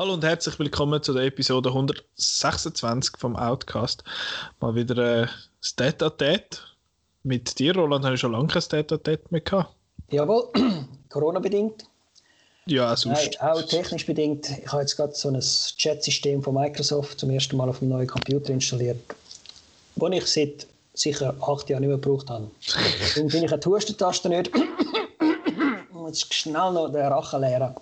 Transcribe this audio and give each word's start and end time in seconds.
Hallo 0.00 0.14
und 0.14 0.24
herzlich 0.24 0.58
willkommen 0.58 1.02
zu 1.02 1.12
der 1.12 1.24
Episode 1.24 1.68
126 1.68 3.18
vom 3.18 3.36
Outcast. 3.36 4.02
Mal 4.58 4.74
wieder 4.74 5.24
äh, 5.24 5.26
das 5.60 5.76
Date 5.76 6.00
Mit 7.22 7.58
dir, 7.58 7.76
Roland, 7.76 8.06
habe 8.06 8.14
ich 8.14 8.20
schon 8.20 8.32
lange 8.32 8.46
kein 8.46 8.62
Date 9.02 9.30
mehr 9.30 9.42
gehabt. 9.42 9.76
Jawohl, 10.08 10.50
Corona-bedingt. 11.10 11.89
Ja, 12.70 12.96
sonst. 12.96 13.36
Nein, 13.40 13.50
auch 13.50 13.62
technisch 13.62 14.06
bedingt. 14.06 14.48
Ich 14.48 14.70
habe 14.70 14.82
jetzt 14.82 14.94
gerade 14.94 15.12
so 15.12 15.28
ein 15.28 15.40
Chat-System 15.40 16.40
von 16.40 16.54
Microsoft 16.54 17.18
zum 17.18 17.30
ersten 17.30 17.56
Mal 17.56 17.68
auf 17.68 17.82
einem 17.82 17.90
neuen 17.90 18.06
Computer 18.06 18.52
installiert, 18.52 18.96
das 19.96 20.10
ich 20.12 20.26
seit 20.26 20.66
sicher 20.94 21.34
acht 21.40 21.68
Jahren 21.68 21.80
nicht 21.80 21.88
mehr 21.88 21.98
gebraucht 21.98 22.30
habe. 22.30 22.48
Darum 23.16 23.28
bin 23.28 23.42
ich 23.42 23.52
eine 23.52 23.64
Hustentaste 23.64 24.28
nicht. 24.28 24.52
ich 24.54 25.92
muss 25.92 26.20
schnell 26.30 26.72
noch 26.72 26.92
den 26.92 27.06
Rachen 27.06 27.40
leeren. 27.40 27.74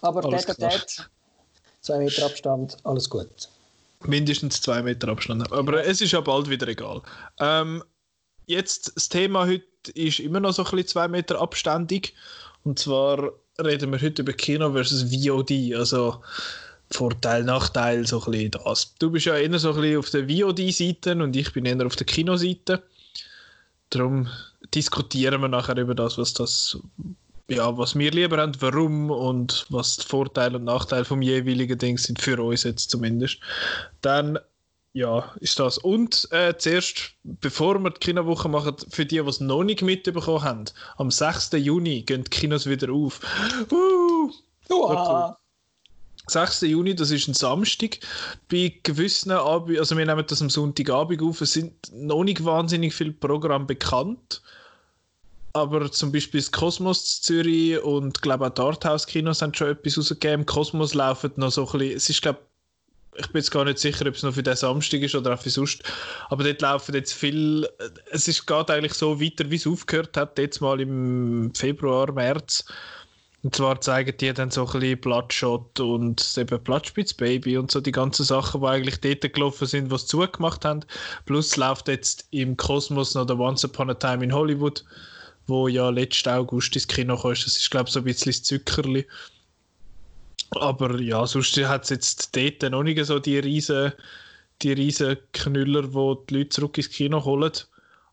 Aber 0.00 0.24
Alles 0.24 0.46
Tät, 0.46 1.08
zwei 1.82 1.98
Meter 1.98 2.26
Abstand, 2.26 2.76
alles 2.82 3.08
gut. 3.08 3.48
Mindestens 4.04 4.60
zwei 4.60 4.82
Meter 4.82 5.06
Abstand. 5.08 5.52
Aber 5.52 5.84
es 5.84 6.00
ist 6.00 6.10
ja 6.10 6.20
bald 6.20 6.50
wieder 6.50 6.66
egal. 6.66 7.00
Ähm, 7.38 7.84
jetzt, 8.46 8.90
das 8.96 9.08
Thema 9.08 9.46
heute 9.46 9.64
ist 9.94 10.18
immer 10.18 10.40
noch 10.40 10.52
so 10.52 10.64
ein 10.64 10.70
bisschen 10.72 10.88
zwei 10.88 11.06
Meter 11.06 11.40
abständig. 11.40 12.12
Und 12.66 12.80
zwar 12.80 13.32
reden 13.60 13.92
wir 13.92 14.02
heute 14.02 14.22
über 14.22 14.32
Kino 14.32 14.72
versus 14.72 15.04
VOD. 15.04 15.74
Also 15.76 16.20
Vorteil, 16.90 17.44
Nachteil, 17.44 18.06
so 18.06 18.20
ein 18.24 18.32
bisschen 18.32 18.50
das. 18.50 18.94
Du 18.98 19.10
bist 19.10 19.26
ja 19.26 19.36
eher 19.36 19.56
so 19.58 19.72
ein 19.72 19.80
bisschen 19.80 19.98
auf 19.98 20.10
der 20.10 20.28
VOD-Seite 20.28 21.22
und 21.22 21.36
ich 21.36 21.52
bin 21.52 21.64
eher 21.64 21.86
auf 21.86 21.94
der 21.94 22.06
Kinoseite. 22.06 22.82
Darum 23.90 24.28
diskutieren 24.74 25.40
wir 25.40 25.48
nachher 25.48 25.76
über 25.76 25.94
das, 25.94 26.18
was 26.18 26.34
das 26.34 26.76
ja, 27.48 27.78
was 27.78 27.96
wir 27.96 28.10
lieber 28.10 28.38
haben, 28.38 28.60
warum 28.60 29.12
und 29.12 29.66
was 29.68 29.98
die 29.98 30.06
Vorteile 30.06 30.56
und 30.56 30.64
Nachteile 30.64 31.04
vom 31.04 31.22
jeweiligen 31.22 31.78
Ding 31.78 31.96
sind, 31.96 32.20
für 32.20 32.42
uns 32.42 32.64
jetzt 32.64 32.90
zumindest. 32.90 33.38
Dann, 34.00 34.40
ja, 34.96 35.30
ist 35.40 35.58
das. 35.58 35.76
Und 35.76 36.26
äh, 36.32 36.56
zuerst, 36.56 37.12
bevor 37.22 37.78
wir 37.80 37.90
die 37.90 38.00
Kinowoche 38.00 38.48
machen, 38.48 38.76
für 38.88 39.04
die, 39.04 39.20
die 39.20 39.28
es 39.28 39.40
noch 39.40 39.62
nicht 39.62 39.82
mitbekommen 39.82 40.42
haben, 40.42 40.64
am 40.96 41.10
6. 41.10 41.50
Juni 41.52 42.00
gehen 42.00 42.24
die 42.24 42.30
Kinos 42.30 42.66
wieder 42.66 42.90
auf. 42.90 43.20
Uh, 43.70 44.30
cool. 44.70 45.36
6. 46.28 46.62
Juni, 46.62 46.94
das 46.94 47.10
ist 47.10 47.28
ein 47.28 47.34
Samstag. 47.34 47.98
Bei 48.50 48.74
gewissen 48.84 49.32
Abend, 49.32 49.78
also 49.78 49.98
wir 49.98 50.06
nehmen 50.06 50.24
das 50.26 50.40
am 50.40 50.48
Sonntagabend 50.48 51.20
auf, 51.20 51.42
es 51.42 51.52
sind 51.52 51.74
noch 51.92 52.24
nicht 52.24 52.42
wahnsinnig 52.42 52.94
viele 52.94 53.12
Programme 53.12 53.66
bekannt 53.66 54.40
aber 55.52 55.90
zum 55.90 56.12
Beispiel 56.12 56.40
das 56.40 56.52
Kosmos 56.52 57.22
Zürich 57.22 57.82
und 57.82 58.20
glaube 58.20 58.46
auch 58.46 58.50
die 58.50 58.60
Arthouse-Kinos 58.60 59.40
haben 59.40 59.54
schon 59.54 59.68
etwas 59.68 59.96
rausgegeben. 59.96 60.40
Im 60.40 60.46
Kosmos 60.46 60.92
laufen 60.92 61.32
noch 61.36 61.50
so 61.50 61.64
ein 61.64 61.78
bisschen, 61.78 61.96
es 61.96 62.10
ist 62.10 62.20
glaube 62.20 62.40
ich 63.18 63.26
bin 63.28 63.40
jetzt 63.40 63.50
gar 63.50 63.64
nicht 63.64 63.78
sicher, 63.78 64.06
ob 64.06 64.14
es 64.14 64.22
noch 64.22 64.34
für 64.34 64.42
den 64.42 64.56
Samstag 64.56 65.02
ist 65.02 65.14
oder 65.14 65.34
auch 65.34 65.40
für 65.40 65.50
sonst. 65.50 65.82
Aber 66.28 66.44
dort 66.44 66.60
laufen 66.62 66.94
jetzt 66.94 67.12
viel. 67.12 67.68
Es 68.10 68.28
ist 68.28 68.46
geht 68.46 68.70
eigentlich 68.70 68.94
so 68.94 69.20
weiter, 69.20 69.50
wie 69.50 69.56
es 69.56 69.66
aufgehört 69.66 70.16
hat, 70.16 70.38
jetzt 70.38 70.60
mal 70.60 70.80
im 70.80 71.52
Februar, 71.54 72.12
März. 72.12 72.64
Und 73.42 73.54
zwar 73.54 73.80
zeigen 73.80 74.16
die 74.18 74.32
dann 74.32 74.50
so 74.50 74.66
ein 74.66 74.80
bisschen 74.80 75.00
Bloodshot 75.00 75.78
und 75.78 76.36
eben 76.36 76.60
Bloodspitz 76.64 77.14
Baby 77.14 77.58
und 77.58 77.70
so 77.70 77.80
die 77.80 77.92
ganzen 77.92 78.24
Sachen, 78.24 78.60
die 78.60 78.66
eigentlich 78.66 79.00
dort 79.00 79.32
gelaufen 79.32 79.66
sind, 79.66 79.90
was 79.90 80.06
zugemacht 80.06 80.64
haben. 80.64 80.84
Plus 81.26 81.56
läuft 81.56 81.86
jetzt 81.88 82.26
im 82.32 82.56
Kosmos 82.56 83.14
noch 83.14 83.26
der 83.26 83.38
Once 83.38 83.64
Upon 83.64 83.90
a 83.90 83.94
Time 83.94 84.24
in 84.24 84.34
Hollywood 84.34 84.84
wo 85.46 85.68
ja 85.68 85.90
letzten 85.90 86.30
August 86.30 86.74
ins 86.74 86.88
Kino 86.88 87.16
kam. 87.16 87.30
Das 87.30 87.46
ist, 87.46 87.70
glaube 87.70 87.88
ich, 87.88 87.92
so 87.92 88.00
ein 88.00 88.04
bisschen 88.04 88.32
das 88.32 88.42
Zuckerli. 88.42 89.06
Aber 90.60 91.00
ja, 91.00 91.26
sonst 91.26 91.56
hat 91.56 91.84
es 91.84 91.90
jetzt 91.90 92.36
dort 92.36 92.70
noch 92.70 92.82
nicht 92.82 93.04
so 93.04 93.18
die 93.18 93.38
riesen, 93.38 93.92
die 94.62 94.72
riesen 94.72 95.16
Knüller, 95.32 95.92
wo 95.92 96.14
die 96.14 96.38
Leute 96.38 96.48
zurück 96.50 96.78
ins 96.78 96.90
Kino 96.90 97.24
holen. 97.24 97.52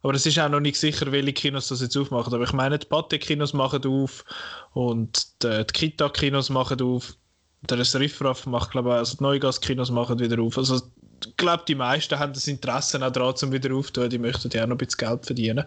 Aber 0.03 0.13
es 0.13 0.25
ist 0.25 0.37
auch 0.37 0.49
noch 0.49 0.59
nicht 0.59 0.77
sicher, 0.77 1.11
welche 1.11 1.31
Kinos 1.31 1.69
das 1.69 1.81
jetzt 1.81 1.95
aufmachen. 1.95 2.33
Aber 2.33 2.43
ich 2.43 2.51
meine, 2.51 2.77
die 2.77 2.87
Pathé-Kinos 2.87 3.53
machen 3.53 3.85
auf 3.85 4.25
und 4.73 5.43
die, 5.43 5.65
die 5.65 5.73
Kita-Kinos 5.73 6.49
machen 6.49 6.81
auf. 6.81 7.15
Der 7.61 7.79
Riffraff 7.79 8.45
macht, 8.45 8.71
glaube 8.71 8.89
ich, 8.89 8.95
also 8.95 9.15
die 9.17 9.23
Neugas-Kinos 9.23 9.91
machen 9.91 10.19
wieder 10.19 10.41
auf. 10.41 10.57
Also 10.57 10.81
ich 11.25 11.37
glaube, 11.37 11.63
die 11.65 11.75
meisten 11.75 12.19
haben 12.19 12.33
das 12.33 12.47
Interesse 12.47 12.97
auch 13.05 13.11
daran, 13.11 13.35
um 13.41 13.51
wieder 13.53 13.73
aufzutun. 13.73 14.09
Die 14.09 14.17
möchten 14.19 14.49
ja 14.51 14.63
auch 14.63 14.67
noch 14.67 14.75
ein 14.75 14.85
bisschen 14.85 15.07
Geld 15.07 15.25
verdienen. 15.25 15.63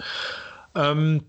Ähm, 0.74 1.24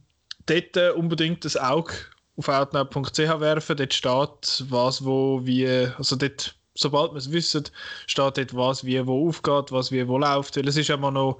dort 0.46 0.76
äh, 0.76 0.90
unbedingt 0.90 1.46
das 1.46 1.56
Auge 1.56 1.94
auf 2.38 2.48
outnow.ch 2.50 3.18
werfen. 3.18 3.78
Dort 3.78 3.94
steht, 3.94 4.66
was, 4.70 5.04
wo, 5.04 5.42
wie, 5.46 5.68
also 5.98 6.16
dort, 6.16 6.56
sobald 6.76 7.12
wir 7.14 7.18
es 7.18 7.32
wissen, 7.32 7.66
steht 8.06 8.38
dort, 8.38 8.56
was, 8.56 8.86
wie, 8.86 9.06
wo 9.06 9.28
aufgeht, 9.28 9.72
was, 9.72 9.92
wie, 9.92 10.08
wo 10.08 10.18
läuft. 10.18 10.56
Weil 10.56 10.68
es 10.68 10.78
ist 10.78 10.90
immer 10.90 11.12
noch 11.12 11.40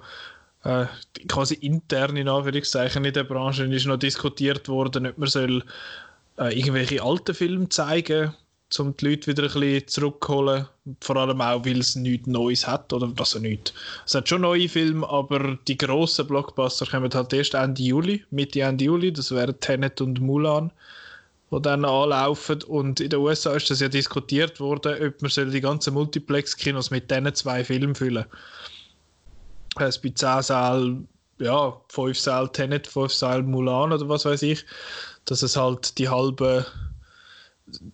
äh, 0.64 0.86
quasi 1.28 1.54
intern 1.54 2.16
in 2.16 2.28
Anführungszeichen 2.28 3.04
in 3.04 3.14
der 3.14 3.24
Branche 3.24 3.64
ist 3.64 3.86
noch 3.86 3.96
diskutiert 3.96 4.68
worden, 4.68 5.06
ob 5.06 5.18
man 5.18 5.28
soll 5.28 5.64
äh, 6.38 6.58
irgendwelche 6.58 7.02
alten 7.02 7.34
Filme 7.34 7.68
zeigen 7.68 8.34
um 8.78 8.94
die 8.96 9.08
Leute 9.08 9.28
wieder 9.28 9.44
ein 9.44 9.52
bisschen 9.52 9.88
zurückzuholen. 9.88 10.66
Vor 11.00 11.16
allem 11.16 11.40
auch, 11.40 11.64
weil 11.64 11.80
es 11.80 11.96
nichts 11.96 12.26
Neues 12.26 12.66
hat. 12.66 12.92
Oder 12.92 13.10
also 13.18 13.38
nichts. 13.38 13.72
Es 14.04 14.14
hat 14.14 14.28
schon 14.28 14.42
neue 14.42 14.68
Filme, 14.68 15.08
aber 15.08 15.58
die 15.66 15.78
grossen 15.78 16.26
Blockbuster 16.26 16.86
kommen 16.86 17.12
halt 17.12 17.32
erst 17.32 17.54
Ende 17.54 17.82
Juli, 17.82 18.24
Mitte 18.30 18.60
Ende 18.60 18.84
Juli. 18.84 19.12
Das 19.12 19.30
wären 19.30 19.58
Tenet 19.60 20.00
und 20.00 20.20
Mulan, 20.20 20.70
die 21.50 21.62
dann 21.62 21.84
anlaufen. 21.84 22.62
Und 22.64 23.00
in 23.00 23.10
den 23.10 23.20
USA 23.20 23.54
ist 23.54 23.70
das 23.70 23.80
ja 23.80 23.88
diskutiert 23.88 24.60
worden, 24.60 24.94
ob 25.02 25.22
man 25.22 25.50
die 25.50 25.60
ganzen 25.60 25.94
Multiplex-Kinos 25.94 26.90
mit 26.90 27.10
diesen 27.10 27.34
zwei 27.34 27.64
Filmen 27.64 27.94
füllen 27.94 28.26
soll. 29.76 29.88
Es 29.88 29.98
bei 29.98 30.10
10 30.10 30.42
Sälen, 30.42 31.08
ja, 31.38 31.80
5 31.88 32.18
Sälen 32.18 32.52
Tenet, 32.52 32.86
5 32.86 33.12
Sälen 33.12 33.50
Mulan 33.50 33.92
oder 33.92 34.08
was 34.08 34.26
weiß 34.26 34.42
ich. 34.42 34.64
Dass 35.24 35.42
es 35.42 35.56
halt 35.56 35.96
die 35.98 36.08
halbe 36.08 36.66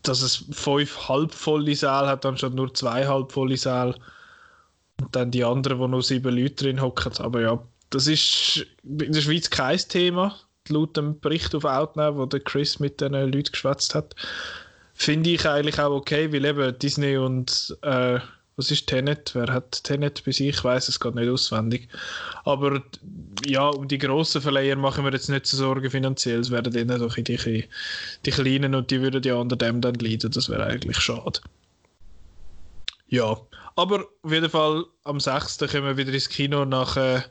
dass 0.02 0.22
es 0.22 0.44
fünf 0.52 1.08
halbvolle 1.08 1.74
Säle 1.74 2.06
hat, 2.06 2.26
anstatt 2.26 2.54
nur 2.54 2.72
zwei 2.74 3.06
halbvolle 3.06 3.56
Säle. 3.56 3.94
Und 5.00 5.14
dann 5.16 5.30
die 5.30 5.44
anderen, 5.44 5.78
wo 5.78 5.86
nur 5.86 6.02
sieben 6.02 6.36
Leute 6.36 6.64
drin 6.64 6.80
hocken. 6.80 7.12
Aber 7.18 7.40
ja, 7.40 7.62
das 7.90 8.06
ist 8.06 8.66
in 8.84 9.12
der 9.12 9.20
Schweiz 9.20 9.50
kein 9.50 9.78
Thema, 9.78 10.36
laut 10.68 10.96
dem 10.96 11.18
Bericht 11.20 11.54
auf 11.54 11.64
Outnow, 11.64 12.16
wo 12.16 12.26
der 12.26 12.40
Chris 12.40 12.78
mit 12.78 13.00
den 13.00 13.12
Leuten 13.12 13.50
geschwätzt 13.50 13.94
hat. 13.94 14.14
Finde 14.94 15.30
ich 15.30 15.48
eigentlich 15.48 15.80
auch 15.80 15.90
okay, 15.90 16.32
weil 16.32 16.44
eben 16.44 16.78
Disney 16.78 17.16
und 17.16 17.76
äh, 17.82 18.20
was 18.56 18.70
ist 18.70 18.86
Tenet? 18.86 19.34
Wer 19.34 19.52
hat 19.52 19.82
Tenet 19.84 20.24
bei 20.24 20.32
sich? 20.32 20.48
Ich 20.48 20.64
weiß 20.64 20.88
es 20.88 21.00
gerade 21.00 21.18
nicht 21.18 21.28
auswendig. 21.28 21.88
Aber 22.44 22.82
ja, 23.46 23.68
um 23.68 23.88
die 23.88 23.98
grossen 23.98 24.40
Verleiher 24.40 24.76
machen 24.76 25.04
wir 25.04 25.12
jetzt 25.12 25.28
nicht 25.28 25.46
so 25.46 25.56
Sorgen 25.56 25.90
finanziell. 25.90 26.40
Es 26.40 26.50
werden 26.50 26.88
dann 26.88 27.00
doch 27.00 27.14
die, 27.14 27.68
die 28.24 28.30
Kleinen 28.30 28.74
und 28.74 28.90
die 28.90 29.00
würden 29.00 29.22
ja 29.22 29.34
unter 29.34 29.56
dem 29.56 29.80
dann 29.80 29.94
leiden. 29.94 30.30
Das 30.30 30.48
wäre 30.48 30.66
eigentlich 30.66 30.98
schade. 30.98 31.40
Ja, 33.08 33.36
aber 33.76 34.06
auf 34.22 34.32
jeden 34.32 34.50
Fall 34.50 34.84
am 35.04 35.20
6. 35.20 35.58
kommen 35.58 35.84
wir 35.84 35.96
wieder 35.96 36.12
ins 36.12 36.28
Kino 36.28 36.64
nach, 36.64 36.96
äh, 36.96 37.22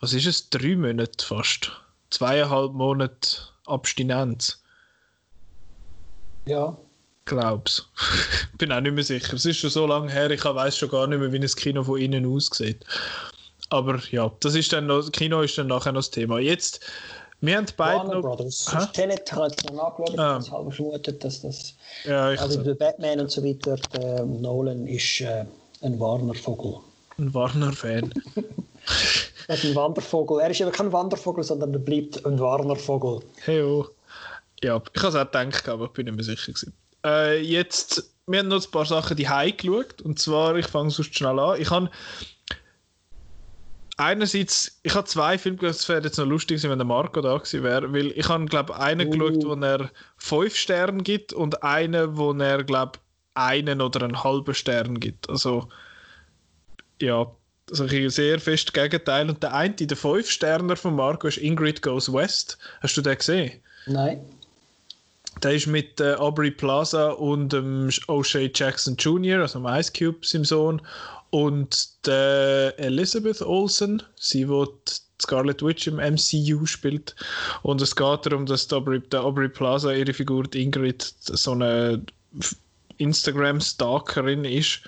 was 0.00 0.12
ist 0.12 0.26
es, 0.26 0.50
drei 0.50 0.76
Monaten 0.76 1.24
fast. 1.24 1.72
Zweieinhalb 2.10 2.72
Monate 2.72 3.38
Abstinenz. 3.66 4.62
Ja, 6.46 6.78
glaub's. 7.28 7.86
bin 8.58 8.72
auch 8.72 8.80
nicht 8.80 8.94
mehr 8.94 9.04
sicher. 9.04 9.34
Es 9.34 9.44
ist 9.44 9.58
schon 9.58 9.70
so 9.70 9.86
lange 9.86 10.10
her, 10.10 10.30
ich 10.30 10.44
weiß 10.44 10.76
schon 10.76 10.88
gar 10.88 11.06
nicht 11.06 11.18
mehr, 11.18 11.32
wie 11.32 11.38
ein 11.38 11.46
Kino 11.46 11.84
von 11.84 12.00
innen 12.00 12.26
aussieht. 12.26 12.84
Aber 13.70 14.00
ja, 14.10 14.30
das 14.40 14.54
ist 14.54 14.72
dann 14.72 14.86
noch, 14.86 15.10
Kino 15.12 15.42
ist 15.42 15.58
dann 15.58 15.68
nachher 15.68 15.92
noch 15.92 16.00
das 16.00 16.10
Thema. 16.10 16.38
Jetzt, 16.38 16.80
wir 17.40 17.56
haben 17.56 17.66
beide 17.76 17.98
Warner 17.98 18.14
noch... 18.14 18.22
Brothers. 18.22 18.66
Tenet 18.92 19.32
hat 19.32 19.56
es 19.56 19.64
noch 19.70 19.98
nachgeschaut, 19.98 20.18
ah. 20.18 20.40
ich 20.42 20.50
habe 20.50 20.72
vermutet, 20.72 21.22
dass 21.22 21.42
das... 21.42 21.74
Ja, 22.04 22.32
ich 22.32 22.40
also 22.40 22.62
der 22.62 22.74
Batman 22.74 23.20
und 23.20 23.30
so 23.30 23.44
weiter, 23.44 23.76
der 23.94 24.24
Nolan 24.24 24.86
ist 24.86 25.20
äh, 25.20 25.44
ein 25.82 26.00
Warner-Vogel. 26.00 26.80
Ein 27.18 27.34
Warner-Fan. 27.34 28.12
ein 29.48 29.74
Wandervogel. 29.74 30.40
Er 30.40 30.50
ist 30.50 30.62
aber 30.62 30.72
kein 30.72 30.92
Wandervogel, 30.92 31.44
sondern 31.44 31.72
er 31.72 31.78
bleibt 31.78 32.24
ein 32.24 32.38
Warner-Vogel. 32.38 33.20
Hey, 33.44 33.62
oh. 33.62 33.86
Ja, 34.62 34.82
ich 34.92 35.02
habe 35.02 35.08
es 35.08 35.14
auch 35.14 35.30
gedacht, 35.30 35.68
aber 35.68 35.86
ich 35.86 35.92
bin 35.92 36.06
nicht 36.06 36.14
mehr 36.16 36.24
sicher 36.24 36.52
gewesen. 36.52 36.74
Äh, 37.08 37.40
jetzt, 37.40 38.10
wir 38.26 38.40
haben 38.40 38.48
noch 38.48 38.64
ein 38.64 38.70
paar 38.70 38.86
Sachen 38.86 39.16
die 39.16 39.24
geschaut. 39.24 40.02
Und 40.02 40.18
zwar, 40.18 40.56
ich 40.56 40.66
fange 40.66 40.90
sonst 40.90 41.16
schnell 41.16 41.38
an. 41.38 41.60
Ich 41.60 41.70
habe 41.70 41.90
einerseits, 43.96 44.78
ich 44.82 44.94
habe 44.94 45.06
zwei 45.06 45.38
Filme 45.38 45.58
geschaut, 45.58 45.76
es 45.76 45.88
wäre 45.88 46.02
jetzt 46.02 46.18
noch 46.18 46.26
lustig 46.26 46.62
wenn 46.62 46.78
der 46.78 46.86
Marco 46.86 47.20
da 47.20 47.36
gewesen 47.36 47.62
wäre, 47.62 47.92
weil 47.92 48.12
ich 48.12 48.28
habe, 48.28 48.46
glaube 48.46 48.78
einen 48.78 49.08
uh. 49.08 49.10
geschaut, 49.10 49.44
wo 49.44 49.54
er 49.54 49.90
fünf 50.16 50.54
Sterne 50.54 51.02
gibt 51.02 51.32
und 51.32 51.62
einen, 51.62 52.16
wo 52.16 52.32
er, 52.32 52.64
glaube 52.64 52.98
einen 53.34 53.80
oder 53.80 54.02
einen 54.02 54.22
halben 54.22 54.54
Stern 54.54 55.00
gibt. 55.00 55.28
Also, 55.30 55.68
ja, 57.00 57.30
also 57.70 57.84
ein 57.84 58.10
sehr 58.10 58.40
fest 58.40 58.74
Gegenteil. 58.74 59.28
Und 59.28 59.42
der 59.42 59.54
eine, 59.54 59.74
der 59.74 59.96
fünf 59.96 60.30
Sterner 60.30 60.76
von 60.76 60.96
Marco, 60.96 61.28
ist 61.28 61.38
Ingrid 61.38 61.82
Goes 61.82 62.12
West. 62.12 62.58
Hast 62.80 62.96
du 62.96 63.02
den 63.02 63.16
gesehen? 63.16 63.60
Nein. 63.86 64.20
Der 65.42 65.54
ist 65.54 65.66
mit 65.66 66.00
äh, 66.00 66.14
Aubrey 66.14 66.50
Plaza 66.50 67.10
und 67.10 67.54
ähm, 67.54 67.88
O'Shea 68.08 68.50
Jackson 68.52 68.96
Jr., 68.96 69.40
also 69.42 69.66
Ice 69.68 69.92
Cube, 69.92 70.18
seinem 70.22 70.44
Sohn, 70.44 70.82
und 71.30 72.06
der 72.06 72.74
Elizabeth 72.78 73.42
Olsen, 73.42 74.02
sie, 74.16 74.44
die 74.44 74.66
Scarlet 75.20 75.62
Witch 75.62 75.86
im 75.86 75.96
MCU 75.96 76.64
spielt. 76.64 77.14
Und 77.62 77.82
es 77.82 77.94
geht 77.94 78.26
darum, 78.26 78.46
dass 78.46 78.68
der 78.68 78.78
Aubrey, 78.78 79.00
der 79.00 79.24
Aubrey 79.24 79.48
Plaza, 79.48 79.92
ihre 79.92 80.14
Figur 80.14 80.44
Ingrid, 80.54 81.02
so 81.20 81.52
eine 81.52 82.02
Instagram-Stalkerin 82.98 84.44
ist 84.44 84.80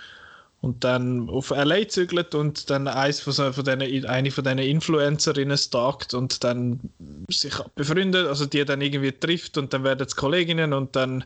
und 0.60 0.84
dann 0.84 1.30
auf 1.30 1.50
LA 1.50 1.88
zügelt 1.88 2.34
und 2.34 2.68
dann 2.68 2.86
eins 2.86 3.20
von, 3.20 3.32
so, 3.32 3.52
von 3.52 3.64
denen, 3.64 4.04
eine 4.06 4.30
von 4.30 4.44
diesen 4.44 4.58
Influencerinnen 4.58 5.56
stalkt 5.56 6.12
und 6.12 6.44
dann 6.44 6.80
sich 7.30 7.54
befreundet, 7.74 8.26
also 8.26 8.44
die 8.46 8.64
dann 8.64 8.82
irgendwie 8.82 9.12
trifft 9.12 9.56
und 9.56 9.72
dann 9.72 9.84
werden 9.84 10.06
es 10.06 10.16
Kolleginnen 10.16 10.72
und 10.72 10.94
dann 10.96 11.24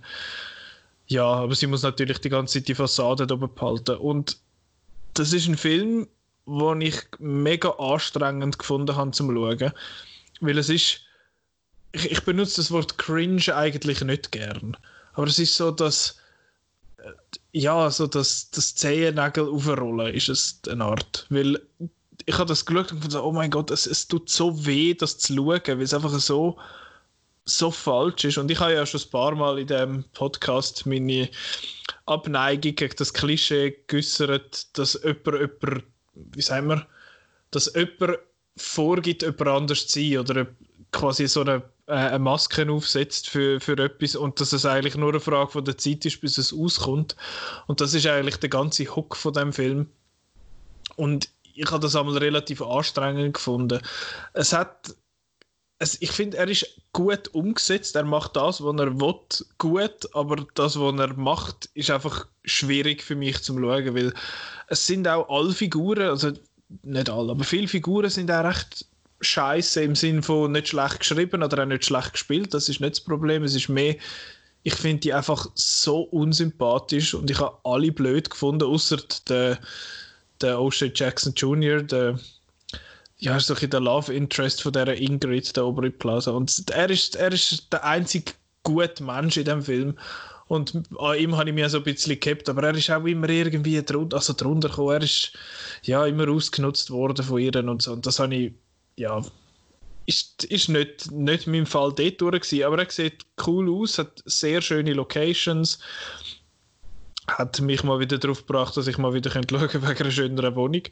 ja, 1.06 1.24
aber 1.24 1.54
sie 1.54 1.66
muss 1.66 1.82
natürlich 1.82 2.18
die 2.18 2.30
ganze 2.30 2.54
Zeit 2.54 2.68
die 2.68 2.74
Fassade 2.74 3.24
oben 3.32 3.54
behalten. 3.54 3.96
Und 3.96 4.38
das 5.12 5.34
ist 5.34 5.46
ein 5.46 5.56
Film, 5.58 6.08
den 6.46 6.80
ich 6.80 6.96
mega 7.18 7.70
anstrengend 7.70 8.58
gefunden 8.58 8.96
habe 8.96 9.10
zum 9.10 9.34
Schauen, 9.34 9.72
weil 10.40 10.58
es 10.58 10.68
ist 10.68 11.00
ich, 11.92 12.10
ich 12.10 12.22
benutze 12.24 12.56
das 12.56 12.70
Wort 12.70 12.98
cringe 12.98 13.54
eigentlich 13.54 14.00
nicht 14.00 14.32
gern, 14.32 14.76
aber 15.12 15.28
es 15.28 15.38
ist 15.38 15.54
so, 15.54 15.70
dass 15.70 16.18
ja, 17.54 17.88
so 17.88 18.08
das, 18.08 18.50
das 18.50 18.74
Zehennagel 18.74 19.48
aufrollen 19.48 20.12
ist 20.12 20.28
es 20.28 20.60
eine 20.68 20.84
Art. 20.84 21.24
Weil 21.30 21.62
ich 22.26 22.34
habe 22.34 22.48
das 22.48 22.66
geschaut 22.66 22.90
und 22.90 23.00
gedacht, 23.00 23.22
oh 23.22 23.32
mein 23.32 23.50
Gott, 23.50 23.70
es, 23.70 23.86
es 23.86 24.08
tut 24.08 24.28
so 24.28 24.66
weh, 24.66 24.92
das 24.92 25.18
zu 25.18 25.34
schauen, 25.34 25.60
weil 25.64 25.82
es 25.82 25.94
einfach 25.94 26.10
so, 26.18 26.58
so 27.44 27.70
falsch 27.70 28.24
ist. 28.24 28.38
Und 28.38 28.50
ich 28.50 28.58
habe 28.58 28.72
ja 28.74 28.84
schon 28.84 29.00
ein 29.00 29.10
paar 29.10 29.36
Mal 29.36 29.60
in 29.60 29.68
diesem 29.68 30.04
Podcast 30.14 30.84
meine 30.84 31.30
Abneigung 32.06 32.74
gegen 32.74 32.96
das 32.96 33.14
Klischee 33.14 33.76
geäußert, 33.86 34.76
dass 34.76 35.00
jemand, 35.04 35.26
jemand 35.62 35.84
wie 36.14 36.42
sagen 36.42 36.66
wir, 36.66 36.84
dass 37.52 37.72
jemand 37.72 38.18
vorgibt, 38.56 39.22
jemand 39.22 39.48
anders 39.48 39.86
zu 39.86 40.00
sein 40.00 40.18
oder 40.18 40.46
quasi 40.90 41.28
so 41.28 41.42
eine 41.42 41.62
eine 41.86 42.18
Maske 42.18 42.70
aufsetzt 42.70 43.28
für, 43.28 43.60
für 43.60 43.78
etwas 43.78 44.16
und 44.16 44.40
dass 44.40 44.52
es 44.52 44.64
eigentlich 44.64 44.96
nur 44.96 45.10
eine 45.10 45.20
Frage 45.20 45.50
von 45.50 45.64
der 45.64 45.76
Zeit 45.76 46.04
ist, 46.04 46.20
bis 46.20 46.38
es 46.38 46.52
auskommt. 46.52 47.16
Und 47.66 47.80
das 47.80 47.94
ist 47.94 48.06
eigentlich 48.06 48.36
der 48.36 48.48
ganze 48.48 48.84
Hook 48.84 49.16
von 49.16 49.34
dem 49.34 49.52
Film. 49.52 49.88
Und 50.96 51.28
ich 51.54 51.70
habe 51.70 51.80
das 51.80 51.94
einmal 51.94 52.18
relativ 52.18 52.62
anstrengend 52.62 53.34
gefunden. 53.34 53.80
Es 54.32 54.52
hat 54.52 54.94
es, 55.78 56.00
ich 56.00 56.10
finde, 56.12 56.36
er 56.38 56.48
ist 56.48 56.80
gut 56.92 57.28
umgesetzt. 57.34 57.96
Er 57.96 58.04
macht 58.04 58.36
das, 58.36 58.62
was 58.62 58.80
er 58.80 58.98
will, 59.00 59.20
gut, 59.58 60.14
aber 60.14 60.46
das, 60.54 60.78
was 60.78 60.98
er 60.98 61.14
macht, 61.14 61.68
ist 61.74 61.90
einfach 61.90 62.26
schwierig 62.44 63.02
für 63.02 63.16
mich 63.16 63.42
zum 63.42 63.58
Schauen, 63.58 63.94
weil 63.94 64.14
es 64.68 64.86
sind 64.86 65.06
auch 65.06 65.28
alle 65.28 65.52
Figuren, 65.52 66.08
also 66.08 66.32
nicht 66.82 67.10
alle, 67.10 67.32
aber 67.32 67.44
viele 67.44 67.68
Figuren 67.68 68.08
sind 68.08 68.30
auch 68.30 68.44
recht 68.44 68.86
scheiße 69.24 69.82
im 69.82 69.94
Sinn 69.94 70.22
von 70.22 70.52
nicht 70.52 70.68
schlecht 70.68 71.00
geschrieben 71.00 71.42
oder 71.42 71.62
auch 71.62 71.66
nicht 71.66 71.84
schlecht 71.84 72.12
gespielt. 72.12 72.54
Das 72.54 72.68
ist 72.68 72.80
nicht 72.80 72.94
das 72.94 73.00
Problem. 73.00 73.42
Es 73.44 73.54
ist 73.54 73.68
mehr, 73.68 73.96
ich 74.62 74.74
finde 74.74 75.00
die 75.00 75.14
einfach 75.14 75.46
so 75.54 76.02
unsympathisch 76.02 77.14
und 77.14 77.30
ich 77.30 77.38
habe 77.38 77.58
alle 77.64 77.92
blöd 77.92 78.30
gefunden, 78.30 78.64
außer 78.64 78.98
der, 79.28 79.58
der 80.40 80.56
O'Shea 80.56 80.90
Jackson 80.94 81.34
Jr., 81.34 81.82
der 81.82 82.18
ja, 83.18 83.36
ist 83.36 83.46
so 83.46 83.54
der 83.54 83.80
Love 83.80 84.12
Interest 84.12 84.62
von 84.62 84.72
der 84.72 85.00
Ingrid, 85.00 85.56
der 85.56 85.64
Aubrey 85.64 85.90
Plaza. 85.90 86.32
Und 86.32 86.70
er 86.70 86.90
ist, 86.90 87.16
er 87.16 87.32
ist 87.32 87.72
der 87.72 87.84
einzige 87.84 88.32
gute 88.62 89.02
Mensch 89.02 89.36
in 89.36 89.44
dem 89.44 89.62
Film. 89.62 89.96
Und 90.46 90.82
an 90.98 91.18
ihm 91.18 91.36
habe 91.36 91.48
ich 91.48 91.54
mich 91.54 91.68
so 91.68 91.78
ein 91.78 91.84
bisschen 91.84 92.20
gehabt, 92.20 92.48
aber 92.48 92.64
er 92.64 92.74
ist 92.74 92.90
auch 92.90 93.04
immer 93.04 93.28
irgendwie 93.28 93.82
drunter, 93.82 94.16
also 94.16 94.34
drunter 94.34 94.68
gekommen. 94.68 94.92
Er 94.92 95.02
ist 95.02 95.32
ja 95.82 96.04
immer 96.06 96.28
ausgenutzt 96.28 96.90
worden 96.90 97.24
von 97.24 97.38
ihr 97.38 97.54
und 97.56 97.82
so. 97.82 97.92
Und 97.92 98.04
das 98.04 98.18
habe 98.18 98.34
ich 98.34 98.52
ja, 98.96 99.22
ist, 100.06 100.44
ist 100.44 100.68
nicht, 100.68 101.10
nicht 101.10 101.46
mein 101.46 101.66
Fall 101.66 101.92
dort 101.94 102.20
durch 102.20 102.64
aber 102.64 102.78
er 102.78 102.90
sieht 102.90 103.24
cool 103.46 103.70
aus, 103.70 103.98
hat 103.98 104.22
sehr 104.26 104.60
schöne 104.60 104.92
Locations, 104.92 105.78
hat 107.26 107.60
mich 107.60 107.82
mal 107.82 108.00
wieder 108.00 108.18
darauf 108.18 108.46
gebracht, 108.46 108.76
dass 108.76 108.86
ich 108.86 108.98
mal 108.98 109.14
wieder 109.14 109.30
schauen 109.30 109.46
könnte 109.46 109.82
wegen 109.82 110.02
einer 110.02 110.10
schöneren 110.10 110.56
Wohnung. 110.56 110.82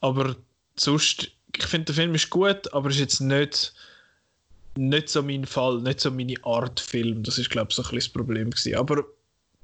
Aber 0.00 0.36
sonst, 0.76 1.32
ich 1.56 1.66
finde, 1.66 1.86
der 1.86 1.94
Film 1.96 2.14
ist 2.14 2.30
gut, 2.30 2.72
aber 2.72 2.90
ist 2.90 3.00
jetzt 3.00 3.20
nicht, 3.20 3.74
nicht 4.76 5.08
so 5.08 5.22
mein 5.22 5.44
Fall, 5.44 5.80
nicht 5.80 6.00
so 6.00 6.10
meine 6.10 6.36
Art 6.44 6.78
Film. 6.78 7.24
Das 7.24 7.38
ist, 7.38 7.50
glaube 7.50 7.68
ich, 7.70 7.76
so 7.76 7.82
ein 7.82 7.90
bisschen 7.90 7.98
das 7.98 8.08
Problem 8.08 8.50
gewesen. 8.50 8.76
Aber 8.76 8.96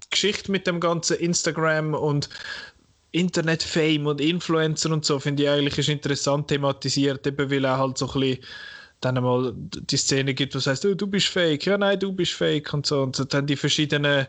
die 0.02 0.10
Geschichte 0.10 0.50
mit 0.50 0.66
dem 0.66 0.80
ganzen 0.80 1.18
Instagram 1.18 1.94
und 1.94 2.28
Internet-Fame 3.16 4.06
und 4.06 4.20
Influencer 4.20 4.90
und 4.90 5.04
so 5.04 5.18
finde 5.18 5.44
ich 5.44 5.48
eigentlich 5.48 5.78
ist 5.78 5.88
interessant 5.88 6.48
thematisiert, 6.48 7.26
eben 7.26 7.50
weil 7.50 7.64
er 7.64 7.78
halt 7.78 7.98
so 7.98 8.10
ein 8.12 8.20
bisschen 8.20 8.44
dann 9.00 9.16
einmal 9.18 9.52
die 9.56 9.96
Szene 9.96 10.32
gibt, 10.34 10.54
was 10.54 10.66
heißt, 10.66 10.86
oh, 10.86 10.94
du 10.94 11.06
bist 11.06 11.28
fake, 11.28 11.66
ja 11.66 11.76
nein, 11.76 12.00
du 12.00 12.12
bist 12.12 12.32
fake 12.32 12.72
und 12.72 12.86
so 12.86 13.02
und 13.02 13.32
dann 13.32 13.46
die 13.46 13.56
verschiedenen 13.56 14.26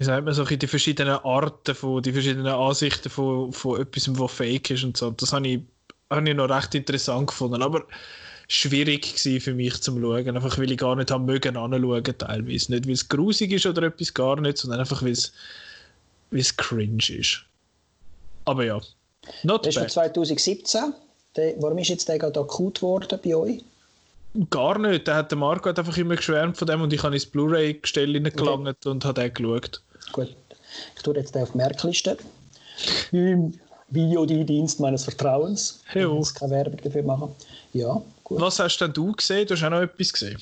wie 0.00 0.04
sagt 0.04 0.24
man 0.24 0.32
so, 0.32 0.46
die 0.46 0.66
verschiedenen 0.66 1.16
Arten 1.16 1.74
von, 1.74 2.02
die 2.02 2.12
verschiedenen 2.12 2.46
Ansichten 2.46 3.10
von, 3.10 3.52
von 3.52 3.82
etwas, 3.82 4.08
was 4.18 4.32
fake 4.32 4.70
ist 4.70 4.82
und 4.82 4.96
so. 4.96 5.10
Das 5.10 5.34
habe 5.34 5.46
ich, 5.46 5.60
habe 6.08 6.26
ich 6.26 6.34
noch 6.34 6.48
recht 6.48 6.74
interessant 6.74 7.26
gefunden, 7.26 7.62
aber 7.62 7.84
schwierig 8.48 9.04
für 9.18 9.52
mich 9.52 9.78
zum 9.82 10.00
Schauen, 10.00 10.36
einfach 10.36 10.56
weil 10.56 10.72
ich 10.72 10.78
gar 10.78 10.96
nicht 10.96 11.10
haben 11.10 11.26
mögen 11.26 11.54
anschauen 11.54 12.02
teilweise. 12.16 12.72
Nicht, 12.72 12.86
weil 12.86 12.94
es 12.94 13.08
grusig 13.10 13.52
ist 13.52 13.66
oder 13.66 13.82
etwas 13.82 14.14
gar 14.14 14.40
nicht, 14.40 14.56
sondern 14.56 14.80
einfach, 14.80 15.02
weil 15.02 15.12
es, 15.12 15.34
weil 16.30 16.40
es 16.40 16.56
cringe 16.56 17.10
ist. 17.10 17.44
Aber 18.50 18.64
ja. 18.64 18.80
Not 19.44 19.64
das 19.64 19.76
ist 19.76 19.78
von 19.78 19.88
2017. 19.88 20.92
Der, 21.36 21.54
warum 21.62 21.78
ist 21.78 21.86
jetzt 21.86 22.08
der 22.08 22.18
gerade 22.18 22.40
akut 22.40 22.80
geworden 22.80 23.20
bei 23.22 23.36
euch? 23.36 23.62
Gar 24.50 24.76
nicht. 24.78 25.06
Der 25.06 25.14
hat 25.14 25.30
der 25.30 25.38
Marco 25.38 25.68
hat 25.68 25.78
einfach 25.78 25.96
immer 25.96 26.16
geschwärmt 26.16 26.56
von 26.56 26.66
dem 26.66 26.82
und 26.82 26.92
ich 26.92 27.00
habe 27.00 27.14
ins 27.14 27.26
Blu-ray-Gestell 27.26 28.12
hineingelangt 28.12 28.78
okay. 28.80 28.88
und 28.88 29.04
habe 29.04 29.20
den 29.20 29.32
geschaut. 29.32 29.80
Gut. 30.10 30.34
Ich 30.96 31.02
tue 31.02 31.14
jetzt 31.14 31.32
den 31.32 31.44
auf 31.44 31.52
die 31.52 31.58
Merkliste. 31.58 32.18
Im 33.12 33.54
Videodienst 33.90 34.80
meines 34.80 35.04
Vertrauens. 35.04 35.84
Ich 35.94 36.04
muss 36.04 36.34
keine 36.34 36.50
Werbung 36.50 36.80
dafür 36.82 37.04
machen. 37.04 37.32
Ja, 37.72 38.02
gut. 38.24 38.40
Was 38.40 38.58
hast 38.58 38.78
denn 38.78 38.92
du 38.92 39.12
gesehen? 39.12 39.46
Du 39.46 39.54
hast 39.54 39.62
auch 39.62 39.70
noch 39.70 39.82
etwas 39.82 40.12
gesehen. 40.12 40.40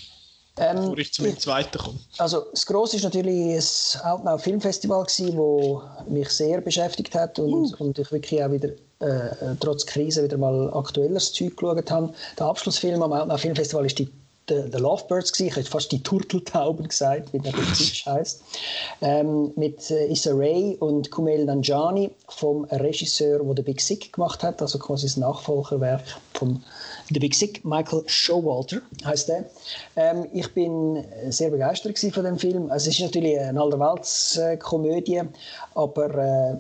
Ähm, 0.59 0.77
bevor 0.77 0.99
ich 0.99 1.13
zu 1.13 1.23
meinem 1.23 1.39
zweiten 1.39 1.79
komme. 1.79 1.99
Also 2.19 2.45
das 2.51 2.67
Grosse 2.67 2.97
ist 2.97 3.05
natürlich 3.05 3.57
das 3.57 3.99
Outnow 4.05 4.41
Filmfestival 4.41 5.05
gewesen, 5.05 5.37
wo 5.37 5.83
mich 6.09 6.29
sehr 6.31 6.61
beschäftigt 6.61 7.15
hat 7.15 7.39
und, 7.39 7.53
uh. 7.53 7.85
und 7.85 7.99
ich 7.99 8.11
wirklich 8.11 8.43
auch 8.43 8.51
wieder 8.51 8.71
äh, 9.01 9.55
trotz 9.61 9.87
Krise 9.87 10.25
wieder 10.25 10.37
mal 10.37 10.73
aktuelleres 10.75 11.33
Zeug 11.33 11.57
geschaut 11.57 11.91
habe. 11.91 12.13
Der 12.39 12.47
Abschlussfilm 12.47 13.03
am 13.03 13.13
Outnow 13.13 13.41
Filmfestival 13.41 13.87
ist 13.87 13.99
die 13.99 14.11
The, 14.49 14.65
The 14.73 14.79
Lovebirds 14.79 15.33
gewesen. 15.33 15.49
Ich 15.49 15.57
hätte 15.57 15.71
fast 15.71 15.93
die 15.93 16.03
Turteltauben 16.03 16.89
gesagt, 16.89 17.33
wie 17.33 17.39
der 17.39 17.53
Deutsch 17.79 18.07
heißt. 18.07 18.43
Ähm, 19.03 19.53
mit 19.57 19.91
äh, 19.91 20.11
Issa 20.11 20.31
Rae 20.33 20.77
und 20.81 21.11
Kumail 21.11 21.45
Nanjani 21.45 22.11
vom 22.29 22.65
Regisseur, 22.65 23.45
der 23.45 23.57
The 23.57 23.63
Big 23.63 23.81
Sick 23.81 24.13
gemacht 24.13 24.43
hat, 24.43 24.63
also 24.63 24.79
quasi 24.79 25.07
das 25.07 25.17
Nachfolgerwerk 25.17 26.03
vom 26.35 26.63
The 27.11 27.21
Big 27.21 27.35
Sick, 27.35 27.65
Michael 27.65 28.03
Showalter 28.07 28.81
heißt 29.05 29.29
der. 29.29 29.45
Ähm, 29.97 30.27
ich 30.33 30.53
bin 30.53 31.05
sehr 31.31 31.51
begeistert 31.51 31.99
von 31.99 32.25
dem 32.25 32.39
Film. 32.39 32.71
Also, 32.71 32.91
es 32.91 32.97
ist 32.97 33.03
natürlich 33.03 33.39
eine 33.39 33.61
Allerweltskomödie, 33.61 35.23
aber 35.75 36.15
äh, 36.15 36.59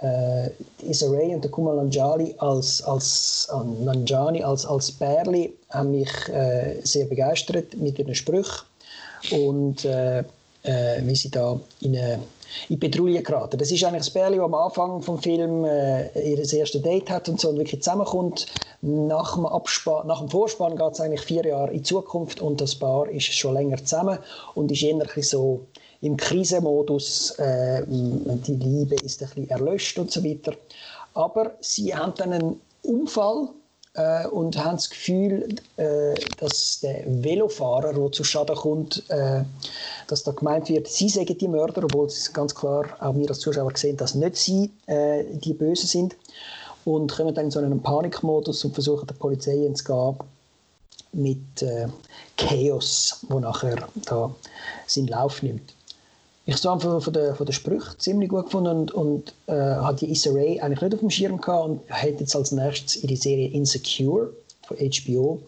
äh, 0.00 0.50
Issa 0.88 1.06
Rae 1.08 1.34
und 1.34 1.42
der 1.42 1.50
Kumal 1.50 1.76
Nanjali 1.76 2.34
als, 2.38 2.82
als, 2.82 3.48
äh, 3.52 3.84
Nanjani 3.84 4.42
als, 4.42 4.64
als 4.64 4.92
Bärli 4.92 5.52
haben 5.70 5.90
mich 5.90 6.10
äh, 6.28 6.76
sehr 6.84 7.06
begeistert 7.06 7.76
mit 7.76 7.98
ihren 7.98 8.14
Sprüchen 8.14 8.64
und 9.32 9.84
äh, 9.84 10.20
äh, 10.62 11.02
wie 11.02 11.16
sie 11.16 11.30
da 11.30 11.58
in 11.80 11.96
eine 11.96 12.20
in 12.68 12.78
Petrouille 12.78 13.22
geraten. 13.22 13.58
Das 13.58 13.70
ist 13.70 13.82
eigentlich 13.84 14.04
das 14.04 14.10
Bärli, 14.10 14.36
das 14.36 14.44
am 14.44 14.54
Anfang 14.54 15.00
des 15.00 15.20
Films 15.22 15.68
äh, 15.68 16.32
ihr 16.32 16.38
erstes 16.38 16.82
Date 16.82 17.10
hat 17.10 17.28
und 17.28 17.40
so 17.40 17.50
und 17.50 17.58
wirklich 17.58 17.82
zusammenkommt. 17.82 18.46
Nach 18.80 19.34
dem, 19.34 19.42
nach 20.06 20.20
dem 20.20 20.28
Vorspann 20.28 20.76
geht 20.76 20.92
es 20.92 21.00
eigentlich 21.00 21.22
vier 21.22 21.44
Jahre 21.44 21.70
in 21.70 21.78
die 21.78 21.82
Zukunft 21.82 22.40
und 22.40 22.60
das 22.60 22.74
Paar 22.74 23.08
ist 23.08 23.24
schon 23.24 23.54
länger 23.54 23.78
zusammen 23.78 24.18
und 24.54 24.70
ist 24.70 24.82
eher 24.82 25.06
so 25.22 25.66
im 26.00 26.16
Krisenmodus. 26.16 27.30
Äh, 27.38 27.82
die 27.86 28.56
Liebe 28.56 28.94
ist 28.96 29.22
ein 29.22 29.28
bisschen 29.28 29.50
erlöscht 29.50 29.98
und 29.98 30.10
so 30.10 30.24
weiter. 30.24 30.52
Aber 31.14 31.52
sie 31.60 31.94
haben 31.94 32.14
dann 32.16 32.32
einen 32.32 32.60
Unfall 32.82 33.48
äh, 33.94 34.26
und 34.26 34.56
haben 34.62 34.76
das 34.76 34.90
Gefühl, 34.90 35.56
äh, 35.76 36.14
dass 36.38 36.80
der 36.80 37.04
Velofahrer, 37.06 37.92
der 37.92 38.12
zu 38.12 38.24
Schaden 38.24 38.56
kommt, 38.56 39.04
äh, 39.08 39.42
dass 40.06 40.24
da 40.24 40.32
gemeint 40.32 40.68
wird, 40.68 40.88
sie 40.88 41.08
sagen 41.08 41.36
die 41.36 41.48
Mörder, 41.48 41.84
obwohl 41.84 42.06
es 42.06 42.32
ganz 42.32 42.54
klar 42.54 42.84
auch 43.00 43.14
wir 43.14 43.28
als 43.28 43.40
Zuschauer 43.40 43.72
sehen, 43.74 43.96
dass 43.96 44.14
nicht 44.14 44.36
sie 44.36 44.70
äh, 44.86 45.24
die 45.32 45.54
Bösen 45.54 45.86
sind 45.86 46.16
und 46.84 47.12
kommen 47.12 47.34
dann 47.34 47.46
in 47.46 47.50
so 47.50 47.58
einen 47.58 47.82
Panikmodus 47.82 48.64
und 48.64 48.74
versuchen 48.74 49.06
der 49.06 49.14
Polizei 49.14 49.66
entgehen 49.66 50.16
mit 51.12 51.62
äh, 51.62 51.88
Chaos, 52.36 53.24
wo 53.28 53.40
nachher 53.40 53.88
da 54.04 54.34
seinen 54.86 55.08
Lauf 55.08 55.42
nimmt. 55.42 55.74
Ich 56.48 56.64
habe 56.64 56.78
es 56.78 56.82
von 57.02 57.34
von 57.34 57.46
der 57.46 57.52
Sprüche 57.52 57.98
ziemlich 57.98 58.30
gut 58.30 58.46
gefunden 58.46 58.70
und, 58.70 58.90
und 58.92 59.34
äh, 59.48 59.52
hat 59.52 60.00
die 60.00 60.10
Issa 60.10 60.30
Rae 60.30 60.58
eigentlich 60.62 60.80
nicht 60.80 60.94
auf 60.94 61.00
dem 61.00 61.10
Schirm 61.10 61.38
gehabt 61.38 61.68
und 61.68 61.90
hat 61.90 62.18
jetzt 62.20 62.34
als 62.34 62.52
nächstes 62.52 62.96
in 62.96 63.08
die 63.08 63.16
Serie 63.16 63.50
Insecure 63.50 64.30
von 64.66 64.76
HBO 64.78 65.42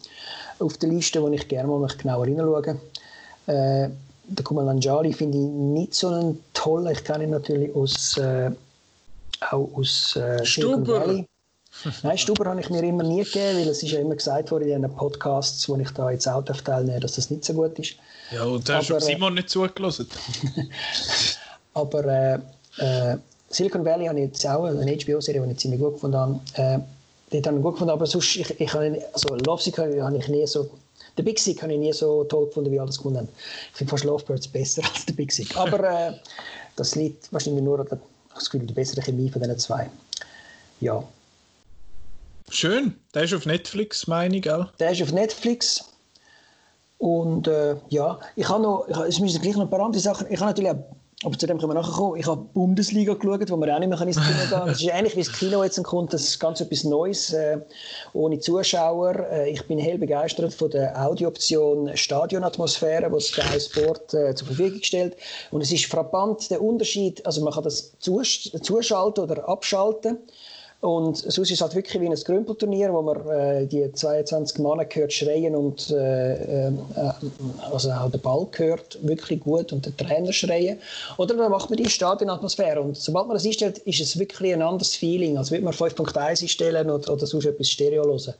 auf 0.59 0.77
der 0.77 0.91
Liste, 0.91 1.23
wo 1.23 1.29
ich 1.29 1.49
gerne 1.49 1.69
mal 1.69 1.89
genauer 1.97 2.27
hineinschaue. 2.27 2.77
Äh, 3.47 3.89
der 4.25 4.45
Kumal 4.45 4.67
Nanjali 4.67 5.15
finde 5.15 5.39
ich 5.39 5.45
nicht 5.45 5.95
so 5.95 6.09
einen 6.09 6.45
tollen. 6.53 6.93
Ich 6.93 7.03
kenne 7.03 7.25
ihn 7.25 7.31
natürlich 7.31 7.75
aus, 7.75 8.19
äh, 8.19 8.51
auch 9.51 9.71
aus 9.75 10.17
äh, 10.17 10.45
Valley. 10.45 11.27
Nein, 12.03 12.19
Stuber 12.19 12.49
habe 12.51 12.61
ich 12.61 12.71
mir 12.71 12.83
immer 12.83 13.03
nie 13.03 13.25
gegeben, 13.25 13.59
weil 13.59 13.69
es 13.69 13.83
ist 13.83 13.93
ja 13.93 14.01
immer 14.01 14.17
gesagt 14.17 14.51
worden 14.51 14.69
in 14.69 14.83
den 14.83 14.95
Podcasts, 14.95 15.69
wo 15.69 15.77
ich 15.77 15.91
da 15.91 16.11
jetzt 16.11 16.27
auch 16.27 16.43
teilnehme, 16.43 17.01
dass 17.01 17.13
das 17.13 17.31
nicht 17.31 17.45
so 17.45 17.55
gut 17.55 17.79
ist. 17.79 17.95
Ja, 18.31 18.45
und 18.45 18.69
da 18.69 18.77
hast 18.77 18.91
du 18.91 19.01
Simon 19.01 19.35
nicht 19.35 19.51
zugelassen. 19.51 20.09
aber 21.75 22.05
äh, 22.05 22.35
äh, 22.79 23.17
Silicon 23.49 23.85
Valley 23.85 24.07
habe 24.07 24.21
ich 24.21 24.27
jetzt 24.27 24.47
auch, 24.47 24.65
eine 24.65 24.97
HBO-Serie, 24.97 25.43
die 25.43 25.53
ich 25.53 25.59
ziemlich 25.59 25.81
gut 25.81 25.95
gefunden 25.95 26.17
habe. 26.17 26.41
Äh, 26.55 26.79
die 27.33 27.43
habe 27.43 27.57
ich 27.57 27.63
gut 27.63 27.75
gefunden, 27.75 27.93
aber 27.93 28.07
sonst, 28.07 28.37
ich, 28.37 28.61
ich 28.61 28.73
habe, 28.73 29.03
also 29.13 29.35
Love 29.37 29.63
Sick 29.63 29.79
habe 29.79 30.17
ich 30.19 30.29
nie 30.29 30.47
so, 30.47 30.71
der 31.17 31.23
Big 31.23 31.39
Sick 31.39 31.63
habe 31.63 31.73
ich 31.73 31.79
nie 31.79 31.93
so 31.93 32.25
toll 32.25 32.47
gefunden, 32.47 32.71
wie 32.71 32.81
alles 32.81 32.97
gefunden 32.97 33.19
haben. 33.19 33.29
Ich 33.73 33.79
finde 33.79 33.91
fast 33.91 34.05
Lovebirds 34.05 34.49
besser 34.49 34.83
als 34.95 35.07
der 35.07 35.15
Big 35.15 35.33
Sick. 35.33 35.57
Aber 35.57 35.81
äh, 35.81 36.13
das 36.77 36.95
liegt 36.95 37.33
wahrscheinlich 37.33 37.65
nur 37.65 37.81
an 37.81 37.87
der, 37.89 37.99
das 38.35 38.49
Gefühl, 38.49 38.67
der 38.67 38.75
bessere 38.75 39.03
Chemie 39.03 39.29
von 39.29 39.43
diesen 39.43 39.59
zwei. 39.59 39.91
Ja, 40.81 41.03
Schön. 42.51 42.97
Der 43.15 43.23
ist 43.23 43.35
auf 43.35 43.47
Netflix, 43.47 44.07
meine 44.07 44.37
ich, 44.37 44.43
gell? 44.43 44.67
Der 44.79 44.91
ist 44.91 45.03
auf 45.03 45.13
Netflix. 45.13 45.85
Und 46.99 47.49
äh, 47.49 47.77
ja, 47.89 48.19
ich 48.37 48.49
habe 48.49 48.63
noch, 48.63 48.87
ich, 48.87 48.97
es 48.97 49.21
müssen 49.21 49.41
gleich 49.41 49.55
noch 49.55 49.63
ein 49.63 49.71
paar 49.71 49.81
andere 49.81 50.03
Sachen, 50.03 50.27
ich 50.29 50.39
habe 50.39 50.51
natürlich 50.51 50.71
auch, 50.71 50.85
aber 51.23 51.39
zu 51.39 51.47
dem 51.47 51.59
können 51.59 51.71
wir 51.71 51.81
nachher 51.81 51.93
kommen, 51.93 52.17
ich 52.17 52.27
habe 52.27 52.43
Bundesliga 52.53 53.15
geschaut, 53.15 53.51
wo 53.51 53.57
man 53.57 53.71
auch 53.71 53.79
nicht 53.79 53.89
mehr 53.89 54.01
ins 54.03 54.17
Kino 54.17 54.39
gehen 54.39 54.51
kann. 54.51 54.69
Es 54.69 54.83
ist 54.83 54.89
ähnlich 54.89 55.17
wie 55.17 55.23
das 55.23 55.33
Kino 55.33 55.65
jetzt 55.65 55.83
kommt, 55.83 56.13
das 56.13 56.25
ist 56.25 56.39
ganz 56.39 56.61
etwas 56.61 56.85
Neues, 56.85 57.33
äh, 57.33 57.59
ohne 58.13 58.39
Zuschauer. 58.39 59.17
Äh, 59.31 59.51
ich 59.51 59.67
bin 59.67 59.79
hell 59.79 59.97
begeistert 59.97 60.53
von 60.53 60.71
der 60.71 60.95
Audiooption 61.01 61.97
Stadionatmosphäre, 61.97 63.11
die 63.11 63.21
Sky 63.21 63.59
Sport 63.59 64.13
äh, 64.13 64.35
zur 64.35 64.49
Verfügung 64.49 64.83
stellt. 64.83 65.17
Und 65.51 65.63
es 65.63 65.73
ist 65.73 65.87
frappant, 65.87 66.51
der 66.51 66.61
Unterschied, 66.61 67.25
also 67.25 67.43
man 67.43 67.55
kann 67.55 67.65
das 67.65 67.93
zuschalten 67.99 69.25
oder 69.25 69.49
abschalten. 69.49 70.19
Und 70.81 71.19
sonst 71.19 71.39
ist 71.39 71.51
es 71.53 71.61
halt 71.61 71.75
wirklich 71.75 72.01
wie 72.01 72.07
ein 72.07 72.15
Grümpelturnier, 72.15 72.91
wo 72.95 73.03
man 73.03 73.29
äh, 73.29 73.67
die 73.67 73.93
22 73.93 74.61
Männer 74.61 74.87
hört 74.91 75.13
schreien 75.13 75.55
und 75.55 75.91
äh, 75.91 76.69
äh, 76.69 76.73
also 77.71 77.91
auch 77.91 78.11
der 78.11 78.19
Ball 78.19 78.47
hört 78.57 78.99
wirklich 79.03 79.41
gut 79.41 79.75
und 79.75 79.85
der 79.85 79.95
Trainer 79.95 80.33
schreien. 80.33 80.79
Oder 81.19 81.35
dann 81.35 81.51
macht 81.51 81.69
man 81.69 81.77
die 81.77 81.89
Stadionatmosphäre. 81.89 82.81
Und 82.81 82.97
sobald 82.97 83.27
man 83.27 83.37
das 83.37 83.45
einstellt, 83.45 83.79
ist 83.79 84.01
es 84.01 84.19
wirklich 84.19 84.55
ein 84.55 84.63
anderes 84.63 84.95
Feeling, 84.95 85.37
als 85.37 85.51
würde 85.51 85.65
man 85.65 85.75
5.1 85.75 86.43
einstellen 86.43 86.89
oder, 86.89 87.13
oder 87.13 87.27
sonst 87.27 87.45
etwas 87.45 87.69
Stereo 87.69 88.05
hören. 88.05 88.35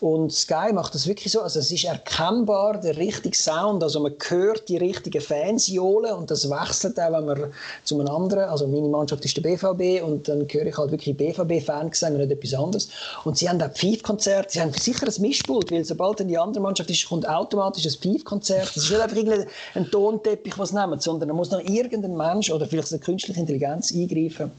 Und 0.00 0.32
Sky 0.32 0.72
macht 0.72 0.94
das 0.94 1.06
wirklich 1.06 1.32
so, 1.32 1.40
also 1.40 1.58
es 1.58 1.70
ist 1.70 1.84
erkennbar 1.84 2.80
der 2.80 2.96
richtige 2.96 3.36
Sound, 3.36 3.82
also 3.82 4.00
man 4.00 4.14
hört 4.28 4.68
die 4.68 4.76
richtigen 4.76 5.20
Fans 5.22 5.68
johlen 5.68 6.12
und 6.12 6.30
das 6.30 6.48
wechselt 6.50 7.00
auch, 7.00 7.12
wenn 7.12 7.24
man 7.24 7.52
zu 7.84 7.98
einem 7.98 8.08
anderen, 8.08 8.44
also 8.44 8.66
meine 8.66 8.88
Mannschaft 8.88 9.24
ist 9.24 9.36
der 9.36 9.42
BVB 9.42 10.04
und 10.04 10.28
dann 10.28 10.46
höre 10.50 10.66
ich 10.66 10.76
halt 10.76 10.90
wirklich 10.90 11.16
BVB-Fan 11.16 11.90
gesehen 11.90 12.14
und 12.14 12.18
nicht 12.18 12.30
etwas 12.30 12.54
anderes. 12.54 12.88
Und 13.24 13.38
sie 13.38 13.48
haben 13.48 13.60
auch 13.62 13.72
Pfeifkonzert, 13.72 14.50
sie 14.50 14.60
haben 14.60 14.72
sicher 14.72 15.06
ein 15.06 15.22
Mischpult, 15.22 15.70
weil 15.70 15.84
sobald 15.84 16.20
dann 16.20 16.28
die 16.28 16.38
andere 16.38 16.62
Mannschaft 16.62 16.90
ist, 16.90 17.08
kommt 17.08 17.26
automatisch 17.28 17.86
ein 17.86 17.92
Pfeifkonzert. 17.92 18.70
Es 18.76 18.76
ist 18.76 18.90
nicht 18.90 19.00
einfach 19.00 19.46
ein 19.74 19.90
Tonteppich, 19.90 20.58
was 20.58 20.72
nehmen, 20.72 21.00
sondern 21.00 21.28
da 21.28 21.34
muss 21.34 21.50
noch 21.50 21.60
irgendein 21.60 22.16
Mensch 22.16 22.50
oder 22.50 22.66
vielleicht 22.66 22.92
eine 22.92 23.00
künstliche 23.00 23.40
Intelligenz 23.40 23.92
eingreifen. 23.92 24.50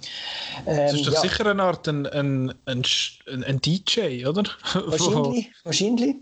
Ähm, 0.66 0.78
das 0.78 0.94
ist 0.94 1.08
doch 1.08 1.14
ja. 1.14 1.22
sicher 1.22 1.46
eine 1.46 1.64
Art 1.64 1.88
ein, 1.88 2.06
ein, 2.08 2.54
ein, 2.66 2.84
ein 3.44 3.62
DJ, 3.62 4.26
oder? 4.26 4.44
Wahrscheinlich. 5.28 5.52
wahrscheinlich. 5.64 6.16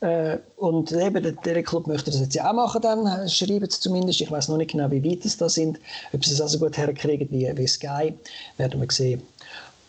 Äh, 0.00 0.38
und 0.56 0.92
eben, 0.92 1.22
der, 1.22 1.32
der 1.32 1.62
Club 1.62 1.86
möchte 1.86 2.10
das 2.10 2.20
jetzt 2.20 2.34
ja 2.34 2.48
auch 2.48 2.54
machen, 2.54 2.80
dann 2.80 3.06
äh, 3.06 3.28
schreiben 3.28 3.68
sie 3.68 3.80
zumindest. 3.80 4.20
Ich 4.20 4.30
weiß 4.30 4.48
noch 4.48 4.56
nicht 4.56 4.70
genau, 4.70 4.90
wie 4.90 5.04
weit 5.04 5.24
es 5.24 5.36
da 5.36 5.48
sind. 5.48 5.78
Ob 6.12 6.24
sie 6.24 6.32
es 6.32 6.40
also 6.40 6.58
gut 6.58 6.76
herkriegen 6.78 7.28
wie, 7.30 7.50
wie 7.54 7.66
Sky, 7.66 8.14
werden 8.56 8.80
wir 8.80 8.90
sehen. 8.90 9.22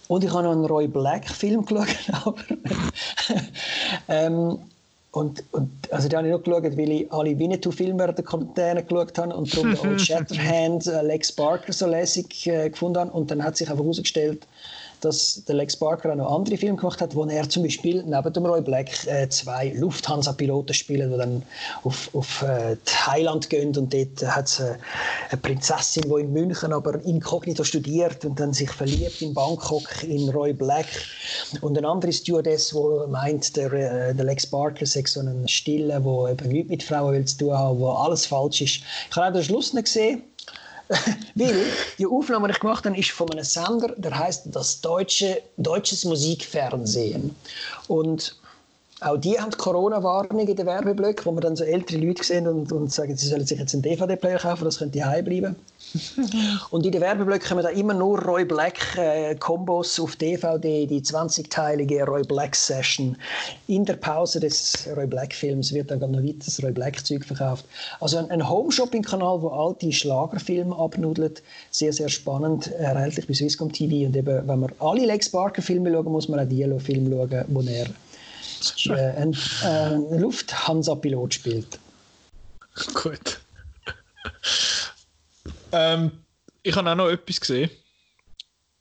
Und 0.10 0.26
ich 0.26 0.34
habe 0.34 0.44
noch 0.44 0.52
einen 0.52 0.66
Roy 0.66 0.88
Black-Film 0.88 1.66
geschaut. 1.66 1.88
Aber, 2.12 2.36
ähm, 4.10 4.60
und, 5.12 5.44
und 5.52 5.70
also 5.92 6.10
die 6.10 6.16
habe 6.18 6.28
ich 6.28 6.34
noch 6.34 6.44
geschaut, 6.44 6.78
weil 6.78 6.92
ich 6.92 7.12
alle 7.14 7.38
Winnetou-Filme 7.38 8.14
der 8.14 8.26
Container 8.26 8.82
geschaut 8.82 9.18
habe 9.18 9.34
und 9.34 9.54
darum 9.56 9.78
Old 9.84 10.02
Shatterhand, 10.02 10.88
äh, 10.88 11.02
Lex 11.04 11.32
Barker 11.32 11.72
so 11.72 11.86
lässig 11.88 12.48
äh, 12.48 12.70
gefunden 12.70 13.00
habe. 13.00 13.12
Und 13.12 13.32
dann 13.32 13.42
hat 13.42 13.56
sich 13.56 13.70
einfach 13.70 13.84
herausgestellt, 13.84 14.46
dass 15.02 15.44
der 15.48 15.56
Lex 15.56 15.76
Barker 15.76 16.12
auch 16.12 16.16
noch 16.16 16.36
andere 16.36 16.58
Filme 16.58 16.78
gemacht 16.78 17.02
hat, 17.02 17.16
wo 17.16 17.26
er 17.26 17.50
zum 17.50 17.64
Beispiel 17.64 18.04
neben 18.04 18.34
dem 18.34 18.46
Roy 18.46 18.62
Black 18.62 19.06
äh, 19.08 19.28
zwei 19.30 19.74
Lufthansa-Piloten 19.76 20.74
spielt, 20.74 21.12
die 21.12 21.18
dann 21.18 21.44
auf, 21.84 22.10
auf 22.14 22.44
äh, 22.44 22.78
Thailand 22.86 23.50
gehen 23.50 23.76
und 23.78 23.94
dort 23.94 24.36
hat 24.36 24.48
es 24.48 24.60
äh, 24.60 24.76
eine 25.30 25.42
Prinzessin, 25.42 26.04
die 26.04 26.22
in 26.22 26.34
München 26.34 26.74
aber 26.74 27.04
inkognito 27.04 27.64
studiert 27.64 28.24
und 28.26 28.40
dann 28.40 28.54
sich 28.54 28.70
verliebt 28.72 29.22
in 29.22 29.34
Bangkok 29.34 30.04
in 30.04 30.30
Roy 30.30 30.54
Black 30.54 30.88
und 31.62 31.78
eine 31.78 31.88
andere 31.88 32.14
Stewardess, 32.14 32.70
die 32.70 33.10
meint, 33.12 33.56
der, 33.56 33.74
äh, 33.74 34.14
der 34.14 34.26
Lex 34.26 34.46
Barker 34.46 34.86
sei 34.86 35.04
so 35.06 35.22
ein 35.22 35.48
Stille, 35.48 36.02
der 36.02 36.32
eben 36.32 36.50
nichts 36.50 36.70
mit 36.70 36.84
Frauen 36.84 37.14
will 37.14 37.26
zu 37.26 37.38
tun 37.38 37.58
haben, 37.58 37.80
wo 37.80 37.90
alles 37.90 38.26
falsch 38.26 38.62
ist. 38.62 38.82
Ich 39.10 39.16
habe 39.16 39.28
auch 39.28 39.34
den 39.34 39.44
Schluss 39.44 39.74
nicht 39.74 39.86
gesehen, 39.86 40.24
Weil 41.36 41.66
die 41.98 42.06
Aufnahme, 42.06 42.48
die 42.48 42.54
ich 42.54 42.60
gemacht 42.60 42.86
habe, 42.86 42.98
ist 42.98 43.12
von 43.12 43.30
einem 43.32 43.44
Sender, 43.44 43.94
der 43.98 44.18
heißt 44.18 44.48
das 44.52 44.82
Deutsche, 44.82 45.42
Deutsches 45.58 46.06
Musikfernsehen. 46.06 47.36
Und 47.88 48.36
auch 49.00 49.18
die 49.18 49.40
haben 49.40 49.52
Corona-Warnung 49.52 50.48
in 50.48 50.56
den 50.56 50.66
Werbeblöcken, 50.66 51.26
wo 51.26 51.32
man 51.32 51.42
dann 51.42 51.56
so 51.56 51.64
ältere 51.64 52.00
Leute 52.00 52.24
sehen 52.24 52.48
und, 52.48 52.72
und 52.72 52.92
sagen, 52.92 53.16
sie 53.18 53.28
sollen 53.28 53.46
sich 53.46 53.58
jetzt 53.58 53.74
einen 53.74 53.84
DVD-Player 53.84 54.40
kaufen, 54.40 54.66
das 54.66 54.78
könnte 54.78 55.04
heim 55.04 55.26
bleiben. 55.26 55.56
und 56.72 56.86
in 56.86 56.92
den 56.92 57.02
Werbeblöcken 57.02 57.50
kommen 57.50 57.64
da 57.64 57.70
immer 57.70 57.94
nur 57.94 58.20
Roy 58.22 58.46
Black 58.46 58.98
äh, 58.98 59.36
Kombos 59.36 60.00
auf 60.00 60.16
DVD, 60.16 60.86
die 60.86 61.02
20-teilige 61.02 62.06
Roy 62.06 62.24
Black 62.24 62.56
Session. 62.56 63.18
In 63.68 63.86
der 63.86 63.96
Pause 63.96 64.40
des 64.40 64.88
Roy 64.96 65.08
Black 65.08 65.34
Films 65.34 65.74
wird 65.74 65.92
dann 65.92 66.00
noch 66.00 66.24
weiteres 66.24 66.64
Roy 66.64 66.72
Black 66.72 67.06
Zeug 67.06 67.26
verkauft. 67.26 67.66
Also 68.00 68.18
ein, 68.18 68.30
ein 68.32 68.48
Home-Shopping-Kanal, 68.48 69.42
wo 69.42 69.50
alte 69.50 69.92
Schlagerfilme 69.92 70.76
abnudelt. 70.76 71.44
Sehr, 71.72 71.94
sehr 71.94 72.10
spannend, 72.10 72.72
erhältlich 72.74 73.28
bei 73.28 73.34
Swisscom 73.34 73.72
TV. 73.72 74.08
Und 74.08 74.16
eben, 74.16 74.48
wenn 74.48 74.60
man 74.60 74.72
alle 74.80 75.06
Lex 75.06 75.30
Barker 75.30 75.62
Filme 75.62 75.92
schauen, 75.92 76.12
muss 76.12 76.30
man 76.30 76.40
auch 76.40 76.50
die 76.50 76.64
Filme 76.80 77.10
schauen, 77.10 77.46
wo 77.50 77.62
er 77.62 77.88
äh, 78.88 79.18
ein, 79.18 79.34
äh, 79.64 79.68
ein 79.68 80.20
Lufthansa-Pilot 80.20 81.34
spielt. 81.34 81.80
Gut. 82.94 83.40
Ähm, 85.72 86.12
ich 86.64 86.76
habe 86.76 86.90
auch 86.90 86.96
noch 86.96 87.10
etwas 87.10 87.42
gesehen. 87.42 87.70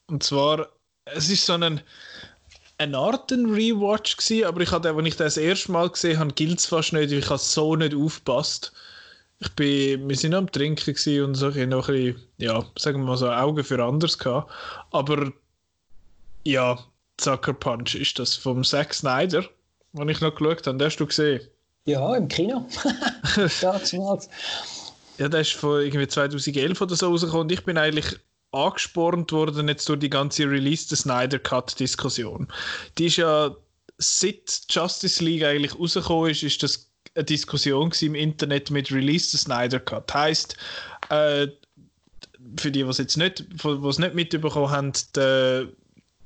Und 0.07 0.23
zwar, 0.23 0.69
es 1.05 1.29
ist 1.29 1.47
so 1.47 1.55
ein, 1.55 1.81
eine 2.79 2.99
Art 2.99 3.31
ein 3.33 3.47
Rewatch 3.47 4.17
gewesen, 4.17 4.45
aber 4.47 4.61
ich 4.61 4.71
hatte, 4.71 4.91
als 4.91 5.07
ich 5.07 5.17
das, 5.17 5.37
erste 5.37 5.73
Mal 5.73 5.91
gesehen 5.91 6.19
habe, 6.19 6.33
gilt 6.35 6.59
es 6.59 6.67
fast 6.67 6.93
nicht, 6.93 7.11
weil 7.11 7.19
ich 7.19 7.29
habe 7.31 7.39
so 7.39 7.77
nicht 7.77 7.95
aufgepasst. 7.95 8.73
Ich 9.39 9.51
bin, 9.53 10.09
wir 10.09 10.17
sind 10.17 10.35
am 10.35 10.51
Trinken 10.51 11.25
und 11.25 11.35
so, 11.35 11.49
ich 11.49 11.67
noch 11.67 11.89
ein 11.89 11.95
bisschen, 11.95 12.23
ja, 12.39 12.65
sagen 12.77 13.01
wir 13.01 13.07
mal 13.07 13.17
so, 13.17 13.31
Augen 13.31 13.65
für 13.65 13.83
anders 13.83 14.19
gehabt. 14.19 14.53
Aber 14.91 15.33
ja, 16.45 16.79
Zucker 17.17 17.55
Punch 17.55 17.95
ist 17.95 18.19
das 18.19 18.35
vom 18.35 18.65
Zack 18.65 18.93
Snyder 18.93 19.45
den 19.93 20.09
ich 20.09 20.21
noch 20.21 20.35
geschaut 20.35 20.67
habe. 20.67 20.79
Den 20.79 20.87
hast 20.87 20.97
du 20.97 21.07
gesehen? 21.07 21.41
Ja, 21.87 22.17
im 22.17 22.29
Kino. 22.29 22.67
Damals. 23.61 24.29
Ja, 25.21 25.29
der 25.29 25.43
ist 25.43 25.53
von 25.53 25.83
irgendwie 25.83 26.09
2011 26.09 26.81
oder 26.81 26.97
so 26.97 27.09
rausgekommen 27.09 27.43
und 27.43 27.53
ich 27.53 27.63
bin 27.65 27.77
eigentlich 27.77 28.19
angespornt 28.53 29.31
worden 29.33 29.69
jetzt 29.69 29.87
durch 29.89 30.01
die 30.01 30.09
ganze 30.09 30.51
Release 30.51 30.89
der 30.89 30.97
Snyder 30.97 31.39
Cut 31.39 31.79
Diskussion. 31.79 32.49
Die 32.97 33.07
ist 33.07 33.17
ja 33.17 33.55
seit 33.99 34.63
Justice 34.71 35.23
League 35.23 35.45
eigentlich 35.45 35.79
rausgekommen 35.79 36.31
ist, 36.31 36.43
ist 36.43 36.63
das 36.63 36.91
eine 37.15 37.25
Diskussion 37.25 37.93
im 38.01 38.15
Internet 38.15 38.71
mit 38.71 38.91
Release 38.91 39.31
der 39.31 39.41
Snyder 39.41 39.79
Cut. 39.79 40.13
Heißt, 40.13 40.57
äh, 41.11 41.49
für 42.59 42.71
die, 42.71 42.81
es 42.81 42.97
jetzt 42.97 43.19
nicht, 43.19 43.45
was 43.63 43.99
nicht 43.99 44.15
mitbekommen 44.15 44.71
haben, 44.71 44.93
der 45.15 45.69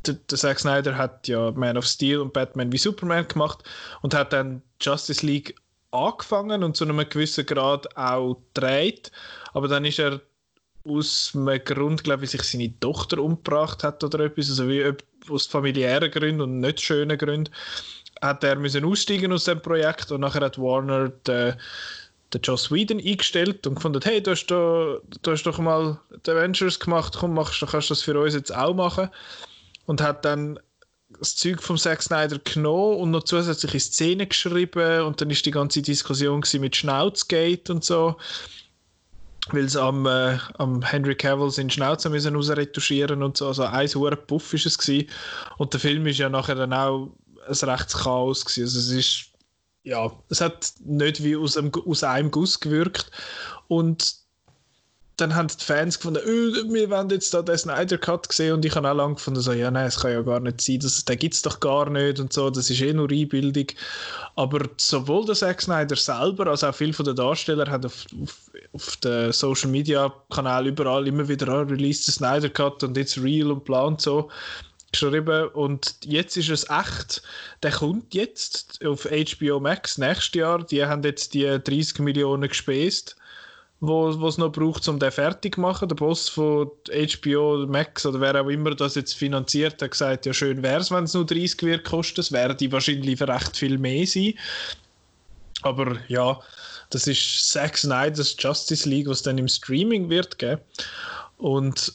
der, 0.06 0.14
der 0.14 0.38
Zack 0.38 0.60
Snyder 0.60 0.96
hat 0.96 1.28
ja 1.28 1.50
Man 1.52 1.76
of 1.76 1.86
Steel 1.86 2.18
und 2.18 2.32
Batman 2.32 2.72
wie 2.72 2.78
Superman 2.78 3.26
gemacht 3.26 3.64
und 4.02 4.14
hat 4.14 4.32
dann 4.32 4.62
Justice 4.80 5.24
League 5.24 5.54
angefangen 5.94 6.64
und 6.64 6.76
zu 6.76 6.84
einem 6.84 7.08
gewissen 7.08 7.46
Grad 7.46 7.96
auch 7.96 8.36
gedreht. 8.52 9.10
Aber 9.52 9.68
dann 9.68 9.84
ist 9.84 9.98
er 9.98 10.20
aus 10.86 11.32
einem 11.34 11.62
Grund, 11.64 12.04
glaube 12.04 12.24
ich, 12.24 12.30
sich 12.30 12.42
seine 12.42 12.78
Tochter 12.80 13.18
umgebracht 13.18 13.82
hat 13.82 14.04
oder 14.04 14.20
etwas, 14.20 14.50
also 14.50 14.68
wie 14.68 14.92
aus 15.30 15.46
familiären 15.46 16.10
Gründen 16.10 16.42
und 16.42 16.60
nicht 16.60 16.80
schönen 16.80 17.16
Gründen, 17.16 17.50
hat 18.20 18.44
er 18.44 18.56
müssen 18.56 18.84
aussteigen 18.84 19.32
aus 19.32 19.44
dem 19.44 19.60
Projekt 19.60 20.12
und 20.12 20.20
nachher 20.20 20.42
hat 20.42 20.58
Warner 20.58 21.08
den, 21.08 21.54
den 22.32 22.42
Joss 22.42 22.70
Whedon 22.70 22.98
eingestellt 22.98 23.66
und 23.66 23.76
gefunden, 23.76 24.00
hey, 24.02 24.22
du 24.22 24.32
hast, 24.32 24.46
da, 24.46 24.98
du 25.22 25.30
hast 25.30 25.44
doch 25.44 25.58
mal 25.58 25.98
die 26.26 26.30
Avengers 26.30 26.78
gemacht, 26.78 27.16
komm, 27.18 27.34
machst, 27.34 27.60
kannst 27.60 27.90
du 27.90 27.94
das 27.94 28.02
für 28.02 28.18
uns 28.18 28.34
jetzt 28.34 28.54
auch 28.54 28.74
machen. 28.74 29.08
Und 29.86 30.00
hat 30.00 30.24
dann 30.24 30.58
das 31.18 31.37
Zeug 31.37 31.62
vom 31.62 31.76
Zack 31.76 32.02
Snyder 32.02 32.38
genommen 32.38 32.99
und 32.99 33.11
noch 33.11 33.25
zusätzliche 33.25 33.80
Szenen 33.80 34.28
geschrieben 34.28 35.02
und 35.02 35.21
dann 35.21 35.30
ist 35.30 35.47
die 35.47 35.50
ganze 35.50 35.83
Diskussion 35.83 36.42
mit 36.61 36.76
Schnauzgate 36.76 37.73
und 37.73 37.85
so 37.85 38.16
weil 39.50 39.68
sie 39.68 39.80
am, 39.80 40.06
äh, 40.06 40.38
am 40.59 40.83
Henry 40.83 41.14
Cavill 41.14 41.50
seinen 41.50 41.71
Schnauze 41.71 42.09
müssen 42.09 42.35
rausretuschieren 42.35 43.23
und 43.23 43.37
so. 43.37 43.49
Also 43.49 43.64
ein 43.64 43.88
hoher 43.88 44.16
Puff 44.16 44.54
ist 44.54 44.66
es 44.66 44.78
gewesen. 44.78 45.09
Und 45.59 45.73
der 45.73 45.80
Film 45.80 46.06
ist 46.06 46.18
ja 46.18 46.28
nachher 46.28 46.54
dann 46.54 46.73
auch 46.73 47.11
ein 47.47 47.68
rechtes 47.68 47.94
Chaos 47.94 48.44
gewesen. 48.44 48.62
Also 48.64 48.78
es 48.78 48.90
ist, 48.90 49.25
ja, 49.83 50.11
es 50.30 50.40
hat 50.40 50.73
nicht 50.85 51.23
wie 51.23 51.37
aus 51.37 51.56
einem, 51.56 51.71
aus 51.87 52.02
einem 52.02 52.30
Guss 52.30 52.59
gewirkt. 52.59 53.11
Und 53.68 54.24
dann 55.16 55.35
haben 55.35 55.49
die 55.49 55.64
Fans 55.64 55.99
gefunden, 55.99 56.21
oh, 56.25 56.73
wir 56.73 56.90
wollen 56.90 57.09
jetzt 57.11 57.33
da 57.33 57.42
den 57.42 57.56
Snyder 57.56 57.99
Cut 57.99 58.33
sehen. 58.33 58.54
Und 58.54 58.64
ich 58.64 58.75
habe 58.75 58.90
auch 58.90 58.94
lange 58.94 59.14
gefunden, 59.14 59.40
so, 59.40 59.52
ja, 59.52 59.71
nein, 59.71 59.87
es 59.87 60.00
kann 60.00 60.12
ja 60.12 60.23
gar 60.23 60.40
nicht 60.40 60.61
sein, 60.61 60.80
das, 60.80 61.04
den 61.04 61.18
gibt 61.18 61.35
es 61.35 61.42
doch 61.42 61.61
gar 61.61 61.88
nicht 61.88 62.18
und 62.18 62.33
so, 62.33 62.50
das 62.50 62.68
ist 62.68 62.80
eh 62.80 62.92
nur 62.92 63.11
Einbildung. 63.11 63.66
Aber 64.35 64.66
sowohl 64.76 65.25
der 65.25 65.37
Zack 65.37 65.62
Snyder 65.62 65.94
selber 65.94 66.49
als 66.49 66.64
auch 66.64 66.75
viele 66.75 66.92
von 66.92 67.04
den 67.04 67.14
Darstellern 67.14 67.71
haben 67.71 67.87
auf, 67.87 68.06
auf, 68.23 68.50
auf 68.73 68.97
den 68.97 69.33
Social 69.33 69.71
Media 69.71 70.12
Kanälen 70.30 70.68
überall 70.68 71.06
immer 71.06 71.28
wieder 71.28 71.49
oh, 71.49 71.62
released 71.62 72.09
den 72.09 72.12
Snyder 72.12 72.50
Cut 72.50 72.83
und 72.83 72.97
jetzt 72.97 73.16
real 73.23 73.52
und 73.52 73.64
bla 73.64 73.83
und 73.83 74.00
so 74.00 74.28
geschrieben. 74.90 75.49
Und 75.49 75.97
jetzt 76.04 76.37
ist 76.37 76.50
es 76.50 76.68
echt, 76.71 77.23
der 77.62 77.73
kommt 77.73 78.14
jetzt 78.14 78.85
auf 78.85 79.04
HBO 79.04 79.61
Max 79.61 79.99
nächstes 79.99 80.35
Jahr, 80.35 80.64
die 80.64 80.85
haben 80.85 81.02
jetzt 81.02 81.35
die 81.35 81.44
30 81.47 82.00
Millionen 82.00 82.49
gespäst 82.49 83.16
wo 83.81 84.09
es 84.09 84.38
noch 84.38 84.52
braucht, 84.52 84.87
um 84.88 84.99
den 84.99 85.12
fertig 85.12 85.57
zu 85.57 85.61
machen. 85.61 85.88
Der 85.88 85.97
Boss 85.97 86.28
von 86.28 86.71
HBO 86.88 87.66
Max 87.66 88.07
oder 88.07 88.21
wer 88.21 88.40
auch 88.40 88.49
immer 88.49 88.75
das 88.75 88.95
jetzt 88.95 89.14
finanziert, 89.14 89.83
hat 89.83 89.90
gesagt, 89.90 90.26
ja 90.26 90.33
schön 90.33 90.62
wäre 90.62 90.81
es, 90.81 90.90
wenn 90.90 91.04
es 91.04 91.14
nur 91.14 91.26
30 91.26 91.62
wird 91.62 91.85
kosten. 91.85 92.21
Es 92.21 92.33
werden 92.33 92.73
wahrscheinlich 92.73 93.19
für 93.19 93.28
recht 93.28 93.57
viel 93.57 93.78
mehr 93.78 94.07
sein. 94.07 94.35
Aber 95.62 95.97
ja, 96.09 96.40
das 96.90 97.07
ist 97.07 97.50
Zack 97.50 97.76
Snyder's 97.76 98.37
Justice 98.38 98.88
League, 98.88 99.09
was 99.09 99.23
dann 99.23 99.38
im 99.38 99.49
Streaming 99.49 100.09
wird 100.11 100.38
geben. 100.38 100.61
Und 101.37 101.93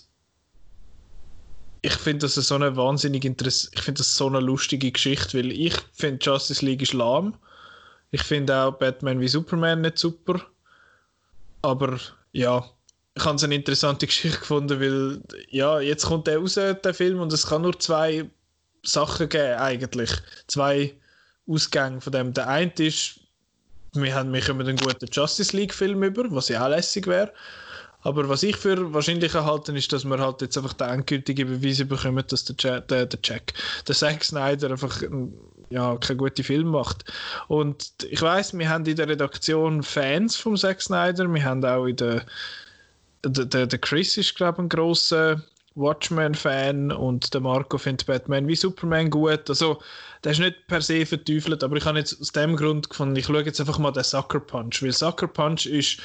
ich 1.81 1.93
finde 1.93 2.25
das 2.25 2.35
so 2.35 2.55
eine 2.55 2.75
wahnsinnig 2.75 3.23
interessante, 3.23 3.75
ich 3.75 3.81
finde 3.83 3.99
das 3.99 4.15
so 4.15 4.27
eine 4.27 4.39
lustige 4.39 4.91
Geschichte, 4.91 5.37
weil 5.37 5.51
ich 5.51 5.75
finde 5.93 6.19
Justice 6.25 6.65
League 6.65 6.81
ist 6.81 6.93
lahm. 6.93 7.35
Ich 8.11 8.23
finde 8.23 8.57
auch 8.57 8.73
Batman 8.73 9.19
wie 9.21 9.27
Superman 9.27 9.81
nicht 9.81 9.97
super. 9.97 10.45
Aber 11.61 11.99
ja, 12.31 12.69
ich 13.15 13.25
habe 13.25 13.35
es 13.35 13.43
eine 13.43 13.55
interessante 13.55 14.07
Geschichte 14.07 14.39
gefunden, 14.39 14.79
weil 14.79 15.21
ja, 15.49 15.79
jetzt 15.79 16.05
kommt 16.05 16.27
der 16.27 16.37
raus, 16.37 16.55
der 16.55 16.93
Film, 16.93 17.19
und 17.19 17.33
es 17.33 17.47
kann 17.47 17.61
nur 17.61 17.77
zwei 17.79 18.29
Sachen 18.83 19.29
geben, 19.29 19.59
eigentlich. 19.59 20.11
Zwei 20.47 20.95
Ausgänge 21.47 22.01
von 22.01 22.13
dem. 22.13 22.33
Der 22.33 22.47
eine 22.47 22.71
ist, 22.77 23.19
wir 23.93 24.13
haben 24.13 24.31
mich 24.31 24.47
über 24.47 24.61
einen 24.61 24.77
guten 24.77 25.07
Justice 25.11 25.55
League-Film 25.55 26.03
über, 26.03 26.25
was 26.29 26.49
ja 26.49 26.63
auch 26.63 26.69
lässig 26.69 27.07
wäre. 27.07 27.33
Aber 28.01 28.29
was 28.29 28.43
ich 28.43 28.55
für 28.55 28.93
wahrscheinlich 28.93 29.33
halte, 29.33 29.73
ist, 29.73 29.91
dass 29.91 30.05
wir 30.05 30.19
halt 30.19 30.41
jetzt 30.41 30.57
einfach 30.57 30.73
den 30.73 30.87
endgültigen 30.87 31.47
Beweis 31.49 31.85
bekommen, 31.85 32.23
dass 32.27 32.45
der, 32.45 32.55
Jack, 32.57 32.87
der, 32.87 33.05
der 33.05 33.19
Jack, 33.21 33.53
der 33.87 33.95
Zack 33.95 34.23
Snyder 34.23 34.71
einfach 34.71 35.01
ja, 35.69 35.95
keine 35.97 36.17
gute 36.17 36.43
Film 36.43 36.69
macht. 36.69 37.05
Und 37.47 37.91
ich 38.09 38.21
weiß, 38.21 38.57
wir 38.57 38.69
haben 38.69 38.85
in 38.85 38.95
der 38.95 39.07
Redaktion 39.07 39.83
Fans 39.83 40.35
vom 40.35 40.57
Zack 40.57 40.81
Snyder, 40.81 41.27
wir 41.27 41.43
haben 41.43 41.63
auch 41.65 41.85
in 41.85 41.95
der, 41.95 42.25
der, 43.23 43.45
der, 43.45 43.67
der 43.67 43.79
Chris 43.79 44.17
ist, 44.17 44.35
glaube 44.35 44.57
ich, 44.57 44.63
ein 44.65 44.69
grosser 44.69 45.41
Watchmen-Fan 45.75 46.91
und 46.91 47.33
der 47.33 47.41
Marco 47.41 47.77
findet 47.77 48.07
Batman 48.07 48.47
wie 48.47 48.55
Superman 48.55 49.09
gut. 49.09 49.49
Also, 49.49 49.81
der 50.23 50.33
ist 50.33 50.39
nicht 50.39 50.67
per 50.67 50.81
se 50.81 51.05
verteufelt, 51.05 51.63
aber 51.63 51.77
ich 51.77 51.85
habe 51.85 51.99
jetzt 51.99 52.19
aus 52.19 52.31
dem 52.31 52.55
Grund 52.55 52.89
gefunden, 52.89 53.15
ich 53.15 53.25
schaue 53.25 53.43
jetzt 53.43 53.59
einfach 53.59 53.77
mal 53.77 53.91
den 53.91 54.03
Sucker 54.03 54.39
Punch, 54.39 54.83
weil 54.83 54.91
Sucker 54.91 55.27
Punch 55.27 55.65
ist 55.65 55.99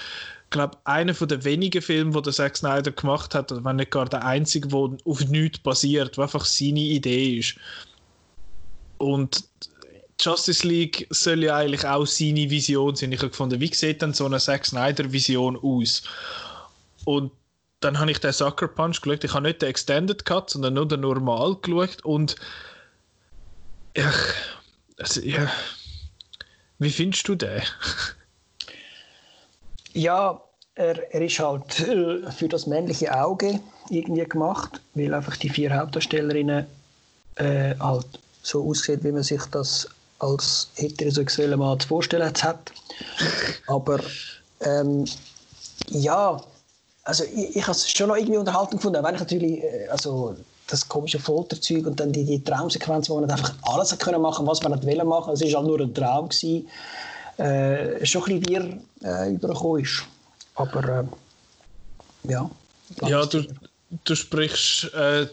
glaube 0.51 0.79
einer 0.85 1.15
von 1.15 1.27
den 1.27 1.45
wenigen 1.45 1.83
Filmen, 1.83 2.13
die 2.13 2.23
der 2.23 2.33
Zack 2.33 2.57
Snyder 2.57 2.93
gemacht 2.93 3.35
hat, 3.35 3.53
wenn 3.65 3.77
nicht 3.77 3.91
gar 3.91 4.07
der 4.07 4.25
einzige, 4.25 4.69
der 4.69 4.97
auf 5.05 5.21
nichts 5.29 5.59
basiert, 5.59 6.17
wo 6.17 6.23
einfach 6.23 6.45
seine 6.45 6.81
Idee 6.81 7.39
ist. 7.39 7.57
Und 8.99 9.45
Justice 10.21 10.67
League 10.67 11.07
soll 11.11 11.45
ja 11.45 11.57
eigentlich 11.57 11.87
auch 11.87 12.07
seine 12.07 12.49
Vision 12.49 12.95
sein. 12.95 13.13
Ich 13.13 13.19
habe 13.19 13.31
gefunden, 13.31 13.61
wie 13.61 13.73
sieht 13.75 14.03
denn 14.03 14.15
so 14.15 14.27
eine 14.27 14.39
Zack 14.39 14.65
Snyder-Vision 14.65 15.59
aus? 15.63 16.03
Und 17.05 17.33
dann 17.81 17.99
habe 17.99 18.11
ich 18.11 18.19
den 18.19 18.33
Sucker 18.33 18.69
Punch 18.69 19.03
geschaut. 19.03 19.25
Ich 19.25 19.35
habe 19.35 19.47
nicht 19.47 19.61
den 19.61 19.69
Extended 19.69 20.25
Cut, 20.25 20.51
sondern 20.51 20.75
nur 20.75 20.89
den 20.89 21.01
normal 21.01 21.57
geschaut. 21.61 22.03
Und 22.05 22.37
ja, 23.97 24.11
also, 24.99 25.21
ja, 25.21 25.51
wie 26.79 26.91
findest 26.91 27.29
du 27.29 27.35
den? 27.35 27.63
Ja, 29.93 30.41
er, 30.75 31.15
er 31.15 31.21
ist 31.21 31.39
halt 31.39 31.81
äh, 31.81 32.31
für 32.33 32.49
das 32.49 32.67
männliche 32.67 33.15
Auge 33.15 33.61
irgendwie 33.91 34.25
gemacht, 34.25 34.81
weil 34.95 35.15
einfach 35.15 35.37
die 35.37 35.49
vier 35.49 35.77
Hauptdarstellerinnen 35.77 36.67
äh, 37.37 37.75
halt 37.79 38.07
so 38.45 38.69
aussehen, 38.69 39.03
wie 39.03 39.13
man 39.13 39.23
sich 39.23 39.43
das 39.51 39.89
als 40.21 40.69
heterosexueller 40.75 41.57
Mann 41.57 41.81
zu 41.81 41.89
vorstellen 41.89 42.33
hat. 42.43 42.73
Aber 43.67 44.01
ähm, 44.61 45.05
ja, 45.89 46.41
also 47.05 47.25
ich, 47.25 47.57
ich 47.57 47.63
habe 47.63 47.73
es 47.73 47.91
schon 47.91 48.09
noch 48.09 48.17
irgendwie 48.17 48.39
unterhalten 48.39 48.77
gefunden, 48.77 49.03
wenn 49.03 49.15
ich 49.15 49.21
natürlich, 49.21 49.63
äh, 49.63 49.89
also 49.89 50.37
das 50.69 50.89
komische 50.89 51.19
Folterzeug 51.19 51.87
und 51.87 52.01
dann 52.01 52.13
die, 52.13 52.25
die 52.25 52.43
Traumsequenz, 52.43 53.11
wo 53.11 53.21
man 53.21 53.31
einfach 53.31 53.55
alles 53.63 53.97
können 53.99 54.23
machen, 54.23 54.47
was 54.47 54.63
man 54.63 54.73
nicht 54.73 54.87
wollen 54.87 55.07
machen. 55.07 55.35
Es 55.35 55.43
war 55.43 55.61
halt 55.61 55.67
nur 55.67 55.81
ein 55.81 55.95
Traum 55.95 56.29
gewesen. 56.29 56.69
Äh, 57.37 58.07
schon 58.07 58.25
ein 58.25 58.41
bisschen 58.41 58.85
wir 59.01 59.11
äh, 59.11 59.35
übergekommen 59.35 59.83
ist. 59.83 60.05
Aber 60.55 61.05
äh, 62.25 62.31
ja. 62.31 62.51
Ja, 63.03 63.27
du, 63.27 63.45
du 64.05 64.15
sprichst 64.15 64.95
äh, 64.95 65.27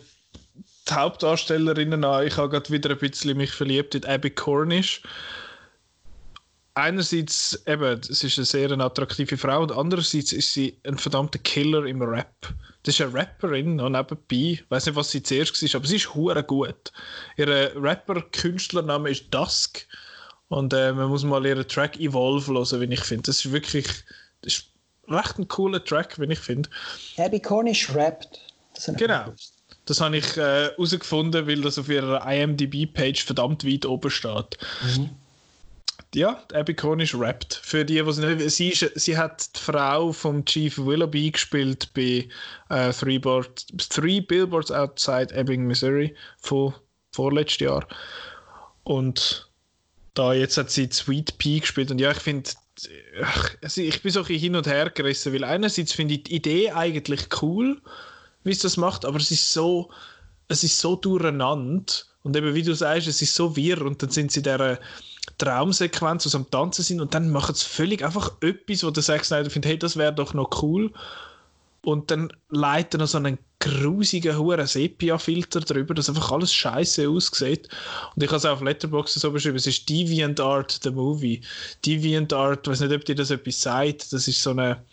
die 0.91 0.95
Hauptdarstellerinnen 0.95 2.03
an. 2.03 2.27
Ich 2.27 2.37
habe 2.37 2.49
gerade 2.49 2.69
wieder 2.69 2.91
ein 2.91 2.97
bisschen 2.97 3.37
mich 3.37 3.51
verliebt 3.51 3.95
in 3.95 4.05
Abby 4.05 4.29
Cornish. 4.29 5.01
Einerseits, 6.73 7.61
eben, 7.67 7.99
es 7.99 8.23
ist 8.23 8.37
eine 8.37 8.45
sehr 8.45 8.71
attraktive 8.71 9.37
Frau 9.37 9.61
und 9.61 9.71
andererseits 9.71 10.31
ist 10.31 10.53
sie 10.53 10.77
ein 10.85 10.97
verdammter 10.97 11.39
Killer 11.39 11.85
im 11.85 12.01
Rap. 12.01 12.53
Das 12.83 12.95
ist 12.95 13.01
eine 13.01 13.13
Rapperin 13.13 13.75
noch 13.75 13.89
nebenbei. 13.89 14.17
Ich 14.31 14.65
weiß 14.69 14.85
nicht, 14.85 14.95
was 14.95 15.11
sie 15.11 15.21
zuerst 15.21 15.61
war, 15.61 15.79
aber 15.79 15.87
sie 15.87 15.97
ist 15.97 16.15
hure 16.15 16.43
gut. 16.43 16.91
Ihr 17.35 17.73
Rapper-Künstlername 17.75 19.09
ist 19.09 19.25
Dusk. 19.33 19.85
Und 20.47 20.73
äh, 20.73 20.91
man 20.93 21.09
muss 21.09 21.23
mal 21.23 21.45
ihren 21.45 21.67
Track 21.67 21.99
Evolve 21.99 22.53
hören, 22.53 22.81
wie 22.81 22.93
ich 22.93 23.03
finde. 23.03 23.23
Das 23.23 23.43
ist 23.45 23.51
wirklich 23.51 23.87
das 24.41 24.53
ist 24.53 24.65
recht 25.07 25.37
ein 25.37 25.47
cooler 25.47 25.83
Track, 25.83 26.19
wie 26.19 26.31
ich 26.31 26.39
finde. 26.39 26.69
Abby 27.17 27.39
Cornish 27.39 27.93
rappt. 27.93 28.39
Das 28.73 28.89
genau. 28.97 29.33
Das 29.91 29.99
habe 29.99 30.15
ich 30.15 30.37
herausgefunden, 30.37 31.43
äh, 31.43 31.47
weil 31.47 31.59
das 31.59 31.77
auf 31.77 31.89
ihrer 31.89 32.25
IMDb-Page 32.25 33.25
verdammt 33.25 33.67
weit 33.67 33.85
oben 33.85 34.09
steht. 34.09 34.57
Mhm. 34.85 35.09
Ja, 36.15 36.41
Abby 36.53 36.73
Cornish 36.73 37.13
rappt. 37.13 37.59
Für 37.61 37.83
die, 37.83 37.95
die 37.95 37.99
es 37.99 38.17
nicht 38.17 38.51
sie, 38.51 38.69
ist, 38.69 38.89
sie 38.95 39.17
hat 39.17 39.53
die 39.53 39.59
Frau 39.59 40.13
von 40.13 40.45
Chief 40.45 40.77
Willoughby 40.77 41.31
gespielt 41.31 41.89
bei 41.93 42.29
äh, 42.69 42.93
Three, 42.93 43.19
Board, 43.19 43.65
Three 43.89 44.21
Billboards 44.21 44.71
Outside 44.71 45.33
Ebbing, 45.33 45.67
Missouri 45.67 46.15
von 46.37 46.73
vorletztes 47.11 47.59
Jahr. 47.59 47.85
Und 48.85 49.49
da 50.13 50.31
jetzt 50.31 50.55
hat 50.57 50.71
sie 50.71 50.87
Sweet 50.89 51.37
Pea 51.37 51.59
gespielt 51.59 51.91
und 51.91 51.99
ja, 51.99 52.11
ich 52.11 52.19
finde 52.19 52.49
also 53.61 53.81
ich 53.81 54.01
bin 54.01 54.11
so 54.13 54.21
ein 54.21 54.25
hin 54.27 54.55
und 54.55 54.67
her 54.67 54.89
gerissen, 54.89 55.33
weil 55.33 55.43
einerseits 55.43 55.91
finde 55.91 56.13
ich 56.13 56.23
die 56.23 56.35
Idee 56.35 56.71
eigentlich 56.71 57.27
cool, 57.41 57.81
wie 58.43 58.51
es 58.51 58.59
das 58.59 58.77
macht, 58.77 59.05
aber 59.05 59.17
es 59.17 59.31
ist 59.31 59.53
so, 59.53 59.89
es 60.47 60.63
ist 60.63 60.79
so 60.79 60.95
durcheinander 60.95 61.93
und 62.23 62.35
eben 62.35 62.53
wie 62.53 62.63
du 62.63 62.73
sagst, 62.73 63.07
es 63.07 63.21
ist 63.21 63.35
so 63.35 63.55
wirr 63.55 63.81
und 63.81 64.01
dann 64.01 64.09
sind 64.09 64.31
sie 64.31 64.39
in 64.39 64.43
dieser 64.43 64.79
Traumsequenz, 65.37 66.25
wo 66.25 66.29
sie 66.29 66.37
am 66.37 66.49
Tanzen 66.49 66.83
sind 66.83 67.01
und 67.01 67.13
dann 67.13 67.31
machen 67.31 67.55
sie 67.55 67.65
völlig 67.65 68.03
einfach 68.03 68.31
etwas, 68.41 68.83
wo 68.83 68.91
der 68.91 69.03
Zack 69.03 69.25
Snyder 69.25 69.49
findet, 69.49 69.71
hey, 69.71 69.79
das 69.79 69.97
wäre 69.97 70.13
doch 70.13 70.33
noch 70.33 70.61
cool 70.61 70.91
und 71.83 72.11
dann 72.11 72.31
leitet 72.49 72.95
er 72.95 72.99
noch 72.99 73.07
so 73.07 73.17
einen 73.17 73.39
grusigen 73.59 74.37
hohen 74.37 74.65
Sepia-Filter 74.65 75.61
drüber, 75.61 75.93
dass 75.93 76.09
einfach 76.09 76.31
alles 76.31 76.53
scheiße 76.53 77.07
aussieht. 77.09 77.69
Und 78.15 78.23
ich 78.23 78.29
habe 78.29 78.37
es 78.37 78.45
auch 78.45 78.53
auf 78.53 78.61
Letterboxd 78.61 79.19
so 79.19 79.31
beschrieben, 79.31 79.57
es 79.57 79.67
ist 79.67 79.89
DeviantArt 79.89 80.79
the 80.83 80.91
Movie. 80.91 81.41
DeviantArt, 81.85 82.67
ich 82.67 82.71
weiß 82.71 82.81
nicht, 82.81 82.93
ob 82.93 83.05
dir 83.05 83.15
das 83.15 83.31
etwas 83.31 83.61
sagt, 83.61 84.13
das 84.13 84.27
ist 84.27 84.41
so 84.41 84.51
eine, 84.51 84.83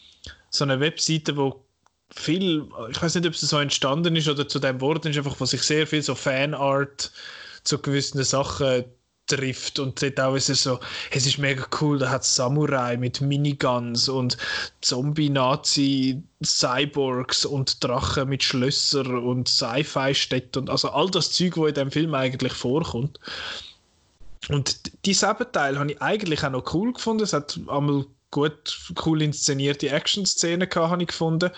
so 0.50 0.64
eine 0.64 0.80
Webseite, 0.80 1.36
wo 1.36 1.62
viel, 2.10 2.66
ich 2.90 3.02
weiß 3.02 3.16
nicht, 3.16 3.26
ob 3.26 3.34
es 3.34 3.40
so 3.40 3.58
entstanden 3.58 4.16
ist 4.16 4.28
oder 4.28 4.48
zu 4.48 4.58
dem 4.58 4.80
Wort 4.80 5.04
ist, 5.06 5.16
einfach, 5.16 5.38
wo 5.38 5.44
sich 5.44 5.62
sehr 5.62 5.86
viel 5.86 6.02
so 6.02 6.14
Fanart 6.14 7.12
zu 7.64 7.78
gewissen 7.78 8.22
Sachen 8.24 8.84
trifft 9.28 9.78
und 9.78 10.02
dort 10.02 10.18
auch 10.18 10.34
ist 10.34 10.48
es 10.48 10.62
so, 10.62 10.80
es 11.10 11.26
ist 11.26 11.36
mega 11.38 11.66
cool, 11.80 11.98
da 11.98 12.08
hat 12.10 12.24
Samurai 12.24 12.96
mit 12.96 13.20
Miniguns 13.20 14.08
und 14.08 14.38
Zombie-Nazi-Cyborgs 14.80 17.44
und 17.44 17.84
Drachen 17.84 18.30
mit 18.30 18.42
Schlössern 18.42 19.18
und 19.18 19.48
Sci-Fi-Städten 19.48 20.60
und 20.60 20.70
also 20.70 20.88
all 20.90 21.10
das 21.10 21.32
Zeug, 21.32 21.58
wo 21.58 21.66
in 21.66 21.74
dem 21.74 21.90
Film 21.90 22.14
eigentlich 22.14 22.54
vorkommt. 22.54 23.20
Und 24.48 24.80
diesen 25.04 25.36
Teil 25.52 25.78
habe 25.78 25.92
ich 25.92 26.00
eigentlich 26.00 26.42
auch 26.42 26.48
noch 26.50 26.72
cool 26.72 26.94
gefunden. 26.94 27.22
Es 27.22 27.34
hat 27.34 27.60
einmal 27.68 28.06
gut, 28.30 28.78
cool 29.04 29.22
inszenierte 29.22 29.90
Action-Szenen 29.90 30.68
habe 30.74 31.02
ich 31.02 31.08
gefunden. 31.08 31.50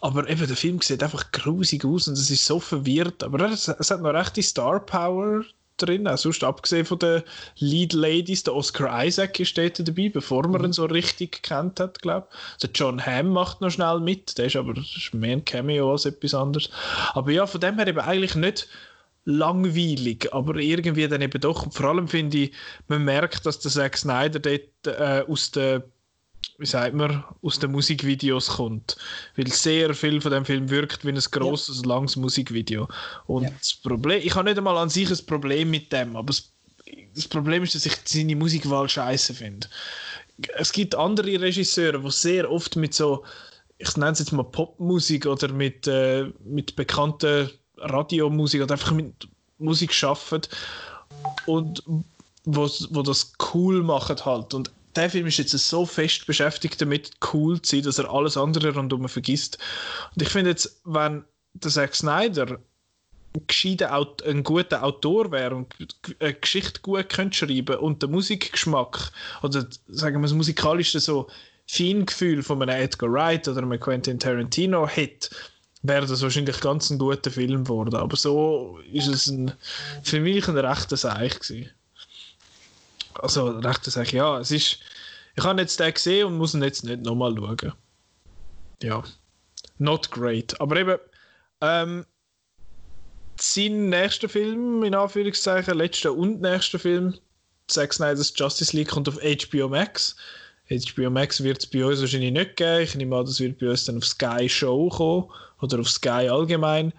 Aber 0.00 0.28
eben, 0.28 0.46
der 0.46 0.56
Film 0.56 0.80
sieht 0.80 1.02
einfach 1.02 1.30
grusig 1.30 1.84
aus 1.84 2.08
und 2.08 2.14
es 2.14 2.30
ist 2.30 2.46
so 2.46 2.58
verwirrt. 2.58 3.22
Aber 3.22 3.50
es, 3.50 3.68
es 3.68 3.90
hat 3.90 4.00
noch 4.00 4.14
rechte 4.14 4.42
Star 4.42 4.80
Power 4.80 5.44
drin. 5.76 6.08
Auch 6.08 6.16
sonst 6.16 6.42
abgesehen 6.42 6.86
von 6.86 6.98
den 6.98 7.22
Lead 7.58 7.92
Ladies, 7.92 8.42
der 8.42 8.54
Oscar 8.54 9.04
Isaac 9.04 9.38
ist 9.40 9.56
dort 9.58 9.86
dabei, 9.86 10.08
bevor 10.08 10.46
man 10.48 10.60
mhm. 10.60 10.68
ihn 10.68 10.72
so 10.72 10.84
richtig 10.86 11.42
gekannt 11.42 11.80
hat, 11.80 12.00
glaube 12.00 12.28
ich. 12.30 12.58
Der 12.58 12.70
John 12.74 13.04
Hamm 13.04 13.30
macht 13.30 13.60
noch 13.60 13.70
schnell 13.70 14.00
mit, 14.00 14.38
der 14.38 14.46
ist 14.46 14.56
aber 14.56 14.76
ist 14.76 15.14
mehr 15.14 15.32
ein 15.32 15.44
Cameo 15.44 15.92
als 15.92 16.06
etwas 16.06 16.34
anderes. 16.34 16.70
Aber 17.12 17.30
ja, 17.30 17.46
von 17.46 17.60
dem 17.60 17.76
her 17.76 17.86
eben 17.86 18.00
eigentlich 18.00 18.34
nicht 18.34 18.68
langweilig, 19.24 20.32
aber 20.32 20.56
irgendwie 20.56 21.06
dann 21.06 21.22
eben 21.22 21.40
doch. 21.40 21.70
Vor 21.72 21.86
allem 21.86 22.08
finde 22.08 22.38
ich, 22.38 22.52
man 22.88 23.04
merkt, 23.04 23.44
dass 23.44 23.60
der 23.60 23.70
Zack 23.70 23.96
Snyder 23.96 24.38
dort 24.38 24.86
äh, 24.86 25.24
aus 25.30 25.50
der 25.50 25.84
wie 26.60 26.66
sagt 26.66 26.94
man, 26.94 27.24
aus 27.42 27.58
den 27.58 27.72
Musikvideos 27.72 28.48
kommt. 28.48 28.96
Weil 29.34 29.48
sehr 29.48 29.94
viel 29.94 30.20
von 30.20 30.30
dem 30.30 30.44
Film 30.44 30.68
wirkt 30.68 31.06
wie 31.06 31.08
ein 31.08 31.18
grosses, 31.30 31.80
ja. 31.82 31.88
langes 31.88 32.16
Musikvideo. 32.16 32.86
Und 33.26 33.44
ja. 33.44 33.50
das 33.58 33.74
Problem, 33.74 34.20
ich 34.22 34.34
habe 34.34 34.44
nicht 34.44 34.58
einmal 34.58 34.76
an 34.76 34.90
sich 34.90 35.10
ein 35.10 35.26
Problem 35.26 35.70
mit 35.70 35.90
dem, 35.90 36.16
aber 36.16 36.26
das, 36.26 36.52
das 37.14 37.26
Problem 37.26 37.62
ist, 37.62 37.74
dass 37.74 37.86
ich 37.86 37.96
seine 38.04 38.36
Musikwahl 38.36 38.90
scheiße 38.90 39.32
finde. 39.32 39.68
Es 40.56 40.70
gibt 40.72 40.94
andere 40.94 41.40
Regisseure, 41.40 41.98
die 41.98 42.10
sehr 42.10 42.50
oft 42.50 42.76
mit 42.76 42.92
so, 42.92 43.24
ich 43.78 43.96
nenne 43.96 44.12
es 44.12 44.18
jetzt 44.18 44.32
mal 44.32 44.44
Popmusik 44.44 45.24
oder 45.24 45.48
mit, 45.48 45.86
äh, 45.86 46.26
mit 46.44 46.76
bekannter 46.76 47.50
Radiomusik 47.78 48.62
oder 48.62 48.74
einfach 48.74 48.92
mit 48.92 49.28
Musik 49.58 49.94
arbeiten 50.04 50.42
und 51.46 51.82
wo, 52.44 52.68
wo 52.90 53.02
das 53.02 53.32
cool 53.54 53.82
machen 53.82 54.16
halt. 54.26 54.52
Und 54.52 54.70
der 54.96 55.10
Film 55.10 55.26
ist 55.26 55.38
jetzt 55.38 55.52
so 55.52 55.86
fest 55.86 56.26
beschäftigt 56.26 56.80
damit, 56.80 57.10
cool 57.32 57.60
zu 57.62 57.76
sein, 57.76 57.84
dass 57.84 57.98
er 57.98 58.10
alles 58.10 58.36
andere 58.36 58.74
rundum 58.74 59.08
vergisst. 59.08 59.58
Und 60.14 60.22
ich 60.22 60.28
finde 60.28 60.50
jetzt, 60.50 60.80
wenn 60.84 61.24
der 61.54 61.70
Zack 61.70 61.94
Snyder 61.94 62.58
ein 63.32 64.42
guter 64.42 64.82
Autor 64.82 65.30
wäre 65.30 65.54
und 65.54 65.74
eine 66.18 66.34
Geschichte 66.34 66.80
gut 66.80 67.08
könnte 67.08 67.38
schreiben 67.38 67.76
und 67.76 68.02
der 68.02 68.08
Musikgeschmack 68.08 69.12
oder 69.42 69.66
sagen 69.86 70.16
wir 70.16 70.22
das 70.22 70.32
musikalische 70.32 70.98
so 70.98 71.28
Feingefühl 71.68 72.42
von 72.42 72.60
einem 72.60 72.82
Edgar 72.82 73.12
Wright 73.12 73.46
oder 73.46 73.62
einem 73.62 73.78
Quentin 73.78 74.18
Tarantino 74.18 74.88
hätte, 74.88 75.30
wäre 75.82 76.06
das 76.06 76.22
wahrscheinlich 76.22 76.58
ganz 76.60 76.90
ein 76.90 76.98
guter 76.98 77.30
Film 77.30 77.64
geworden. 77.64 77.94
Aber 77.94 78.16
so 78.16 78.80
ist 78.92 79.06
es 79.06 79.28
ein, 79.28 79.52
für 80.02 80.18
mich 80.18 80.48
ein 80.48 80.58
rechter 80.58 80.96
Seich 80.96 81.38
gewesen 81.38 81.70
also 83.14 83.48
recht 83.58 83.84
sage 83.84 84.06
ich, 84.06 84.12
ja, 84.12 84.38
es 84.38 84.50
ist, 84.50 84.78
ich 85.36 85.44
habe 85.44 85.60
jetzt 85.60 85.78
den 85.80 85.92
gesehen 85.92 86.26
und 86.26 86.38
muss 86.38 86.54
ihn 86.54 86.62
jetzt 86.62 86.84
nicht 86.84 87.02
nochmal 87.02 87.34
schauen. 87.36 87.72
Ja, 88.82 89.02
not 89.78 90.10
great. 90.10 90.60
Aber 90.60 90.76
eben, 90.76 90.98
ähm, 91.60 92.06
sein 93.40 93.88
nächster 93.88 94.28
Film, 94.28 94.82
in 94.84 94.94
Anführungszeichen, 94.94 95.76
letzter 95.76 96.12
und 96.12 96.40
nächster 96.40 96.78
Film, 96.78 97.14
Zack 97.68 97.94
Snyder's 97.94 98.32
Justice 98.36 98.76
League, 98.76 98.88
kommt 98.88 99.08
auf 99.08 99.18
HBO 99.18 99.68
Max. 99.68 100.16
HBO 100.70 101.10
Max 101.10 101.42
wird 101.42 101.58
es 101.58 101.66
bei 101.66 101.84
uns 101.84 102.00
wahrscheinlich 102.00 102.32
nicht 102.32 102.56
geben. 102.56 102.82
Ich 102.82 102.94
nehme 102.94 103.16
an, 103.16 103.26
das 103.26 103.40
wird 103.40 103.58
bei 103.58 103.70
uns 103.70 103.84
dann 103.84 103.98
auf 103.98 104.06
Sky 104.06 104.48
Show 104.48 104.88
kommen 104.88 105.30
oder 105.60 105.80
auf 105.80 105.90
Sky 105.90 106.28
allgemein. 106.28 106.92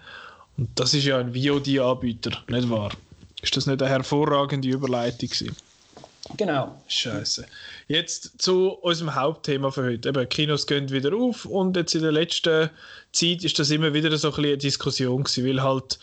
Und 0.56 0.68
das 0.78 0.94
ist 0.94 1.04
ja 1.04 1.18
ein 1.18 1.34
VOD-Anbieter, 1.34 2.42
nicht 2.48 2.68
wahr? 2.68 2.92
Ist 3.40 3.56
das 3.56 3.66
nicht 3.66 3.80
eine 3.80 3.90
hervorragende 3.90 4.68
Überleitung 4.68 5.28
gewesen? 5.28 5.56
Genau. 6.36 6.80
Scheiße. 6.88 7.46
Jetzt 7.88 8.40
zu 8.40 8.70
unserem 8.70 9.14
Hauptthema 9.14 9.70
für 9.70 9.84
heute. 9.84 10.08
Eben, 10.08 10.28
Kinos 10.28 10.66
gehen 10.66 10.90
wieder 10.90 11.14
auf 11.14 11.44
und 11.44 11.76
jetzt 11.76 11.94
in 11.94 12.02
der 12.02 12.12
letzten 12.12 12.70
Zeit 13.12 13.44
ist 13.44 13.58
das 13.58 13.70
immer 13.70 13.92
wieder 13.92 14.16
so 14.16 14.32
ein 14.32 14.44
eine 14.44 14.56
Diskussion 14.56 15.24
gewesen, 15.24 15.46
weil 15.46 15.62
halt 15.62 15.98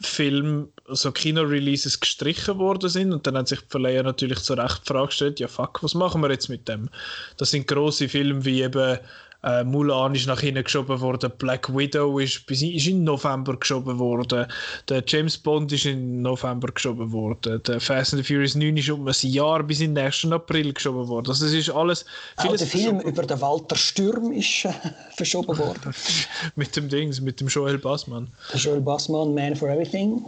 Film, 0.00 0.68
also 0.88 1.12
Kino-Releases 1.12 2.00
gestrichen 2.00 2.58
worden 2.58 2.88
sind 2.88 3.12
und 3.12 3.26
dann 3.26 3.36
hat 3.36 3.48
sich 3.48 3.60
die 3.60 3.68
Verleiher 3.68 4.02
natürlich 4.02 4.40
zu 4.40 4.54
Recht 4.54 4.82
die 4.84 4.92
Frage 4.92 5.06
gestellt, 5.06 5.40
ja 5.40 5.48
fuck, 5.48 5.82
was 5.82 5.94
machen 5.94 6.20
wir 6.20 6.30
jetzt 6.30 6.48
mit 6.48 6.68
dem? 6.68 6.90
Das 7.36 7.50
sind 7.50 7.68
große 7.68 8.08
Filme 8.08 8.44
wie 8.44 8.62
eben 8.62 8.98
äh, 9.44 9.62
Mulan 9.62 10.14
ist 10.14 10.26
nach 10.26 10.40
hinten 10.40 10.64
geschoben 10.64 11.00
worden. 11.00 11.30
Black 11.38 11.74
Widow 11.74 12.18
ist, 12.18 12.46
bis, 12.46 12.62
ist 12.62 12.86
in 12.86 13.04
November 13.04 13.56
geschoben 13.56 13.98
worden. 13.98 14.46
Der 14.88 15.04
James 15.06 15.36
Bond 15.36 15.70
ist 15.72 15.84
in 15.84 16.22
November 16.22 16.68
geschoben 16.68 17.12
worden. 17.12 17.62
Der 17.64 17.80
Fast 17.80 18.14
and 18.14 18.24
the 18.24 18.32
Furious 18.32 18.54
9 18.54 18.76
ist 18.76 18.88
um 18.88 19.06
ein 19.06 19.14
Jahr 19.20 19.62
bis 19.62 19.80
in 19.80 19.94
den 19.94 20.04
nächsten 20.04 20.32
April 20.32 20.72
geschoben 20.72 21.06
worden. 21.08 21.28
Also 21.28 21.46
es 21.46 21.52
ist 21.52 21.70
alles... 21.70 22.06
Auch 22.36 22.56
der 22.56 22.66
Film 22.66 23.00
über 23.00 23.22
den 23.22 23.40
Walter 23.40 23.76
Stürm 23.76 24.32
ist 24.32 24.64
äh, 24.64 24.72
verschoben 25.16 25.58
worden. 25.58 25.94
mit 26.56 26.74
dem 26.74 26.88
Dings, 26.88 27.20
mit 27.20 27.40
dem 27.40 27.48
Joel 27.48 27.78
Bassmann. 27.78 28.32
Der 28.52 28.60
Joel 28.60 28.80
Bassmann, 28.80 29.34
Man 29.34 29.54
for 29.56 29.68
Everything. 29.68 30.24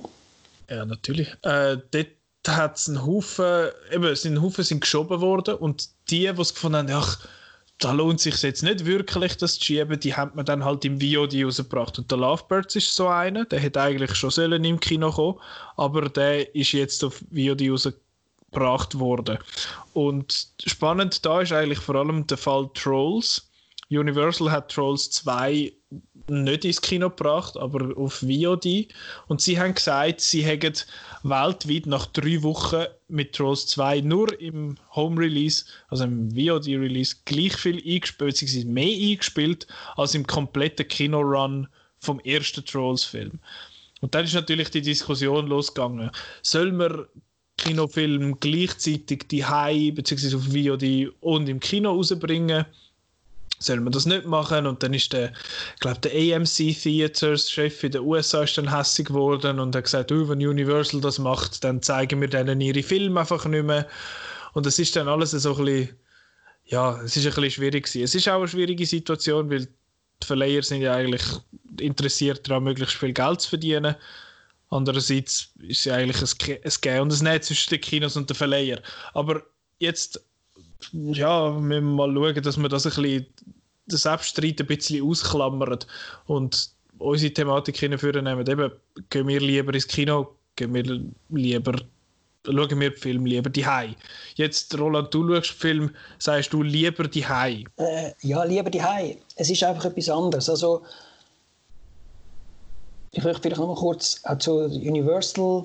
Ja, 0.69 0.85
natürlich. 0.85 1.29
Äh, 1.43 1.79
dort 1.91 2.09
hat 2.47 2.77
es 2.77 2.89
einen 2.89 3.05
Haufen, 3.05 3.69
eben, 3.93 4.15
sind 4.15 4.43
Haufen 4.43 4.63
sind 4.63 4.81
geschoben 4.81 5.21
worden 5.21 5.55
und 5.55 5.89
die, 6.11 6.31
die 6.33 6.41
es 6.41 6.55
gefunden 6.55 6.77
haben, 6.77 6.91
ach, 6.93 7.27
da 7.79 7.93
lohnt 7.93 8.21
sich 8.21 8.41
jetzt 8.43 8.63
nicht 8.63 8.87
wirklich, 8.87 9.37
das 9.37 9.59
zu 9.59 9.65
schieben. 9.65 10.01
Die 10.01 10.15
haben 10.15 10.33
man 10.35 10.47
dann 10.47 10.65
halt 10.65 10.85
im 10.85 11.01
VOD 11.01 11.45
rausgebracht. 11.45 11.99
Und 11.99 12.11
der 12.11 12.19
Lovebirds 12.19 12.77
ist 12.77 12.95
so 12.95 13.09
einer, 13.09 13.45
der 13.45 13.61
hätte 13.61 13.83
eigentlich 13.83 14.15
schon 14.15 14.31
sollen 14.31 14.65
im 14.65 14.81
Kino 14.81 15.11
kommen, 15.11 15.39
aber 15.77 16.09
der 16.09 16.55
ist 16.55 16.73
jetzt 16.73 17.05
auf 17.05 17.23
VOD 17.31 17.71
rausgebracht 17.71 18.99
worden. 18.99 19.39
Und 19.93 20.49
spannend 20.65 21.25
da 21.27 21.43
ist 21.43 21.53
eigentlich 21.53 21.81
vor 21.81 21.97
allem 21.97 22.27
der 22.27 22.39
Fall 22.39 22.71
Trolls. 22.75 23.51
Universal 23.91 24.51
hat 24.51 24.73
Trolls 24.73 25.11
2 25.11 25.73
nicht 26.31 26.65
ins 26.65 26.81
Kino 26.81 27.11
gebracht, 27.11 27.57
aber 27.57 27.97
auf 27.97 28.21
VOD. 28.21 28.89
Und 29.29 29.41
sie 29.41 29.59
haben 29.59 29.75
gesagt, 29.75 30.21
sie 30.21 30.43
hätten 30.43 30.75
weltweit 31.23 31.87
nach 31.87 32.07
drei 32.07 32.43
Wochen 32.43 32.85
mit 33.09 33.35
Trolls 33.35 33.67
2 33.69 34.01
nur 34.01 34.39
im 34.41 34.77
Home 34.95 35.21
Release, 35.21 35.65
also 35.89 36.05
im 36.05 36.31
VOD 36.31 36.69
Release, 36.69 37.17
gleich 37.25 37.57
viel 37.57 37.77
eingespielt, 37.77 38.31
beziehungsweise 38.31 38.67
mehr 38.67 39.11
eingespielt 39.11 39.67
als 39.97 40.15
im 40.15 40.27
kompletten 40.27 40.89
Kinorun 40.89 41.69
vom 41.99 42.21
ersten 42.21 42.65
Trolls-Film. 42.65 43.39
Und 44.01 44.15
dann 44.15 44.25
ist 44.25 44.35
natürlich 44.35 44.71
die 44.71 44.83
Diskussion 44.83 45.47
losgegangen. 45.47 46.11
Soll 46.43 46.73
man 46.73 47.07
Kinofilm 47.57 48.39
gleichzeitig 48.39 49.29
die 49.29 49.45
High 49.45 49.95
beziehungsweise 49.95 50.37
auf 50.37 50.45
VOD 50.45 51.13
und 51.21 51.49
im 51.49 51.61
Kino 51.61 51.91
rausbringen? 51.91 52.67
Soll 53.59 53.81
man 53.81 53.93
das 53.93 54.07
nicht 54.07 54.27
machen 54.27 54.67
und 54.67 54.83
dann 54.83 54.95
ist 54.95 55.13
der, 55.13 55.33
glaube 55.81 56.01
der 56.01 56.13
AMC 56.13 56.77
Theaters 56.83 57.51
Chef 57.51 57.83
in 57.85 57.93
den 57.93 58.03
USA 58.03 58.43
ist 58.43 58.59
dann 58.59 58.77
hässig 58.77 59.09
geworden 59.09 59.61
und 59.61 59.75
hat 59.75 59.85
gesagt, 59.85 60.13
oh, 60.13 60.29
wenn 60.29 60.47
Universal 60.47 61.01
das 61.01 61.19
macht, 61.19 61.65
dann 61.65 61.83
zeigen 61.83 62.21
wir 62.21 62.29
denen 62.29 62.61
ihre 62.61 62.83
Filme 62.83 63.21
einfach 63.21 63.45
nicht 63.47 63.65
mehr 63.65 63.87
und 64.57 64.67
es 64.67 64.79
ist 64.79 64.97
dann 64.97 65.09
alles 65.09 65.33
so 65.33 65.57
ein 65.57 65.65
bisschen, 65.65 65.97
ja, 66.65 67.01
es 67.03 67.17
ist 67.17 67.27
ein 67.27 67.35
bisschen 67.35 67.51
schwierig 67.51 67.85
gewesen. 67.85 68.03
Es 68.03 68.15
ist 68.15 68.27
auch 68.27 68.39
eine 68.39 68.49
schwierige 68.49 68.87
Situation, 68.87 69.51
weil 69.51 69.67
die 69.67 70.27
Verleiher 70.27 70.63
sind 70.63 70.81
ja 70.81 70.95
eigentlich 70.95 71.23
interessiert 71.79 72.49
daran, 72.49 72.65
möglichst 72.65 72.97
viel 72.97 73.13
Geld 73.13 73.43
zu 73.43 73.51
verdienen. 73.51 73.97
Andererseits 74.71 75.53
ist 75.59 75.81
es 75.81 75.85
ja 75.85 75.95
eigentlich 75.95 76.23
ein, 76.23 76.73
Gehen 76.81 77.01
und 77.03 77.13
ein 77.13 77.25
Netz 77.25 77.49
zwischen 77.49 77.71
den 77.71 77.81
Kinos 77.83 78.17
und 78.17 78.31
den 78.31 78.35
Verleiher. 78.35 78.81
Aber 79.13 79.43
jetzt 79.79 80.25
ja, 80.93 81.55
wir 81.55 81.61
müssen 81.61 81.95
mal 81.95 82.13
schauen, 82.13 82.43
dass 82.43 82.57
wir 82.57 82.69
das 82.69 82.87
ein 82.87 82.91
bisschen, 82.91 83.27
das 83.87 84.03
Selbststreit 84.03 84.61
ein 84.61 84.67
bisschen 84.67 85.09
ausklammern 85.09 85.79
und 86.27 86.71
unsere 86.99 87.33
Thematik 87.33 87.77
hinführen 87.77 88.25
nehmen. 88.25 88.47
Eben, 88.47 88.71
gehen 89.11 89.29
wir 89.29 89.41
lieber 89.41 89.75
ins 89.75 89.87
Kino, 89.87 90.35
gehen 90.57 90.75
wir 90.75 91.01
lieber, 91.31 91.81
schauen 92.45 92.81
wir 92.81 92.91
den 92.91 92.99
Film 92.99 93.27
lieber 93.27 93.51
die 93.51 93.65
Jetzt, 94.35 94.79
Roland, 94.79 95.13
du 95.13 95.29
schaust 95.29 95.51
den 95.51 95.59
Film, 95.59 95.91
sagst 96.19 96.53
du 96.53 96.63
lieber 96.63 97.09
die 97.09 97.25
äh, 97.77 98.13
Ja, 98.23 98.45
lieber 98.45 98.71
die 98.71 98.83
Es 99.37 99.51
ist 99.51 99.63
einfach 99.63 99.87
etwas 99.87 100.09
anderes. 100.09 100.49
Also, 100.49 100.83
ich 103.13 103.25
möchte 103.25 103.43
vielleicht 103.43 103.61
noch 103.61 103.69
mal 103.69 103.77
kurz 103.77 104.23
zu 104.39 104.57
Universal. 104.57 105.65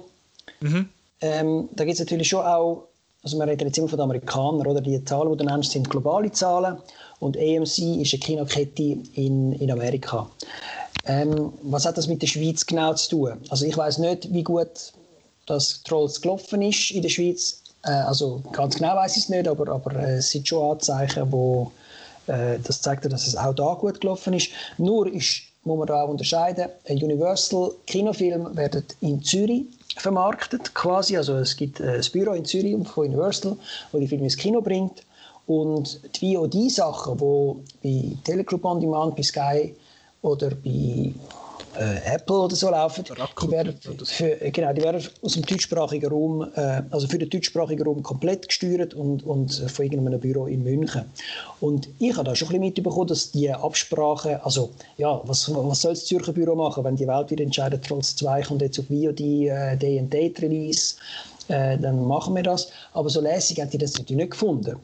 Mhm. 0.61 0.89
Ähm, 1.21 1.69
da 1.73 1.85
gibt 1.85 1.93
es 1.93 1.99
natürlich 1.99 2.29
schon 2.29 2.45
auch, 2.45 2.87
also 3.23 3.37
wir 3.37 3.47
reden 3.47 3.67
jetzt 3.67 3.77
immer 3.77 3.87
von 3.87 3.97
den 3.97 4.03
Amerikanern, 4.03 4.65
oder? 4.65 4.81
Die 4.81 5.03
Zahlen, 5.05 5.31
die 5.31 5.37
du 5.37 5.45
nennst, 5.45 5.71
sind 5.71 5.89
globale 5.89 6.31
Zahlen 6.31 6.77
und 7.19 7.37
AMC 7.37 7.77
ist 8.01 8.13
eine 8.13 8.19
Kinokette 8.19 8.97
in, 9.13 9.53
in 9.53 9.71
Amerika. 9.71 10.27
Ähm, 11.05 11.53
was 11.63 11.85
hat 11.85 11.97
das 11.97 12.07
mit 12.07 12.21
der 12.21 12.27
Schweiz 12.27 12.65
genau 12.65 12.93
zu 12.93 13.09
tun? 13.09 13.37
Also 13.49 13.65
ich 13.65 13.77
weiß 13.77 13.99
nicht, 13.99 14.31
wie 14.33 14.43
gut 14.43 14.93
das 15.45 15.81
Trolls 15.83 16.21
gelaufen 16.21 16.61
ist 16.61 16.91
in 16.91 17.01
der 17.01 17.09
Schweiz. 17.09 17.61
Äh, 17.83 17.91
also 17.91 18.41
ganz 18.51 18.75
genau 18.75 18.95
weiß 18.95 19.17
ich 19.17 19.23
es 19.23 19.29
nicht, 19.29 19.47
aber, 19.47 19.71
aber 19.71 19.95
äh, 19.95 20.17
es 20.17 20.31
sind 20.31 20.47
schon 20.47 20.71
Anzeichen, 20.71 21.31
wo 21.31 21.71
äh, 22.27 22.59
das 22.63 22.81
zeigt, 22.81 23.05
dass 23.05 23.27
es 23.27 23.35
auch 23.35 23.53
da 23.53 23.73
gut 23.73 24.01
gelaufen 24.01 24.33
ist. 24.33 24.49
Nur 24.77 25.11
ist, 25.11 25.41
muss 25.63 25.77
man 25.77 25.87
da 25.87 26.03
auch 26.03 26.09
unterscheiden, 26.09 26.69
ein 26.87 26.97
Universal 26.97 27.71
Kinofilm 27.85 28.55
werden 28.55 28.83
in 29.01 29.21
Zürich 29.21 29.65
vermarktet 29.97 30.73
quasi. 30.73 31.17
Also 31.17 31.35
es 31.35 31.55
gibt 31.55 31.79
äh, 31.79 31.95
ein 31.95 32.11
Büro 32.11 32.31
in 32.33 32.45
Zürich 32.45 32.75
von 32.87 33.07
Universal, 33.07 33.57
wo 33.91 33.99
die 33.99 34.07
Filme 34.07 34.25
ins 34.25 34.37
Kino 34.37 34.61
bringt. 34.61 35.03
Und 35.47 35.99
die 36.21 36.35
VOD-Sachen, 36.35 37.17
die 37.17 37.65
bei 37.83 38.17
Teleclub 38.23 38.63
On 38.63 38.79
Demand, 38.79 39.15
bei 39.15 39.23
Sky 39.23 39.75
oder 40.21 40.51
bei 40.51 41.13
äh, 41.79 42.15
Apple 42.15 42.35
oder 42.35 42.55
so 42.55 42.69
laufen, 42.69 43.03
die 43.05 43.51
werden, 43.51 43.77
für, 44.03 44.35
genau, 44.51 44.73
die 44.73 44.81
werden 44.81 45.01
aus 45.21 45.33
dem 45.33 45.45
deutschsprachigen 45.45 46.09
Raum, 46.09 46.47
äh, 46.55 46.81
also 46.89 47.07
für 47.07 47.17
den 47.17 47.29
deutschsprachigen 47.29 47.83
Raum 47.83 48.03
komplett 48.03 48.47
gesteuert 48.47 48.93
und, 48.93 49.23
und 49.23 49.53
von 49.53 49.85
irgendeinem 49.85 50.19
Büro 50.19 50.47
in 50.47 50.63
München. 50.63 51.05
Und 51.59 51.87
ich 51.99 52.13
habe 52.15 52.25
da 52.25 52.35
schon 52.35 52.47
ein 52.47 52.61
bisschen 52.61 52.65
mitbekommen, 52.65 53.07
dass 53.07 53.31
die 53.31 53.51
Absprache, 53.51 54.43
also 54.43 54.71
ja, 54.97 55.21
was, 55.25 55.53
was 55.53 55.81
soll 55.81 55.93
das 55.93 56.05
Zürcher 56.05 56.33
Büro 56.33 56.55
machen, 56.55 56.83
wenn 56.83 56.95
die 56.95 57.07
Welt 57.07 57.31
wieder 57.31 57.43
entscheidet, 57.43 57.85
Trolls 57.85 58.15
2 58.15 58.41
kommt 58.43 58.61
jetzt 58.61 58.79
auf 58.79 58.85
VOD, 58.87 59.19
äh, 59.21 59.77
Day 59.77 59.99
and 59.99 60.13
Date 60.13 60.41
Release, 60.41 60.95
äh, 61.47 61.77
dann 61.77 62.05
machen 62.05 62.35
wir 62.35 62.43
das. 62.43 62.69
Aber 62.93 63.09
so 63.09 63.21
lässig 63.21 63.59
haben 63.61 63.69
die 63.69 63.77
das 63.77 63.93
natürlich 63.93 64.17
nicht 64.17 64.31
gefunden. 64.31 64.77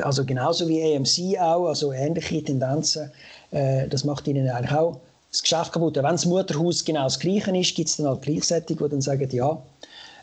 Also 0.00 0.24
genauso 0.24 0.68
wie 0.68 0.82
AMC 0.82 1.38
auch, 1.40 1.66
also 1.66 1.92
ähnliche 1.92 2.42
Tendenzen, 2.42 3.10
äh, 3.50 3.88
das 3.88 4.04
macht 4.04 4.26
ihnen 4.26 4.48
eigentlich 4.48 4.72
auch 4.72 5.00
das 5.32 5.42
Geschäft 5.42 5.72
kaputt. 5.72 5.96
Wenn 5.96 6.02
das 6.04 6.26
Mutterhaus 6.26 6.84
genau 6.84 7.04
das 7.04 7.18
Gleiche 7.18 7.56
ist, 7.56 7.74
gibt 7.74 7.88
es 7.88 7.96
dann 7.96 8.06
halt 8.06 8.22
gleichzeitig, 8.22 8.76
die 8.76 8.88
dann 8.88 9.00
sagen, 9.00 9.28
ja, 9.30 9.52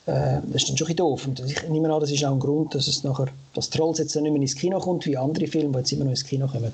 äh, 0.06 0.40
das 0.46 0.62
ist 0.62 0.70
dann 0.70 0.78
schon 0.78 0.88
ein 0.88 0.96
doof. 0.96 1.26
Und 1.26 1.40
ich 1.40 1.68
nehme 1.68 1.92
an, 1.92 2.00
das 2.00 2.12
ist 2.12 2.24
auch 2.24 2.32
ein 2.32 2.40
Grund, 2.40 2.76
dass 2.76 2.88
es 2.88 3.04
nachher, 3.04 3.28
dass 3.56 3.70
Trolls 3.70 3.98
jetzt 3.98 4.16
nicht 4.16 4.24
mehr 4.24 4.42
ins 4.42 4.56
Kino 4.56 4.80
kommt, 4.80 5.06
wie 5.08 5.18
andere 5.18 5.48
Filme, 5.48 5.72
die 5.72 5.78
jetzt 5.80 5.92
immer 5.92 6.06
noch 6.06 6.12
ins 6.12 6.24
Kino 6.24 6.48
kommen. 6.48 6.72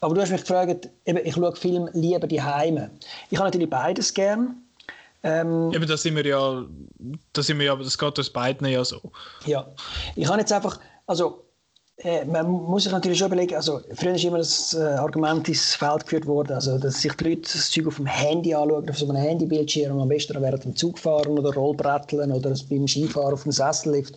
Aber 0.00 0.14
du 0.14 0.20
hast 0.20 0.30
mich 0.30 0.40
gefragt, 0.40 0.88
eben, 1.04 1.20
ich 1.24 1.34
schaue 1.34 1.54
Filme 1.54 1.90
lieber 1.94 2.26
die 2.26 2.42
Heime. 2.42 2.90
Ich 3.30 3.38
habe 3.38 3.48
natürlich 3.48 3.70
beides 3.70 4.14
gern. 4.14 4.56
Ähm, 5.24 5.72
eben, 5.72 5.86
das 5.86 6.02
sind 6.02 6.16
wir 6.16 6.26
ja, 6.26 6.64
das 7.32 7.46
sind 7.46 7.58
wir 7.58 7.66
ja, 7.66 7.76
das 7.76 7.96
geht 7.96 8.18
uns 8.18 8.30
beiden 8.30 8.66
ja 8.66 8.84
so. 8.84 9.00
Ja, 9.46 9.68
ich 10.16 10.26
habe 10.26 10.40
jetzt 10.40 10.52
einfach, 10.52 10.80
also 11.06 11.44
man 12.26 12.50
muss 12.50 12.82
sich 12.84 12.92
natürlich 12.92 13.18
schon 13.18 13.28
überlegen, 13.28 13.54
also 13.54 13.80
früher 13.94 14.14
ist 14.14 14.24
immer 14.24 14.38
das 14.38 14.74
äh, 14.74 14.82
Argument 14.82 15.48
ins 15.48 15.74
Feld 15.74 16.02
geführt 16.02 16.26
worden, 16.26 16.54
also 16.54 16.76
dass 16.78 17.00
sich 17.00 17.12
die 17.14 17.30
Leute 17.30 17.42
das 17.42 17.70
Zeug 17.70 17.86
auf 17.86 17.96
dem 17.96 18.06
Handy 18.06 18.54
anschauen, 18.54 18.90
auf 18.90 18.98
so 18.98 19.08
einem 19.08 19.22
Handybildschirm, 19.22 20.00
am 20.00 20.08
besten 20.08 20.40
während 20.42 20.64
dem 20.64 20.74
Zug 20.74 20.98
fahren 20.98 21.38
oder 21.38 21.54
Rollbretteln 21.54 22.32
oder 22.32 22.54
beim 22.68 22.88
Skifahren 22.88 23.34
auf 23.34 23.44
dem 23.44 23.52
Sessellift. 23.52 24.14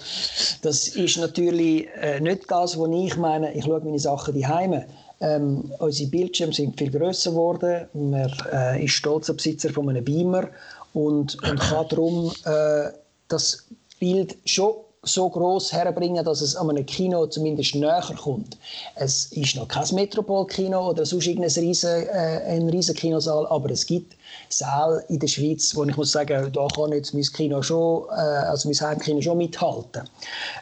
Das 0.64 0.88
ist 0.88 1.18
natürlich 1.18 1.88
äh, 2.02 2.20
nicht 2.20 2.50
das, 2.50 2.78
was 2.80 2.90
ich 2.90 3.18
meine, 3.18 3.54
ich 3.54 3.66
schaue 3.66 3.82
meine 3.82 4.00
Sachen 4.00 4.40
daheim. 4.40 4.82
Ähm, 5.22 5.72
unsere 5.80 6.10
Bildschirme 6.10 6.54
sind 6.54 6.78
viel 6.78 6.92
grösser 6.92 7.32
geworden, 7.32 7.88
man 7.94 8.32
äh, 8.52 8.84
ist 8.84 8.94
stolzer 8.94 9.34
Besitzer 9.34 9.70
von 9.70 9.90
einem 9.90 10.04
Beamer 10.04 10.50
und, 10.94 11.42
und 11.44 11.60
kann 11.60 11.88
darum 11.90 12.32
äh, 12.46 12.90
das 13.28 13.66
Bild 14.00 14.38
schon 14.46 14.74
so 15.06 15.30
groß 15.30 15.72
herbringen, 15.74 16.24
dass 16.26 16.42
es 16.42 16.56
an 16.56 16.70
einem 16.70 16.86
Kino 16.86 17.26
zumindest 17.28 17.76
näher 17.76 18.04
kommt. 18.22 18.58
Es 18.96 19.28
ist 19.32 19.56
noch 19.56 19.68
kein 19.68 19.86
Metropolkino 19.94 20.90
oder 20.90 21.06
sonst 21.06 21.28
irgendein 21.28 21.52
riesen, 21.52 22.08
äh, 22.08 22.42
ein 22.48 22.70
riesen 22.70 22.96
Kinosaal, 22.96 23.48
aber 23.48 23.70
es 23.70 23.86
gibt 23.86 24.16
Säle 24.50 25.04
in 25.08 25.20
der 25.20 25.28
Schweiz, 25.28 25.76
wo 25.76 25.84
ich 25.84 25.96
muss 25.96 26.12
sagen, 26.12 26.52
da 26.52 26.68
kann 26.76 26.92
jetzt 26.92 27.14
mein 27.14 27.24
Kino 27.24 27.62
schon, 27.62 28.06
äh, 28.10 28.14
also 28.14 28.68
mein 28.68 28.80
Heimkino 28.80 29.22
schon 29.22 29.38
mithalten. 29.38 30.04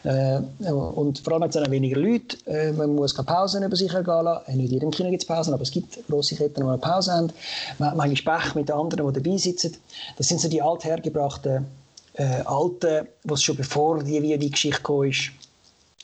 Äh, 0.04 0.40
und 0.72 1.20
vor 1.20 1.34
allem 1.34 1.44
hat 1.44 1.56
es 1.56 1.72
weniger 1.72 2.00
Leute, 2.00 2.38
äh, 2.46 2.72
man 2.74 2.96
muss 2.96 3.16
keine 3.16 3.26
Pausen 3.26 3.64
über 3.64 3.76
sich 3.76 3.94
ergehen 3.94 4.26
lassen. 4.26 4.52
Äh, 4.52 4.56
nicht 4.56 4.68
in 4.68 4.74
jedem 4.74 4.92
Kino 4.92 5.10
gibt 5.10 5.24
es 5.24 5.28
Pausen, 5.28 5.54
aber 5.54 5.64
es 5.64 5.72
gibt 5.72 6.06
grosse 6.08 6.36
Ketten, 6.36 6.62
die 6.62 6.68
eine 6.68 6.78
Pause 6.78 7.14
haben. 7.14 7.32
Man 7.80 7.90
hat 7.90 7.98
manchmal 7.98 8.40
Pech 8.40 8.56
mit 8.56 8.70
den 8.70 8.76
anderen, 8.76 9.08
die 9.14 9.22
dabei 9.22 9.38
sitzen. 9.38 9.78
Das 10.18 10.28
sind 10.28 10.42
so 10.42 10.50
die 10.50 10.62
althergebrachten 10.62 11.66
äh, 12.14 12.42
Alten, 12.46 13.08
was 13.24 13.44
schon 13.44 13.56
bevor 13.56 14.04
die 14.04 14.22
Videogeschichte 14.22 14.78
gekommen 14.78 15.10
ist, 15.10 15.32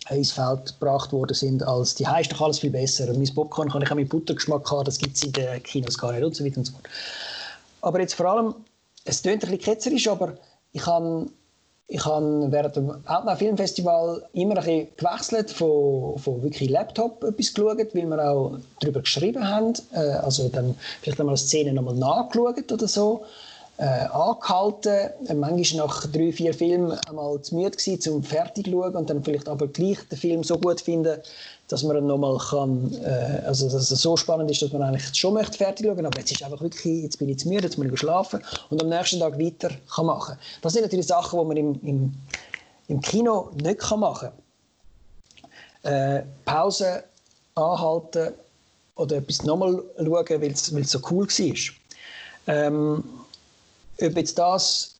ins 0.09 0.31
Feld 0.31 0.79
gebracht 0.79 1.11
worden 1.11 1.33
sind, 1.33 1.63
als 1.63 1.95
die 1.95 2.07
heißt 2.07 2.31
doch 2.31 2.41
alles 2.41 2.59
viel 2.59 2.71
besser. 2.71 3.09
Und 3.09 3.17
mein 3.17 3.33
Popcorn 3.33 3.69
kann 3.69 3.81
ich 3.81 3.91
auch 3.91 3.95
mit 3.95 4.09
Buttergeschmack 4.09 4.69
haben, 4.71 4.85
das 4.85 4.97
gibt 4.97 5.15
es 5.15 5.23
in 5.23 5.33
den 5.33 5.61
Kinos 5.63 5.97
gar 5.97 6.13
nicht 6.13 6.23
und 6.23 6.35
so 6.35 6.43
weiter 6.43 6.57
und 6.57 6.65
so 6.65 6.73
fort. 6.73 6.89
Aber 7.81 7.99
jetzt 7.99 8.15
vor 8.15 8.25
allem, 8.25 8.55
es 9.05 9.21
klingt 9.21 9.43
ein 9.43 9.51
bisschen 9.51 9.73
ketzerisch, 9.73 10.07
aber 10.07 10.33
ich 10.71 10.85
habe 10.85 11.27
ich 11.91 12.05
habe 12.05 12.51
während 12.51 12.75
dem 12.75 12.91
Outnow 13.07 13.35
Filmfestival 13.35 14.23
immer 14.33 14.57
ein 14.57 14.63
bisschen 14.63 14.87
gewechselt, 14.95 15.49
von, 15.49 16.19
von 16.19 16.43
wirklich 16.43 16.69
Laptop 16.69 17.23
etwas 17.23 17.51
geschaut, 17.51 17.95
weil 17.95 18.05
wir 18.05 18.29
auch 18.29 18.59
darüber 18.79 19.01
geschrieben 19.01 19.47
haben. 19.47 19.73
Äh, 19.91 20.11
also 20.21 20.49
dann 20.49 20.75
vielleicht 21.01 21.19
einmal 21.19 21.33
eine 21.33 21.39
Szene 21.39 21.73
nochmal 21.73 21.95
nachgeschaut 21.95 22.71
oder 22.71 22.87
so 22.87 23.25
äh, 23.79 24.07
angehalten, 24.11 25.09
äh, 25.27 25.33
manchmal 25.33 25.87
nach 25.87 26.05
drei, 26.07 26.33
vier 26.33 26.53
Filmen 26.53 26.91
einmal 27.07 27.41
zu 27.41 27.55
müde 27.55 27.71
gewesen, 27.71 28.13
um 28.13 28.23
fertig 28.23 28.65
zu 28.65 28.71
schauen 28.71 28.93
und 28.93 29.09
dann 29.09 29.23
vielleicht 29.23 29.47
aber 29.47 29.67
gleich 29.67 29.97
den 30.11 30.17
Film 30.17 30.43
so 30.43 30.57
gut 30.57 30.81
finden, 30.81 31.17
dass 31.69 31.83
man 31.83 31.95
ihn 31.95 32.07
nochmal 32.07 32.37
kann, 32.37 32.93
äh, 33.01 33.41
also 33.45 33.69
dass 33.69 33.89
es 33.89 34.01
so 34.01 34.17
spannend 34.17 34.51
ist, 34.51 34.61
dass 34.61 34.73
man 34.73 34.81
eigentlich 34.81 35.15
schon 35.15 35.33
möchte 35.33 35.57
fertig 35.57 35.85
schauen, 35.85 36.05
aber 36.05 36.19
jetzt 36.19 36.29
ist 36.29 36.43
einfach 36.43 36.59
wirklich, 36.59 37.03
jetzt 37.03 37.19
bin 37.19 37.29
ich 37.29 37.39
zu 37.39 37.47
müde, 37.47 37.63
jetzt 37.63 37.77
muss 37.77 37.87
ich 37.87 37.99
schlafen 37.99 38.43
und 38.69 38.83
am 38.83 38.89
nächsten 38.89 39.19
Tag 39.19 39.39
weiter 39.39 39.71
kann 39.95 40.07
machen. 40.07 40.37
Das 40.61 40.73
sind 40.73 40.81
natürlich 40.81 41.07
Sachen, 41.07 41.39
die 41.39 41.45
man 41.45 41.57
im, 41.57 41.79
im, 41.83 42.13
im 42.89 42.99
Kino 42.99 43.49
nicht 43.63 43.79
kann 43.79 44.01
machen 44.01 44.29
kann. 45.83 45.93
Äh, 45.93 46.23
Pause 46.43 47.05
anhalten 47.55 48.33
oder 48.95 49.15
etwas 49.15 49.43
nochmal 49.43 49.81
schauen, 49.97 50.41
weil 50.41 50.51
es 50.51 50.91
so 50.91 50.99
cool 51.09 51.25
war. 51.27 51.73
Ähm, 52.47 53.03
ob 54.01 54.17
jetzt 54.17 54.37
das 54.37 54.99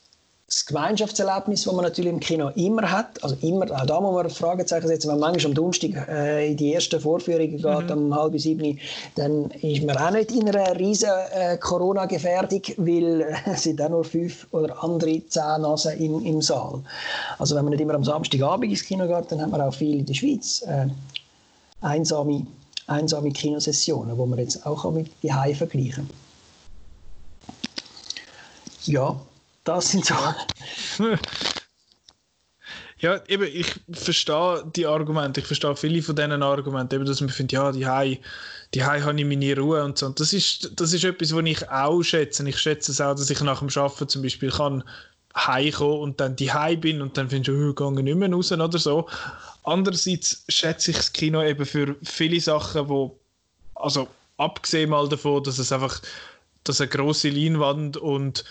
das 0.49 0.65
Gemeinschaftserlebnis, 0.65 1.63
das 1.63 1.73
man 1.73 1.85
natürlich 1.85 2.11
im 2.11 2.19
Kino 2.19 2.49
immer 2.55 2.89
hat, 2.89 3.23
also 3.23 3.37
immer, 3.41 3.69
auch 3.71 3.85
da 3.85 4.01
muss 4.01 4.15
man 4.15 4.29
Fragezeichen 4.31 4.87
setzen, 4.87 5.09
wenn 5.09 5.19
man 5.19 5.31
manchmal 5.31 5.51
am 5.51 5.53
Donnerstag 5.53 6.07
äh, 6.09 6.49
in 6.49 6.57
die 6.57 6.73
ersten 6.73 6.99
Vorführungen 6.99 7.57
geht, 7.57 7.89
mhm. 7.89 8.05
um 8.05 8.15
halb 8.15 8.39
sieben, 8.39 8.79
dann 9.15 9.51
ist 9.61 9.83
man 9.83 9.95
auch 9.97 10.09
nicht 10.09 10.31
in 10.31 10.49
einer 10.49 10.77
riesen 10.79 11.09
äh, 11.33 11.57
Corona-Gefährdung, 11.57 12.61
weil 12.77 13.21
äh, 13.21 13.35
es 13.45 13.63
sind 13.63 13.79
auch 13.81 13.89
nur 13.89 14.03
fünf 14.03 14.47
oder 14.51 14.83
andere 14.83 15.21
zehn 15.27 15.61
Nasen 15.61 15.99
im, 15.99 16.25
im 16.25 16.41
Saal. 16.41 16.81
Also 17.37 17.55
wenn 17.55 17.65
man 17.65 17.71
nicht 17.71 17.81
immer 17.81 17.93
am 17.93 18.03
Samstagabend 18.03 18.71
ins 18.71 18.83
Kino 18.83 19.07
geht, 19.07 19.31
dann 19.31 19.41
hat 19.41 19.51
man 19.51 19.61
auch 19.61 19.73
viel 19.73 19.99
in 19.99 20.05
der 20.05 20.15
Schweiz 20.15 20.63
äh, 20.63 20.87
einsame, 21.81 22.47
einsame 22.87 23.31
Kinosessionen, 23.31 24.17
wo 24.17 24.25
man 24.25 24.39
jetzt 24.39 24.65
auch 24.65 24.89
mit 24.91 25.11
die 25.21 25.31
Hai 25.31 25.53
vergleichen 25.53 26.07
kann. 26.07 26.18
Ja, 28.83 29.19
das 29.63 29.91
sind 29.91 30.05
so. 30.05 30.15
Ja, 33.01 33.21
eben, 33.29 33.47
ich 33.53 33.73
verstehe 33.93 34.61
die 34.75 34.85
Argumente, 34.85 35.39
ich 35.39 35.45
verstehe 35.47 35.75
viele 35.77 36.01
von 36.01 36.17
diesen 36.17 36.43
Argumenten, 36.43 36.95
eben, 36.95 37.05
dass 37.05 37.21
man 37.21 37.29
findet, 37.29 37.53
ja, 37.53 37.71
die 37.71 37.87
Hai, 37.87 38.19
die 38.73 38.83
Hai 38.83 38.99
habe 38.99 39.17
ich 39.17 39.25
meine 39.25 39.57
Ruhe 39.57 39.81
und 39.85 39.97
so. 39.97 40.07
Und 40.07 40.19
das 40.19 40.33
ist, 40.33 40.71
das 40.75 40.91
ist 40.91 41.05
etwas, 41.05 41.33
was 41.33 41.45
ich 41.45 41.69
auch 41.69 42.03
schätze. 42.03 42.47
Ich 42.47 42.59
schätze 42.59 42.91
es 42.91 42.99
auch, 42.99 43.15
dass 43.15 43.29
ich 43.29 43.39
nach 43.39 43.59
dem 43.59 43.69
Arbeiten 43.73 44.09
zum 44.09 44.21
Beispiel 44.21 44.51
kann 44.51 44.83
heimkommen 45.33 45.99
und 46.01 46.19
dann 46.19 46.35
die 46.35 46.51
Hai 46.51 46.75
bin 46.75 47.01
und 47.01 47.15
dann 47.15 47.29
findest 47.29 47.47
du, 47.47 47.69
oh, 47.69 47.91
gehe 47.91 48.03
nicht 48.03 48.17
mehr 48.17 48.31
raus 48.31 48.51
oder 48.51 48.77
so. 48.77 49.07
Andererseits 49.63 50.43
schätze 50.49 50.91
ich 50.91 50.97
das 50.97 51.13
Kino 51.13 51.41
eben 51.41 51.65
für 51.65 51.95
viele 52.03 52.41
Sachen, 52.41 52.89
wo, 52.89 53.17
also 53.75 54.09
abgesehen 54.37 54.89
mal 54.89 55.07
davon, 55.07 55.43
dass 55.43 55.57
es 55.57 55.71
einfach, 55.71 56.01
dass 56.65 56.81
eine 56.81 56.89
große 56.89 57.29
Leinwand 57.29 57.95
und 57.95 58.43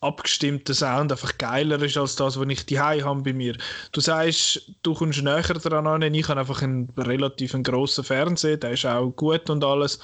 abgestimmter 0.00 0.74
Sound 0.74 1.12
einfach 1.12 1.36
geiler 1.36 1.80
ist 1.82 1.96
als 1.96 2.16
das, 2.16 2.38
was 2.38 2.48
ich 2.48 2.64
die 2.66 2.80
habe 2.80 3.22
bei 3.22 3.32
mir. 3.32 3.56
Du 3.92 4.00
sagst, 4.00 4.62
du 4.82 4.94
kommst 4.94 5.22
näher 5.22 5.42
daran 5.42 5.86
an. 5.86 6.14
Ich 6.14 6.28
habe 6.28 6.40
einfach 6.40 6.62
einen 6.62 6.88
relativ 6.96 7.54
grossen 7.62 8.04
Fernseher, 8.04 8.56
der 8.56 8.72
ist 8.72 8.86
auch 8.86 9.10
gut 9.10 9.50
und 9.50 9.62
alles. 9.62 9.98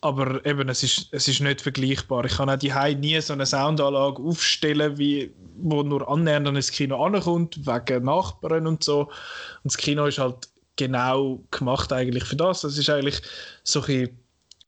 Aber 0.00 0.44
eben, 0.44 0.68
es 0.68 0.82
ist, 0.82 1.08
es 1.12 1.26
ist 1.28 1.40
nicht 1.40 1.62
vergleichbar. 1.62 2.26
Ich 2.26 2.36
kann 2.36 2.50
auch 2.50 2.58
die 2.58 2.72
nie 2.96 3.20
so 3.20 3.32
eine 3.32 3.46
Soundanlage 3.46 4.22
aufstellen, 4.22 4.98
wie, 4.98 5.32
wo 5.56 5.82
nur 5.82 6.06
annähernd 6.08 6.46
an 6.46 6.56
das 6.56 6.70
Kino 6.70 7.02
ankommt, 7.02 7.56
wegen 7.66 8.04
Nachbarn 8.04 8.66
und 8.66 8.84
so. 8.84 9.00
Und 9.00 9.10
das 9.64 9.78
Kino 9.78 10.04
ist 10.04 10.18
halt 10.18 10.48
genau 10.76 11.40
gemacht 11.50 11.92
eigentlich 11.92 12.24
für 12.24 12.36
das. 12.36 12.64
Es 12.64 12.76
ist 12.76 12.90
eigentlich 12.90 13.22
so 13.62 13.82
ein 13.82 14.10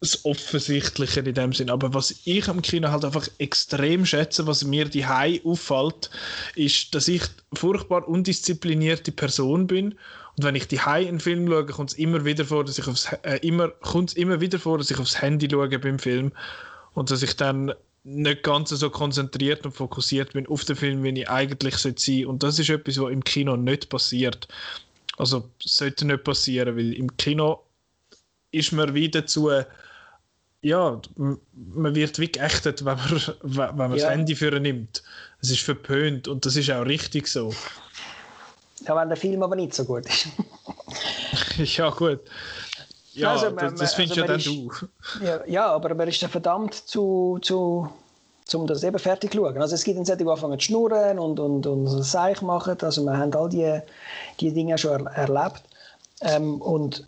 das 0.00 0.24
Offensichtliche 0.24 1.20
in 1.20 1.35
dem 1.35 1.52
Sinn. 1.52 1.70
Aber 1.70 1.94
was 1.94 2.14
ich 2.24 2.48
am 2.48 2.62
Kino 2.62 2.90
halt 2.90 3.04
einfach 3.04 3.28
extrem 3.38 4.04
schätze, 4.04 4.46
was 4.46 4.64
mir 4.64 4.85
die 4.85 5.06
Hai 5.06 5.40
auffällt, 5.44 6.11
ist, 6.54 6.94
dass 6.94 7.09
ich 7.09 7.22
furchtbar 7.54 8.06
undisziplinierte 8.06 9.12
Person 9.12 9.66
bin. 9.66 9.92
Und 10.37 10.44
wenn 10.44 10.54
ich 10.54 10.68
die 10.68 10.80
Hai 10.80 11.09
einen 11.09 11.20
Film 11.20 11.48
schaue, 11.48 11.66
kommt 11.66 11.90
es 11.90 11.98
immer 11.98 12.24
wieder 12.24 12.44
vor, 12.44 12.64
dass 12.64 12.78
ich 12.78 12.87
aufs, 12.87 13.11
äh, 13.22 13.38
immer, 13.38 13.72
immer 14.16 14.40
wieder 14.40 14.59
vor, 14.59 14.76
dass 14.76 14.90
ich 14.90 14.98
aufs 14.98 15.22
Handy 15.22 15.48
schaue 15.50 15.78
beim 15.78 15.98
Film 15.98 16.32
und 16.92 17.11
dass 17.11 17.22
ich 17.22 17.35
dann 17.37 17.72
nicht 18.04 18.42
ganz 18.42 18.70
so 18.70 18.90
konzentriert 18.90 19.64
und 19.64 19.72
fokussiert 19.72 20.35
bin 20.35 20.46
auf 20.46 20.64
den 20.64 20.76
Film, 20.76 21.02
wie 21.02 21.20
ich 21.20 21.28
eigentlich 21.28 21.76
sein 21.78 21.96
sollte. 21.96 22.28
Und 22.28 22.42
das 22.42 22.59
ist 22.59 22.68
etwas, 22.68 23.00
was 23.00 23.11
im 23.11 23.24
Kino 23.24 23.56
nicht 23.56 23.88
passiert. 23.88 24.46
Also 25.16 25.48
sollte 25.59 26.06
nicht 26.06 26.22
passieren, 26.22 26.76
weil 26.76 26.92
im 26.92 27.16
Kino 27.16 27.62
ist 28.52 28.72
man 28.72 28.94
wieder 28.94 29.22
dazu 29.22 29.50
ja, 30.66 31.00
man 31.14 31.94
wird 31.94 32.18
wie 32.18 32.31
geächtet, 32.31 32.85
wenn 32.85 32.96
man, 32.96 33.22
wenn 33.42 33.76
man 33.76 33.90
ja. 33.92 33.96
das 33.96 34.11
Handy 34.11 34.35
für 34.35 34.55
ihn 34.55 34.62
nimmt. 34.62 35.02
Es 35.40 35.50
ist 35.50 35.61
verpönt 35.61 36.26
und 36.26 36.44
das 36.44 36.57
ist 36.57 36.70
auch 36.70 36.85
richtig 36.85 37.29
so. 37.29 37.52
Ja, 38.87 38.96
wenn 38.96 39.09
der 39.09 39.16
Film 39.16 39.42
aber 39.44 39.55
nicht 39.55 39.74
so 39.74 39.85
gut 39.85 40.07
ist. 40.07 40.26
ja, 41.76 41.90
gut. 41.90 42.20
Ja, 43.12 43.33
also, 43.33 43.46
man, 43.46 43.70
das, 43.70 43.74
das 43.74 43.94
findest 43.94 44.18
also, 44.18 44.20
ja 44.20 44.26
dann 44.26 44.38
ist, 44.38 44.46
du. 44.46 45.24
Ja, 45.24 45.46
ja, 45.46 45.66
aber 45.68 45.94
man 45.94 46.09
ist 46.09 46.20
dann 46.20 46.31
verdammt 46.31 46.74
zu, 46.74 47.38
zu 47.42 47.88
um 48.55 48.66
das 48.66 48.83
eben 48.83 48.98
fertig 48.98 49.33
zu 49.33 49.38
schauen. 49.38 49.62
Also 49.62 49.76
es 49.76 49.85
gibt 49.85 49.98
Leute, 49.98 50.16
die 50.16 50.29
anfangen 50.29 50.59
zu 50.59 50.66
schnurren 50.66 51.18
und, 51.20 51.38
und, 51.38 51.66
und 51.66 51.87
Seich 52.02 52.42
machen. 52.42 52.76
Also 52.83 53.05
wir 53.05 53.16
haben 53.16 53.33
all 53.35 53.48
diese 53.48 53.85
die 54.40 54.52
Dinge 54.52 54.76
schon 54.79 55.07
er, 55.07 55.29
erlebt. 55.29 55.62
Ähm, 56.22 56.61
und 56.61 57.07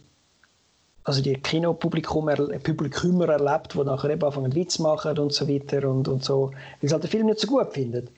also 1.08 1.22
die 1.22 1.34
Kinopublikum 1.34 2.28
er, 2.28 2.36
Publikum 2.58 3.20
erlebt, 3.22 3.74
die 3.74 3.84
nachher 3.84 4.10
eben 4.10 4.24
anfangen 4.24 4.54
Witz 4.54 4.78
machen 4.78 5.18
und 5.18 5.32
so 5.32 5.48
weiter 5.48 5.88
und, 5.88 6.06
und 6.06 6.22
so, 6.22 6.52
weil 6.80 6.88
sie 6.88 6.92
halt 6.92 7.04
den 7.04 7.10
Film 7.10 7.26
nicht 7.26 7.40
so 7.40 7.46
gut 7.46 7.72
finden. 7.72 8.10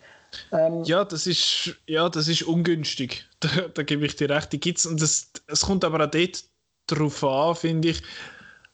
Ähm, 0.52 0.84
ja, 0.84 1.04
das 1.04 1.26
ist, 1.26 1.76
ja, 1.86 2.08
das 2.08 2.28
ist 2.28 2.42
ungünstig. 2.42 3.24
Da, 3.40 3.48
da 3.72 3.82
gebe 3.82 4.04
ich 4.04 4.16
dir 4.16 4.28
recht. 4.28 4.52
Die 4.52 4.60
gibt's, 4.60 4.84
und 4.84 5.00
es 5.00 5.30
kommt 5.62 5.82
aber 5.82 6.04
auch 6.04 6.10
dort 6.10 6.44
darauf 6.88 7.24
an, 7.24 7.54
finde 7.54 7.88
ich, 7.88 8.02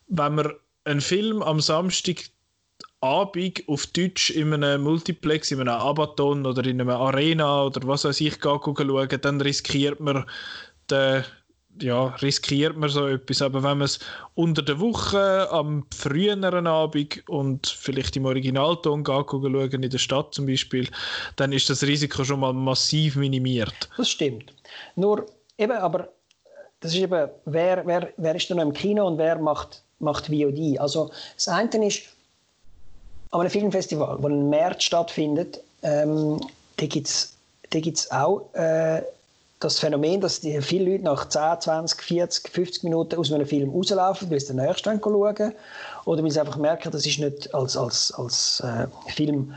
wenn 0.09 0.35
man 0.35 0.53
einen 0.83 1.01
Film 1.01 1.41
am 1.41 1.61
Samstag 1.61 2.25
Abend 3.01 3.63
auf 3.69 3.87
Deutsch 3.87 4.31
in 4.31 4.53
einem 4.53 4.83
Multiplex, 4.83 5.53
in 5.53 5.61
einem 5.61 5.69
Abaton 5.69 6.47
oder 6.47 6.65
in 6.65 6.81
einer 6.81 6.97
Arena 6.97 7.65
oder 7.65 7.87
was 7.87 8.05
weiß 8.05 8.21
ich, 8.23 8.39
schauen, 8.43 9.09
dann 9.21 9.41
riskiert 9.41 10.01
man 10.01 10.25
den 10.91 11.25
ja, 11.81 12.07
riskiert 12.23 12.77
man 12.77 12.89
so 12.89 13.07
etwas. 13.07 13.43
Aber 13.43 13.63
wenn 13.63 13.79
man 13.79 13.83
es 13.83 13.99
unter 14.35 14.63
der 14.63 14.81
Woche 14.81 15.49
am 15.51 15.87
früheren 15.95 16.67
Abend 16.67 17.23
und 17.29 17.67
vielleicht 17.67 18.17
im 18.17 18.25
Originalton 18.25 19.05
schauen, 19.05 19.83
in 19.83 19.91
der 19.91 19.99
Stadt 19.99 20.35
zum 20.35 20.47
Beispiel, 20.47 20.89
dann 21.37 21.53
ist 21.53 21.71
das 21.71 21.83
Risiko 21.83 22.25
schon 22.25 22.41
mal 22.41 22.53
massiv 22.53 23.17
minimiert. 23.17 23.89
Das 23.97 24.09
stimmt. 24.11 24.53
Nur 24.95 25.27
eben, 25.59 25.73
aber 25.73 26.09
das 26.81 26.93
ist 26.93 27.01
eben, 27.01 27.29
wer, 27.45 27.87
wer, 27.87 28.13
wer 28.17 28.35
ist 28.35 28.49
denn 28.49 28.59
noch 28.59 28.65
im 28.65 28.73
Kino 28.73 29.07
und 29.07 29.19
wer 29.19 29.39
macht, 29.39 29.83
macht 29.99 30.27
VOD? 30.27 30.79
Also 30.79 31.11
das 31.35 31.49
eine 31.49 31.87
ist, 31.87 32.03
an 33.31 33.41
einem 33.41 33.51
Filmfestival, 33.51 34.19
wo 34.21 34.29
ein 34.29 34.49
März 34.49 34.85
stattfindet, 34.85 35.61
ähm, 35.83 36.41
da 36.77 36.87
gibt 36.87 37.09
es 37.09 38.11
auch 38.11 38.49
äh, 38.55 39.03
das 39.61 39.79
Phänomen, 39.79 40.21
dass 40.21 40.41
die 40.41 40.61
viele 40.61 40.93
Leute 40.93 41.05
nach 41.05 41.29
10, 41.29 41.61
20, 41.61 42.03
40, 42.03 42.49
50 42.51 42.85
Minuten 42.85 43.17
aus 43.17 43.33
einem 43.33 43.47
Film 43.47 43.71
rauslaufen, 43.71 44.31
weil 44.31 44.41
sie 44.41 44.49
den 44.49 44.57
nächsten 44.57 45.01
schauen. 45.03 45.55
Oder 46.05 46.23
weil 46.23 46.31
sie 46.31 46.41
einfach 46.41 46.59
merken, 46.59 46.91
das 46.91 47.07
ist 47.07 47.19
nicht 47.19 47.55
als, 47.55 47.77
als, 47.77 48.13
als 48.13 48.61
äh, 48.61 48.87
Film 49.11 49.55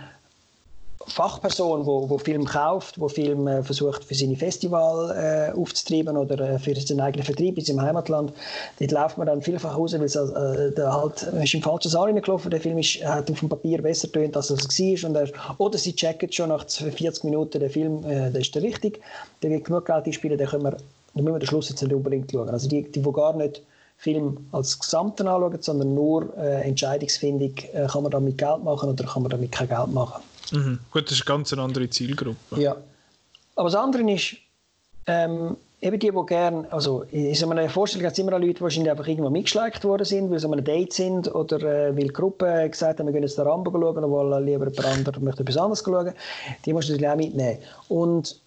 Fachperson, 1.09 1.85
wo, 1.85 2.09
wo 2.09 2.17
Film 2.17 2.45
kauft, 2.45 2.99
wo 2.99 3.07
Film 3.07 3.47
äh, 3.47 3.63
versucht 3.63 4.03
für 4.03 4.15
seine 4.15 4.35
Festival 4.35 5.11
äh, 5.11 5.57
aufzutreiben 5.57 6.15
oder 6.15 6.39
äh, 6.39 6.59
für 6.59 6.75
seinen 6.75 7.01
eigenen 7.01 7.25
Vertrieb 7.25 7.57
in 7.57 7.65
seinem 7.65 7.81
Heimatland, 7.81 8.33
dort 8.79 8.91
läuft 8.91 9.17
man 9.17 9.27
dann 9.27 9.41
vielfach 9.41 9.75
raus, 9.77 9.93
weil 9.93 10.03
es 10.03 10.15
äh, 10.15 10.71
der 10.71 10.93
halt 10.93 11.23
ist 11.23 11.53
im 11.53 11.61
falschen 11.61 11.89
Saal 11.89 12.05
reingelaufen. 12.05 12.51
Der 12.51 12.61
Film 12.61 12.77
ist, 12.77 13.03
hat 13.03 13.29
auf 13.29 13.39
dem 13.39 13.49
Papier 13.49 13.81
besser 13.81 14.11
tönt, 14.11 14.35
als 14.37 14.49
es 14.49 14.59
war. 14.59 15.09
Und 15.09 15.15
er, 15.15 15.29
oder 15.57 15.77
sie 15.77 15.95
checken 15.95 16.31
schon 16.31 16.49
nach 16.49 16.69
40 16.69 17.23
Minuten 17.23 17.59
den 17.59 17.69
Film, 17.69 18.03
äh, 18.05 18.31
der 18.31 18.41
ist 18.41 18.53
der 18.55 18.61
richtig. 18.61 19.01
Der 19.41 19.49
wird 19.49 19.65
genug 19.65 19.85
Geld 19.85 20.05
einspielen, 20.05 20.37
dann 20.37 20.47
können 20.47 20.63
wir, 20.63 20.71
dann 20.71 21.23
müssen 21.23 21.35
wir 21.35 21.39
den 21.39 21.47
Schluss 21.47 21.69
jetzt 21.69 21.81
nicht 21.81 21.93
unbedingt 21.93 22.31
schauen. 22.31 22.49
Also 22.49 22.67
die, 22.67 22.83
die, 22.83 23.01
die 23.01 23.11
gar 23.11 23.35
nicht 23.35 23.61
Film 23.99 24.47
als 24.53 24.79
Gesamten 24.79 25.27
anschauen, 25.27 25.61
sondern 25.61 25.93
nur 25.93 26.35
äh, 26.37 26.61
Entscheidungsfindung, 26.61 27.53
äh, 27.73 27.85
kann 27.87 28.03
man 28.03 28.11
damit 28.11 28.37
Geld 28.37 28.63
machen 28.63 28.89
oder 28.89 29.03
kann 29.03 29.23
man 29.23 29.29
damit 29.29 29.51
kein 29.51 29.67
Geld 29.67 29.91
machen. 29.91 30.23
Mhm. 30.51 30.79
Gut, 30.91 31.05
das 31.05 31.13
ist 31.13 31.27
eine 31.27 31.37
ganz 31.37 31.53
andere 31.53 31.89
Zielgruppe. 31.89 32.61
Ja. 32.61 32.75
Aber 33.55 33.69
das 33.69 33.75
andere 33.75 34.09
ist, 34.11 34.37
ähm, 35.07 35.57
eben 35.81 35.99
die, 35.99 36.11
die 36.11 36.25
gerne, 36.25 36.71
also 36.71 37.03
in 37.11 37.33
so 37.35 37.49
einer 37.49 37.69
Vorstellung 37.69 38.05
hat 38.05 38.13
es 38.13 38.19
immer 38.19 38.31
Leute, 38.31 38.55
die 38.55 38.61
wahrscheinlich 38.61 38.91
einfach 38.91 39.07
irgendwo 39.07 39.29
mitgeschleicht 39.29 39.83
worden 39.83 40.05
sind, 40.05 40.29
weil 40.29 40.39
sie 40.39 40.45
an 40.45 40.53
einem 40.53 40.65
Date 40.65 40.93
sind 40.93 41.33
oder 41.33 41.57
äh, 41.61 41.95
weil 41.95 42.05
die 42.05 42.13
Gruppe 42.13 42.69
gesagt 42.69 42.99
haben, 42.99 43.07
wir 43.07 43.13
gehen 43.13 43.23
jetzt 43.23 43.37
den 43.37 43.47
Rambo 43.47 43.71
schauen, 43.71 44.03
obwohl 44.03 44.43
lieber 44.43 44.67
jemand 44.69 44.85
anderes 44.85 45.21
möchte 45.21 45.43
etwas 45.43 45.57
anderes 45.57 45.83
schauen. 45.83 46.13
Die 46.65 46.73
musst 46.73 46.89
du 46.89 46.93
natürlich 46.93 47.11
auch 47.11 47.17
mitnehmen. 47.17 47.59
Und 47.87 48.39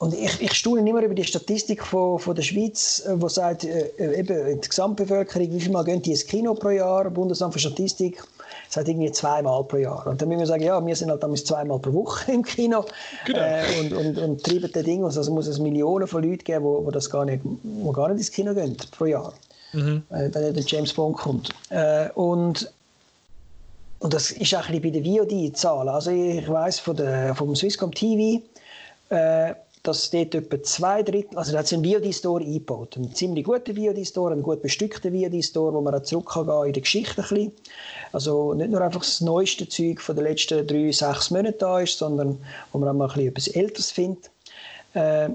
und 0.00 0.14
ich, 0.14 0.40
ich 0.40 0.54
staune 0.54 0.88
immer 0.88 1.02
über 1.02 1.14
die 1.14 1.24
Statistik 1.24 1.84
von, 1.84 2.18
von 2.18 2.34
der 2.34 2.42
Schweiz, 2.42 3.04
äh, 3.06 3.20
wo 3.20 3.28
sagt, 3.28 3.64
äh, 3.64 4.18
eben 4.18 4.58
die 4.58 4.68
Gesamtbevölkerung, 4.68 5.52
wie 5.52 5.60
viel 5.60 5.72
Mal 5.72 5.84
gehen 5.84 6.00
die 6.00 6.12
ins 6.12 6.26
Kino 6.26 6.54
pro 6.54 6.70
Jahr, 6.70 7.10
Bundesamt 7.10 7.52
für 7.52 7.58
Statistik, 7.58 8.24
sagt 8.70 8.88
irgendwie 8.88 9.10
zweimal 9.10 9.64
pro 9.64 9.76
Jahr. 9.76 10.06
Und 10.06 10.22
dann 10.22 10.28
müssen 10.28 10.40
wir 10.40 10.46
sagen, 10.46 10.62
ja, 10.62 10.84
wir 10.84 10.96
sind 10.96 11.10
halt 11.10 11.22
damals 11.22 11.44
zweimal 11.44 11.78
pro 11.80 11.92
Woche 11.92 12.32
im 12.32 12.42
Kino 12.42 12.84
genau. 13.26 13.38
äh, 13.38 13.80
und, 13.80 13.92
und, 13.92 14.18
und 14.18 14.42
treiben 14.42 14.70
das 14.72 14.84
Ding. 14.84 15.04
Also 15.04 15.30
muss 15.32 15.48
es 15.48 15.58
Millionen 15.58 16.06
von 16.06 16.22
Leuten 16.22 16.44
geben, 16.44 16.64
wo, 16.64 16.86
wo, 16.86 16.90
das 16.90 17.10
gar 17.10 17.24
nicht, 17.24 17.42
wo 17.44 17.90
gar 17.90 18.08
nicht 18.08 18.18
ins 18.18 18.30
Kino 18.30 18.54
gehen 18.54 18.76
pro 18.92 19.06
Jahr, 19.06 19.34
mhm. 19.72 20.02
äh, 20.10 20.32
wenn 20.32 20.54
der 20.54 20.64
James 20.64 20.94
Bond 20.94 21.16
kommt. 21.16 21.50
Äh, 21.68 22.08
und 22.14 22.72
und 23.98 24.14
das 24.14 24.30
ist 24.30 24.54
auch 24.54 24.66
ein 24.66 24.80
bisschen 24.80 24.94
bei 24.94 25.00
den 25.00 25.04
VOD-Zahlen. 25.04 25.88
Also 25.90 26.10
ich 26.10 26.48
weiß 26.48 26.78
von 26.78 26.96
der, 26.96 27.34
vom 27.34 27.54
Swisscom 27.54 27.92
TV, 27.92 28.42
äh, 29.10 29.54
dass 29.90 30.08
dort 30.08 30.36
etwa 30.36 30.62
zwei 30.62 31.02
Drittel, 31.02 31.36
also 31.36 31.50
da 31.50 31.58
hat 31.58 31.72
einen 31.72 31.84
VOD-Store 31.84 32.44
eingebaut. 32.44 32.96
Einen 32.96 33.12
ziemlich 33.12 33.44
guten 33.44 33.76
VOD-Store, 33.76 34.32
einen 34.32 34.42
gut 34.42 34.62
bestückten 34.62 35.12
VOD-Store, 35.12 35.74
wo 35.74 35.80
man 35.80 35.96
auch 35.96 36.02
zurückgehen 36.02 36.46
kann 36.46 36.66
in 36.68 36.72
der 36.72 36.82
Geschichte 36.82 37.20
ein 37.20 37.28
bisschen. 37.28 37.52
Also 38.12 38.54
nicht 38.54 38.70
nur 38.70 38.80
einfach 38.80 39.00
das 39.00 39.20
neueste 39.20 39.68
Zeug 39.68 40.00
von 40.00 40.14
den 40.14 40.26
letzten 40.26 40.64
drei, 40.64 40.92
sechs 40.92 41.32
Monaten 41.32 41.58
da 41.58 41.80
ist, 41.80 41.98
sondern 41.98 42.38
wo 42.70 42.78
man 42.78 42.88
auch 42.88 42.94
mal 42.94 43.10
ein 43.10 43.14
bisschen 43.14 43.28
etwas 43.28 43.48
Älteres 43.48 43.90
findet. 43.90 44.30
Äh, 44.94 45.30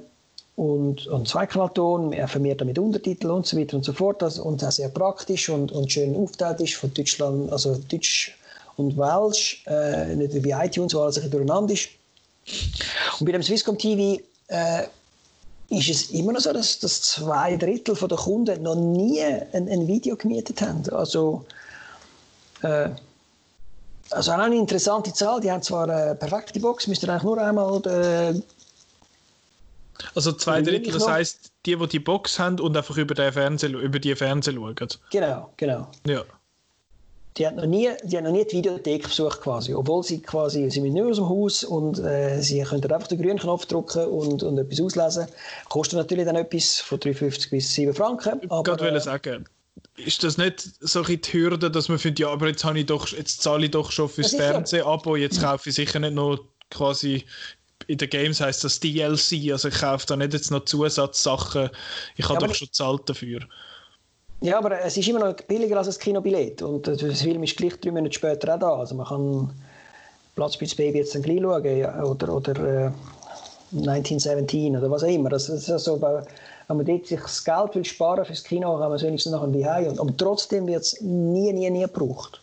und, 0.56 1.06
und 1.08 1.28
Zweikanalton, 1.28 2.13
vermehrt 2.28 2.63
mit 2.63 2.80
Untertiteln 2.80 3.34
und 3.34 3.46
so 3.46 3.58
weiter 3.60 3.76
und 3.76 3.84
so 3.84 3.91
fort. 3.91 4.24
Also, 4.24 4.41
und 4.44 4.63
auch 4.63 4.72
sehr 4.72 4.88
praktisch 4.88 5.50
und, 5.50 5.74
und 5.74 5.91
schön 5.91 6.15
aufgeteilt 6.15 6.62
ist 6.62 6.76
von 6.76 6.94
Deutschland, 6.94 7.52
also 7.52 7.78
Deutsch 7.91 8.38
und 8.78 8.98
Welsh, 8.98 9.65
äh, 9.68 10.15
nicht 10.15 10.34
wie 10.34 10.52
iTunes, 10.52 10.94
wo 10.94 11.02
alles 11.02 11.18
ein 11.18 11.24
bisschen 11.24 11.46
durcheinander 11.46 11.74
ist. 11.74 11.89
Und 13.20 13.26
bei 13.26 13.34
dem 13.34 13.44
Swisscom 13.44 13.78
TV 13.78 14.22
äh, 14.47 14.84
ist 15.69 15.89
es 15.89 16.12
immer 16.12 16.34
noch 16.34 16.41
so, 16.41 16.53
dass, 16.53 16.79
dass 16.79 17.01
zwei 17.01 17.55
Drittel 17.58 17.95
der 17.95 18.17
Kunden 18.17 18.62
noch 18.63 18.75
nie 18.75 19.23
ein, 19.23 19.67
ein 19.67 19.88
Video 19.88 20.15
gemietet 20.15 20.62
haben. 20.62 20.88
Also, 20.91 21.45
äh, 22.62 22.89
also 24.12 24.31
auch 24.31 24.38
eine 24.38 24.55
interessante 24.55 25.12
Zahl. 25.13 25.41
Die 25.41 25.51
haben 25.51 25.63
zwar 25.63 25.89
eine 25.89 26.15
perfekte 26.15 26.60
Box, 26.60 26.88
müsst 26.88 27.03
ihr 27.03 27.10
eigentlich 27.10 27.23
nur 27.23 27.38
einmal. 27.39 27.81
Äh, 27.86 28.41
also 30.13 30.34
zwei 30.34 30.62
Drittel, 30.62 30.93
das 30.93 31.08
heisst, 31.08 31.51
die, 31.65 31.75
die 31.75 31.88
die 31.88 31.99
Box 31.99 32.38
haben 32.38 32.60
und 32.60 32.75
einfach 32.77 32.97
über, 32.97 33.15
den 33.15 33.31
Fernseh, 33.31 33.67
über 33.67 33.97
die 33.97 34.15
Fernseh 34.15 34.53
schauen. 34.53 34.75
Genau, 35.10 35.51
genau. 35.58 35.88
Ja. 36.05 36.23
Die 37.38 37.45
hat 37.45 37.56
noch 37.56 37.65
nie, 37.65 37.89
die 38.04 38.17
hat 38.17 38.24
noch 38.24 38.32
nie 38.32 38.45
die 38.45 38.58
Videothek 38.58 39.04
besucht 39.04 39.41
quasi, 39.41 39.74
obwohl 39.74 40.04
sie 40.04 40.21
quasi, 40.21 40.63
sie 40.69 40.82
sind 40.82 40.93
nicht 40.93 41.04
aus 41.04 41.17
dem 41.17 41.28
Haus 41.28 41.63
und 41.65 42.00
äh, 42.00 42.41
sie 42.41 42.62
können 42.63 42.89
einfach 42.91 43.08
den 43.08 43.21
grünen 43.21 43.39
Knopf 43.39 43.65
drücken 43.65 44.06
und, 44.06 44.41
und 44.41 44.58
etwas 44.58 44.80
auslesen. 44.80 45.27
Kostet 45.67 45.98
natürlich 45.98 46.25
dann 46.25 46.38
etwas 46.38 46.79
von 46.79 47.00
3,50 47.00 47.50
bis 47.50 47.73
7 47.73 47.94
Franken. 47.94 48.50
Aber, 48.50 48.73
ich 48.73 48.79
wollte 48.79 48.96
äh, 48.96 49.02
sagen, 49.02 49.46
ist 49.98 50.23
das 50.23 50.38
nicht 50.38 50.63
so 50.79 51.04
ein 51.04 51.21
die 51.21 51.33
Hürde, 51.33 51.69
dass 51.69 51.90
man 51.90 52.00
findet, 52.00 52.19
ja, 52.19 52.29
aber 52.29 52.48
jetzt, 52.48 52.63
habe 52.63 52.79
ich 52.79 52.86
doch, 52.86 53.08
jetzt 53.10 53.42
zahle 53.42 53.65
ich 53.65 53.71
doch 53.71 53.92
schon 53.92 54.10
fürs 54.10 54.33
Fernsehen-Abo, 54.33 55.17
jetzt 55.17 55.42
kaufe 55.42 55.69
ich 55.69 55.75
sicher 55.75 56.00
nicht 56.00 56.13
noch 56.13 56.40
quasi 56.69 57.25
in 57.88 57.98
den 57.98 58.10
Games 58.10 58.42
heißt 58.42 58.63
das 58.63 58.79
DLC, 58.79 59.52
also 59.52 59.67
ich 59.67 59.75
kaufe 59.75 60.06
da 60.08 60.15
nicht 60.15 60.33
jetzt 60.33 60.52
noch 60.52 60.65
Zusatzsachen, 60.65 61.69
ich 62.15 62.27
habe 62.27 62.42
ja, 62.42 62.48
doch 62.48 62.56
schon 62.56 62.71
zahlt 62.71 63.10
dafür. 63.10 63.42
Ja, 64.46 64.60
aber 64.60 64.79
es 64.79 64.96
ist 64.96 65.08
immer 65.08 65.19
noch 65.19 65.33
billiger 65.33 65.77
als 65.77 65.87
ein 65.87 66.00
Kinobillett 66.00 66.62
und 66.62 66.85
der 66.85 66.98
Film 67.15 67.41
ist 67.41 67.58
gleich 67.58 67.79
drei 67.79 67.89
Monate 67.89 68.13
später 68.13 68.54
auch 68.54 68.60
da. 68.60 68.75
Also 68.75 68.93
man 68.93 69.08
kann 69.08 69.54
Platz 70.35 70.56
bei 70.56 70.67
Baby 70.77 71.00
jetzt 71.00 71.15
dann 71.15 71.23
gleich 71.23 71.41
schauen 71.41 71.77
ja, 71.77 72.04
oder, 72.04 72.29
oder 72.29 72.85
äh, 72.85 72.91
1917 73.71 74.77
oder 74.77 74.91
was 74.91 75.04
auch 75.04 75.08
immer. 75.08 75.29
Das, 75.29 75.48
das 75.48 75.67
ist 75.67 75.83
so, 75.83 76.00
wenn 76.00 76.77
man 76.77 76.85
dort 76.85 77.08
sich 77.08 77.19
das 77.19 77.43
Geld 77.43 77.73
will 77.73 77.83
sparen 77.85 78.23
fürs 78.23 78.43
Kino, 78.43 78.77
kann 78.77 78.89
man 78.89 78.93
es 78.93 79.02
wenigstens 79.02 79.31
nachher 79.31 79.48
die 79.48 79.65
Hause. 79.65 80.00
Und 80.00 80.15
trotzdem 80.19 80.67
wird 80.67 80.83
es 80.83 81.02
nie, 81.02 81.52
nie, 81.52 81.71
nie 81.71 81.81
gebraucht. 81.81 82.39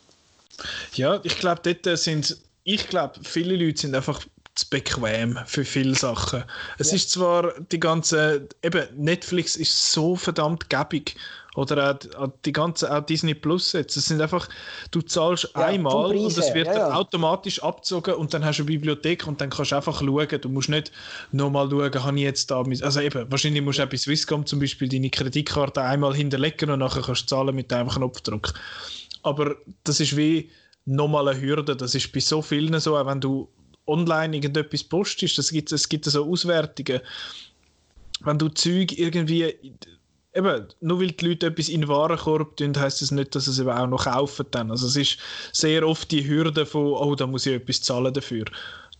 Ja, 0.94 1.20
ich 1.22 1.38
glaube, 1.38 1.60
dort 1.62 1.98
sind, 1.98 2.36
ich 2.64 2.88
glaube, 2.88 3.14
viele 3.22 3.54
Leute 3.54 3.80
sind 3.80 3.94
einfach 3.94 4.20
zu 4.56 4.68
bequem 4.68 5.38
für 5.46 5.64
viele 5.64 5.94
Sachen. 5.94 6.42
Es 6.78 6.90
ja. 6.90 6.96
ist 6.96 7.10
zwar 7.10 7.52
die 7.70 7.78
ganze, 7.78 8.48
eben 8.64 8.88
Netflix 8.96 9.54
ist 9.54 9.92
so 9.92 10.16
verdammt 10.16 10.68
gäbig 10.68 11.14
oder 11.54 11.98
auch, 12.16 12.28
die 12.44 12.52
ganze 12.52 12.94
auch 12.94 13.04
Disney 13.04 13.34
Plus 13.34 13.72
jetzt. 13.72 13.96
Es 13.96 14.06
sind 14.06 14.20
einfach, 14.20 14.48
du 14.90 15.02
zahlst 15.02 15.50
ja, 15.54 15.66
einmal 15.66 16.16
und 16.16 16.38
es 16.38 16.54
wird 16.54 16.66
ja, 16.68 16.88
ja. 16.88 16.94
automatisch 16.94 17.62
abgezogen 17.62 18.14
und 18.14 18.32
dann 18.32 18.44
hast 18.44 18.58
du 18.58 18.62
eine 18.62 18.68
Bibliothek 18.68 19.26
und 19.26 19.40
dann 19.40 19.50
kannst 19.50 19.72
du 19.72 19.76
einfach 19.76 20.00
schauen. 20.00 20.40
Du 20.40 20.48
musst 20.48 20.70
nicht 20.70 20.92
nochmal 21.30 21.68
schauen, 21.68 22.04
habe 22.04 22.16
ich 22.16 22.22
jetzt 22.22 22.50
da, 22.50 22.62
also 22.62 23.00
eben, 23.00 23.30
wahrscheinlich 23.30 23.62
musst 23.62 23.78
du 23.78 23.82
auch 23.82 23.88
bei 23.88 23.98
Swisscom 23.98 24.46
zum 24.46 24.60
Beispiel 24.60 24.88
deine 24.88 25.10
Kreditkarte 25.10 25.82
einmal 25.82 26.14
hinterlegen 26.14 26.70
und 26.70 26.78
nachher 26.78 27.02
kannst 27.02 27.22
du 27.22 27.26
zahlen 27.26 27.54
mit 27.54 27.72
einem 27.72 27.88
Knopfdruck. 27.88 28.54
Aber 29.22 29.56
das 29.84 30.00
ist 30.00 30.16
wie 30.16 30.50
nochmal 30.86 31.28
eine 31.28 31.40
Hürde. 31.40 31.76
Das 31.76 31.94
ist 31.94 32.12
bei 32.12 32.20
so 32.20 32.42
vielen 32.42 32.78
so, 32.80 32.96
auch 32.96 33.06
wenn 33.06 33.20
du 33.20 33.48
online 33.86 34.36
irgendetwas 34.36 34.84
postest, 34.84 35.38
das 35.38 35.50
gibt, 35.50 35.70
es 35.70 35.88
gibt 35.88 36.04
so 36.06 36.24
Auswertungen. 36.24 37.00
Wenn 38.20 38.38
du 38.38 38.48
Zeug 38.48 38.96
irgendwie, 38.96 39.54
eben, 40.34 40.66
nur 40.80 41.00
weil 41.00 41.12
die 41.12 41.26
Leute 41.26 41.46
etwas 41.46 41.68
in 41.68 41.82
den 41.82 41.88
Warenkorb 41.88 42.56
tun, 42.56 42.78
heisst 42.78 43.02
das 43.02 43.10
nicht, 43.10 43.34
dass 43.34 43.44
sie 43.44 43.50
es 43.50 43.58
eben 43.58 43.70
auch 43.70 43.86
noch 43.86 44.04
kaufen 44.04 44.46
dann. 44.50 44.70
Also 44.70 44.86
es 44.86 44.96
ist 44.96 45.18
sehr 45.52 45.86
oft 45.86 46.10
die 46.10 46.26
Hürde 46.26 46.66
von, 46.66 46.92
oh, 46.92 47.14
da 47.14 47.26
muss 47.26 47.46
ich 47.46 47.54
etwas 47.54 47.82
zahlen 47.82 48.12
dafür. 48.12 48.44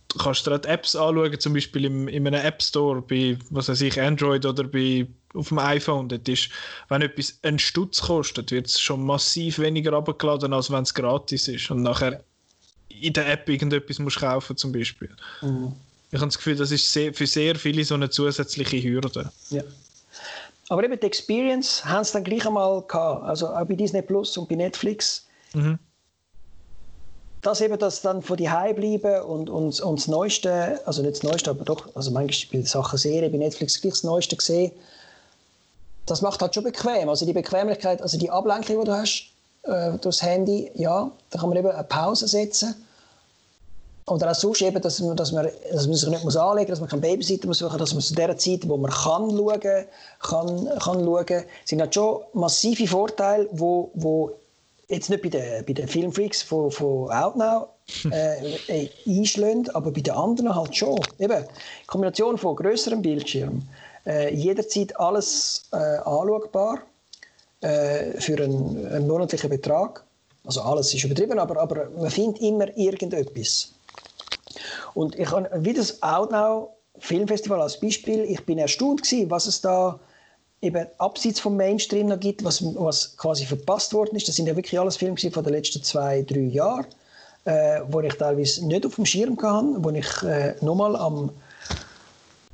Du 0.08 0.18
kannst 0.18 0.46
dir 0.46 0.52
Apps 0.52 0.94
anschauen, 0.94 1.40
zum 1.40 1.54
Beispiel 1.54 1.86
im, 1.86 2.06
in 2.06 2.26
einem 2.26 2.44
App 2.44 2.62
Store 2.62 3.00
bei, 3.00 3.38
was 3.48 3.68
weiß 3.68 3.80
ich, 3.80 3.98
Android 3.98 4.44
oder 4.44 4.64
bei, 4.64 5.06
auf 5.32 5.48
dem 5.48 5.58
iPhone. 5.58 6.08
Dort 6.08 6.28
ist, 6.28 6.50
wenn 6.88 7.00
etwas 7.00 7.38
einen 7.42 7.58
Stutz 7.58 8.02
kostet, 8.02 8.50
wird 8.50 8.66
es 8.66 8.78
schon 8.78 9.04
massiv 9.04 9.58
weniger 9.58 9.94
abgeladen, 9.94 10.52
als 10.52 10.70
wenn 10.70 10.82
es 10.82 10.92
gratis 10.92 11.48
ist. 11.48 11.70
Und 11.70 11.82
nachher 11.82 12.22
in 12.90 13.14
der 13.14 13.26
App 13.32 13.48
irgendetwas 13.48 13.98
musst 13.98 14.18
kaufen 14.18 14.56
zum 14.56 14.70
Beispiel. 14.72 15.10
Mhm. 15.40 15.72
Ich 16.10 16.18
habe 16.18 16.26
das 16.26 16.36
Gefühl, 16.36 16.56
das 16.56 16.70
ist 16.70 16.92
sehr, 16.92 17.14
für 17.14 17.26
sehr 17.26 17.56
viele 17.56 17.82
so 17.84 17.94
eine 17.94 18.10
zusätzliche 18.10 18.82
Hürde. 18.82 19.32
Ja. 19.48 19.62
Aber 20.72 20.84
eben 20.84 20.98
die 20.98 21.06
Experience 21.06 21.84
haben 21.84 22.02
sie 22.02 22.14
dann 22.14 22.24
gleich 22.24 22.46
einmal 22.46 22.80
gehabt. 22.80 23.24
Also 23.24 23.48
auch 23.48 23.62
bei 23.66 23.74
Disney 23.74 24.00
Plus 24.00 24.38
und 24.38 24.48
bei 24.48 24.54
Netflix. 24.54 25.26
Mhm. 25.52 25.78
Das 27.42 27.60
eben, 27.60 27.78
dass 27.78 28.00
dann 28.00 28.22
von 28.22 28.38
die 28.38 28.44
bleiben 28.44 29.20
und, 29.24 29.50
und, 29.50 29.78
und 29.78 29.98
das 29.98 30.08
Neueste, 30.08 30.80
also 30.86 31.02
nicht 31.02 31.16
das 31.16 31.22
Neueste, 31.24 31.50
aber 31.50 31.66
doch, 31.66 31.94
also 31.94 32.10
manchmal 32.10 32.62
bei 32.62 32.66
Sachen 32.66 32.98
Serie, 32.98 33.28
bei 33.28 33.36
Netflix 33.36 33.82
gleich 33.82 33.92
das 33.92 34.02
Neueste 34.02 34.34
gesehen, 34.34 34.72
das 36.06 36.22
macht 36.22 36.40
halt 36.40 36.54
schon 36.54 36.64
bequem. 36.64 37.06
Also 37.10 37.26
die 37.26 37.34
Bequemlichkeit, 37.34 38.00
also 38.00 38.16
die 38.16 38.30
Ablenkung, 38.30 38.80
die 38.80 38.86
du 38.86 38.92
hast, 38.92 39.26
äh, 39.64 39.98
durchs 39.98 40.22
Handy, 40.22 40.70
ja, 40.74 41.12
da 41.28 41.38
kann 41.38 41.50
man 41.50 41.58
eben 41.58 41.68
eine 41.68 41.84
Pause 41.84 42.26
setzen. 42.28 42.82
Oder 44.12 44.30
auch 44.30 44.34
sonst 44.34 44.62
eben, 44.62 44.80
dass 44.80 45.00
man, 45.00 45.16
dass 45.16 45.32
man, 45.32 45.48
dass 45.72 45.86
man 45.86 45.96
sich 45.96 46.08
nicht 46.08 46.24
muss 46.24 46.36
anlegen 46.36 46.70
muss, 46.70 46.78
dass 46.78 46.80
man 46.80 46.88
keinen 46.90 47.00
Babysitter 47.00 47.46
muss 47.46 47.58
suchen 47.58 47.78
dass 47.78 47.94
man 47.94 48.02
zu 48.02 48.14
der 48.14 48.36
Zeit, 48.36 48.68
wo 48.68 48.76
man 48.76 48.90
kann 48.90 49.30
schauen 49.30 49.60
kann, 49.60 50.78
kann 50.78 51.04
schauen 51.04 51.44
sind 51.64 51.80
halt 51.80 51.94
schon 51.94 52.20
massive 52.34 52.86
Vorteile, 52.86 53.48
wo, 53.52 53.90
wo 53.94 54.32
jetzt 54.88 55.08
nicht 55.08 55.22
bei 55.22 55.30
den, 55.30 55.64
bei 55.64 55.72
den 55.72 55.88
Filmfreaks 55.88 56.42
von, 56.42 56.70
von 56.70 57.10
Outnow 57.10 57.68
äh, 58.10 58.54
äh, 58.68 58.90
einschlägt, 59.06 59.74
aber 59.74 59.90
bei 59.90 60.00
den 60.00 60.14
anderen 60.14 60.54
halt 60.54 60.76
schon. 60.76 61.00
Eben, 61.18 61.44
Kombination 61.86 62.36
von 62.36 62.54
grösserem 62.54 63.02
Bildschirm, 63.02 63.62
äh, 64.06 64.34
jederzeit 64.34 64.98
alles 65.00 65.64
äh, 65.72 65.76
anschaubar, 65.76 66.80
äh, 67.62 68.20
für 68.20 68.42
einen, 68.42 68.86
einen, 68.86 69.06
monatlichen 69.06 69.48
Betrag. 69.48 70.04
Also 70.44 70.60
alles 70.62 70.92
ist 70.92 71.04
übertrieben, 71.04 71.38
aber, 71.38 71.60
aber 71.60 71.88
man 71.90 72.10
findet 72.10 72.42
immer 72.42 72.76
irgendetwas. 72.76 73.72
Und 74.94 75.18
ich 75.18 75.30
habe 75.30 75.48
wie 75.64 75.72
das 75.72 76.02
Outnow 76.02 76.70
Filmfestival 76.98 77.60
als 77.60 77.80
Beispiel, 77.80 78.20
ich 78.24 78.44
bin 78.44 78.58
erstaunt 78.58 79.02
gewesen, 79.02 79.30
was 79.30 79.46
es 79.46 79.60
da 79.60 79.98
eben 80.60 80.86
abseits 80.98 81.40
vom 81.40 81.56
Mainstream 81.56 82.06
noch 82.06 82.20
gibt, 82.20 82.44
was, 82.44 82.62
was 82.62 83.16
quasi 83.16 83.44
verpasst 83.44 83.92
worden 83.92 84.16
ist. 84.16 84.28
Das 84.28 84.36
sind 84.36 84.46
ja 84.46 84.54
wirklich 84.54 84.78
alles 84.78 84.96
Filme 84.96 85.16
von 85.16 85.44
den 85.44 85.52
letzten 85.52 85.82
zwei, 85.82 86.22
drei 86.22 86.40
Jahren, 86.40 86.86
äh, 87.44 87.80
wo 87.88 88.00
ich 88.00 88.14
teilweise 88.14 88.66
nicht 88.66 88.86
auf 88.86 88.94
dem 88.94 89.06
Schirm 89.06 89.36
hatte, 89.42 89.74
wo 89.78 89.90
ich 89.90 90.22
äh, 90.22 90.54
nochmal 90.60 90.94
am 90.96 91.30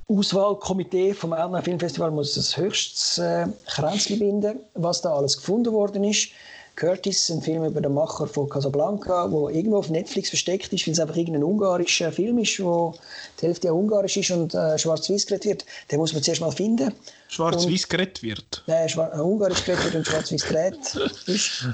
Auswahlkomitee 0.09 1.13
vom 1.13 1.35
Outnow 1.35 1.63
Filmfestival 1.63 2.11
muss 2.11 2.35
das 2.35 2.57
höchstes 2.57 3.19
äh, 3.19 3.47
Kränzchen 3.67 4.19
binden, 4.19 4.61
was 4.73 5.03
da 5.03 5.15
alles 5.15 5.37
gefunden 5.37 5.73
worden 5.73 6.03
ist. 6.05 6.31
Curtis, 6.79 7.29
ein 7.29 7.43
Film 7.43 7.65
über 7.65 7.81
den 7.81 7.93
Macher 7.93 8.29
von 8.29 8.49
Casablanca, 8.49 9.27
der 9.27 9.49
irgendwo 9.51 9.79
auf 9.79 9.91
Netflix 9.91 10.29
versteckt 10.29 10.73
ist, 10.73 10.87
weil 10.87 10.93
es 10.93 11.01
einfach 11.01 11.17
irgendein 11.17 11.43
ungarischer 11.43 12.13
Film 12.13 12.39
ist, 12.39 12.63
wo 12.63 12.95
die 13.41 13.47
Hälfte 13.47 13.67
ja 13.67 13.73
ungarisch 13.73 14.17
ist 14.17 14.31
und 14.31 14.55
äh, 14.55 14.79
schwarz-weiß 14.79 15.27
geredet 15.27 15.45
wird. 15.45 15.67
Den 15.91 15.99
muss 15.99 16.13
man 16.13 16.23
zuerst 16.23 16.41
mal 16.41 16.53
finden. 16.53 16.95
Schwarz-weiß 17.27 17.89
geredet 17.89 18.23
wird? 18.23 18.63
Nein, 18.69 18.89
äh, 18.89 19.21
ungarisch 19.21 19.65
geredet 19.65 19.87
wird 19.87 19.95
und 19.97 20.07
schwarz-weiß 20.07 20.45
geredet 20.45 20.79
ist. 21.27 21.67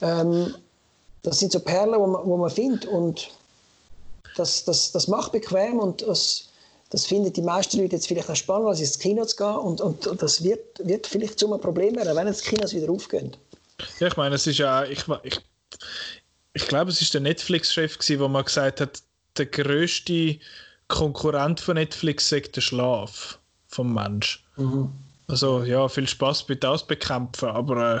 Ähm, 0.00 0.54
das 1.22 1.38
sind 1.38 1.52
so 1.52 1.60
Perlen, 1.60 1.92
die 1.92 2.10
man, 2.10 2.26
wo 2.26 2.38
man 2.38 2.50
findet 2.50 2.86
und 2.86 3.28
das, 4.36 4.64
das, 4.64 4.90
das 4.90 5.06
macht 5.06 5.32
bequem 5.32 5.78
und 5.78 6.00
das 6.00 6.48
das 6.90 7.04
finden 7.04 7.32
die 7.32 7.42
meisten 7.42 7.78
Leute 7.78 7.96
jetzt 7.96 8.06
vielleicht 8.06 8.30
auch 8.30 8.36
spannend, 8.36 8.68
als 8.68 8.78
ins 8.78 8.98
Kino 8.98 9.24
zu 9.24 9.36
gehen 9.36 9.56
und, 9.56 9.80
und, 9.80 10.22
das 10.22 10.44
wird, 10.44 10.86
wird 10.86 11.08
vielleicht 11.08 11.36
zu 11.36 11.52
einem 11.52 11.60
Problem 11.60 11.96
werden, 11.96 12.14
wenn 12.14 12.28
jetzt 12.28 12.44
die 12.44 12.50
Kinos 12.50 12.72
wieder 12.74 12.92
aufgehen. 12.92 13.36
Ja, 14.00 14.08
ich 14.08 14.16
meine, 14.16 14.34
es 14.34 14.46
ist 14.46 14.58
ja, 14.58 14.84
ich, 14.84 15.04
ich, 15.22 15.40
ich 16.54 16.66
glaube, 16.66 16.90
es 16.90 17.02
ist 17.02 17.14
der 17.14 17.20
Netflix-Chef 17.20 17.98
der 17.98 18.28
mal 18.28 18.42
gesagt 18.42 18.80
hat, 18.80 19.02
der 19.36 19.46
größte 19.46 20.38
Konkurrent 20.88 21.60
von 21.60 21.74
Netflix 21.74 22.28
sagt 22.28 22.56
der 22.56 22.60
Schlaf 22.60 23.38
vom 23.66 23.92
Mensch. 23.92 24.44
Mhm. 24.56 24.90
Also 25.28 25.64
ja, 25.64 25.88
viel 25.88 26.06
Spaß 26.06 26.46
bei 26.46 26.54
das 26.54 26.86
bekämpfen, 26.86 27.48
aber 27.48 27.96
äh, 27.96 28.00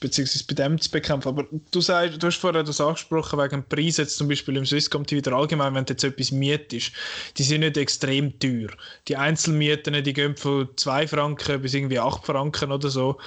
beziehungsweise, 0.00 0.44
bei 0.46 0.54
dem 0.54 0.80
zu 0.80 0.90
bekämpfen. 0.90 1.28
Aber 1.28 1.46
du, 1.70 1.80
sagst, 1.80 2.22
du 2.22 2.26
hast 2.26 2.36
vorher 2.36 2.62
das 2.62 2.80
angesprochen, 2.80 3.38
wegen 3.38 3.50
dem 3.50 3.68
Preis 3.68 3.96
jetzt 3.96 4.16
zum 4.16 4.28
Beispiel 4.28 4.56
im 4.56 4.66
Swisscom 4.66 5.06
TV 5.06 5.26
oder 5.26 5.36
allgemein, 5.36 5.74
wenn 5.74 5.84
du 5.84 5.94
jetzt 5.94 6.04
etwas 6.04 6.30
mietest, 6.30 6.92
die 7.36 7.42
sind 7.42 7.60
nicht 7.60 7.76
extrem 7.76 8.38
teuer. 8.38 8.68
Die 9.08 9.16
Einzelmieten, 9.16 10.02
die 10.04 10.12
gehen 10.12 10.36
von 10.36 10.68
2 10.76 11.08
Franken 11.08 11.62
bis 11.62 11.74
irgendwie 11.74 11.98
8 11.98 12.24
Franken 12.24 12.70
oder 12.70 12.90
so. 12.90 13.18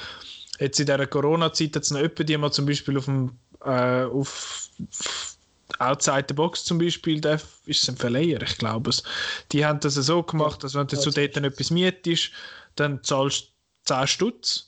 Jetzt 0.59 0.79
in 0.79 0.85
dieser 0.85 1.07
Corona-Zeit 1.07 1.75
es 1.75 1.91
noch 1.91 1.99
jemanden, 1.99 2.25
die 2.25 2.37
mal 2.37 2.51
zum 2.51 2.65
Beispiel 2.65 2.97
auf 2.97 3.05
dem 3.05 3.31
äh, 3.63 4.03
auf 4.03 4.69
Outside 5.79 6.25
the 6.29 6.33
Box 6.33 6.63
zum 6.63 6.77
Beispiel, 6.77 7.19
der 7.19 7.41
ist 7.65 7.87
ein 7.89 7.97
Verleiher, 7.97 8.41
ich 8.41 8.57
glaube 8.57 8.89
es. 8.89 9.03
Die 9.51 9.65
haben 9.65 9.79
das 9.79 9.95
so 9.95 10.23
gemacht, 10.23 10.63
dass 10.63 10.73
wenn 10.73 10.87
du 10.87 10.97
zu 10.97 11.11
dort 11.11 11.37
etwas 11.37 11.71
mietest, 11.71 12.31
dann 12.75 13.03
zahlst 13.03 13.51
du 13.85 13.93
10 13.93 14.07
Stutz 14.07 14.67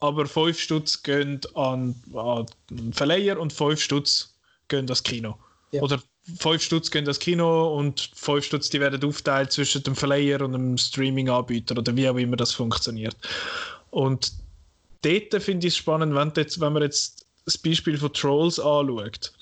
aber 0.00 0.26
5 0.26 0.58
Stutz 0.58 1.02
gehen 1.02 1.40
an, 1.54 1.94
an 2.14 2.46
den 2.70 2.92
Verleiher 2.92 3.38
und 3.38 3.52
5 3.52 3.80
Stutz 3.80 4.34
gehen 4.68 4.86
das 4.86 5.02
Kino. 5.02 5.36
Ja. 5.72 5.82
Oder 5.82 6.02
5 6.38 6.62
Stutz 6.62 6.90
gehen 6.90 7.04
das 7.04 7.18
Kino 7.18 7.76
und 7.76 8.10
5 8.14 8.44
Stutz 8.44 8.70
die 8.70 8.80
werden 8.80 9.04
aufteilt 9.04 9.52
zwischen 9.52 9.82
dem 9.82 9.94
Verleiher 9.94 10.40
und 10.40 10.52
dem 10.52 10.78
Streaming-Anbieter 10.78 11.76
oder 11.76 11.94
wie 11.94 12.08
auch 12.08 12.16
immer 12.16 12.36
das 12.36 12.52
funktioniert. 12.52 13.16
Und 13.90 14.32
dort 15.02 15.42
finde 15.42 15.66
ich 15.66 15.74
es 15.74 15.78
spannend, 15.78 16.14
wenn, 16.14 16.32
jetzt, 16.36 16.60
wenn 16.60 16.72
man 16.72 16.82
jetzt 16.82 17.26
das 17.44 17.58
Beispiel 17.58 17.96
von 17.96 18.12
Trolls 18.12 18.58
anschaut. 18.58 19.32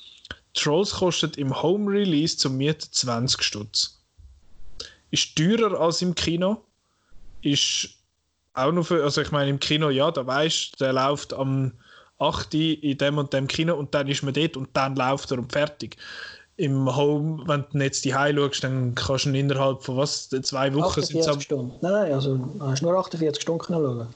Trolls 0.54 0.92
kostet 0.92 1.36
im 1.36 1.62
Home 1.62 1.90
Release 1.90 2.36
zum 2.36 2.56
Mieten 2.56 2.88
20 2.90 3.42
Stutz. 3.42 4.00
Ist 5.11 5.36
teurer 5.36 5.80
als 5.80 6.02
im 6.02 6.14
Kino, 6.14 6.62
ist 7.42 7.90
auch 8.54 8.72
noch 8.72 8.84
für, 8.84 9.02
also 9.02 9.20
ich 9.20 9.30
meine 9.30 9.50
im 9.50 9.61
Kino, 9.61 9.90
ja, 9.90 10.11
da 10.11 10.26
weißt 10.26 10.80
der 10.80 10.92
läuft 10.92 11.32
am 11.32 11.72
8. 12.18 12.54
in 12.54 12.98
dem 12.98 13.18
und 13.18 13.32
dem 13.32 13.46
Kino 13.46 13.76
und 13.76 13.94
dann 13.94 14.09
ist 14.09 14.22
man 14.22 14.34
dort 14.34 14.56
und 14.56 14.68
dann 14.72 14.96
läuft 14.96 15.30
er 15.30 15.38
und 15.38 15.52
fertig. 15.52 15.96
Im 16.56 16.94
Home, 16.96 17.44
wenn 17.46 17.64
du 17.72 17.78
jetzt 17.78 18.04
die 18.04 18.11
schaust, 18.11 18.64
dann 18.64 18.96
kannst 18.96 19.26
du 19.26 19.30
innerhalb 19.30 19.84
von 19.84 19.96
was, 19.96 20.28
zwei 20.28 20.74
Wochen 20.74 21.00
48 21.00 21.42
Stunden. 21.42 21.72
Nein, 21.80 21.92
nein, 21.92 22.12
also 22.12 22.48
hast 22.59 22.82
nur 22.82 22.98
48 22.98 23.40
Stunden 23.40 23.64
schauen. 23.64 24.09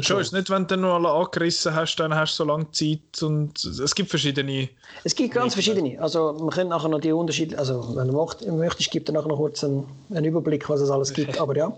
Schon, 0.00 0.20
ist 0.20 0.32
nicht, 0.32 0.50
wenn 0.50 0.66
du 0.66 0.76
nur 0.76 0.94
alle 0.94 1.10
angerissen 1.10 1.74
hast, 1.74 1.96
dann 1.96 2.14
hast 2.14 2.34
du 2.34 2.44
so 2.44 2.44
lange 2.44 2.70
Zeit 2.70 3.22
und 3.22 3.64
es 3.64 3.94
gibt 3.94 4.10
verschiedene. 4.10 4.68
Es 5.04 5.14
gibt 5.14 5.34
ganz 5.34 5.54
verschiedene. 5.54 6.00
Also 6.00 6.34
man 6.34 6.50
könnte 6.50 6.70
nachher 6.70 6.88
noch 6.88 7.00
die 7.00 7.12
Unterschiede, 7.12 7.58
also 7.58 7.96
wenn 7.96 8.08
du 8.08 8.56
möchtest, 8.56 8.90
gibt 8.90 9.08
es 9.08 9.14
nachher 9.14 9.28
noch 9.28 9.36
kurz 9.36 9.64
einen, 9.64 9.86
einen 10.10 10.26
Überblick, 10.26 10.68
was 10.68 10.80
es 10.80 10.90
alles 10.90 11.12
gibt, 11.12 11.40
aber 11.40 11.56
ja. 11.56 11.72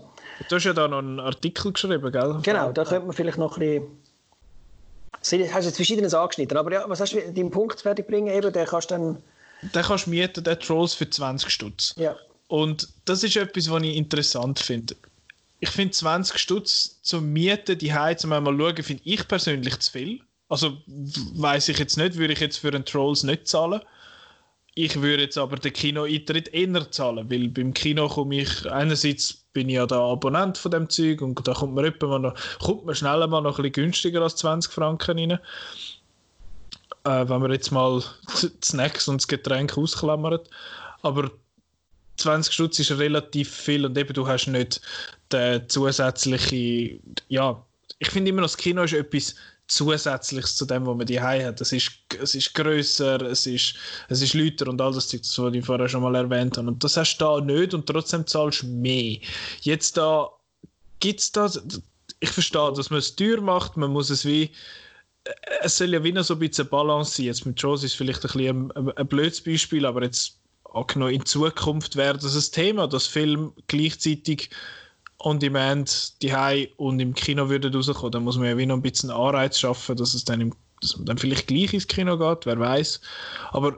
Du 0.47 0.55
hast 0.55 0.63
ja 0.63 0.73
da 0.73 0.87
noch 0.87 0.99
einen 0.99 1.19
Artikel 1.19 1.71
geschrieben, 1.71 2.11
gell? 2.11 2.39
Genau, 2.43 2.71
da 2.71 2.85
könnte 2.85 3.05
man 3.07 3.15
vielleicht 3.15 3.37
noch 3.37 3.57
ein 3.57 3.81
bisschen... 5.21 5.47
Du 5.47 5.53
hast 5.53 5.65
jetzt 5.65 5.75
Verschiedenes 5.75 6.13
angeschnitten, 6.13 6.57
aber 6.57 6.71
ja, 6.71 6.83
was 6.87 7.01
hast 7.01 7.13
du, 7.13 7.19
deinen 7.19 7.51
Punkt 7.51 7.81
fertig 7.81 8.07
bringen, 8.07 8.33
eben, 8.33 8.51
den 8.53 8.65
kannst 8.65 8.91
du 8.91 8.95
dann... 8.95 9.17
Den 9.61 9.81
kannst 9.83 10.05
du 10.05 10.11
mieten, 10.11 10.43
den 10.43 10.59
Trolls 10.59 10.93
für 10.93 11.09
20 11.09 11.49
Stutz. 11.49 11.93
Ja. 11.97 12.15
Und 12.47 12.87
das 13.05 13.23
ist 13.23 13.35
etwas, 13.35 13.69
was 13.69 13.83
ich 13.83 13.95
interessant 13.95 14.59
finde. 14.59 14.95
Ich 15.59 15.69
finde 15.69 15.91
20 15.91 16.37
Stutz 16.37 17.01
zum 17.01 17.31
Mieten, 17.33 17.77
die 17.77 17.93
Heiz, 17.93 18.23
um 18.23 18.31
einmal 18.31 18.57
schauen, 18.57 18.83
finde 18.83 19.03
ich 19.05 19.27
persönlich 19.27 19.77
zu 19.79 19.91
viel. 19.91 20.21
Also 20.47 20.77
weiß 20.87 21.69
ich 21.69 21.77
jetzt 21.77 21.97
nicht, 21.97 22.15
würde 22.15 22.33
ich 22.33 22.39
jetzt 22.39 22.57
für 22.57 22.69
einen 22.69 22.85
Trolls 22.85 23.23
nicht 23.23 23.47
zahlen. 23.47 23.81
Ich 24.73 25.01
würde 25.01 25.23
jetzt 25.23 25.37
aber 25.37 25.57
den 25.57 25.73
Kino-Eintritt 25.73 26.47
eher 26.53 26.89
zahlen, 26.91 27.29
weil 27.29 27.49
beim 27.49 27.73
Kino 27.73 28.07
komme 28.07 28.41
ich, 28.41 28.71
einerseits 28.71 29.33
bin 29.51 29.67
ich 29.67 29.75
ja 29.75 29.85
der 29.85 29.97
Abonnent 29.97 30.57
von 30.57 30.71
dem 30.71 30.89
Zeug 30.89 31.21
und 31.21 31.45
da 31.47 31.53
kommt 31.53 31.75
man, 31.75 31.93
mal 32.01 32.19
noch, 32.19 32.35
kommt 32.59 32.85
man 32.85 32.95
schneller 32.95 33.27
mal 33.27 33.41
noch 33.41 33.59
ein 33.59 33.63
bisschen 33.63 33.85
günstiger 33.85 34.21
als 34.21 34.37
20 34.37 34.71
Franken 34.71 35.19
rein. 35.19 35.31
Äh, 37.03 37.29
wenn 37.29 37.41
man 37.41 37.51
jetzt 37.51 37.71
mal 37.71 38.01
die 38.41 38.51
Snacks 38.63 39.07
und 39.07 39.21
das 39.21 39.27
Getränk 39.27 39.77
ausklammert. 39.77 40.49
Aber 41.01 41.31
20 42.19 42.53
Stutz 42.53 42.79
ist 42.79 42.91
relativ 42.91 43.49
viel 43.49 43.85
und 43.85 43.97
eben 43.97 44.13
du 44.13 44.27
hast 44.27 44.47
nicht 44.47 44.81
den 45.31 45.67
zusätzliche, 45.69 46.99
ja, 47.27 47.65
ich 47.99 48.09
finde 48.09 48.29
immer 48.29 48.41
noch, 48.41 48.49
das 48.49 48.57
Kino 48.57 48.83
ist 48.83 48.93
etwas 48.93 49.35
Zusätzliches 49.67 50.55
zu 50.55 50.65
dem, 50.65 50.85
was 50.85 50.97
man 50.97 51.05
die 51.05 51.21
hat. 51.21 51.61
Es 51.61 51.71
ist, 51.71 51.91
es 52.21 52.33
ist 52.33 52.53
grösser, 52.55 53.21
es 53.21 53.45
ist, 53.45 53.75
es 54.07 54.21
ist 54.21 54.33
lauter 54.33 54.67
und 54.67 54.81
all 54.81 54.93
das, 54.93 55.13
was 55.13 55.53
ich 55.53 55.65
vorher 55.65 55.87
schon 55.87 56.01
mal 56.01 56.15
erwähnt 56.15 56.57
habe. 56.57 56.69
Und 56.69 56.83
das 56.83 56.97
hast 56.97 57.17
du 57.17 57.25
da 57.25 57.41
nicht 57.41 57.73
und 57.73 57.85
trotzdem 57.85 58.25
zahlst 58.25 58.63
du 58.63 58.67
mehr. 58.67 59.17
Jetzt 59.61 59.95
da 59.95 60.29
gibt 60.99 61.19
es 61.19 61.31
da, 61.31 61.51
ich 62.19 62.29
verstehe, 62.29 62.73
dass 62.73 62.89
man 62.89 62.99
es 62.99 63.15
teuer 63.15 63.41
macht, 63.41 63.77
man 63.77 63.91
muss 63.91 64.09
es 64.09 64.25
wie, 64.25 64.51
es 65.61 65.77
soll 65.77 65.93
ja 65.93 66.03
wie 66.03 66.11
noch 66.11 66.23
so 66.23 66.33
ein 66.33 66.39
bisschen 66.39 66.67
Balance 66.67 67.15
sein. 67.15 67.27
Jetzt 67.27 67.45
mit 67.45 67.61
Jaws 67.61 67.83
ist 67.83 67.93
vielleicht 67.93 68.25
ein 68.25 68.71
ein, 68.75 68.91
ein 68.91 69.07
blödes 69.07 69.41
Beispiel, 69.41 69.85
aber 69.85 70.03
jetzt 70.03 70.38
angenommen 70.73 71.13
in 71.13 71.25
Zukunft 71.25 71.95
wäre 71.95 72.17
das 72.17 72.35
ein 72.35 72.51
Thema, 72.53 72.87
dass 72.87 73.07
Film 73.07 73.53
gleichzeitig 73.67 74.49
on 75.19 75.39
demand 75.39 76.21
die 76.21 76.73
und 76.77 76.99
im 76.99 77.13
Kino 77.13 77.49
würde 77.49 77.73
rauskommen, 77.73 78.11
dann 78.11 78.23
muss 78.23 78.37
man 78.37 78.47
ja 78.47 78.57
wie 78.57 78.65
noch 78.65 78.75
ein 78.75 78.81
bisschen 78.81 79.11
Anreiz 79.11 79.59
schaffen, 79.59 79.97
dass 79.97 80.13
es 80.13 80.23
dann, 80.23 80.41
im, 80.41 80.55
dass 80.81 80.95
man 80.95 81.05
dann 81.05 81.17
vielleicht 81.17 81.47
gleich 81.47 81.73
ins 81.73 81.87
Kino 81.87 82.17
geht, 82.17 82.45
wer 82.45 82.59
weiß. 82.59 83.01
Aber 83.51 83.77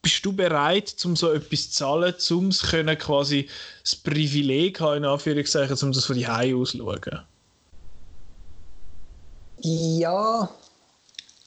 bist 0.00 0.24
du 0.24 0.32
bereit, 0.32 0.94
um 1.04 1.16
so 1.16 1.32
etwas 1.32 1.70
zu 1.70 1.78
zahlen, 1.78 2.14
um 2.30 2.48
es 2.48 2.62
können, 2.62 2.96
quasi 2.98 3.48
das 3.82 3.96
Privileg 3.96 4.80
haben, 4.80 4.98
in 4.98 5.04
Anführungszeichen, 5.04 5.76
um 5.82 5.92
das 5.92 6.04
von 6.04 6.16
die 6.16 6.28
Hause 6.28 6.56
aus 6.56 6.72
schauen? 6.72 7.20
Ja, 9.58 10.50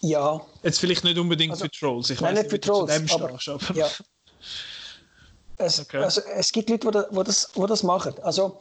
ja. 0.02 0.42
Jetzt 0.64 0.80
vielleicht 0.80 1.04
nicht 1.04 1.18
unbedingt 1.18 1.54
also, 1.54 1.66
für 1.66 1.72
Trolls. 1.72 2.10
Ich 2.10 2.20
nein, 2.20 2.34
nicht 2.34 2.50
für 2.50 2.60
Trolls, 2.60 3.12
aber 3.12 3.40
ja. 3.76 3.88
Es, 5.58 5.80
okay. 5.80 5.98
also, 5.98 6.22
es 6.36 6.52
gibt 6.52 6.70
Leute, 6.70 7.08
die 7.12 7.24
das, 7.24 7.52
die 7.56 7.66
das 7.66 7.84
machen. 7.84 8.14
Also, 8.22 8.60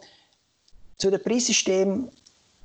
zu 0.97 1.11
dem 1.11 1.21
Preissystem, 1.21 2.09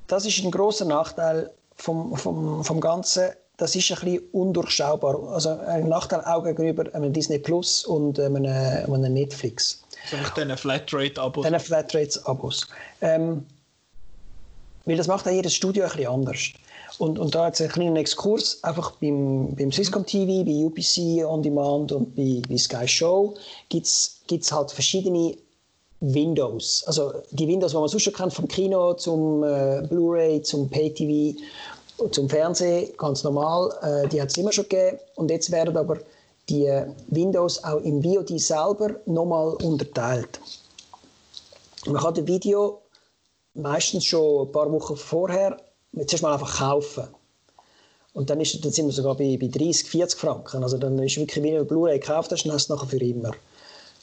das 0.06 0.24
ist 0.24 0.42
ein 0.42 0.50
großer 0.50 0.84
Nachteil 0.84 1.50
vom, 1.76 2.16
vom, 2.16 2.64
vom 2.64 2.80
Ganzen. 2.80 3.30
Das 3.58 3.76
ist 3.76 3.90
ein 3.90 3.98
bisschen 4.00 4.22
undurchschaubar. 4.32 5.34
Also 5.34 5.50
ein 5.66 5.88
Nachteil 5.88 6.22
auch 6.24 6.42
gegenüber 6.42 6.92
einem 6.94 7.12
Disney 7.12 7.38
Plus 7.38 7.84
und 7.84 8.18
einem, 8.18 8.46
einem 8.46 9.12
Netflix. 9.12 9.82
So 10.10 10.16
also 10.16 10.30
diesen 10.34 10.56
Flatrate-Abos. 10.56 11.44
Diesen 11.44 11.60
Flatrate-Abos. 11.60 12.66
Ähm, 13.02 13.46
weil 14.84 14.96
das 14.96 15.06
macht 15.06 15.28
auch 15.28 15.32
jedes 15.32 15.54
Studio 15.54 15.84
ein 15.84 15.90
bisschen 15.90 16.08
anders. 16.08 16.52
Und, 16.99 17.18
und 17.18 17.34
da 17.34 17.47
jetzt 17.47 17.61
ein 17.61 17.68
kleiner 17.68 18.01
Exkurs, 18.01 18.62
einfach 18.62 18.93
beim, 18.93 19.55
beim 19.57 19.72
Swisscom 19.72 20.05
TV, 20.05 20.45
bei 20.45 20.64
UPC 20.64 21.24
On 21.24 21.43
Demand 21.43 21.93
und 21.93 22.14
bei, 22.14 22.43
bei 22.49 22.57
Sky 22.57 22.86
Show 22.86 23.34
gibt 23.68 23.86
es 23.86 24.53
halt 24.53 24.70
verschiedene 24.70 25.36
Windows. 26.01 26.84
Also 26.86 27.12
die 27.30 27.47
Windows, 27.47 27.72
die 27.72 27.78
man 27.78 27.88
sonst 27.88 28.03
schon 28.03 28.12
kennt, 28.12 28.34
vom 28.34 28.49
Kino 28.49 28.95
zum 28.95 29.43
äh, 29.45 29.82
Blu-ray, 29.88 30.43
zum 30.43 30.68
Pay-TV, 30.68 31.38
zum 32.11 32.28
Fernsehen, 32.28 32.93
ganz 32.99 33.22
normal, 33.22 33.72
äh, 33.82 34.09
die 34.09 34.20
hat 34.20 34.30
es 34.30 34.36
immer 34.36 34.53
schon 34.53 34.68
gegeben. 34.68 34.99
Und 35.14 35.30
jetzt 35.30 35.51
werden 35.51 35.76
aber 35.76 35.99
die 36.49 36.68
Windows 37.09 37.62
auch 37.62 37.80
im 37.82 38.03
VOD 38.03 38.40
selber 38.40 38.97
nochmal 39.07 39.55
unterteilt. 39.62 40.40
Man 41.86 42.03
kann 42.03 42.14
das 42.14 42.26
Video 42.26 42.82
meistens 43.55 44.05
schon 44.05 44.47
ein 44.47 44.53
paar 44.53 44.70
Wochen 44.72 44.97
vorher 44.97 45.57
zuerst 46.07 46.22
mal 46.22 46.32
einfach 46.32 46.59
kaufen. 46.59 47.05
Und 48.14 48.28
dann, 48.28 48.40
ist, 48.40 48.62
dann 48.62 48.72
sind 48.72 48.86
wir 48.86 48.93
sogar 48.93 49.14
bei, 49.16 49.38
bei 49.40 49.47
30, 49.49 49.88
40 49.88 50.18
Franken. 50.18 50.62
Also 50.62 50.76
dann 50.76 50.99
ist 50.99 51.16
wirklich, 51.16 51.43
wie 51.43 51.53
du 51.53 51.64
Blu-ray 51.64 51.99
gekauft 51.99 52.30
hast, 52.30 52.45
dann 52.45 52.53
hast 52.53 52.68
du 52.68 52.74
es 52.74 52.80
nachher 52.80 52.90
für 52.90 53.03
immer. 53.03 53.32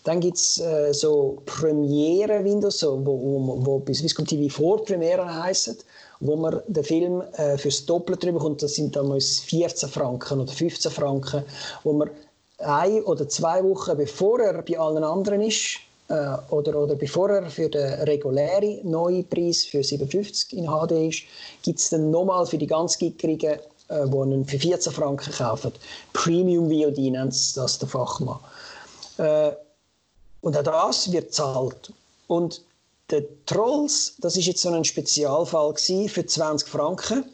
Dann 0.04 0.22
gibt 0.22 0.38
es 0.38 0.60
äh, 0.60 0.94
so 0.94 1.42
Premiere-Windows, 1.46 2.80
so, 2.80 3.06
wo, 3.06 3.20
wo, 3.20 3.66
wo 3.66 3.80
bei 3.80 3.94
Swisscom 3.94 4.26
TV 4.26 4.54
vor 4.54 4.84
Premiere 4.84 5.44
heissen, 5.44 5.78
wo 6.22 6.36
man 6.36 6.62
den 6.68 6.84
Film 6.84 7.22
äh, 7.34 7.58
fürs 7.58 7.86
Doppelte 7.86 8.26
drüber 8.26 8.40
kommt. 8.40 8.64
Das 8.64 8.76
sind 8.76 8.96
damals 8.96 9.40
14 9.42 9.90
Franken 9.90 10.40
oder 10.40 10.52
15 10.52 10.92
Franken, 10.92 11.44
wo 11.84 11.94
man 11.94 12.10
ein 12.60 13.04
oder 13.04 13.28
zwei 13.28 13.64
Wochen 13.64 13.98
bevor 13.98 14.40
er 14.40 14.62
bei 14.62 14.80
allen 14.80 15.04
anderen 15.04 15.42
ist, 15.42 15.80
äh, 16.10 16.38
oder, 16.50 16.76
oder 16.76 16.96
bevor 16.96 17.30
er 17.30 17.50
für 17.50 17.70
den 17.70 17.94
regulären 18.02 18.80
neuen 18.84 19.28
Preis 19.28 19.66
für 19.66 19.84
57 19.84 20.58
in 20.58 20.66
HD 20.66 20.92
ist, 21.10 21.24
gibt 21.62 21.80
es 21.80 21.90
dann 21.90 22.12
nochmal 22.12 22.46
für 22.46 22.58
die 22.58 22.68
ganz 22.68 22.98
Gickerigen, 22.98 23.60
äh, 23.90 24.08
die 24.08 24.16
ihn 24.18 24.46
für 24.46 24.60
14 24.60 24.92
Franken 24.92 25.32
kaufen. 25.32 25.72
Premium 26.14 26.70
VOD 26.70 26.98
nennt 27.12 27.34
das 27.56 27.80
der 27.80 27.88
Fachmann. 27.88 28.40
Äh, 29.18 29.52
und 30.42 30.58
auch 30.58 30.64
das 30.64 31.12
wird 31.12 31.34
zahlt. 31.34 31.94
Und 32.28 32.62
der 33.12 33.24
Trolls, 33.46 34.16
das 34.20 34.38
ist 34.38 34.46
jetzt 34.46 34.62
so 34.62 34.70
ein 34.70 34.84
Spezialfall 34.84 35.76
für 35.76 36.26
20 36.26 36.68
Franken, 36.68 37.26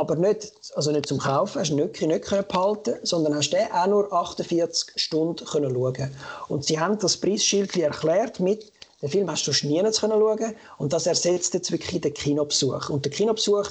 aber 0.00 0.16
nicht, 0.16 0.52
also 0.74 0.92
nicht 0.92 1.06
zum 1.06 1.18
Kaufen, 1.18 1.60
hast 1.60 1.70
du 1.70 1.76
nicht, 1.76 2.00
nicht 2.00 2.48
behalten 2.48 2.94
sondern 3.02 3.34
hast 3.34 3.50
den 3.50 3.70
auch 3.72 3.86
nur 3.86 4.12
48 4.12 4.92
Stunden 4.96 5.44
können 5.44 5.74
schauen. 5.74 6.10
Und 6.48 6.64
sie 6.64 6.78
haben 6.78 6.98
das 6.98 7.16
Preisschild 7.16 7.76
erklärt 7.76 8.40
mit, 8.40 8.72
den 9.02 9.10
Film 9.10 9.30
hast 9.30 9.46
du 9.46 9.66
nie 9.66 9.82
schauen 9.92 10.54
und 10.78 10.92
das 10.92 11.06
ersetzt 11.06 11.54
jetzt 11.54 11.70
wirklich 11.70 12.00
den 12.00 12.14
Kinobesuch. 12.14 12.88
Und 12.88 13.04
der 13.04 13.12
Kinobesuch 13.12 13.70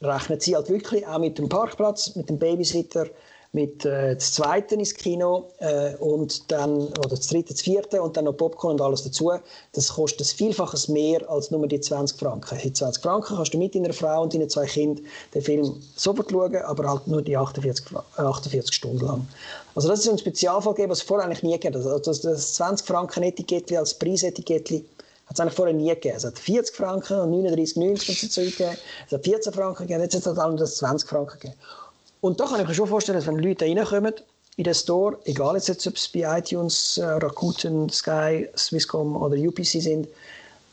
rechnet 0.00 0.42
sie 0.42 0.56
halt 0.56 0.68
wirklich 0.68 1.06
auch 1.06 1.18
mit 1.18 1.38
dem 1.38 1.48
Parkplatz, 1.48 2.14
mit 2.16 2.28
dem 2.28 2.38
Babysitter, 2.38 3.06
mit 3.52 3.84
äh, 3.84 4.14
das 4.14 4.32
zweite 4.32 4.74
ins 4.76 4.94
Kino 4.94 5.50
äh, 5.58 5.94
und 5.96 6.50
dann, 6.50 6.88
oder 6.88 7.10
das 7.10 7.26
dritte, 7.26 7.52
das 7.52 7.60
vierte 7.60 8.00
und 8.00 8.16
dann 8.16 8.24
noch 8.24 8.32
Popcorn 8.32 8.74
und 8.74 8.80
alles 8.80 9.04
dazu. 9.04 9.30
Das 9.72 9.88
kostet 9.90 10.22
ein 10.22 10.36
Vielfaches 10.36 10.88
mehr 10.88 11.28
als 11.30 11.50
nur 11.50 11.66
die 11.66 11.80
20 11.80 12.18
Franken. 12.18 12.58
Die 12.62 12.72
20 12.72 13.02
Franken 13.02 13.36
kannst 13.36 13.52
du 13.52 13.58
mit 13.58 13.74
deiner 13.74 13.92
Frau 13.92 14.22
und 14.22 14.32
deinen 14.32 14.48
zwei 14.48 14.64
Kindern 14.64 15.04
den 15.34 15.42
Film 15.42 15.82
sofort 15.96 16.30
schauen, 16.30 16.56
aber 16.56 16.88
halt 16.88 17.06
nur 17.06 17.20
die 17.20 17.36
48, 17.36 17.94
48 18.16 18.74
Stunden 18.74 19.04
lang. 19.04 19.28
Also 19.74 19.88
das 19.88 20.00
ist 20.00 20.08
ein 20.08 20.18
Spezialfall, 20.18 20.74
was 20.88 20.98
es 20.98 21.04
vorher 21.04 21.26
eigentlich 21.26 21.42
nie 21.42 21.52
gegeben 21.52 21.74
hat. 21.74 21.86
Also 21.86 21.98
das, 21.98 22.22
das 22.22 22.54
20 22.54 22.86
Franken 22.86 23.22
Etikett 23.22 23.70
als 23.76 23.92
Preisetikett 23.92 24.70
hat 24.70 25.34
es 25.34 25.40
eigentlich 25.40 25.54
vorher 25.54 25.74
nie 25.74 25.90
gegeben. 25.90 26.16
Es 26.16 26.24
hat 26.24 26.38
40 26.38 26.74
Franken 26.74 27.20
und 27.20 27.32
39,90 27.32 28.22
und 28.22 28.32
so 28.32 28.40
gegeben. 28.40 28.76
Es 29.06 29.12
hat 29.12 29.24
14 29.24 29.52
Franken 29.52 29.86
gegeben, 29.86 30.02
jetzt 30.02 30.14
hat 30.14 30.26
es 30.26 30.38
halt 30.38 30.60
das 30.60 30.76
20 30.76 31.08
Franken 31.08 31.38
gegeben. 31.38 31.58
Und 32.22 32.38
da 32.38 32.46
kann 32.46 32.60
ich 32.60 32.68
mir 32.68 32.74
schon 32.74 32.86
vorstellen, 32.86 33.18
dass 33.18 33.26
wenn 33.26 33.40
Leute 33.40 33.64
reinkommen 33.64 34.14
in 34.56 34.62
den 34.62 34.74
Store, 34.74 35.18
egal 35.24 35.56
jetzt, 35.56 35.86
ob 35.88 35.96
es 35.96 36.08
bei 36.08 36.38
iTunes, 36.38 36.96
äh, 36.98 37.04
Rakuten, 37.04 37.88
Sky, 37.90 38.48
Swisscom 38.56 39.16
oder 39.16 39.36
UPC 39.36 39.82
sind, 39.82 40.06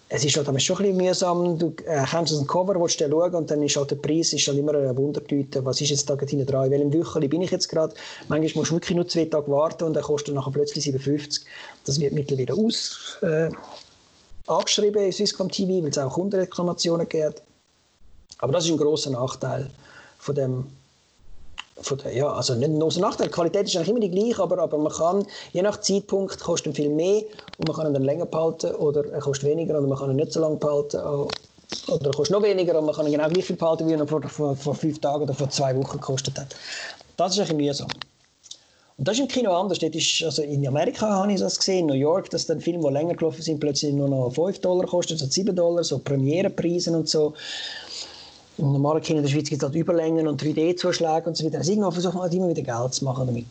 es 0.10 0.24
ist 0.24 0.38
halt 0.38 0.46
schon 0.46 0.56
ein 0.56 0.84
bisschen 0.84 0.96
mühsam. 0.96 1.58
Du 1.58 1.74
äh, 1.86 2.06
kommst 2.06 2.34
aus 2.34 2.38
dem 2.38 2.46
Cover, 2.46 2.80
willst 2.80 3.02
du 3.02 3.10
schauen 3.10 3.34
und 3.34 3.50
dann 3.50 3.64
ist 3.64 3.76
halt 3.76 3.90
der 3.90 3.96
Preis 3.96 4.32
ist 4.32 4.48
halt 4.48 4.60
immer 4.60 4.76
eine 4.76 4.96
Wundertüte. 4.96 5.66
Was 5.66 5.82
ist 5.82 5.90
jetzt 5.90 6.08
da 6.08 6.16
hinten 6.20 6.46
dran? 6.46 6.66
In 6.66 6.72
welchem 6.72 6.94
Wöcheli 6.94 7.28
bin 7.28 7.42
ich 7.42 7.50
jetzt 7.50 7.68
gerade? 7.68 7.96
Manchmal 8.28 8.62
musst 8.62 8.70
du 8.70 8.76
wirklich 8.76 8.96
nur 8.96 9.08
zwei 9.08 9.26
Tage 9.26 9.52
warten 9.52 9.86
und 9.86 9.96
dann 9.96 10.04
kostet 10.04 10.36
nachher 10.36 10.52
plötzlich 10.52 10.84
57. 10.84 11.46
Das 11.84 12.00
wird 12.00 12.14
mittlerweile 12.14 12.54
aus 12.54 13.18
äh, 13.24 13.50
angeschrieben 14.46 15.04
in 15.04 15.12
Swisscom 15.12 15.50
TV, 15.50 15.82
weil 15.84 15.90
es 15.90 15.98
auch 15.98 16.14
Kundenreklamationen 16.14 17.10
gibt. 17.10 17.42
Aber 18.38 18.54
das 18.54 18.66
ist 18.66 18.72
ein 18.72 18.78
großer 18.78 19.10
Nachteil 19.10 19.72
von 20.20 20.36
dem 20.36 20.79
von 21.82 21.98
der, 22.00 22.14
ja, 22.16 22.32
also 22.32 22.56
nicht 22.56 22.72
nur 22.72 22.92
ein 22.92 23.02
Nachteil. 23.02 23.28
Die 23.28 23.34
Qualität 23.34 23.68
ist 23.68 23.76
eigentlich 23.76 23.90
immer 23.90 24.00
die 24.00 24.12
gleiche, 24.12 24.42
aber, 24.42 24.60
aber 24.60 24.78
man 24.78 24.92
kann, 24.92 25.26
je 25.54 25.62
nach 25.62 25.80
Zeitpunkt 25.80 26.40
kostet 26.40 26.76
viel 26.76 26.90
mehr 26.90 27.24
und 27.58 27.68
man 27.68 27.76
kann 27.76 27.88
ihn 27.88 27.94
dann 27.94 28.04
länger 28.04 28.26
behalten 28.26 28.76
oder 28.76 29.06
er 29.12 29.20
kostet 29.20 29.50
weniger 29.50 29.78
und 29.78 29.90
man 29.90 29.98
kann 29.98 30.10
ihn 30.10 30.16
nicht 30.16 30.34
so 30.34 30.40
lange 30.40 30.58
behalten. 30.58 30.98
Oder 31.88 32.06
er 32.06 32.14
kostet 32.14 32.36
noch 32.36 32.44
weniger 32.44 32.78
und 32.78 32.86
man 32.86 32.96
kann 32.96 33.06
ihn 33.06 33.14
genau 33.14 33.30
gleich 33.30 33.46
viel 33.46 33.56
behalten, 33.56 33.88
wie 33.88 33.94
er 33.94 34.08
vor, 34.08 34.22
vor, 34.24 34.56
vor 34.56 34.76
fünf 34.76 35.00
Tagen 35.00 35.24
oder 35.24 35.34
vor 35.34 35.50
zwei 35.50 35.76
Wochen 35.76 36.00
gekostet 36.00 36.38
hat. 36.40 36.56
Das 37.18 37.34
ist 37.34 37.40
bisschen 37.40 37.58
mühsam. 37.58 37.88
Und 39.00 39.08
das 39.08 39.16
ist 39.16 39.22
im 39.22 39.28
Kino 39.30 39.54
anders. 39.54 39.80
Dort 39.80 39.96
ist, 39.96 40.22
also 40.24 40.42
in 40.42 40.68
Amerika 40.68 41.10
habe 41.10 41.32
ich 41.32 41.40
das 41.40 41.58
gesehen, 41.58 41.80
in 41.80 41.86
New 41.86 41.94
York, 41.94 42.30
dass 42.32 42.48
dann 42.48 42.60
Filme, 42.60 42.86
die 42.86 42.94
länger 42.94 43.16
gelaufen 43.16 43.42
sind, 43.42 43.62
plötzlich 43.62 43.94
nur 43.94 44.10
noch 44.10 44.30
5 44.32 44.60
Dollar 44.60 44.86
kosten, 44.86 45.18
statt 45.18 45.32
7 45.32 45.56
Dollar, 45.56 45.86
so 45.86 46.00
Premierenpreise 46.00 46.92
und 46.92 47.08
so. 47.08 47.34
Im 48.60 48.74
normalen 48.74 49.02
Kino 49.02 49.20
in 49.20 49.24
der 49.24 49.32
Schweiz 49.32 49.50
gibt 49.50 49.62
es 49.62 49.68
halt 49.68 49.76
Überlängen 49.76 50.28
und 50.28 50.42
3D-Zuschläge 50.42 51.28
und 51.28 51.38
so 51.38 51.46
weiter. 51.46 51.60
Also 51.60 51.72
irgendwann 51.72 51.94
versucht 51.94 52.14
man 52.14 52.24
halt 52.24 52.34
immer 52.34 52.50
wieder 52.50 52.62
Geld 52.62 52.94
zu 52.94 53.06
machen 53.06 53.26
damit. 53.26 53.46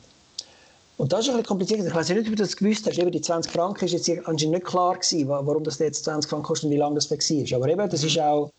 Und 0.99 1.13
das 1.13 1.21
ist 1.21 1.29
ein 1.29 1.33
bisschen 1.33 1.47
kompliziert. 1.47 1.87
Ich 1.87 1.95
weiß 1.95 2.09
nicht, 2.09 2.19
ob 2.19 2.27
du 2.27 2.35
das 2.35 2.57
gewusst 2.57 2.87
hast. 2.87 2.99
Eben 2.99 3.11
die 3.13 3.21
20 3.21 3.53
Franken 3.53 3.85
ist 3.85 3.93
jetzt 3.93 4.09
anscheinend 4.27 4.55
nicht 4.55 4.65
klar 4.65 4.97
gewesen, 4.97 5.29
warum 5.29 5.65
das 5.65 5.79
jetzt 5.79 6.05
20 6.05 6.29
Franken 6.29 6.47
kostet 6.47 6.67
und 6.67 6.73
wie 6.73 6.79
lange 6.79 6.97
das 6.97 7.11
war. 7.11 7.57
Aber 7.57 7.69
eben, 7.69 7.89
das 7.89 8.03
mhm. 8.03 8.09
ist 8.09 8.19
auch 8.19 8.51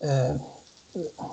äh, 0.00 0.34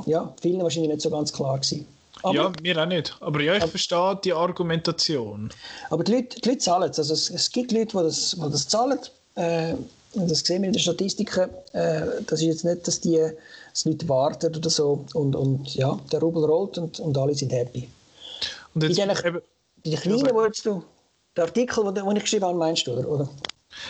ja, 0.05 0.33
vielen 0.41 0.61
wahrscheinlich 0.61 0.91
nicht 0.91 1.01
so 1.01 1.09
ganz 1.09 1.33
klar 1.33 1.57
gewesen. 1.57 1.87
Aber, 2.23 2.35
ja, 2.35 2.51
mir 2.61 2.81
auch 2.81 2.85
nicht. 2.85 3.15
Aber 3.19 3.41
ja, 3.41 3.55
ich 3.55 3.61
aber, 3.61 3.71
verstehe 3.71 4.19
die 4.23 4.33
Argumentation. 4.33 5.49
Aber 5.89 6.03
die 6.03 6.13
Leute, 6.13 6.39
die 6.39 6.49
Leute 6.49 6.59
zahlen 6.59 6.89
es. 6.89 6.99
Also 6.99 7.13
es, 7.13 7.29
es 7.29 7.51
gibt 7.51 7.71
Leute, 7.71 7.97
die 7.97 8.03
das, 8.03 8.31
die 8.31 8.51
das 8.51 8.67
zahlen. 8.67 8.99
Äh, 9.35 9.73
das 10.13 10.39
sehen 10.39 10.61
wir 10.61 10.67
in 10.67 10.73
den 10.73 10.79
Statistiken. 10.79 11.49
Äh, 11.73 12.01
das 12.25 12.41
ist 12.41 12.47
jetzt 12.47 12.65
nicht, 12.65 12.87
dass 12.87 12.99
die 13.01 13.29
dass 13.77 13.85
Leute 13.85 14.09
warten 14.09 14.55
oder 14.55 14.69
so. 14.69 15.05
Und, 15.13 15.35
und 15.35 15.75
ja, 15.75 15.99
der 16.11 16.19
Rubel 16.19 16.45
rollt 16.45 16.77
und, 16.77 16.99
und 16.99 17.17
alle 17.17 17.35
sind 17.35 17.51
happy. 17.51 17.87
Und 18.73 18.83
jetzt, 18.83 18.97
in 18.97 19.09
den, 19.09 19.41
die 19.85 19.95
kleinen, 19.95 20.25
ja, 20.25 20.33
wolltest 20.33 20.65
du, 20.65 20.83
der 21.35 21.45
Artikel, 21.45 21.93
den 21.93 22.15
ich 22.15 22.23
geschrieben 22.23 22.45
habe, 22.45 22.57
meinst 22.57 22.87
du, 22.87 22.93
oder? 22.93 23.07
oder? 23.07 23.29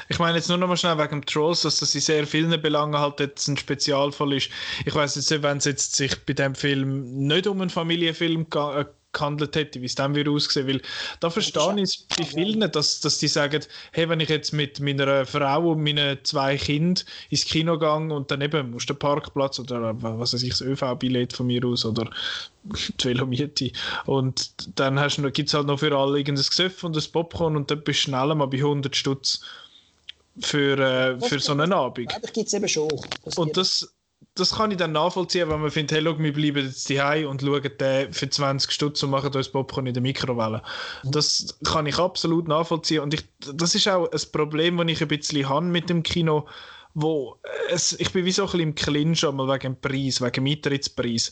Ich 0.10 0.20
meine 0.20 0.38
jetzt 0.38 0.50
nur 0.50 0.58
noch 0.58 0.68
mal 0.68 0.76
schnell 0.76 0.98
wegen 0.98 1.22
dem 1.22 1.26
Trolls, 1.26 1.62
dass 1.62 1.80
das 1.80 1.96
in 1.96 2.02
sehr 2.02 2.28
vielen 2.28 2.62
Belangen 2.62 3.00
halt 3.00 3.20
jetzt 3.22 3.48
ein 3.48 3.56
Spezialfall 3.56 4.34
ist. 4.34 4.50
Ich 4.86 4.94
weiß 4.94 5.16
jetzt 5.16 5.32
nicht, 5.32 5.44
wenn 5.44 5.58
es 5.58 5.66
jetzt 5.66 5.96
sich 5.96 6.26
bei 6.26 6.34
dem 6.34 6.56
Film 6.56 7.26
nicht 7.28 7.48
um 7.48 7.62
einen 7.62 7.70
Familienfilm 7.70 8.48
äh, 8.54 8.86
gehandelt 9.18 9.56
hätte, 9.56 9.82
wie 9.82 9.86
es 9.86 9.96
dann 9.96 10.16
wieder 10.16 10.32
ausgesehen 10.32 10.68
Weil 10.68 10.82
da 11.20 11.30
verstehe 11.30 11.76
ich 11.78 11.84
es 11.84 11.98
bei 12.18 12.24
vielen, 12.24 12.72
dass, 12.72 13.00
dass 13.00 13.18
die 13.20 13.28
sagen, 13.28 13.64
hey, 13.92 14.08
wenn 14.10 14.20
ich 14.20 14.30
jetzt 14.30 14.54
mit 14.54 14.80
meiner 14.80 15.26
Frau 15.26 15.72
und 15.72 15.84
meinen 15.84 16.18
zwei 16.24 16.58
Kindern 16.58 17.04
ins 17.30 17.46
Kino 17.46 17.78
gehe 17.78 17.88
und 18.16 18.32
dann 18.32 18.42
eben 18.42 18.72
muss 18.72 18.86
der 18.86 18.94
Parkplatz 18.94 19.60
oder 19.60 20.02
was 20.02 20.34
weiß 20.34 20.44
ich, 20.44 20.50
das 20.50 20.62
ÖV-Billett 20.62 21.34
von 21.34 21.48
mir 21.48 21.66
aus 21.66 21.86
oder 21.86 22.10
die 22.64 23.06
Velomiete 23.06 23.72
und 24.06 24.52
dann 24.80 24.96
gibt 25.34 25.50
es 25.50 25.54
halt 25.54 25.68
noch 25.68 25.80
für 25.80 25.96
alle 25.98 26.20
irgendein 26.20 26.46
Gesöff 26.46 26.84
und 26.84 26.98
ein 26.98 27.12
Popcorn 27.12 27.56
und 27.56 27.72
dann 27.72 27.84
bist 27.84 28.00
du 28.00 28.04
schnell 28.04 28.36
mal 28.36 28.48
bei 28.48 28.58
100 28.58 28.96
Stutz 28.96 29.42
für, 30.40 30.78
äh, 30.78 31.20
für 31.20 31.40
so 31.40 31.54
einen 31.54 31.74
Abend. 31.74 32.12
Das 32.22 32.34
gibt 32.34 32.48
es 32.48 32.54
eben 32.54 32.68
schon. 32.68 32.90
Das 33.24 33.38
und 33.38 33.58
das, 33.58 33.94
das 34.40 34.56
kann 34.56 34.72
ich 34.72 34.78
dann 34.78 34.92
nachvollziehen, 34.92 35.50
wenn 35.50 35.62
man 35.62 35.72
findet, 35.72 35.94
hey, 35.94 36.02
look, 36.02 36.20
wir 36.20 36.34
bleiben 36.34 36.66
jetzt 36.66 36.90
daheim 36.90 37.28
und 37.28 37.42
schauen 37.42 37.70
den 37.80 38.14
für 38.14 38.30
20 38.30 38.72
Stutz 38.72 39.04
und 39.04 39.10
machen 39.10 39.34
uns 39.34 39.50
Popcorn 39.50 39.88
in 39.88 39.94
der 39.94 40.04
Mikrowelle. 40.04 40.62
Mhm. 41.04 41.12
Das 41.12 41.58
kann 41.66 41.86
ich 41.86 41.98
absolut 41.98 42.48
nachvollziehen 42.48 43.02
und 43.02 43.14
ich, 43.14 43.24
das 43.54 43.76
ist 43.76 43.88
auch 43.88 44.12
ein 44.12 44.32
Problem, 44.32 44.78
das 44.78 44.88
ich 44.88 45.02
ein 45.02 45.08
bisschen 45.08 45.50
habe 45.50 45.66
mit 45.66 45.90
dem 45.90 46.04
Kino, 46.04 46.48
wo 46.94 47.38
es, 47.70 47.94
ich 48.00 48.12
bin 48.12 48.26
wie 48.26 48.32
so 48.32 48.44
ein 48.44 48.46
bisschen 48.46 48.62
im 48.62 48.76
Clinch 48.76 49.26
einmal 49.26 49.48
wegen 49.48 49.74
dem 49.74 49.82
Preis, 49.82 50.22
wegen 50.22 50.46
dem 50.46 50.48
Eintrittspreis. 50.48 51.32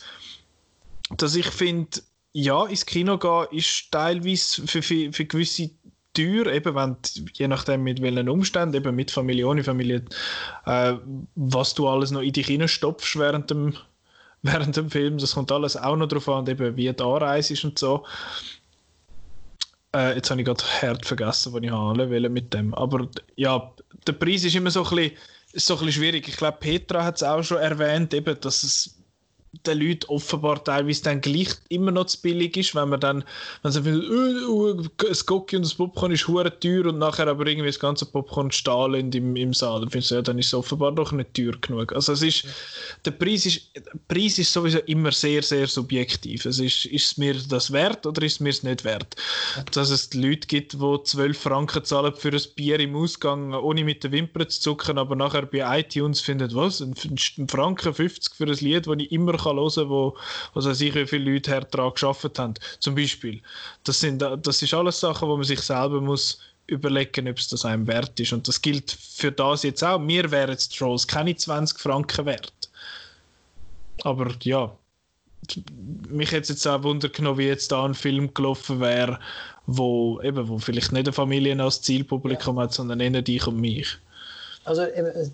Dass 1.18 1.36
ich 1.36 1.48
finde, 1.48 2.02
ja, 2.34 2.66
ins 2.66 2.86
Kino 2.86 3.18
gehen 3.18 3.48
ist 3.52 3.92
teilweise 3.92 4.68
für, 4.68 4.82
für, 4.82 5.14
für 5.14 5.26
gewisse 5.26 5.70
teuer, 6.16 6.48
eben 6.48 6.76
wenn, 6.76 6.98
je 7.34 7.48
nachdem 7.48 7.84
mit 7.84 8.02
welchen 8.02 8.30
Umständen, 8.30 8.76
eben 8.76 8.96
mit 8.96 9.12
Familie, 9.12 9.48
ohne 9.48 9.64
Familie, 9.64 10.04
äh, 10.66 10.94
was 11.36 11.74
du 11.74 11.88
alles 11.88 12.12
noch 12.12 12.22
in 12.22 12.34
dich 12.34 12.48
hineinstopfst 12.48 13.18
während 13.18 13.52
dem, 13.52 13.74
während 14.42 14.76
dem 14.76 14.90
Film, 14.90 15.18
das 15.18 15.36
kommt 15.36 15.52
alles 15.52 15.78
auch 15.78 15.96
noch 15.96 16.08
darauf 16.08 16.28
an, 16.30 16.48
eben 16.48 16.76
wie 16.76 16.92
die 16.92 17.04
Anreise 17.04 17.54
ist 17.54 17.64
und 17.64 17.78
so. 17.78 18.04
Äh, 19.96 20.16
jetzt 20.16 20.30
habe 20.30 20.42
ich 20.42 20.46
gerade 20.46 20.64
hart 20.82 21.06
vergessen, 21.06 21.54
was 21.54 21.64
ich 21.64 21.72
haben 21.72 22.10
will 22.10 22.30
mit 22.30 22.54
dem. 22.54 22.74
Aber 22.74 23.08
ja, 23.36 23.72
der 24.06 24.14
Preis 24.14 24.44
ist 24.44 24.56
immer 24.56 24.72
so 24.72 24.84
ein 24.84 24.96
bisschen, 24.96 25.18
so 25.54 25.74
ein 25.76 25.86
bisschen 25.86 26.02
schwierig. 26.02 26.28
Ich 26.28 26.38
glaube, 26.38 26.58
Petra 26.60 27.04
hat 27.04 27.16
es 27.16 27.24
auch 27.24 27.44
schon 27.44 27.58
erwähnt, 27.58 28.14
eben, 28.14 28.38
dass 28.42 28.64
es 28.64 28.95
den 29.66 29.80
Leuten 29.80 30.06
offenbar 30.08 30.64
teilweise 30.64 31.04
dann 31.04 31.22
gleich 31.22 31.50
immer 31.70 31.92
noch 31.92 32.06
zu 32.06 32.22
billig 32.22 32.58
ist, 32.58 32.76
wenn 32.76 32.90
man 32.90 33.00
dann, 33.00 33.24
wenn 33.64 33.72
sie 33.72 33.82
findet, 33.82 34.10
oh, 34.10 34.66
oh, 34.76 34.82
das 34.98 35.26
Gocki 35.26 35.56
und 35.56 35.66
das 35.66 35.74
Popcorn 35.74 36.12
ist 36.12 36.28
hure 36.28 36.60
teuer 36.60 36.86
und 36.88 37.00
nachher 37.00 37.28
aber 37.28 37.46
irgendwie 37.48 37.70
das 37.70 37.80
ganze 37.80 38.06
Popcorn 38.06 38.52
stahlen 38.52 39.12
im, 39.12 39.36
im 39.36 39.54
Saal, 39.54 39.82
dann 39.82 39.90
findest 39.90 40.12
du, 40.12 40.16
ja, 40.16 40.22
dann 40.22 40.40
ist 40.40 40.48
es 40.48 40.54
offenbar 40.54 40.92
doch 40.92 41.12
nicht 41.12 41.34
teuer 41.34 41.54
genug. 41.62 41.94
Also 41.94 42.14
es 42.14 42.22
ist, 42.22 42.46
der 43.06 43.12
Preis 43.12 43.46
ist, 43.46 43.62
der 43.76 44.00
Preis 44.08 44.38
ist 44.38 44.52
sowieso 44.52 44.80
immer 44.80 45.12
sehr, 45.12 45.42
sehr 45.42 45.68
subjektiv. 45.68 46.46
Es 46.46 46.60
ist, 46.60 46.86
ist 46.86 47.12
es 47.12 47.18
mir 47.18 47.36
das 47.50 47.72
wert 47.72 48.06
oder 48.06 48.22
ist 48.24 48.34
es 48.34 48.40
mir 48.40 48.50
es 48.50 48.64
nicht 48.64 48.84
wert? 48.84 49.16
Dass 49.72 49.90
es 49.90 50.14
Leute 50.14 50.48
gibt, 50.48 50.74
die 50.74 50.98
12 51.04 51.38
Franken 51.38 51.84
zahlen 51.84 52.14
für 52.16 52.30
ein 52.30 52.42
Bier 52.56 52.80
im 52.80 52.96
Ausgang, 52.96 53.54
ohne 53.54 53.84
mit 53.84 54.04
den 54.04 54.12
Wimpern 54.12 54.50
zu 54.50 54.60
zucken, 54.60 54.98
aber 54.98 55.16
nachher 55.16 55.46
bei 55.46 55.80
iTunes 55.80 56.22
finden, 56.22 56.54
was, 56.54 56.82
ein 56.82 57.48
Franken 57.48 57.94
50 57.94 58.36
für 58.36 58.46
ein 58.46 58.54
Lied, 58.56 58.88
das 58.88 58.96
ich 58.98 59.12
immer 59.12 59.38
kann 59.46 59.58
hören 59.58 59.90
wo, 59.90 60.16
was 60.54 60.66
weiß 60.66 60.82
ich, 60.82 60.96
wie 60.96 61.08
viele 61.08 61.32
Leute 61.32 61.66
daran 61.72 61.94
geschafft 61.94 62.38
haben. 62.38 62.56
Zum 62.80 62.96
Beispiel. 62.96 63.42
Das, 63.84 64.00
sind, 64.00 64.20
das 64.22 64.62
ist 64.62 64.74
alles 64.74 65.00
Sachen, 65.00 65.28
wo 65.28 65.36
man 65.36 65.46
sich 65.46 65.62
selber 65.62 66.02
muss 66.02 66.40
überlegen, 66.68 67.30
ob 67.30 67.38
es 67.38 67.48
das 67.48 67.66
einem 67.66 67.88
wert 67.88 68.20
ist. 68.20 68.34
Und 68.34 68.48
das 68.48 68.62
gilt 68.62 68.92
für 68.92 69.32
das 69.32 69.64
jetzt 69.64 69.84
auch. 69.84 70.00
Mir 70.00 70.30
wären 70.32 70.52
jetzt 70.52 70.78
Trolls 70.78 71.08
keine 71.08 71.36
20 71.36 71.80
Franken 71.80 72.26
wert. 72.26 72.70
Aber 74.04 74.32
ja, 74.42 74.76
mich 76.10 76.32
hätte 76.32 76.54
jetzt 76.54 76.68
auch 76.68 76.84
Wunder 76.84 77.10
genommen, 77.10 77.38
wie 77.38 77.48
jetzt 77.48 77.72
da 77.72 77.86
ein 77.86 77.94
Film 77.94 78.34
gelaufen 78.34 78.80
wäre, 78.80 79.20
wo, 79.68 80.22
eben, 80.22 80.48
wo 80.48 80.58
vielleicht 80.58 80.92
nicht 80.92 81.08
eine 81.08 81.14
Familie 81.14 81.62
als 81.62 81.82
Zielpublikum 81.82 82.58
ja. 82.58 82.64
hat, 82.64 82.74
sondern 82.74 83.00
eher 83.00 83.22
dich 83.22 83.46
und 83.48 83.60
mich. 83.60 83.98
Also 84.64 84.84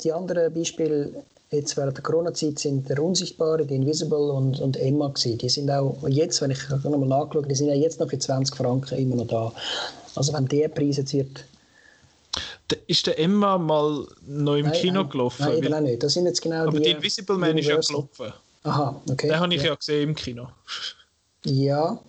die 0.03 0.11
anderen 0.11 0.53
Beispiele 0.53 1.23
jetzt 1.51 1.75
während 1.75 1.97
der 1.97 2.03
Corona-Zeit 2.03 2.59
sind 2.59 2.87
der 2.89 3.03
Unsichtbare, 3.03 3.65
die 3.65 3.75
Invisible 3.75 4.31
und, 4.31 4.59
und 4.59 4.77
Emma 4.77 5.09
gewesen. 5.09 5.37
Die 5.37 5.49
sind 5.49 5.69
auch 5.69 5.97
jetzt, 6.07 6.41
wenn 6.41 6.51
ich 6.51 6.69
nochmal 6.69 7.07
nachgeschaut 7.07 7.49
die 7.49 7.55
sind 7.55 7.67
ja 7.67 7.75
jetzt 7.75 7.99
noch 7.99 8.09
für 8.09 8.17
20 8.17 8.55
Franken 8.55 8.97
immer 8.97 9.17
noch 9.17 9.27
da. 9.27 9.53
Also 10.15 10.33
wenn 10.33 10.47
der 10.47 10.69
Preis 10.69 10.97
jetzt 10.97 11.13
wird... 11.13 11.45
Ist 12.87 13.05
der 13.05 13.19
Emma 13.19 13.57
mal 13.57 14.07
noch 14.25 14.55
im 14.55 14.67
nein, 14.67 14.73
Kino 14.73 15.01
nein, 15.01 15.09
gelaufen? 15.09 15.45
Nein, 15.45 15.57
eben 15.57 15.73
auch 15.73 15.81
nicht. 15.81 16.01
Das 16.01 16.13
sind 16.13 16.25
jetzt 16.25 16.41
genau 16.41 16.67
Aber 16.67 16.71
die, 16.71 16.83
die 16.83 16.91
Invisible 16.91 17.37
Man 17.37 17.57
ist 17.57 17.67
ja 17.67 17.77
gelaufen. 17.77 18.33
Aha, 18.63 19.01
okay. 19.09 19.27
Den 19.27 19.39
habe 19.39 19.53
ich 19.53 19.61
ja. 19.61 19.69
ja 19.69 19.75
gesehen 19.75 20.09
im 20.09 20.15
Kino. 20.15 20.47
Ja. 21.43 21.99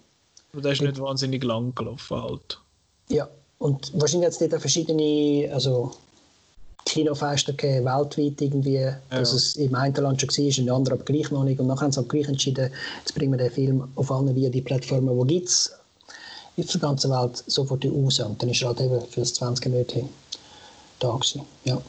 Aber 0.52 0.62
der 0.62 0.72
ist 0.72 0.82
nicht 0.82 1.00
wahnsinnig 1.00 1.42
lang 1.42 1.74
gelaufen 1.74 2.22
halt. 2.22 2.60
Ja, 3.08 3.28
und 3.58 3.90
wahrscheinlich 4.00 4.26
hat 4.26 4.40
es 4.40 4.50
dort 4.50 4.60
verschiedene, 4.60 5.52
also 5.52 5.92
Kinofeste 6.84 7.54
gegeben, 7.54 7.86
weltweit 7.86 8.40
irgendwie, 8.40 8.74
ja. 8.74 8.98
dass 9.10 9.32
es 9.32 9.56
im 9.56 9.74
einen 9.74 9.94
Land 9.94 10.20
schon 10.20 10.30
war, 10.30 10.58
in 10.58 10.70
anderen 10.70 10.98
aber 10.98 11.04
gleich 11.04 11.30
noch 11.30 11.44
nicht. 11.44 11.60
Und 11.60 11.68
nachher 11.68 11.82
haben 11.82 11.92
sie 11.92 12.00
halt 12.00 12.08
gleich 12.08 12.28
entschieden, 12.28 12.70
jetzt 12.98 13.14
bringen 13.14 13.32
wir 13.32 13.38
den 13.38 13.50
Film 13.50 13.88
auf 13.94 14.10
allen 14.10 14.34
die 14.34 14.60
Plattformen, 14.60 15.26
die 15.28 15.38
gibt 15.38 15.48
es 15.48 15.72
auf 16.58 16.66
der 16.72 16.80
ganzen 16.80 17.10
Welt 17.10 17.42
sofort 17.46 17.84
raus. 17.84 18.20
Und 18.20 18.42
dann 18.42 18.50
ist 18.50 18.62
er 18.62 18.68
halt 18.68 18.80
eben 18.80 19.00
für 19.08 19.20
das 19.20 19.34
20 19.34 19.66
Minuten 19.66 20.08
da 20.98 21.12
gewesen. 21.12 21.42
Ja. 21.64 21.80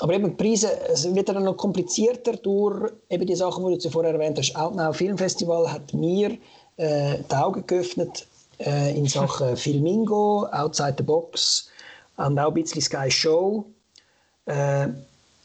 Aber 0.00 0.14
eben 0.14 0.36
die 0.36 0.42
Preise, 0.42 0.68
es 0.92 1.12
wird 1.14 1.28
dann 1.28 1.44
noch 1.44 1.56
komplizierter 1.56 2.32
durch 2.32 2.90
eben 3.08 3.26
die 3.26 3.36
Sachen, 3.36 3.64
die 3.66 3.74
du 3.74 3.78
zuvor 3.78 4.04
erwähnt 4.04 4.36
hast. 4.36 4.54
Outnow 4.56 4.94
Filmfestival 4.94 5.72
hat 5.72 5.94
mir 5.94 6.38
äh, 6.76 7.18
die 7.30 7.34
Augen 7.34 7.64
geöffnet 7.66 8.26
äh, 8.58 8.96
in 8.96 9.06
Sachen 9.06 9.56
Filmingo, 9.56 10.46
Outside 10.50 10.94
the 10.98 11.04
Box, 11.04 11.68
und 12.16 12.38
auch 12.38 12.48
ein 12.48 12.54
bisschen 12.54 12.80
Sky 12.80 13.10
Show. 13.10 13.66
Äh, 14.46 14.88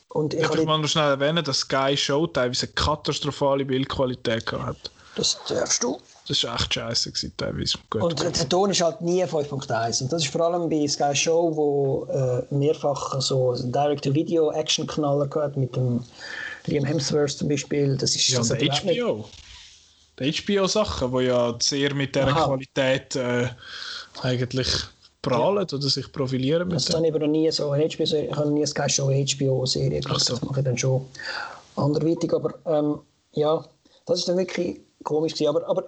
und 0.10 0.34
ich 0.34 0.50
ich 0.50 0.66
mal 0.66 0.80
noch 0.80 0.88
schnell 0.88 1.10
erwähnen, 1.10 1.44
dass 1.44 1.60
Sky 1.60 1.96
Show 1.96 2.28
teilweise 2.28 2.66
eine 2.66 2.74
katastrophale 2.74 3.66
Bildqualität 3.66 4.52
hat. 4.52 4.92
Das 5.16 5.40
darfst 5.48 5.84
du. 5.84 6.00
Das 6.28 6.44
war 6.44 6.56
echt 6.56 6.74
scheiße 6.74 7.38
teilweise. 7.38 7.78
Gut, 7.90 8.04
und 8.04 8.22
gut. 8.22 8.38
der 8.38 8.50
Ton 8.50 8.70
ist 8.70 8.82
halt 8.82 9.02
nie 9.02 9.24
5.1. 9.24 10.04
Und 10.04 10.14
das 10.14 10.24
ist 10.24 10.32
vor 10.32 10.42
allem 10.42 10.70
bei 10.70 10.88
Sky 10.88 11.16
Show, 11.16 11.56
wo 11.56 12.06
äh, 12.12 12.54
mehrfach 12.54 13.20
so 13.22 13.56
Direct-to-Video-Action-Knaller 13.56 15.30
hat 15.36 15.58
mit 15.58 15.76
dem 15.76 16.04
Liam 16.66 16.86
Hemsworth 16.86 17.32
zum 17.32 17.48
Beispiel. 17.48 17.98
Das 17.98 18.16
ist 18.16 18.28
ja, 18.30 18.40
also 18.40 18.56
der 18.56 18.74
HBO. 18.74 19.28
Die 20.20 20.32
HBO-Sachen, 20.32 21.18
die 21.18 21.26
ja 21.26 21.56
sehr 21.60 21.94
mit 21.94 22.16
dieser 22.16 22.28
Aha. 22.28 22.46
Qualität 22.46 23.16
äh, 23.16 23.48
eigentlich 24.22 24.68
prahlen 25.22 25.68
ja. 25.70 25.78
oder 25.78 25.90
sich 25.90 26.12
profilieren 26.12 26.70
Das 26.70 26.94
habe 26.94 27.06
ich 27.06 27.14
aber 27.14 27.26
noch 27.26 27.32
nie 27.32 27.50
so 27.52 27.72
eine 27.72 27.88
HBO, 27.90 28.04
ich 28.04 28.36
habe 28.36 28.52
nie 28.52 28.66
eine 28.66 28.90
Show 28.90 29.10
HBO-Serie 29.10 30.02
so. 30.02 30.10
das 30.14 30.42
mache 30.42 30.60
ich 30.60 30.66
dann 30.66 30.78
schon 30.78 31.06
anderweitig, 31.76 32.34
aber 32.34 32.54
ähm, 32.66 33.00
ja, 33.34 33.64
das 34.06 34.20
ist 34.20 34.30
dann 34.30 34.38
wirklich 34.38 34.80
komisch 35.04 35.34
gewesen. 35.34 35.50
aber, 35.50 35.68
aber 35.68 35.84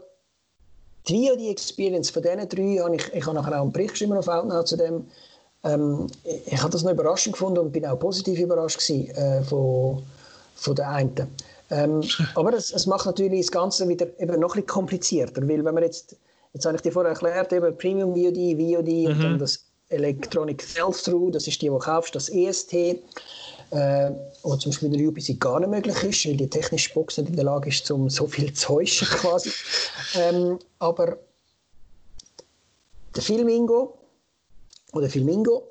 die 1.08 1.28
VOD-Experience 1.28 2.10
von 2.10 2.22
diesen 2.22 2.50
drei, 2.50 2.84
habe 2.84 2.96
ich, 2.96 3.14
ich 3.14 3.26
habe 3.26 3.36
nachher 3.36 3.58
auch 3.58 3.64
einen 3.64 3.72
Bericht 3.72 3.92
geschrieben 3.92 4.18
auf 4.18 4.28
Outnow 4.28 4.64
zu 4.64 4.78
dem, 4.78 5.06
ähm, 5.64 6.08
ich, 6.24 6.54
ich 6.54 6.62
habe 6.62 6.72
das 6.72 6.84
noch 6.84 6.92
überraschend 6.92 7.34
gefunden 7.34 7.60
und 7.60 7.72
bin 7.72 7.86
auch 7.86 8.00
positiv 8.00 8.40
überrascht 8.40 8.80
gewesen, 8.80 9.10
äh, 9.12 9.44
von, 9.44 10.04
von 10.56 10.76
der 10.76 10.90
einen. 10.90 11.28
Ähm, 11.72 12.04
aber 12.36 12.54
es, 12.54 12.72
es 12.72 12.86
macht 12.86 13.06
natürlich 13.06 13.42
das 13.42 13.52
Ganze 13.52 13.88
wieder 13.88 14.08
eben 14.20 14.40
noch 14.40 14.50
ein 14.56 14.62
bisschen 14.62 14.68
komplizierter, 14.68 15.42
weil 15.48 15.64
wenn 15.64 15.74
man 15.74 15.84
jetzt 15.84 16.16
Jetzt 16.54 16.66
habe 16.66 16.76
ich 16.76 16.82
dir 16.82 16.91
vorher 16.91 17.12
erklärt, 17.12 17.54
eben 17.54 17.78
Premium 17.78 18.14
VOD, 18.14 18.58
VOD 18.58 18.88
mhm. 18.88 19.06
und 19.08 19.24
dann 19.24 19.39
das 19.39 19.66
Electronic 19.89 20.62
Sell-Through, 20.62 21.32
das 21.32 21.47
ist 21.47 21.62
die, 21.62 21.66
die 21.66 21.70
du 21.70 21.80
kaufst, 21.80 22.16
das 22.16 22.30
EST, 22.30 22.74
äh, 22.74 24.12
was 24.43 24.60
zum 24.60 24.72
Beispiel 24.72 24.93
in 24.93 24.97
der 24.97 25.08
UPC 25.08 25.39
gar 25.39 25.60
nicht 25.60 25.70
möglich 25.70 26.04
ist, 26.04 26.26
weil 26.26 26.38
die 26.38 26.50
technische 26.50 26.93
Box 26.93 27.18
nicht 27.18 27.30
in 27.30 27.36
der 27.36 27.45
Lage 27.45 27.70
ist, 27.70 27.89
um 27.91 28.10
so 28.10 28.28
viel 28.28 28.52
zu 28.54 28.68
täuschen 28.68 29.08
quasi. 29.12 29.52
ähm, 30.16 30.60
aber 30.80 31.18
der 33.16 33.22
Filmingo 33.24 33.97
oder 34.93 35.10
Filmingo 35.10 35.70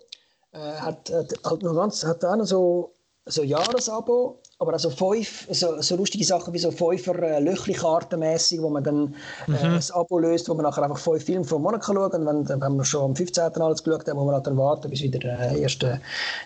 äh, 0.53 0.59
hat, 0.59 1.11
hat, 1.11 1.33
hat, 1.45 1.63
noch 1.63 1.75
ganz, 1.75 2.05
hat 2.05 2.25
auch 2.25 2.37
noch 2.37 2.47
so, 2.47 2.93
so 3.27 3.43
Jahresabo, 3.43 4.39
aber 4.61 4.73
also 4.73 4.91
fünf, 4.91 5.47
so, 5.51 5.81
so 5.81 5.97
lustige 5.97 6.25
Sachen 6.25 6.53
wie 6.53 6.59
so 6.59 6.71
fünfer 6.73 7.17
äh, 7.23 7.41
Löchli-Karten 7.41 8.21
wo 8.21 8.69
man 8.69 8.83
dann 8.83 9.15
äh, 9.47 9.51
mhm. 9.51 9.75
das 9.75 9.93
Abo 9.93 10.19
löst, 10.19 10.49
wo 10.49 10.55
man 10.55 10.65
nachher 10.65 10.83
einfach 10.83 10.99
fünf 10.99 11.25
Filme 11.25 11.45
pro 11.45 11.59
Monat 11.59 11.85
schauen 11.85 12.11
kann. 12.11 12.27
Und 12.27 12.49
wenn, 12.49 12.61
wenn 12.61 12.77
man 12.77 12.85
schon 12.85 13.05
am 13.05 13.17
15. 13.17 13.45
alles 13.63 13.85
geschaut 13.85 14.07
hat, 14.07 14.15
muss 14.15 14.25
man 14.25 14.35
halt 14.35 14.47
dann 14.47 14.57
warten, 14.57 14.91
bis 14.91 15.03
wieder 15.03 15.21
der 15.21 15.53
erste 15.53 16.01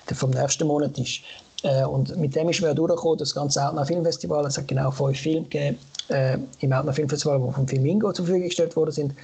der 0.09 0.17
vom 0.17 0.31
nächsten 0.31 0.67
Monat 0.67 0.99
ist. 0.99 1.21
Äh, 1.63 1.85
und 1.85 2.15
mit 2.19 2.37
dem 2.37 2.51
ist 2.51 2.61
man 2.61 2.71
ja 2.71 2.75
durchgekommen, 2.75 3.19
das 3.19 3.35
ganze 3.35 3.67
Outnow 3.67 3.87
Filmfestival. 3.87 4.45
Es 4.45 4.59
hat 4.59 4.69
genau 4.69 4.91
fünf 4.91 5.19
Filme 5.19 5.47
gegeben 5.49 5.79
äh, 6.09 6.37
im 6.61 6.73
Outnow 6.73 6.95
Filmfestival, 6.95 7.41
die 7.41 7.53
vom 7.53 7.67
Filmingo 7.67 8.13
zur 8.13 8.27
Verfügung 8.27 8.49
gestellt 8.49 8.77
worden 8.77 8.93
sind. 8.93 9.15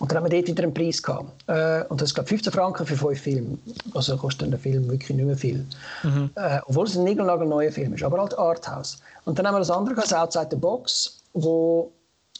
Und 0.00 0.10
dann 0.10 0.16
haben 0.16 0.30
wir 0.30 0.30
dort 0.30 0.48
wieder 0.48 0.62
einen 0.62 0.72
Preis 0.72 1.02
gehabt. 1.02 1.30
Äh, 1.46 1.84
und 1.90 2.00
das 2.00 2.08
ist, 2.08 2.14
glaube 2.14 2.28
15 2.28 2.52
Franken 2.52 2.86
für 2.86 2.96
fünf 2.96 3.20
Filme. 3.20 3.58
Also 3.94 4.16
kostet 4.16 4.50
der 4.50 4.58
Film 4.58 4.88
wirklich 4.90 5.10
nicht 5.10 5.26
mehr 5.26 5.36
viel. 5.36 5.66
Mhm. 6.02 6.30
Äh, 6.36 6.58
obwohl 6.64 6.86
es 6.86 6.96
ein 6.96 7.04
neuer 7.04 7.70
Film 7.70 7.92
ist, 7.92 8.02
aber 8.02 8.18
halt 8.18 8.36
Arthouse. 8.38 8.98
Und 9.26 9.38
dann 9.38 9.46
haben 9.46 9.54
wir 9.54 9.58
das 9.58 9.70
andere 9.70 9.94
gehabt, 9.94 10.10
das 10.10 10.18
Outside 10.18 10.48
the 10.50 10.56
Box, 10.56 11.22
wo 11.34 11.92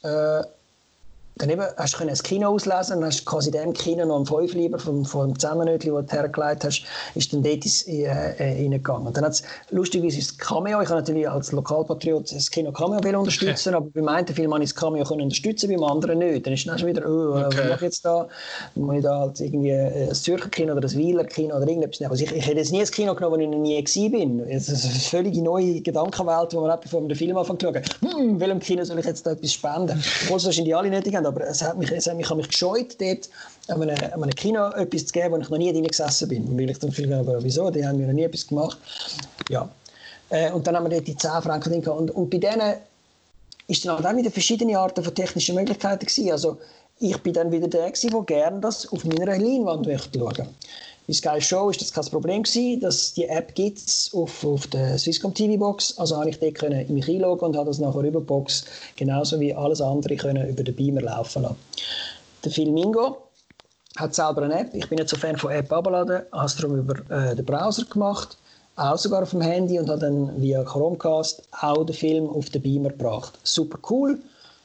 äh, 0.02 0.42
dann 1.36 1.50
eben, 1.50 1.62
hast 1.76 1.98
du 1.98 2.04
das 2.04 2.22
Kino 2.22 2.48
auslesen 2.48 2.98
und 2.98 3.04
hast 3.04 3.24
quasi 3.24 3.50
dem 3.50 3.72
Kino 3.72 4.04
noch 4.04 4.16
einen 4.16 4.26
Fünf 4.26 4.52
lieber 4.54 4.78
vom, 4.78 5.04
vom 5.04 5.38
Zusammennötchen, 5.38 5.94
das 5.94 6.06
du 6.06 6.16
hergelegt 6.16 6.64
hast, 6.64 6.84
ist 7.14 7.32
dann 7.32 7.42
dort 7.42 7.64
ins, 7.64 7.86
äh, 7.88 8.04
äh, 8.04 8.62
reingegangen. 8.62 9.06
Und 9.06 9.16
dann 9.16 9.24
hat 9.24 9.32
es 9.32 9.42
lustigerweise 9.70 10.18
das 10.18 10.36
Cameo, 10.36 10.80
ich 10.82 10.88
habe 10.88 11.00
natürlich 11.00 11.28
als 11.28 11.52
Lokalpatriot 11.52 12.30
das 12.32 12.50
Kino 12.50 12.72
Cameo 12.72 13.02
will 13.02 13.16
unterstützen, 13.16 13.74
aber 13.74 13.86
beim 13.86 14.08
einen 14.08 14.26
Film 14.26 14.52
habe 14.52 14.62
ich 14.62 14.70
das 14.70 14.80
Cameo 14.80 15.04
können 15.04 15.22
unterstützen, 15.22 15.70
beim 15.70 15.82
anderen 15.82 16.18
nicht. 16.18 16.46
Dann 16.46 16.52
ist 16.52 16.66
dann 16.66 16.78
schon 16.78 16.88
wieder, 16.88 17.08
oh, 17.08 17.38
okay. 17.38 17.44
was 17.46 17.54
mache 17.56 17.74
ich 17.74 17.80
jetzt 17.80 18.04
da? 18.04 18.28
Muss 18.74 18.96
ich 18.96 19.02
da 19.02 19.20
halt 19.20 19.40
irgendwie 19.40 19.70
äh, 19.70 20.08
das 20.08 20.22
Zürcher 20.22 20.48
Kino 20.50 20.72
oder 20.72 20.82
das 20.82 20.96
Wieler 20.96 21.24
Kino 21.24 21.56
oder 21.56 21.66
irgendetwas 21.66 22.00
nehmen. 22.00 22.12
Also 22.12 22.24
ich, 22.24 22.32
ich 22.32 22.46
hätte 22.46 22.58
jetzt 22.58 22.72
nie 22.72 22.80
ein 22.80 22.90
Kino 22.90 23.14
genommen, 23.14 23.38
wo 23.38 23.42
ich 23.42 23.48
noch 23.48 23.58
nie 23.58 23.82
gewesen 23.82 24.10
bin. 24.10 24.38
Das 24.50 24.68
ist 24.68 24.84
eine 24.84 24.94
völlig 24.94 25.36
neue 25.36 25.80
Gedankenwelt, 25.80 26.54
wo 26.54 26.60
man 26.60 26.70
hat, 26.70 26.82
bevor 26.82 27.00
man 27.00 27.08
den 27.08 27.16
Film 27.16 27.36
anfängt 27.36 27.62
zu 27.62 27.72
schauen, 27.72 27.82
hm, 28.00 28.40
welchem 28.40 28.60
Kino 28.60 28.84
soll 28.84 28.98
ich 28.98 29.06
jetzt 29.06 29.26
da 29.26 29.32
etwas 29.32 29.52
spenden? 29.52 30.02
Obwohl 30.24 30.36
es 30.36 30.44
wahrscheinlich 30.44 30.76
alle 30.76 30.90
nötig 30.90 31.14
haben, 31.14 31.19
aber 31.26 31.46
es 31.46 31.62
hat 31.62 31.78
mich, 31.78 31.90
es 31.90 32.06
hat 32.06 32.16
mich, 32.16 32.28
mich 32.34 32.48
gescheut, 32.48 32.96
dort 33.00 33.28
an 33.68 33.82
einem, 33.82 34.22
einem 34.22 34.34
Kino 34.34 34.70
etwas 34.70 35.06
zu 35.06 35.12
geben, 35.12 35.32
wo 35.32 35.38
ich 35.38 35.48
noch 35.48 35.58
nie 35.58 35.72
drin 35.72 35.86
gesessen 35.86 36.28
bin. 36.28 36.58
Weil 36.58 36.70
ich 36.70 36.78
dann 36.78 36.92
viel 36.92 37.12
aber 37.12 37.42
wieso, 37.42 37.70
die 37.70 37.86
haben 37.86 37.98
mir 37.98 38.06
noch 38.06 38.14
nie 38.14 38.24
etwas 38.24 38.46
gemacht. 38.46 38.78
Ja. 39.48 39.68
Äh, 40.30 40.52
und 40.52 40.66
dann 40.66 40.76
haben 40.76 40.84
wir 40.84 40.90
dort 40.90 41.06
die 41.06 41.16
10 41.16 41.42
Franken 41.42 41.82
drin 41.82 41.88
und, 41.88 42.10
und 42.10 42.30
bei 42.30 42.38
denen 42.38 42.74
ist 43.66 43.84
dann 43.84 43.96
halt 43.96 44.06
auch 44.06 44.16
wieder 44.16 44.30
verschiedene 44.30 44.78
Arten 44.78 45.04
von 45.04 45.14
technischen 45.14 45.54
Möglichkeiten 45.54 46.04
gewesen. 46.06 46.32
Also 46.32 46.58
ich 46.98 47.16
bin 47.18 47.32
dann 47.32 47.50
wieder 47.50 47.68
der 47.68 47.90
der 47.90 48.22
gerne 48.22 48.60
das 48.60 48.90
auf 48.92 49.04
meiner 49.04 49.38
Leinwand 49.38 49.86
möchte 49.86 50.18
schauen. 50.18 50.48
Bei 51.11 51.14
Sky 51.14 51.40
Show 51.40 51.70
ist 51.70 51.80
das 51.80 51.92
kein 51.92 52.04
Problem 52.04 52.44
gewesen, 52.44 52.78
dass 52.78 53.14
die 53.14 53.24
App 53.24 53.56
gibt 53.56 54.11
auf, 54.12 54.44
auf 54.44 54.68
der 54.68 54.96
Swisscom 54.96 55.34
TV 55.34 55.58
Box. 55.58 55.98
Also 55.98 56.16
habe 56.16 56.30
ich 56.30 56.38
dort 56.38 56.54
können 56.54 56.86
in 56.86 56.94
mich 56.94 57.08
einloggen 57.08 57.48
und 57.48 57.56
habe 57.56 57.66
das 57.66 57.80
nachher 57.80 58.04
über 58.04 58.20
die 58.20 58.26
Box 58.26 58.64
genauso 58.94 59.40
wie 59.40 59.52
alles 59.52 59.80
andere 59.80 60.14
können 60.14 60.48
über 60.48 60.62
den 60.62 60.76
Beamer 60.76 61.00
laufen 61.00 61.42
lassen. 61.42 61.56
Der 62.44 62.52
Filmingo 62.52 63.16
hat 63.96 64.14
selber 64.14 64.42
eine 64.42 64.61
App. 64.61 64.72
Ich 64.72 64.88
bin 64.88 64.98
nicht 64.98 65.08
so 65.08 65.16
Fan 65.16 65.36
von 65.36 65.50
App 65.50 65.72
abladen, 65.72 66.22
habe 66.30 66.46
es 66.46 66.54
darum 66.54 66.78
über 66.78 66.94
äh, 67.11 67.34
den 67.34 67.44
Browser 67.44 67.86
gemacht, 67.86 68.38
auch 68.76 68.96
sogar 68.96 69.24
auf 69.24 69.30
dem 69.30 69.40
Handy 69.40 69.80
und 69.80 69.90
habe 69.90 69.98
dann 69.98 70.40
via 70.40 70.62
Chromecast 70.62 71.42
auch 71.61 71.84
den 71.86 71.96
Film 71.96 72.30
auf 72.30 72.50
den 72.50 72.62
Beamer 72.62 72.90
gebracht. 72.90 73.36
Super 73.42 73.80
cool. 73.90 74.20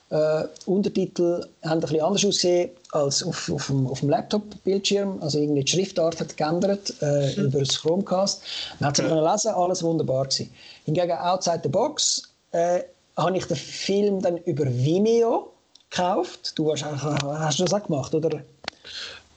Äh, 0.08 0.44
Untertitel 0.66 1.44
haben 1.64 1.72
ein 1.72 1.80
bisschen 1.80 2.00
anders 2.00 2.24
ausgesehen 2.24 2.70
als 2.92 3.24
auf, 3.24 3.50
auf 3.50 3.66
dem, 3.66 3.86
auf 3.88 4.00
dem 4.00 4.10
Laptop-Bildschirm. 4.10 5.20
Also 5.20 5.40
irgendwie 5.40 5.64
die 5.64 5.72
Schriftart 5.72 6.20
hat 6.20 6.36
geändert 6.36 6.94
äh, 7.00 7.34
mhm. 7.36 7.46
über 7.46 7.58
das 7.60 7.80
Chromecast. 7.80 8.42
Man 8.78 8.88
hat 8.88 8.98
es 8.98 9.04
okay. 9.04 9.32
lesen, 9.32 9.54
alles 9.54 9.82
wunderbar 9.82 10.24
gewesen. 10.24 10.50
Hingegen 10.84 11.12
Outside 11.12 11.60
the 11.64 11.68
Box 11.68 12.22
äh, 12.52 12.82
habe 13.16 13.36
ich 13.36 13.46
den 13.46 13.56
Film 13.56 14.22
dann 14.22 14.36
über 14.38 14.66
Vimeo 14.66 15.52
gekauft. 15.90 16.52
Du 16.56 16.70
hast, 16.70 16.84
hast 16.84 17.58
du 17.58 17.64
das 17.64 17.74
auch 17.74 17.84
gemacht, 17.84 18.14
oder? 18.14 18.42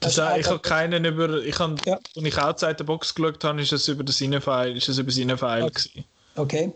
Das 0.02 0.14
ich 0.14 0.48
habe 0.48 0.60
keinen 0.60 1.04
über, 1.04 1.44
ich 1.44 1.60
habe, 1.60 1.76
ja. 1.86 1.96
als 1.96 2.26
ich 2.26 2.38
Outside 2.38 2.76
the 2.78 2.84
Box 2.84 3.14
geschaut 3.14 3.44
habe, 3.44 3.62
ist 3.62 3.74
es 3.74 3.88
über 3.88 4.04
das 4.04 4.18
Cinefile, 4.18 4.72
ist 4.72 4.88
es 4.88 4.98
über 4.98 5.12
Cinefile 5.12 5.66
okay. 5.66 5.72
Gewesen. 5.72 6.06
Okay. 6.36 6.74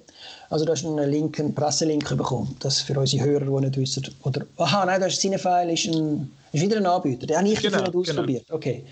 Also 0.54 0.66
du 0.66 0.72
hast 0.72 0.86
einen 0.86 1.10
Link, 1.10 1.40
einen 1.40 1.56
Presselink 1.56 2.08
bekommen. 2.16 2.56
Das 2.60 2.80
für 2.80 3.00
unsere 3.00 3.26
Hörer, 3.26 3.46
die 3.46 3.66
nicht 3.66 3.76
wissen. 3.76 4.08
Oder, 4.22 4.46
aha, 4.58 4.86
nein, 4.86 5.02
das 5.02 5.14
ist 5.14 5.22
Cinefile, 5.22 5.74
ist, 5.74 5.88
ein, 5.88 6.32
ist 6.52 6.62
wieder 6.62 6.78
ein 6.78 6.86
Anbieter. 6.86 7.26
Den 7.26 7.38
habe 7.38 7.48
ich 7.48 7.60
genau, 7.60 7.80
nicht 7.80 7.92
genau. 7.92 8.02
ausprobiert. 8.02 8.46
Genau. 8.46 8.58
Okay. 8.58 8.86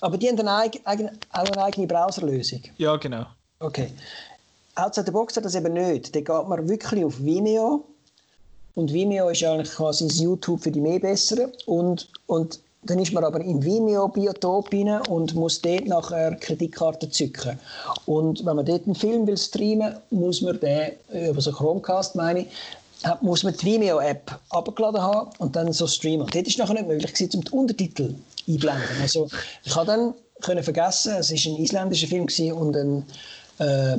Aber 0.00 0.18
die 0.18 0.28
haben 0.28 0.40
eine 0.40 0.72
eigene, 0.84 1.12
auch 1.30 1.44
eine 1.44 1.62
eigene 1.62 1.86
Browserlösung. 1.86 2.60
Ja, 2.78 2.96
genau. 2.96 3.24
Okay. 3.60 3.92
Outside 4.74 5.06
the 5.06 5.12
Box 5.12 5.36
hat 5.36 5.44
das 5.44 5.54
eben 5.54 5.74
nicht. 5.74 6.12
Da 6.12 6.18
geht 6.18 6.48
man 6.48 6.68
wirklich 6.68 7.04
auf 7.04 7.22
Vimeo. 7.22 7.84
Und 8.74 8.92
Vimeo 8.92 9.28
ist 9.28 9.44
eigentlich 9.44 9.70
quasi 9.70 10.08
das 10.08 10.18
YouTube 10.18 10.60
für 10.60 10.72
die 10.72 10.80
mehr 10.80 10.98
Besseren. 10.98 11.52
Und, 11.66 12.08
und 12.26 12.58
dann 12.86 12.98
ist 12.98 13.12
man 13.12 13.24
aber 13.24 13.40
im 13.40 13.62
Vimeo-Biotop 13.62 14.72
und 15.08 15.34
muss 15.34 15.60
dort 15.60 15.86
nachher 15.86 16.36
Kreditkarte 16.36 17.10
zücken. 17.10 17.58
Und 18.06 18.44
wenn 18.44 18.56
man 18.56 18.64
dort 18.64 18.86
einen 18.86 18.94
Film 18.94 19.26
will 19.26 19.36
streamen, 19.36 19.96
muss 20.10 20.40
man 20.42 20.58
den, 20.60 20.92
über 21.12 21.40
so 21.40 21.52
Chromecast 21.52 22.14
meine 22.14 22.40
ich, 22.40 22.46
muss 23.20 23.42
man 23.42 23.54
die 23.56 23.66
Vimeo-App 23.66 24.38
abgeladen 24.50 25.02
haben 25.02 25.30
und 25.38 25.56
dann 25.56 25.72
so 25.72 25.86
streamen. 25.86 26.22
Und 26.22 26.34
dort 26.34 26.46
ist 26.46 26.58
nachher 26.58 26.74
nicht 26.74 26.88
möglich 26.88 27.12
gewesen, 27.12 27.36
um 27.36 27.44
die 27.44 27.50
Untertitel 27.52 28.14
einblenden. 28.48 29.00
Also 29.02 29.28
ich 29.64 29.74
habe 29.74 29.86
dann 29.86 30.14
können 30.40 30.62
vergessen, 30.62 31.14
es 31.18 31.30
war 31.30 31.52
ein 31.52 31.62
isländischer 31.62 32.06
Film 32.06 32.26
und 32.56 32.76
ein 32.76 33.04
äh, 33.58 33.98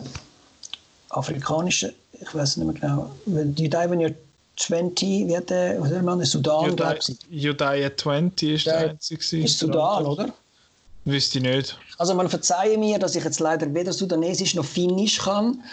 afrikanischer, 1.09 1.89
ich 2.13 2.33
weiß 2.33 2.57
nicht 2.57 2.65
mehr 2.65 2.75
genau, 2.75 3.09
You 3.25 3.43
Die 3.53 3.71
When 3.71 3.99
You're 3.99 4.15
20, 4.57 5.27
wie 5.27 5.37
hat 5.37 5.49
der, 5.49 5.79
was 5.81 5.91
man, 6.01 6.23
Sudan, 6.25 6.75
glaube 6.75 6.99
ich. 6.99 7.17
Judea 7.29 7.95
20 7.95 8.49
ist 8.49 8.65
der, 8.65 8.79
der 8.79 8.89
einzige. 8.91 9.37
Ist 9.43 9.59
Sudan, 9.59 10.05
oder? 10.05 10.33
Wüsste 11.07 11.37
ich 11.37 11.43
nicht. 11.45 11.79
Also 11.99 12.13
man 12.15 12.27
verzeihe 12.27 12.77
mir, 12.77 12.99
dass 12.99 13.15
ich 13.15 13.23
jetzt 13.23 13.39
leider 13.39 13.73
weder 13.73 13.93
Sudanesisch 13.93 14.55
noch 14.55 14.65
Finnisch 14.65 15.19
kann 15.19 15.63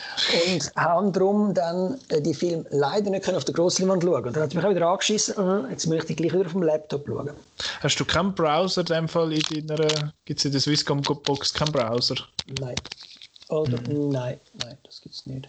und 0.53 0.73
habe 0.77 1.11
darum 1.11 1.53
dann 1.53 1.99
äh, 2.09 2.21
die 2.21 2.35
Film 2.35 2.65
leider 2.71 3.11
nicht 3.11 3.29
auf 3.29 3.45
der 3.45 3.53
Grossleinwand 3.53 4.05
schauen. 4.05 4.25
Und 4.27 4.37
dann 4.37 4.45
hat 4.45 4.51
es 4.51 4.55
mich 4.55 4.65
auch 4.65 4.71
wieder 4.71 4.87
angeschissen, 4.87 5.35
uh, 5.37 5.67
jetzt 5.69 5.87
möchte 5.87 6.13
ich 6.13 6.19
gleich 6.19 6.33
wieder 6.33 6.47
auf 6.47 6.53
dem 6.53 6.63
Laptop 6.63 7.05
schauen. 7.09 7.31
Hast 7.81 7.99
du 7.99 8.05
keinen 8.05 8.33
Browser 8.33 8.83
in 8.83 8.87
dem 8.87 9.09
Fall 9.09 9.33
in 9.33 9.67
deiner, 9.67 10.13
gibt 10.25 10.39
es 10.39 10.45
in 10.45 10.53
der 10.53 10.61
Swisscom 10.61 11.03
Box 11.03 11.53
keinen 11.53 11.73
Browser? 11.73 12.15
Nein. 12.61 12.77
Oder, 13.49 13.79
hm. 13.79 14.11
Nein, 14.11 14.39
nein, 14.63 14.79
das 14.85 15.01
gibt 15.01 15.17
es 15.17 15.27
nicht. 15.27 15.49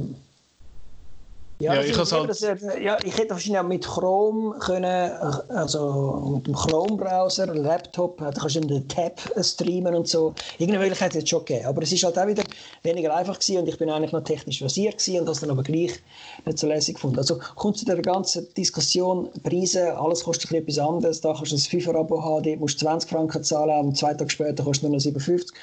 Hm. 0.00 0.16
Ja, 1.60 1.74
ja, 1.74 1.82
ich, 1.82 2.12
halt... 2.12 2.30
das, 2.30 2.40
ja, 2.40 2.96
ich 3.04 3.18
hätte 3.18 3.30
wahrscheinlich 3.30 3.58
auch 3.58 3.64
mit 3.64 3.84
Chrome 3.84 4.58
können, 4.60 5.12
also 5.50 6.32
mit 6.34 6.46
dem 6.46 6.54
Chrome-Browser, 6.54 7.54
Laptop, 7.54 8.16
da 8.16 8.30
kannst 8.30 8.56
du 8.56 8.60
den 8.60 8.88
Tab 8.88 9.20
streamen 9.38 9.94
und 9.94 10.08
so. 10.08 10.32
Irgendeine 10.54 10.84
Möglichkeit 10.84 11.12
hätte 11.12 11.22
es 11.22 11.28
schon 11.28 11.44
gegeben. 11.44 11.66
Aber 11.66 11.82
es 11.82 11.92
ist 11.92 12.02
halt 12.02 12.18
auch 12.18 12.26
wieder 12.26 12.44
weniger 12.82 13.14
einfach 13.14 13.38
gewesen 13.38 13.58
und 13.58 13.68
ich 13.68 13.76
bin 13.76 13.90
eigentlich 13.90 14.12
noch 14.12 14.24
technisch 14.24 14.58
versiert 14.58 14.96
gewesen 14.96 15.20
und 15.20 15.26
das 15.26 15.40
dann 15.40 15.50
aber 15.50 15.62
gleich 15.62 16.00
nicht 16.46 16.58
so 16.58 16.66
lässig 16.66 16.94
gefunden. 16.94 17.18
Also 17.18 17.38
kommt 17.56 17.76
zu 17.76 17.84
der 17.84 18.00
ganzen 18.00 18.48
Diskussion, 18.54 19.28
Preise, 19.42 19.98
alles 19.98 20.24
kostet 20.24 20.50
etwas 20.52 20.78
anderes. 20.78 21.20
Da 21.20 21.34
kannst 21.34 21.52
du 21.52 21.56
ein 21.56 21.58
FIFA-Abo 21.58 22.24
haben, 22.24 22.42
dort 22.42 22.58
musst 22.58 22.80
du 22.80 22.86
20 22.86 23.10
Franken 23.10 23.44
zahlen 23.44 23.86
und 23.86 23.98
zwei 23.98 24.14
Tage 24.14 24.30
später 24.30 24.64
kostet 24.64 24.84
nur 24.84 24.92
noch 24.92 25.00
57 25.00 25.54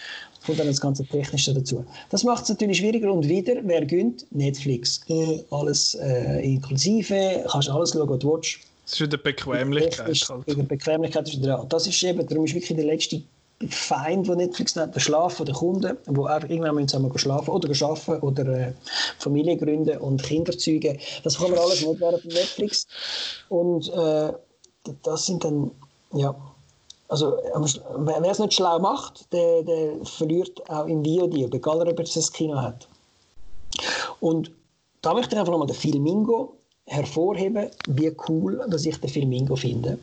kommt 0.45 0.59
dann 0.59 0.67
das 0.67 0.81
ganze 0.81 1.05
Technische 1.05 1.53
dazu. 1.53 1.85
Das 2.09 2.23
macht 2.23 2.43
es 2.43 2.49
natürlich 2.49 2.77
schwieriger 2.77 3.11
und 3.11 3.27
wieder, 3.27 3.55
wer 3.63 3.85
gönnt? 3.85 4.25
Netflix. 4.31 5.01
Äh, 5.09 5.43
alles 5.51 5.95
äh, 5.95 6.39
inklusive, 6.41 7.45
kannst 7.49 7.69
alles 7.69 7.91
schauen, 7.91 8.09
was 8.09 8.19
du 8.19 8.33
willst. 8.33 8.59
Das 8.85 8.93
ist 8.93 9.01
wieder 9.01 9.17
Bequemlichkeit. 9.17 10.29
Halt. 10.29 10.47
Die 10.47 10.63
Bequemlichkeit 10.63 11.27
ist 11.27 11.41
wieder 11.41 11.65
Das 11.67 11.87
ist 11.87 12.01
eben, 12.03 12.25
darum 12.25 12.45
ist 12.45 12.53
wirklich 12.53 12.75
der 12.75 12.85
letzte 12.85 13.21
Feind, 13.69 14.27
den 14.27 14.37
Netflix 14.37 14.75
nennt, 14.75 14.93
der 14.93 14.99
Schlaf 14.99 15.37
der 15.43 15.53
Kunden, 15.53 15.97
wo 16.05 16.25
einfach 16.25 16.47
irgendwann 16.47 16.75
müssen 16.75 17.11
sie 17.11 17.19
schlafen 17.19 17.49
oder 17.49 17.69
arbeiten 17.85 18.21
oder 18.21 18.47
äh, 18.47 18.73
Familie 19.17 19.57
gründen 19.57 19.97
und 19.97 20.21
Kinder 20.21 20.55
zeugen. 20.57 20.97
Das 21.23 21.37
kann 21.37 21.49
man 21.49 21.59
alles 21.59 21.85
nicht 21.85 21.99
während 21.99 22.21
von 22.21 22.31
Netflix. 22.31 22.87
Und 23.49 23.89
äh, 23.89 24.31
das 25.03 25.25
sind 25.25 25.43
dann, 25.43 25.71
ja, 26.13 26.35
also, 27.09 27.37
wer 27.97 28.31
es 28.31 28.39
nicht 28.39 28.53
schlau 28.53 28.79
macht, 28.79 29.31
der, 29.31 29.63
der 29.63 30.05
verliert 30.05 30.69
auch 30.69 30.85
im 30.87 31.03
Videodeal, 31.05 31.53
egal 31.53 31.81
ob 31.81 31.87
er 31.87 32.05
das 32.05 32.31
Kino 32.31 32.55
hat. 32.59 32.87
Und 34.19 34.51
da 35.01 35.13
möchte 35.13 35.35
ich 35.35 35.39
einfach 35.39 35.51
nochmal 35.51 35.67
den 35.67 35.75
Filmingo 35.75 36.53
hervorheben, 36.85 37.69
wie 37.87 38.13
cool 38.27 38.65
dass 38.69 38.85
ich 38.85 38.99
den 38.99 39.09
Filmingo 39.09 39.55
finde. 39.55 39.97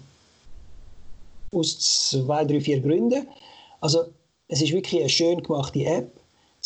Aus 1.53 1.79
zwei, 2.11 2.45
drei, 2.45 2.61
vier 2.61 2.81
Gründen. 2.81 3.27
Also, 3.81 4.05
es 4.49 4.63
ist 4.63 4.73
wirklich 4.73 5.01
eine 5.01 5.09
schön 5.11 5.43
gemachte 5.43 5.85
App. 5.85 6.11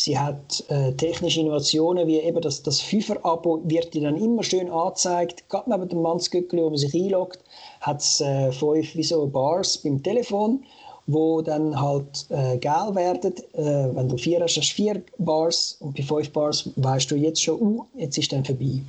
Sie 0.00 0.16
hat 0.16 0.62
äh, 0.68 0.92
technische 0.92 1.40
Innovationen, 1.40 2.06
wie 2.06 2.20
eben 2.20 2.40
das, 2.40 2.62
das 2.62 2.80
FIFA-Abo 2.80 3.62
wird 3.64 3.94
dir 3.94 4.02
dann 4.02 4.16
immer 4.16 4.44
schön 4.44 4.70
angezeigt. 4.70 5.48
Gerade 5.48 5.68
neben 5.68 5.88
dem 5.88 6.02
Mannsgöckli, 6.02 6.62
wo 6.62 6.68
man 6.68 6.78
sich 6.78 6.94
einloggt, 6.94 7.40
hat 7.80 8.00
es 8.00 8.20
äh, 8.20 8.52
fünf 8.52 8.94
wie 8.94 9.02
so 9.02 9.26
Bars 9.26 9.76
beim 9.78 10.00
Telefon, 10.00 10.62
wo 11.08 11.42
dann 11.42 11.80
halt 11.80 12.26
äh, 12.28 12.58
geil 12.58 12.94
werden. 12.94 13.34
Äh, 13.54 13.96
wenn 13.96 14.08
du 14.08 14.16
vier 14.16 14.40
hast, 14.40 14.56
hast 14.56 14.70
du 14.70 14.74
vier 14.76 15.02
Bars 15.18 15.78
und 15.80 15.96
bei 15.96 16.04
fünf 16.04 16.30
Bars 16.30 16.70
weißt 16.76 17.10
du 17.10 17.16
jetzt 17.16 17.42
schon, 17.42 17.60
uh, 17.60 17.84
jetzt 17.96 18.16
ist 18.18 18.30
dann 18.30 18.44
vorbei. 18.44 18.80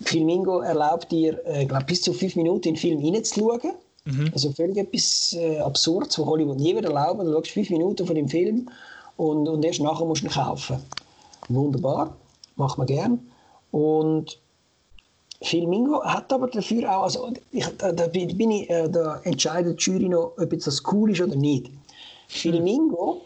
Filmingo 0.00 0.60
erlaubt 0.60 1.12
dir, 1.12 1.38
äh, 1.44 1.66
glaub, 1.66 1.86
bis 1.86 2.00
zu 2.00 2.14
fünf 2.14 2.36
Minuten 2.36 2.68
in 2.68 2.74
den 2.74 2.80
Film 2.80 3.04
reinzuschauen. 3.04 3.74
Mhm. 4.06 4.30
Also 4.32 4.50
völlig 4.52 4.78
etwas 4.78 5.36
äh, 5.38 5.58
Absurdes, 5.58 6.18
was 6.18 6.24
Hollywood 6.24 6.58
nie 6.58 6.72
erlauben. 6.72 7.26
Du 7.26 7.34
schaust 7.34 7.50
fünf 7.50 7.68
Minuten 7.68 8.06
von 8.06 8.16
dem 8.16 8.28
Film 8.30 8.70
und, 9.20 9.46
und 9.48 9.64
erst 9.64 9.80
nachher 9.80 10.06
musst 10.06 10.22
du 10.22 10.26
ihn 10.26 10.32
kaufen. 10.32 10.82
Wunderbar, 11.48 12.16
macht 12.56 12.78
man 12.78 12.86
gern. 12.86 13.30
Und 13.70 14.40
Filmingo 15.42 16.02
hat 16.02 16.32
aber 16.32 16.48
dafür 16.48 16.90
auch, 16.90 17.02
also 17.02 17.30
ich, 17.52 17.66
da, 17.76 17.92
da, 17.92 18.06
bin 18.06 18.50
ich, 18.50 18.70
äh, 18.70 18.88
da 18.88 19.20
entscheidet 19.24 19.78
die 19.78 19.90
Jury 19.90 20.08
noch, 20.08 20.32
ob 20.38 20.50
das 20.50 20.82
cool 20.90 21.10
ist 21.10 21.20
oder 21.20 21.36
nicht. 21.36 21.70
Filmingo 22.28 23.20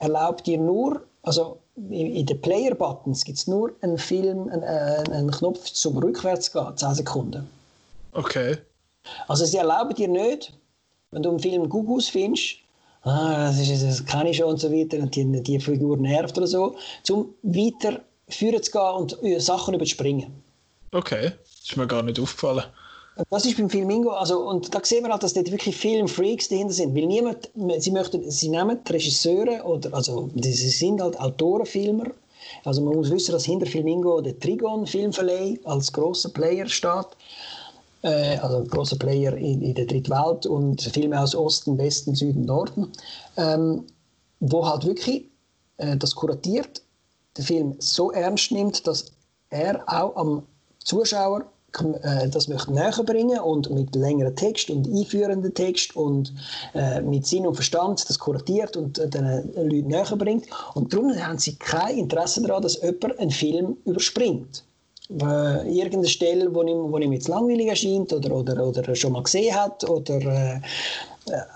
erlaubt 0.00 0.46
dir 0.48 0.58
nur, 0.58 1.02
also 1.22 1.58
in 1.76 2.26
den 2.26 2.40
Player-Buttons 2.40 3.24
gibt 3.24 3.38
es 3.38 3.46
nur 3.46 3.70
einen 3.82 3.98
Film, 3.98 4.48
einen, 4.48 4.62
äh, 4.62 5.04
einen 5.12 5.30
Knopf 5.30 5.70
zum 5.70 5.98
Rückwärts 5.98 6.52
gehen, 6.52 6.76
10 6.76 6.94
Sekunden. 6.94 7.48
Okay. 8.12 8.56
Also 9.28 9.44
sie 9.44 9.58
erlauben 9.58 9.94
dir 9.94 10.08
nicht, 10.08 10.52
wenn 11.12 11.22
du 11.22 11.30
einen 11.30 11.38
Film 11.38 11.68
gut 11.68 12.04
findest, 12.04 12.56
ah, 13.06 13.46
das, 13.46 13.58
ist, 13.58 13.82
das 13.82 14.04
kann 14.04 14.26
ich 14.26 14.36
schon 14.36 14.46
und 14.46 14.60
so 14.60 14.70
weiter, 14.70 14.98
und 14.98 15.14
die, 15.14 15.42
die 15.42 15.60
Figur 15.60 15.96
nervt 15.96 16.36
oder 16.36 16.46
so, 16.46 16.76
zum 17.02 17.34
weiter 17.42 18.00
führen 18.28 18.62
zu 18.62 18.72
gehen 18.72 18.94
und 18.96 19.22
äh, 19.22 19.38
Sachen 19.38 19.74
überspringen. 19.74 20.42
Okay, 20.92 21.32
das 21.44 21.70
ist 21.70 21.76
mir 21.76 21.86
gar 21.86 22.02
nicht 22.02 22.20
aufgefallen. 22.20 22.64
Das 23.30 23.46
ist 23.46 23.56
beim 23.56 23.70
Filmingo, 23.70 24.10
also, 24.10 24.40
und 24.40 24.74
da 24.74 24.80
sehen 24.82 25.04
wir 25.04 25.10
halt, 25.10 25.22
dass 25.22 25.32
dort 25.32 25.50
wirklich 25.50 25.74
Filmfreaks 25.74 26.48
dahinter 26.48 26.74
sind, 26.74 26.94
weil 26.94 27.06
niemand, 27.06 27.48
sie 27.78 27.90
möchten, 27.90 28.30
sie 28.30 28.50
nehmen 28.50 28.78
Regisseure 28.86 29.62
oder, 29.64 29.94
also, 29.94 30.28
sie 30.34 30.52
sind 30.52 31.00
halt 31.00 31.18
Autoren, 31.18 31.64
Filmer, 31.64 32.10
also 32.64 32.82
man 32.82 32.94
muss 32.94 33.10
wissen, 33.10 33.32
dass 33.32 33.44
hinter 33.44 33.66
Filmingo 33.66 34.20
der 34.20 34.38
Trigon 34.38 34.86
Filmverleih 34.86 35.58
als 35.64 35.92
großer 35.92 36.30
Player 36.30 36.66
steht, 36.66 37.06
äh, 38.06 38.38
also 38.38 38.64
großer 38.64 38.96
Player 38.96 39.34
in, 39.36 39.60
in, 39.60 39.74
der 39.74 39.86
Dritten 39.86 40.10
Welt 40.10 40.46
und 40.46 40.80
Filme 40.80 41.20
aus 41.20 41.34
Osten, 41.34 41.76
Westen, 41.76 42.14
Süden, 42.14 42.44
Norden, 42.44 42.92
ähm, 43.36 43.84
wo 44.40 44.66
halt 44.66 44.86
wirklich 44.86 45.28
äh, 45.78 45.96
das 45.96 46.14
kuratiert, 46.14 46.82
den 47.36 47.44
Film 47.44 47.74
so 47.78 48.12
ernst 48.12 48.52
nimmt, 48.52 48.86
dass 48.86 49.06
er 49.50 49.82
auch 49.86 50.16
am 50.16 50.42
Zuschauer 50.84 51.44
äh, 52.02 52.28
das 52.28 52.48
möchte 52.48 52.72
näher 52.72 53.02
bringen 53.04 53.38
und 53.40 53.70
mit 53.70 53.94
längeren 53.94 54.34
Text 54.36 54.70
und 54.70 54.86
einführenden 54.86 55.52
Text 55.52 55.94
und 55.96 56.32
äh, 56.74 57.02
mit 57.02 57.26
Sinn 57.26 57.46
und 57.46 57.54
Verstand 57.54 58.08
das 58.08 58.18
kuratiert 58.18 58.76
und 58.76 58.98
äh, 58.98 59.08
den 59.08 59.52
Leuten 59.54 59.88
näher 59.88 60.16
bringt. 60.16 60.46
Und 60.74 60.92
darum 60.92 61.14
haben 61.14 61.38
sie 61.38 61.56
kein 61.56 61.98
Interesse 61.98 62.40
daran, 62.42 62.62
dass 62.62 62.80
jemand 62.80 63.18
einen 63.18 63.30
Film 63.30 63.76
überspringt. 63.84 64.64
Äh, 65.08 65.68
irgendeine 65.68 66.08
Stelle, 66.08 66.52
wo 66.52 66.62
ihm, 66.62 66.90
wo 66.92 66.98
ihm 66.98 67.12
jetzt 67.12 67.28
langweilig 67.28 67.68
erscheint 67.68 68.12
oder, 68.12 68.34
oder, 68.34 68.66
oder 68.66 68.94
schon 68.96 69.12
mal 69.12 69.22
gesehen 69.22 69.54
hat 69.54 69.88
oder 69.88 70.16
äh, 70.16 70.60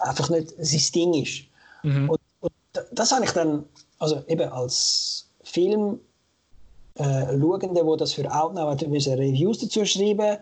einfach 0.02 0.30
nicht 0.30 0.54
sein 0.58 0.82
Ding 0.94 1.14
ist. 1.14 1.42
Mhm. 1.82 2.10
Und, 2.10 2.20
und 2.40 2.52
das 2.92 3.10
habe 3.10 3.24
ich 3.24 3.32
dann, 3.32 3.64
also 3.98 4.22
eben 4.28 4.48
als 4.50 5.28
Film 5.42 5.98
äh, 6.94 7.38
Schauenden, 7.38 7.74
die 7.74 7.96
das 7.96 8.12
für 8.12 8.30
Outnow 8.32 8.80
Reviews 8.80 9.58
dazu 9.58 9.84
schreiben 9.84 10.38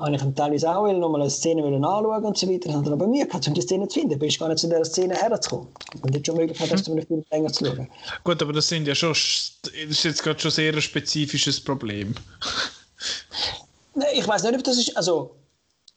habe 0.00 0.16
ich 0.16 0.22
teilweise 0.34 0.74
auch 0.74 0.90
noch 0.92 1.10
mal 1.10 1.20
eine 1.20 1.30
Szene 1.30 1.62
anschauen 1.62 2.24
und 2.24 2.38
so 2.38 2.48
weiter. 2.48 2.70
Und 2.70 2.86
dann 2.86 2.94
aber 2.94 3.06
mir 3.06 3.26
gehabt, 3.26 3.46
um 3.46 3.54
die 3.54 3.60
Szene 3.60 3.86
zu 3.88 4.00
finden, 4.00 4.18
bist 4.18 4.38
gar 4.38 4.48
nicht 4.48 4.58
zu 4.58 4.66
dieser 4.66 4.84
Szene 4.84 5.14
herzukommen. 5.14 5.68
Und 6.02 6.14
jetzt 6.14 6.26
schon 6.26 6.36
Möglichkeit, 6.36 6.72
dass 6.72 6.82
du 6.82 6.92
einen 6.92 7.06
Film 7.06 7.24
länger 7.30 7.52
zu 7.52 7.66
schauen. 7.66 7.88
Gut, 8.24 8.42
aber 8.42 8.52
das 8.52 8.68
sind 8.68 8.86
ja 8.86 8.94
schon, 8.94 9.10
das 9.10 9.72
ist 9.88 10.04
jetzt 10.04 10.22
gerade 10.22 10.40
schon 10.40 10.50
sehr 10.50 10.72
ein 10.72 10.80
spezifisches 10.80 11.62
Problem. 11.62 12.14
Nein, 13.94 14.08
ich 14.14 14.26
weiß 14.26 14.42
nicht, 14.44 14.54
ob 14.54 14.64
das 14.64 14.78
ist, 14.78 14.96
also... 14.96 15.36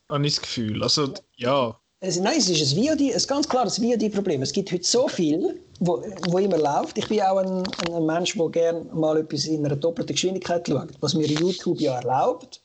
Habe 0.10 0.26
ich 0.28 0.36
das 0.36 0.42
Gefühl, 0.42 0.84
also, 0.84 1.14
ja. 1.38 1.80
Es, 2.02 2.20
nein, 2.20 2.38
es 2.38 2.50
ist 2.50 2.76
ein, 2.76 2.84
VOD, 2.84 3.16
ein 3.16 3.28
ganz 3.28 3.48
klares 3.48 3.78
VOD-Problem. 3.80 4.42
Es 4.42 4.52
gibt 4.52 4.72
heute 4.74 4.84
so 4.84 5.08
viel, 5.08 5.58
wo, 5.80 6.04
wo 6.28 6.38
immer 6.38 6.58
läuft. 6.58 6.98
Ich 6.98 7.08
bin 7.08 7.22
auch 7.22 7.38
ein, 7.38 7.64
ein 7.94 8.06
Mensch, 8.06 8.34
der 8.34 8.50
gerne 8.50 8.84
mal 8.94 9.18
etwas 9.18 9.46
in 9.46 9.66
einer 9.66 9.78
doppelten 9.78 10.14
Geschwindigkeit 10.14 10.68
schaut, 10.68 10.90
was 11.00 11.14
mir 11.14 11.26
YouTube 11.26 11.80
ja 11.80 11.96
erlaubt. 11.96 12.63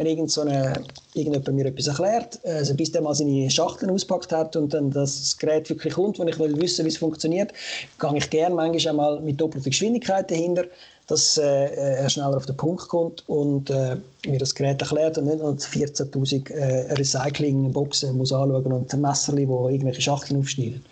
Wenn 0.00 0.06
irgend 0.06 0.30
so 0.30 0.40
eine, 0.40 0.72
irgendjemand 1.12 1.54
mir 1.54 1.66
etwas 1.66 1.88
erklärt, 1.88 2.40
also 2.46 2.72
bis 2.72 2.90
der 2.90 3.02
mal 3.02 3.14
seine 3.14 3.50
Schachteln 3.50 3.90
auspackt 3.90 4.32
hat 4.32 4.56
und 4.56 4.72
dann 4.72 4.90
das 4.90 5.36
Gerät 5.36 5.68
wirklich 5.68 5.92
kommt, 5.92 6.18
wo 6.18 6.24
ich 6.24 6.38
will 6.38 6.58
wissen, 6.58 6.86
wie 6.86 6.88
es 6.88 6.96
funktioniert, 6.96 7.52
gehe 7.98 8.16
ich 8.16 8.30
gerne 8.30 8.54
manchmal 8.54 8.88
einmal 8.88 9.20
mit 9.20 9.38
doppelter 9.38 9.68
Geschwindigkeit 9.68 10.30
dahinter 10.30 10.64
dass 11.06 11.36
äh, 11.36 11.74
er 11.74 12.08
schneller 12.08 12.36
auf 12.36 12.46
den 12.46 12.56
Punkt 12.56 12.88
kommt 12.88 13.28
und 13.28 13.68
äh, 13.68 13.96
mir 14.26 14.38
das 14.38 14.54
Gerät 14.54 14.80
erklärt 14.80 15.18
und 15.18 15.26
nicht 15.26 15.40
noch 15.40 15.56
14'000 15.56 16.50
äh, 16.52 16.92
Recyclingboxen 16.92 18.16
muss 18.16 18.32
anschauen 18.32 18.72
und 18.72 18.92
Messer, 18.94 19.32
wo 19.48 19.68
irgendwelche 19.68 20.00
Schachteln 20.00 20.40
aufschneiden. 20.40 20.82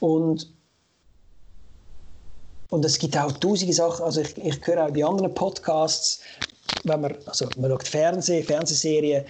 Und 0.00 0.48
und 2.68 2.84
es 2.84 2.98
gibt 2.98 3.16
auch 3.16 3.30
tausende 3.32 3.72
Sachen, 3.72 4.04
also 4.04 4.22
ich, 4.22 4.36
ich 4.38 4.66
höre 4.66 4.86
auch 4.86 4.90
bei 4.90 5.04
anderen 5.04 5.32
Podcasts, 5.32 6.20
wenn 6.84 7.00
man, 7.00 7.14
also 7.26 7.48
man 7.56 7.70
schaut 7.70 7.88
Fernsehen, 7.88 8.44
Fernsehserien, 8.44 9.24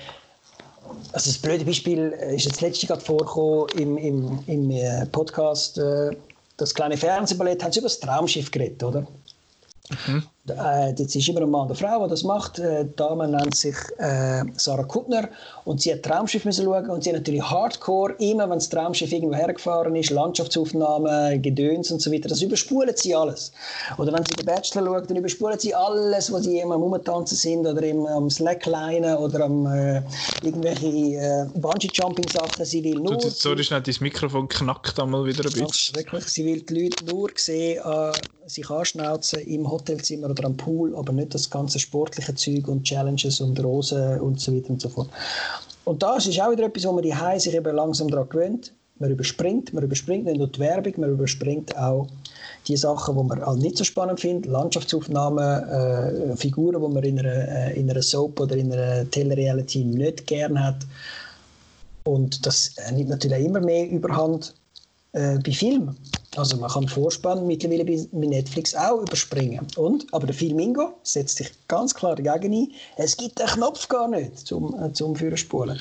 also 1.13 1.31
das 1.31 1.39
blöde 1.39 1.65
Beispiel 1.65 2.11
ist 2.35 2.45
jetzt 2.45 2.61
letztens 2.61 2.89
gerade 2.89 3.01
vorgekommen 3.01 3.69
im, 3.79 3.99
im, 3.99 4.45
im 4.47 4.71
äh, 4.71 5.07
Podcast, 5.07 5.79
äh, 5.79 6.11
das 6.57 6.75
kleine 6.75 6.97
Fernsehballett, 6.97 7.63
haben 7.63 7.73
sie 7.73 7.81
über 7.81 7.89
das 7.89 8.01
Traumschiff 8.01 8.51
geredet, 8.51 8.83
oder? 8.83 9.07
Mhm. 10.07 10.27
Äh, 10.51 10.91
jetzt 10.91 11.15
ist 11.17 11.29
immer 11.29 11.43
ein 11.43 11.51
Mann 11.51 11.63
und 11.63 11.69
eine 11.69 11.77
Frau, 11.77 12.05
die 12.05 12.11
das 12.11 12.23
macht. 12.23 12.59
Äh, 12.59 12.85
die 12.85 12.97
Dame 12.97 13.27
nennt 13.29 13.57
sich 13.57 13.77
äh, 13.99 14.43
Sarah 14.57 14.85
Kuttner 14.85 15.29
und 15.65 15.81
sie 15.81 15.93
hat 15.93 16.03
Traumschiff 16.03 16.45
müssen 16.45 16.65
schauen 16.65 16.89
und 16.89 17.03
sie 17.03 17.11
hat 17.11 17.17
natürlich 17.17 17.43
Hardcore, 17.43 18.15
immer 18.19 18.49
wenn 18.49 18.59
das 18.59 18.69
Traumschiff 18.69 19.13
irgendwo 19.13 19.35
hergefahren 19.35 19.97
ist, 19.97 20.11
Landschaftsaufnahmen, 20.11 21.43
Gedöns 21.43 21.91
und 21.91 22.01
so 22.01 22.13
weiter, 22.13 22.29
das 22.29 22.43
überspulen 22.43 22.95
sie 22.97 23.15
alles. 23.15 23.53
Oder 23.99 24.13
wenn 24.13 24.25
sie 24.25 24.35
den 24.35 24.47
Bachelor 24.47 24.85
schaut, 24.87 25.11
dann 25.11 25.17
überspulen 25.17 25.59
sie 25.59 25.75
alles, 25.75 26.33
wo 26.33 26.39
sie 26.39 26.61
immer 26.61 26.77
am 26.77 26.83
Rumtanzen 26.83 27.37
sind 27.37 27.67
oder 27.67 27.83
im, 27.83 28.07
am 28.07 28.31
Slackline 28.31 29.19
oder 29.19 29.45
am 29.45 29.67
äh, 29.67 30.03
irgendwelche 30.43 30.87
äh, 30.87 31.47
Bungee-Jumping-Sachen. 31.55 32.65
Sie 32.65 32.85
will 32.85 33.01
nur... 33.01 33.17
Du, 33.17 33.31
sorry, 33.31 33.65
schnell, 33.65 33.83
dein 33.83 33.95
Mikrofon 34.01 34.49
knackt 34.49 34.99
einmal 35.01 35.25
wieder 35.25 35.45
ein 35.45 35.67
bisschen. 35.67 35.97
Wirklich, 35.97 36.25
sie 36.25 36.45
will 36.45 36.63
die 36.63 36.85
Leute 36.85 37.05
nur 37.05 37.31
sehen, 37.35 37.83
äh, 37.85 38.13
sich 38.49 38.71
anschnauzen 38.71 39.41
im 39.41 39.69
Hotelzimmer 39.69 40.36
oder 40.39 40.49
am 40.49 40.57
Pool, 40.57 40.95
aber 40.97 41.13
nicht 41.13 41.35
das 41.35 41.51
ganze 41.51 41.79
sportliche 41.79 42.35
Zeug 42.35 42.69
und 42.69 42.85
Challenges 42.85 43.41
und 43.41 43.63
Rosen 43.63 44.21
und 44.21 44.41
so 44.41 44.55
weiter 44.55 44.71
und 44.71 44.81
so 44.81 44.89
fort. 44.89 45.09
Und 45.85 46.03
das 46.03 46.27
ist 46.27 46.41
auch 46.41 46.51
wieder 46.51 46.65
etwas, 46.65 46.85
wo 46.85 46.93
man 46.93 47.03
die 47.03 47.15
Hause 47.15 47.41
sich 47.41 47.55
eben 47.55 47.75
langsam 47.75 48.09
daran 48.09 48.29
gewöhnt. 48.29 48.73
Man 48.99 49.11
überspringt, 49.11 49.73
man 49.75 49.85
überspringt 49.85 50.25
nicht 50.25 50.39
nur 50.39 50.49
die 50.49 50.59
Werbung, 50.59 50.95
man 50.97 51.11
überspringt 51.11 51.77
auch 51.77 52.09
die 52.67 52.77
Sachen, 52.77 53.17
die 53.17 53.23
man 53.23 53.45
halt 53.45 53.59
nicht 53.61 53.77
so 53.77 53.85
spannend 53.85 54.21
findet, 54.21 54.51
Landschaftsaufnahmen, 54.51 55.69
äh, 55.69 56.37
Figuren, 56.37 56.83
die 56.83 56.95
man 56.95 57.05
in 57.05 57.19
einer, 57.19 57.49
äh, 57.49 57.79
in 57.79 57.91
einer 57.91 58.03
Soap 58.03 58.41
oder 58.41 58.57
in 58.57 58.73
einer 58.73 59.09
Telereality 59.11 59.85
nicht 59.85 60.27
gern 60.27 60.63
hat. 60.63 60.87
Und 62.05 62.47
das 62.47 62.75
nimmt 62.93 63.11
natürlich 63.11 63.45
immer 63.45 63.61
mehr 63.61 63.89
Überhand 63.89 64.55
äh, 65.13 65.39
bei 65.39 65.53
Filmen. 65.53 65.97
Also 66.37 66.57
man 66.57 66.71
kann 66.71 66.89
Vorspann 66.89 67.47
mittlerweile 67.47 67.85
bei 67.85 68.07
Netflix 68.13 68.75
auch 68.75 69.01
überspringen. 69.01 69.67
Und, 69.77 70.07
aber 70.13 70.27
der 70.27 70.35
Filmingo 70.35 70.95
setzt 71.03 71.39
sich 71.39 71.51
ganz 71.69 71.95
klar 71.95 72.17
dagegen 72.17 72.53
ein. 72.53 72.73
Es 72.97 73.17
gibt 73.17 73.39
den 73.39 73.47
Knopf 73.47 73.89
gar 73.89 74.09
nicht 74.09 74.39
zum, 74.39 74.75
äh, 74.83 74.93
zum 74.93 75.17
Führerspulen. 75.17 75.81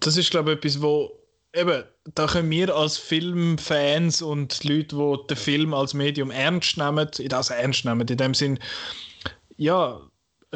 Das 0.00 0.16
ist 0.16 0.30
glaube 0.30 0.52
ich 0.52 0.58
etwas, 0.58 0.80
wo 0.80 1.10
eben, 1.54 1.84
da 2.14 2.26
können 2.26 2.50
wir 2.50 2.74
als 2.74 2.96
Filmfans 2.96 4.22
und 4.22 4.62
Leute, 4.64 4.96
die 4.96 5.26
den 5.28 5.36
Film 5.36 5.74
als 5.74 5.94
Medium 5.94 6.30
ernst 6.30 6.76
nehmen, 6.76 7.08
das 7.28 7.50
ernst 7.50 7.84
nehmen, 7.84 8.06
in 8.06 8.16
dem 8.16 8.34
Sinn, 8.34 8.58
ja, 9.56 10.00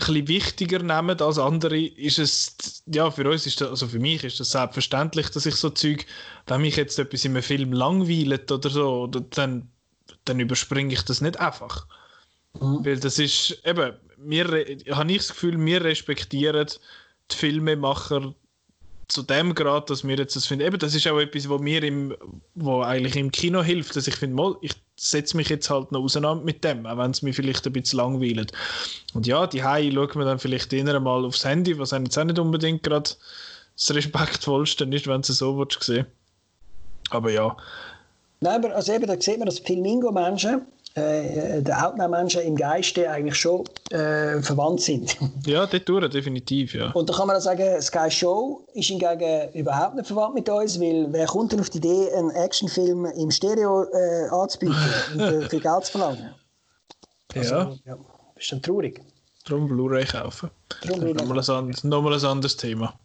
bisschen 0.06 0.28
wichtiger 0.28 0.78
nehmen 0.80 1.20
als 1.20 1.38
andere, 1.38 1.78
ist 1.78 2.18
es, 2.18 2.82
ja, 2.86 3.10
für 3.10 3.28
uns 3.28 3.46
ist 3.46 3.60
das, 3.60 3.70
also 3.70 3.88
für 3.88 3.98
mich 3.98 4.24
ist 4.24 4.40
das 4.40 4.50
selbstverständlich, 4.50 5.30
dass 5.30 5.46
ich 5.46 5.54
so 5.54 5.70
Zeug, 5.70 6.06
wenn 6.46 6.60
mich 6.60 6.76
jetzt 6.76 6.98
etwas 6.98 7.24
in 7.24 7.32
einem 7.32 7.42
Film 7.42 7.72
langweilt 7.72 8.50
oder 8.50 8.70
so, 8.70 9.06
dann, 9.06 9.70
dann 10.24 10.40
überspringe 10.40 10.92
ich 10.92 11.02
das 11.02 11.20
nicht 11.20 11.40
einfach. 11.40 11.86
Mhm. 12.60 12.84
Weil 12.84 13.00
das 13.00 13.18
ist, 13.18 13.60
eben, 13.64 13.94
wir, 14.16 14.44
habe 14.90 15.12
ich 15.12 15.18
das 15.18 15.28
Gefühl, 15.28 15.64
wir 15.64 15.84
respektieren 15.84 16.68
die 17.30 17.36
Filmemacher 17.36 18.34
zu 19.08 19.22
dem 19.22 19.54
Grad, 19.54 19.88
dass 19.88 20.06
wir 20.06 20.16
jetzt 20.16 20.36
das 20.36 20.46
finden. 20.46 20.66
Eben, 20.66 20.78
das 20.78 20.94
ist 20.94 21.06
auch 21.08 21.18
etwas, 21.18 21.48
wo 21.48 21.58
mir 21.58 21.82
im, 21.82 22.14
wo 22.54 22.82
eigentlich 22.82 23.16
im 23.16 23.32
Kino 23.32 23.62
hilft, 23.62 23.96
dass 23.96 24.06
ich 24.06 24.16
finde, 24.16 24.56
ich 24.60 24.74
setze 24.96 25.36
mich 25.36 25.48
jetzt 25.48 25.70
halt 25.70 25.92
noch 25.92 26.02
auseinander 26.02 26.44
mit 26.44 26.62
dem, 26.62 26.84
auch 26.84 26.98
wenn 26.98 27.12
es 27.12 27.22
mich 27.22 27.34
vielleicht 27.34 27.66
ein 27.66 27.72
bisschen 27.72 27.98
langweilt. 27.98 28.52
Und 29.14 29.26
ja, 29.26 29.46
die 29.46 29.64
Hai 29.64 29.90
schaut 29.92 30.14
man 30.14 30.26
dann 30.26 30.38
vielleicht 30.38 30.72
eher 30.72 31.00
mal 31.00 31.24
aufs 31.24 31.44
Handy, 31.44 31.78
was 31.78 31.92
jetzt 31.92 32.18
auch 32.18 32.24
nicht 32.24 32.38
unbedingt 32.38 32.82
gerade 32.82 33.10
das 33.76 33.94
respektvollste 33.94 34.84
ist, 34.84 35.06
wenn 35.06 35.22
du 35.22 35.32
so 35.32 35.66
sehen 35.80 36.06
Aber 37.10 37.30
ja. 37.30 37.56
Nein, 38.40 38.64
aber 38.64 38.74
also 38.74 38.92
eben, 38.92 39.06
da 39.06 39.20
sieht 39.20 39.38
man, 39.38 39.46
dass 39.46 39.60
Filmingo-Menschen 39.60 40.62
äh, 40.94 41.62
der 41.62 41.86
Outnow-Menschen 41.86 42.42
im 42.42 42.56
Geiste 42.56 43.10
eigentlich 43.10 43.36
schon 43.36 43.64
äh, 43.90 44.40
verwandt 44.42 44.80
sind. 44.80 45.16
Ja, 45.46 45.66
dort 45.66 45.88
durch, 45.88 46.08
definitiv, 46.10 46.74
ja. 46.74 46.90
Und 46.92 47.08
da 47.08 47.14
kann 47.14 47.26
man 47.26 47.36
auch 47.36 47.40
sagen, 47.40 47.80
Sky 47.80 48.10
Show 48.10 48.66
ist 48.74 48.88
hingegen 48.88 49.52
überhaupt 49.54 49.94
nicht 49.94 50.06
verwandt 50.06 50.34
mit 50.34 50.48
uns, 50.48 50.80
weil 50.80 51.06
wer 51.10 51.26
kommt 51.26 51.52
denn 51.52 51.60
auf 51.60 51.70
die 51.70 51.78
Idee, 51.78 52.12
einen 52.14 52.30
Actionfilm 52.30 53.06
im 53.06 53.30
Stereo 53.30 53.84
äh, 53.84 54.28
anzubieten 54.30 54.76
und 55.14 55.20
für, 55.20 55.42
für 55.42 55.60
Geld 55.60 55.84
zu 55.84 55.92
verlangen? 55.92 56.34
Also, 57.34 57.54
ja. 57.54 57.72
ja. 57.84 57.96
Das 58.34 58.44
ist 58.44 58.52
dann 58.52 58.62
traurig. 58.62 59.00
Darum 59.44 59.68
Blu-ray 59.68 60.04
kaufen. 60.04 60.50
Darum 60.82 61.00
Blu-ray 61.00 61.14
nochmal, 61.14 61.38
ein 61.38 61.50
anderes, 61.50 61.84
nochmal 61.84 62.14
ein 62.14 62.24
anderes 62.24 62.56
Thema. 62.56 62.98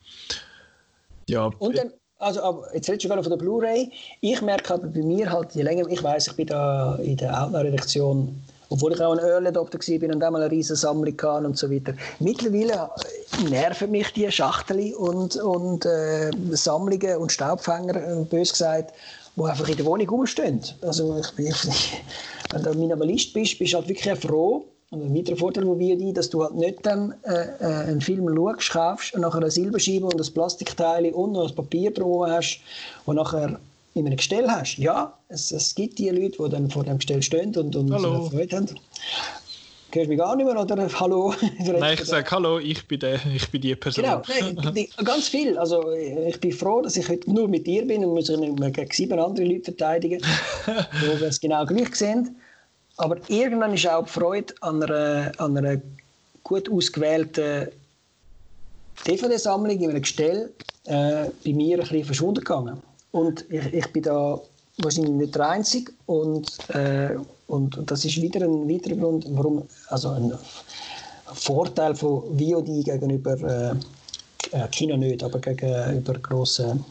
Ja. 1.27 1.45
Und 1.59 1.77
dann, 1.77 1.93
also 2.23 2.63
jetzt 2.73 2.89
redest 2.89 3.05
du 3.05 3.09
gerade 3.09 3.23
von 3.23 3.31
der 3.31 3.37
Blu-ray. 3.37 3.91
Ich 4.21 4.41
merke 4.41 4.73
aber 4.73 4.87
bei 4.87 5.01
mir 5.01 5.31
halt, 5.31 5.53
je 5.53 5.63
länger 5.63 5.87
ich 5.89 6.01
weiß, 6.01 6.27
ich 6.27 6.35
bin 6.35 6.47
da 6.47 6.95
in 6.95 7.17
der 7.17 7.43
Outlaw-Redaktion, 7.43 8.41
obwohl 8.69 8.93
ich 8.93 9.01
auch 9.01 9.13
ein 9.13 9.19
Early 9.19 9.47
Adopter 9.47 9.77
war 9.77 10.09
und 10.09 10.19
dann 10.19 10.33
mal 10.33 10.41
eine 10.41 10.51
riesige 10.51 10.75
Sammlung 10.75 11.13
hatte 11.21 11.45
und 11.45 11.57
so 11.57 11.69
weiter. 11.69 11.93
Mittlerweile 12.19 12.89
nerven 13.49 13.91
mich 13.91 14.11
die 14.13 14.31
Schachtel 14.31 14.93
und, 14.95 15.35
und 15.35 15.85
äh, 15.85 16.31
Sammlungen 16.51 17.17
und 17.17 17.31
Staubfänger, 17.31 17.95
äh, 17.95 18.23
bös 18.23 18.51
gesagt, 18.51 18.93
die 19.35 19.43
einfach 19.43 19.67
in 19.67 19.77
der 19.77 19.85
Wohnung 19.85 20.09
rumstehen. 20.09 20.61
Also 20.81 21.19
ich 21.19 21.31
bin, 21.31 21.53
wenn 22.51 22.63
du 22.63 22.73
Minimalist 22.73 23.33
bist, 23.33 23.59
bist 23.59 23.73
du 23.73 23.77
halt 23.77 23.89
wirklich 23.89 24.19
froh, 24.19 24.65
und 24.93 25.01
ein 25.01 25.15
weiterer 25.15 25.37
Vorteil 25.37 25.65
von 25.65 25.79
VOD, 25.79 26.15
dass 26.15 26.29
du 26.29 26.43
halt 26.43 26.53
nicht 26.53 26.85
dann 26.85 27.15
äh, 27.23 27.45
äh, 27.59 27.87
einen 27.87 27.99
Film 28.01 28.29
schaust, 28.35 28.69
kaufst 28.69 29.15
und 29.15 29.21
nachher 29.21 29.39
eine 29.39 29.49
Silberscheibe 29.49 30.05
und 30.05 30.21
ein 30.21 30.33
Plastikteil 30.33 31.11
und 31.11 31.31
noch 31.31 31.49
ein 31.49 31.55
Papier 31.55 31.91
drum 31.91 32.27
hast 32.27 32.59
und 33.05 33.15
nachher 33.15 33.59
in 33.95 34.05
einem 34.05 34.17
Gestell 34.17 34.47
hast. 34.47 34.77
Ja, 34.77 35.13
es, 35.29 35.51
es 35.51 35.73
gibt 35.73 35.97
die 35.97 36.09
Leute, 36.09 36.37
die 36.43 36.49
dann 36.49 36.69
vor 36.69 36.83
dem 36.83 36.97
Gestell 36.97 37.23
stehen 37.23 37.55
und, 37.55 37.75
und 37.75 37.91
Hallo. 37.91 38.29
Freude 38.29 38.55
haben. 38.55 38.67
Hörst 39.91 40.05
du 40.05 40.09
mich 40.09 40.17
gar 40.17 40.35
nicht 40.35 40.45
mehr 40.45 40.59
oder 40.59 40.87
Hallo? 40.99 41.33
Nein, 41.59 41.93
ich 41.95 42.05
sage 42.05 42.29
Hallo, 42.29 42.59
ich 42.59 42.87
bin, 42.87 42.99
der, 42.99 43.19
ich 43.33 43.49
bin 43.49 43.61
die 43.61 43.75
Person. 43.75 44.03
Genau, 44.03 44.21
nein, 44.27 44.87
ganz 45.03 45.27
viel. 45.27 45.57
Also 45.57 45.91
ich 45.91 46.39
bin 46.39 46.51
froh, 46.51 46.81
dass 46.81 46.97
ich 46.97 47.09
heute 47.09 47.31
nur 47.31 47.47
mit 47.47 47.65
dir 47.65 47.85
bin 47.85 48.05
und 48.05 48.13
muss 48.13 48.29
mehr 48.29 48.71
gegen 48.71 48.91
sieben 48.91 49.19
andere 49.19 49.45
Leute 49.45 49.65
verteidigen, 49.65 50.21
wo 50.65 51.19
wir 51.19 51.27
es 51.27 51.39
genau 51.39 51.65
gleich 51.65 51.95
sehen. 51.95 52.35
Aber 52.97 53.17
irgendwann 53.27 53.73
ist 53.73 53.87
auch 53.87 54.05
die 54.05 54.11
Freude 54.11 54.53
an 54.61 54.83
einer, 54.83 55.31
an 55.37 55.57
einer 55.57 55.81
gut 56.43 56.69
ausgewählten 56.69 57.69
DVD-Sammlung 59.07 59.79
in 59.79 59.89
einem 59.89 60.01
Gestell 60.01 60.51
äh, 60.85 61.25
bei 61.43 61.53
mir 61.53 61.77
ein 61.77 61.81
bisschen 61.81 62.05
verschwunden 62.05 62.43
gegangen. 62.43 62.81
Und 63.11 63.45
ich, 63.49 63.73
ich 63.73 63.93
bin 63.93 64.03
da 64.03 64.39
wahrscheinlich 64.77 65.13
nicht 65.13 65.35
der 65.35 65.49
Einzige. 65.49 65.91
Und, 66.05 66.69
äh, 66.69 67.17
und 67.47 67.79
das 67.85 68.05
ist 68.05 68.21
wieder 68.21 68.45
ein 68.45 68.69
weiterer 68.69 68.95
Grund, 68.95 69.25
warum, 69.29 69.67
also 69.87 70.09
ein 70.09 70.33
Vorteil 71.33 71.95
von 71.95 72.37
VOD 72.37 72.85
gegenüber 72.85 73.33
äh, 73.41 73.75
äh, 74.51 74.67
Kino 74.69 74.95
nicht, 74.97 75.23
aber 75.23 75.39
gegenüber 75.39 76.13
grossen 76.19 76.85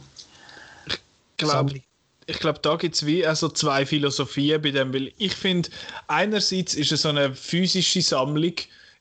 Sammlungen 1.41 1.83
ich 2.27 2.39
glaube, 2.39 2.61
da 2.62 2.77
gibt 2.77 2.95
es 2.95 3.07
wie 3.07 3.27
also 3.27 3.49
zwei 3.49 3.85
Philosophien 3.85 4.62
bei 4.62 4.70
dem, 4.70 4.95
weil 4.95 5.12
ich 5.18 5.35
finde, 5.35 5.68
einerseits 6.09 6.75
ist 6.75 6.91
so 6.91 7.09
eine 7.09 7.35
physische 7.35 8.03
Sammlung, 8.03 8.55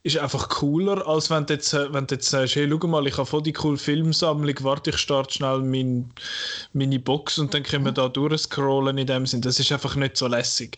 ist 0.04 0.18
einfach 0.18 0.50
cooler, 0.50 1.08
als 1.08 1.30
wenn 1.30 1.46
du 1.46 1.54
jetzt, 1.54 1.74
wenn 1.74 2.08
du 2.08 2.16
jetzt 2.16 2.30
sagst, 2.30 2.56
hey, 2.56 2.68
schau 2.68 2.88
mal, 2.88 3.06
ich 3.06 3.18
habe 3.18 3.26
voll 3.26 3.44
die 3.44 3.54
coole 3.54 3.78
Filmsammlung, 3.78 4.56
warte, 4.62 4.90
ich 4.90 4.98
starte 4.98 5.36
schnell 5.36 5.60
mein, 5.60 6.12
meine 6.74 7.00
Box 7.00 7.38
und 7.38 7.54
dann 7.54 7.62
können 7.64 7.86
wir 7.86 7.92
da 7.92 8.10
durchscrollen 8.10 8.98
in 8.98 9.06
dem 9.06 9.28
Sinn. 9.28 9.42
Das 9.42 9.60
ist 9.60 9.72
einfach 9.72 9.96
nicht 9.96 10.18
so 10.18 10.28
lässig. 10.28 10.78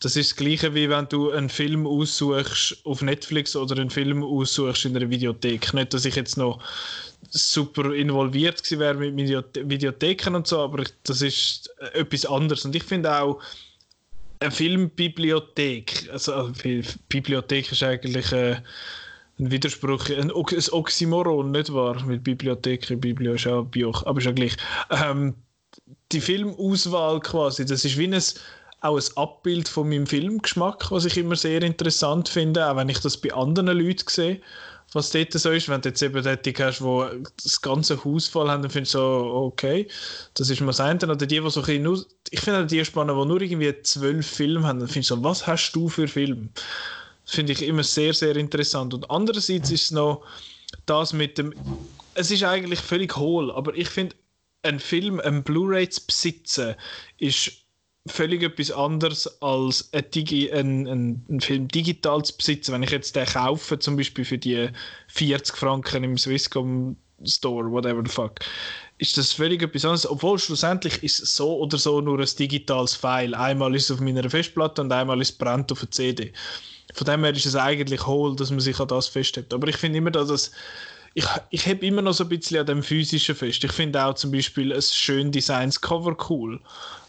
Das 0.00 0.16
ist 0.16 0.32
das 0.32 0.36
Gleiche, 0.36 0.74
wie 0.74 0.90
wenn 0.90 1.08
du 1.08 1.30
einen 1.30 1.48
Film 1.48 1.86
aussuchst 1.86 2.78
auf 2.82 3.02
Netflix 3.02 3.54
oder 3.54 3.76
einen 3.76 3.90
Film 3.90 4.24
aussuchst 4.24 4.84
in 4.84 4.96
einer 4.96 5.08
Videothek. 5.08 5.72
Nicht, 5.74 5.94
dass 5.94 6.04
ich 6.04 6.16
jetzt 6.16 6.36
noch 6.36 6.60
super 7.32 7.92
involviert 7.94 8.62
gewesen 8.62 8.80
wäre 8.80 8.94
mit 8.94 9.28
Videotheken 9.70 10.34
und 10.36 10.46
so, 10.46 10.60
aber 10.60 10.84
das 11.04 11.22
ist 11.22 11.70
etwas 11.94 12.26
anderes. 12.26 12.64
Und 12.64 12.76
ich 12.76 12.84
finde 12.84 13.20
auch, 13.20 13.40
eine 14.40 14.50
Filmbibliothek, 14.50 16.08
also 16.12 16.52
äh, 16.64 16.82
Bibliothek 17.08 17.70
ist 17.70 17.82
eigentlich 17.82 18.32
äh, 18.32 18.56
ein 19.38 19.50
Widerspruch, 19.50 20.10
ein, 20.10 20.30
ein 20.30 20.70
Oxymoron, 20.72 21.52
nicht 21.52 21.72
wahr? 21.72 22.02
Mit 22.04 22.24
Bibliothek, 22.24 23.00
Biblio 23.00 23.34
ist 23.34 23.46
auch 23.46 23.64
Bioch, 23.64 24.04
aber 24.04 24.18
ist 24.18 24.26
ja 24.26 24.32
gleich. 24.32 24.56
Ähm, 24.90 25.34
die 26.10 26.20
Filmauswahl 26.20 27.20
quasi, 27.20 27.64
das 27.64 27.84
ist 27.84 27.96
wie 27.96 28.08
ein 28.08 28.20
auch 28.82 28.96
ein 28.96 29.16
Abbild 29.16 29.68
von 29.68 29.88
meinem 29.88 30.06
Filmgeschmack, 30.06 30.90
was 30.90 31.04
ich 31.04 31.16
immer 31.16 31.36
sehr 31.36 31.62
interessant 31.62 32.28
finde, 32.28 32.68
auch 32.68 32.76
wenn 32.76 32.88
ich 32.88 32.98
das 32.98 33.16
bei 33.16 33.32
anderen 33.32 33.78
Leuten 33.78 34.08
sehe, 34.08 34.40
was 34.94 35.10
dort 35.10 35.32
so 35.32 35.50
ist. 35.50 35.68
Wenn 35.68 35.80
du 35.80 35.88
jetzt 35.88 36.02
eben 36.02 36.22
dort 36.22 36.46
hast, 36.46 36.80
die 36.80 37.22
das 37.42 37.60
ganze 37.60 38.04
Haus 38.04 38.28
voll 38.28 38.48
haben, 38.48 38.62
dann 38.62 38.70
findest 38.70 38.94
du 38.94 38.98
so, 38.98 39.32
okay, 39.46 39.88
das 40.34 40.50
ist 40.50 40.60
mal 40.60 40.68
das 40.68 40.80
eine. 40.80 40.98
Oder 41.02 41.16
die, 41.16 41.40
die 41.40 41.50
so 41.50 41.62
ein 41.62 41.82
nur, 41.82 42.04
ich 42.30 42.40
finde 42.40 42.66
die 42.66 42.84
spannend, 42.84 43.18
die 43.18 43.26
nur 43.26 43.40
irgendwie 43.40 43.74
zwölf 43.82 44.26
Filme 44.26 44.66
haben, 44.66 44.80
dann 44.80 44.88
findest 44.88 45.10
du 45.10 45.16
so, 45.16 45.24
was 45.24 45.46
hast 45.46 45.72
du 45.72 45.88
für 45.88 46.08
Filme? 46.08 46.48
Das 47.24 47.34
finde 47.34 47.52
ich 47.52 47.62
immer 47.62 47.84
sehr, 47.84 48.14
sehr 48.14 48.36
interessant. 48.36 48.94
Und 48.94 49.10
andererseits 49.10 49.70
ist 49.70 49.84
es 49.84 49.90
noch 49.90 50.24
das 50.86 51.12
mit 51.12 51.38
dem, 51.38 51.54
es 52.14 52.30
ist 52.30 52.42
eigentlich 52.42 52.80
völlig 52.80 53.16
hohl, 53.16 53.50
aber 53.52 53.74
ich 53.74 53.88
finde, 53.88 54.16
ein 54.62 54.78
Film, 54.78 55.20
ein 55.20 55.42
Blu-ray 55.42 55.88
zu 55.88 56.06
besitzen, 56.06 56.74
ist 57.18 57.61
völlig 58.06 58.42
etwas 58.42 58.70
anderes 58.70 59.42
als 59.42 59.88
ein, 59.92 60.04
Digi, 60.10 60.50
ein, 60.52 60.86
ein, 60.86 61.24
ein, 61.28 61.40
Film 61.40 61.68
digital 61.68 62.22
zu 62.24 62.36
besitzen. 62.36 62.72
Wenn 62.72 62.82
ich 62.82 62.90
jetzt 62.90 63.14
den 63.14 63.26
kaufe, 63.26 63.78
zum 63.78 63.96
Beispiel 63.96 64.24
für 64.24 64.38
die 64.38 64.68
40 65.08 65.56
Franken 65.56 66.04
im 66.04 66.18
Swisscom 66.18 66.96
Store, 67.24 67.70
whatever 67.70 68.02
the 68.04 68.10
fuck, 68.10 68.40
ist 68.98 69.16
das 69.16 69.32
völlig 69.32 69.62
etwas 69.62 69.84
anderes. 69.84 70.06
Obwohl 70.08 70.38
schlussendlich 70.38 71.02
ist 71.02 71.20
es 71.20 71.36
so 71.36 71.56
oder 71.58 71.78
so 71.78 72.00
nur 72.00 72.18
ein 72.18 72.28
digitales 72.38 72.94
File. 72.96 73.34
Einmal 73.34 73.74
ist 73.76 73.84
es 73.84 73.90
auf 73.92 74.00
meiner 74.00 74.28
Festplatte 74.28 74.82
und 74.82 74.92
einmal 74.92 75.20
ist 75.20 75.30
es 75.30 75.38
brennt 75.38 75.70
auf 75.70 75.82
einer 75.82 75.90
CD. 75.90 76.32
Von 76.94 77.06
dem 77.06 77.22
her 77.22 77.32
ist 77.32 77.46
es 77.46 77.54
eigentlich 77.54 78.06
hohl, 78.06 78.34
dass 78.34 78.50
man 78.50 78.60
sich 78.60 78.78
an 78.80 78.88
das 78.88 79.06
festhält. 79.06 79.54
Aber 79.54 79.68
ich 79.68 79.76
finde 79.76 79.98
immer, 79.98 80.10
dass 80.10 80.28
es 80.28 80.50
ich, 81.14 81.26
ich 81.50 81.66
habe 81.66 81.84
immer 81.84 82.00
noch 82.00 82.14
so 82.14 82.24
ein 82.24 82.30
bisschen 82.30 82.60
an 82.60 82.66
dem 82.66 82.82
physischen 82.82 83.34
fest. 83.34 83.62
Ich 83.64 83.72
finde 83.72 84.02
auch 84.02 84.14
zum 84.14 84.32
Beispiel 84.32 84.72
ein 84.72 84.80
schön 84.80 85.30
Designs 85.30 85.80
Cover 85.80 86.16
cool. 86.30 86.58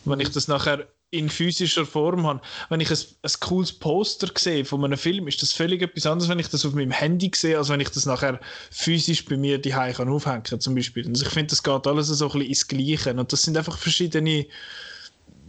Wenn 0.05 0.19
ich 0.19 0.31
das 0.31 0.47
nachher 0.47 0.87
in 1.13 1.29
physischer 1.29 1.85
Form 1.85 2.25
habe. 2.25 2.41
Wenn 2.69 2.79
ich 2.79 2.89
ein, 2.89 2.97
ein 3.21 3.31
cooles 3.39 3.71
Poster 3.71 4.29
sehe 4.35 4.65
von 4.65 4.83
einem 4.83 4.97
Film, 4.97 5.27
ist 5.27 5.43
das 5.43 5.53
völlig 5.53 5.83
etwas 5.83 6.07
anderes, 6.07 6.27
wenn 6.27 6.39
ich 6.39 6.49
das 6.49 6.65
auf 6.65 6.73
meinem 6.73 6.89
Handy 6.89 7.31
sehe, 7.35 7.55
als 7.55 7.69
wenn 7.69 7.79
ich 7.79 7.89
das 7.89 8.07
nachher 8.07 8.39
physisch 8.71 9.23
bei 9.25 9.37
mir 9.37 9.59
die 9.59 9.69
kann 9.69 10.09
aufhängen 10.09 10.59
zum 10.59 10.73
Beispiel. 10.73 11.07
Also 11.07 11.25
ich 11.25 11.31
finde, 11.31 11.51
das 11.51 11.61
geht 11.61 11.85
alles 11.85 12.07
so 12.07 12.25
ein 12.25 12.31
bisschen 12.31 12.47
ins 12.47 12.67
Gleiche. 12.67 13.13
Und 13.13 13.31
das 13.31 13.43
sind 13.43 13.55
einfach 13.55 13.77
verschiedene, 13.77 14.47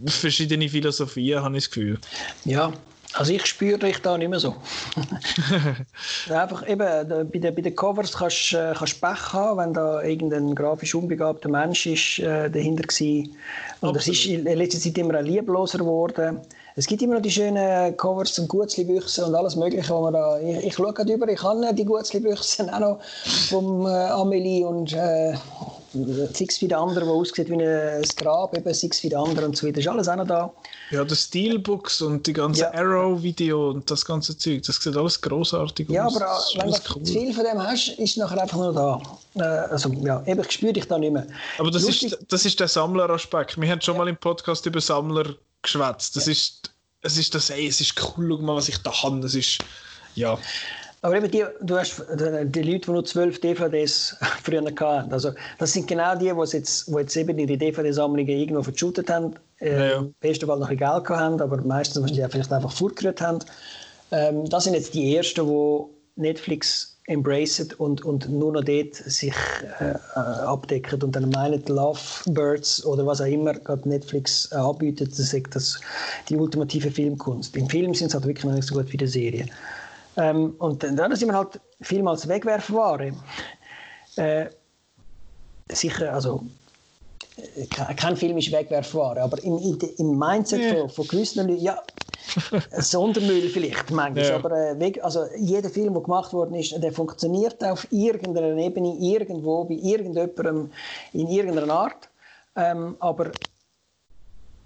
verschiedene 0.05 0.69
Philosophien, 0.69 1.41
habe 1.41 1.57
ich 1.57 1.63
das 1.63 1.71
Gefühl. 1.71 1.99
Ja, 2.45 2.71
also 3.15 3.31
ich 3.31 3.45
spüre 3.45 3.79
dich 3.79 4.01
da 4.01 4.17
nicht 4.17 4.29
mehr 4.29 4.39
so. 4.39 4.55
Einfach 6.29 6.67
eben, 6.67 7.07
bei 7.31 7.39
den, 7.39 7.55
bei 7.55 7.61
den 7.61 7.75
Covers 7.75 8.13
kannst 8.13 8.51
du 8.51 8.57
äh, 8.57 8.73
kannst 8.77 8.99
Pech 9.01 9.33
haben, 9.33 9.59
wenn 9.59 9.73
da 9.73 10.03
irgendein 10.03 10.53
grafisch 10.53 10.93
unbegabter 10.95 11.49
Mensch 11.49 11.85
ist, 11.85 12.19
äh, 12.19 12.49
dahinter 12.49 12.83
war. 12.83 13.89
Und 13.89 13.97
es 13.97 14.07
ist 14.07 14.25
in 14.25 14.43
letzter 14.43 14.79
Zeit 14.79 14.97
immer 14.97 15.21
liebloser 15.21 15.79
geworden. 15.79 16.41
Es 16.75 16.87
gibt 16.87 17.01
immer 17.01 17.15
noch 17.15 17.21
die 17.21 17.31
schönen 17.31 17.95
Covers 17.95 18.33
zum 18.33 18.49
Gutzli-Büchsen 18.49 19.23
und 19.23 19.35
alles 19.35 19.55
mögliche, 19.55 19.93
wo 19.93 20.01
man 20.01 20.13
da, 20.13 20.37
ich, 20.39 20.65
ich 20.65 20.75
schaue 20.75 20.91
gerade 20.91 21.13
über, 21.13 21.27
ich 21.29 21.41
habe 21.41 21.73
die 21.73 21.85
Gutzli-Büchsen 21.85 22.69
auch 22.69 22.79
noch 22.79 22.99
vom 23.49 23.85
äh, 23.85 23.89
Amelie 23.89 24.65
und 24.65 24.91
äh, 24.91 25.35
Six 26.33 26.57
Feet 26.57 26.73
Under, 26.73 27.01
der 27.01 27.09
aussieht 27.09 27.49
wie 27.49 27.53
ein 27.53 28.03
Grab, 28.17 28.55
eben 28.57 28.73
Six 28.73 28.99
Feet 28.99 29.13
Under 29.13 29.45
und 29.45 29.55
so 29.57 29.67
weiter, 29.67 29.79
ist 29.79 29.87
alles 29.87 30.07
auch 30.07 30.15
noch 30.15 30.27
da. 30.27 30.53
Ja, 30.91 31.03
das 31.03 31.23
Steelbooks 31.23 32.01
und 32.01 32.27
die 32.27 32.33
ganze 32.33 32.61
ja. 32.61 32.73
Arrow-Video 32.73 33.69
und 33.69 33.89
das 33.89 34.05
ganze 34.05 34.37
Zeug, 34.37 34.63
das 34.63 34.75
sieht 34.77 34.95
alles 34.95 35.21
großartig 35.21 35.89
ja, 35.89 36.05
aus. 36.05 36.19
Ja, 36.19 36.25
aber 36.25 36.43
wenn 36.57 36.71
du 36.71 36.77
cool. 36.95 37.03
zu 37.03 37.13
viel 37.13 37.33
von 37.33 37.43
dem 37.45 37.61
hast, 37.61 37.87
ist 37.87 38.11
es 38.11 38.17
nachher 38.17 38.41
einfach 38.41 38.57
nur 38.57 38.73
da. 38.73 39.01
Äh, 39.35 39.43
also, 39.71 39.89
ja, 39.93 40.23
eben, 40.25 40.41
ich 40.41 40.51
spüre 40.51 40.73
dich 40.73 40.87
da 40.87 40.97
nicht 40.97 41.13
mehr. 41.13 41.27
Aber 41.57 41.71
das, 41.71 41.83
ist, 41.83 42.17
das 42.27 42.45
ist 42.45 42.59
der 42.59 42.67
Sammleraspekt. 42.67 43.59
Wir 43.59 43.69
haben 43.69 43.81
schon 43.81 43.95
ja. 43.95 43.99
mal 43.99 44.07
im 44.07 44.17
Podcast 44.17 44.65
über 44.65 44.81
Sammler 44.81 45.35
geschwätzt. 45.61 46.15
Das 46.15 46.27
ist, 46.27 46.71
es 47.01 47.17
ist 47.17 47.33
das, 47.35 47.49
ey, 47.49 47.67
es 47.67 47.81
ist 47.81 47.95
cool, 48.01 48.29
schau 48.29 48.37
mal, 48.43 48.55
was 48.55 48.69
ich 48.69 48.77
da 48.79 48.91
habe. 49.03 49.19
Das 49.21 49.35
ist, 49.35 49.59
ja. 50.15 50.37
Aber 51.05 51.17
eben 51.17 51.29
die, 51.29 51.45
du 51.61 51.77
hast 51.77 52.01
die 52.09 52.61
Leute, 52.63 52.79
die 52.79 52.91
nur 52.91 53.05
zwölf 53.05 53.39
DVDs 53.39 54.17
früher 54.43 54.65
hatten, 54.65 55.13
also 55.13 55.33
das 55.59 55.71
sind 55.71 55.87
genau 55.87 56.15
die, 56.15 56.31
die 56.31 56.57
jetzt, 56.57 56.87
die 56.87 56.93
jetzt 56.93 57.15
eben 57.15 57.37
ihre 57.37 57.55
DVD-Sammlungen 57.59 58.27
irgendwo 58.27 58.63
verschüttet 58.63 59.11
haben 59.11 59.35
äh, 59.59 59.71
ja, 59.71 59.85
ja. 59.85 59.97
im 59.97 60.15
besten 60.19 60.47
Fall 60.47 60.57
noch 60.57 60.67
Geld 60.67 60.81
haben, 60.81 61.39
aber 61.39 61.61
meistens 61.61 62.01
wahrscheinlich 62.01 62.25
vielleicht 62.31 62.51
einfach 62.51 62.71
vorgerührt 62.71 63.21
haben. 63.21 63.37
Ähm, 64.11 64.49
das 64.49 64.63
sind 64.63 64.73
jetzt 64.73 64.95
die 64.95 65.15
ersten, 65.15 65.45
die 65.45 66.21
Netflix 66.21 66.97
embracen 67.05 67.71
und, 67.77 68.03
und 68.03 68.27
nur 68.27 68.53
noch 68.53 68.63
dort 68.63 68.95
sich 68.95 69.31
äh, 69.79 69.91
äh 69.91 70.17
abdecken 70.17 71.03
und 71.03 71.15
dann 71.15 71.29
meinen 71.29 71.63
Lovebirds 71.67 72.83
oder 72.83 73.05
was 73.05 73.21
auch 73.21 73.25
immer 73.25 73.53
gerade 73.53 73.87
Netflix 73.87 74.51
äh, 74.51 74.55
anbietet, 74.55 75.11
das 75.11 75.31
ist 75.31 75.55
das 75.55 75.79
die 76.29 76.35
ultimative 76.35 76.89
Filmkunst. 76.89 77.55
Im 77.55 77.69
Film 77.69 77.93
sind 77.93 78.07
es 78.07 78.15
halt 78.15 78.25
wirklich 78.25 78.45
noch 78.45 78.53
nicht 78.53 78.67
so 78.67 78.73
gut 78.73 78.87
wie 78.87 78.93
in 78.93 78.97
der 78.97 79.07
Serie. 79.07 79.45
Ähm, 80.17 80.55
und 80.59 80.83
dann 80.83 81.15
sind 81.15 81.29
wir 81.29 81.35
halt 81.35 81.59
Film 81.81 82.07
als 82.07 82.27
Wegwerfware. 82.27 83.13
Äh, 84.15 84.45
sicher, 85.69 86.13
also 86.13 86.43
kein 87.97 88.15
Film 88.15 88.37
ist 88.37 88.51
Wegwerfware, 88.51 89.21
aber 89.21 89.43
im, 89.43 89.77
im 89.97 90.17
Mindset 90.17 90.61
ja. 90.61 90.75
von, 90.75 90.89
von 90.89 91.07
gewissen 91.07 91.47
Leuten, 91.47 91.61
ja, 91.61 91.81
Sondermüll 92.71 93.49
vielleicht 93.49 93.91
manchmal, 93.91 94.25
ja. 94.25 94.35
aber 94.35 94.79
äh, 94.79 94.99
also 95.01 95.25
jeder 95.37 95.69
Film, 95.69 95.93
der 95.93 96.01
gemacht 96.01 96.33
worden 96.33 96.55
ist, 96.55 96.81
der 96.81 96.91
funktioniert 96.91 97.63
auf 97.63 97.87
irgendeiner 97.91 98.55
Ebene, 98.57 98.95
irgendwo, 98.99 99.65
bei 99.65 99.75
irgendjemandem, 99.75 100.71
in 101.13 101.27
irgendeiner 101.27 101.73
Art, 101.73 102.09
ähm, 102.55 102.95
aber 102.99 103.31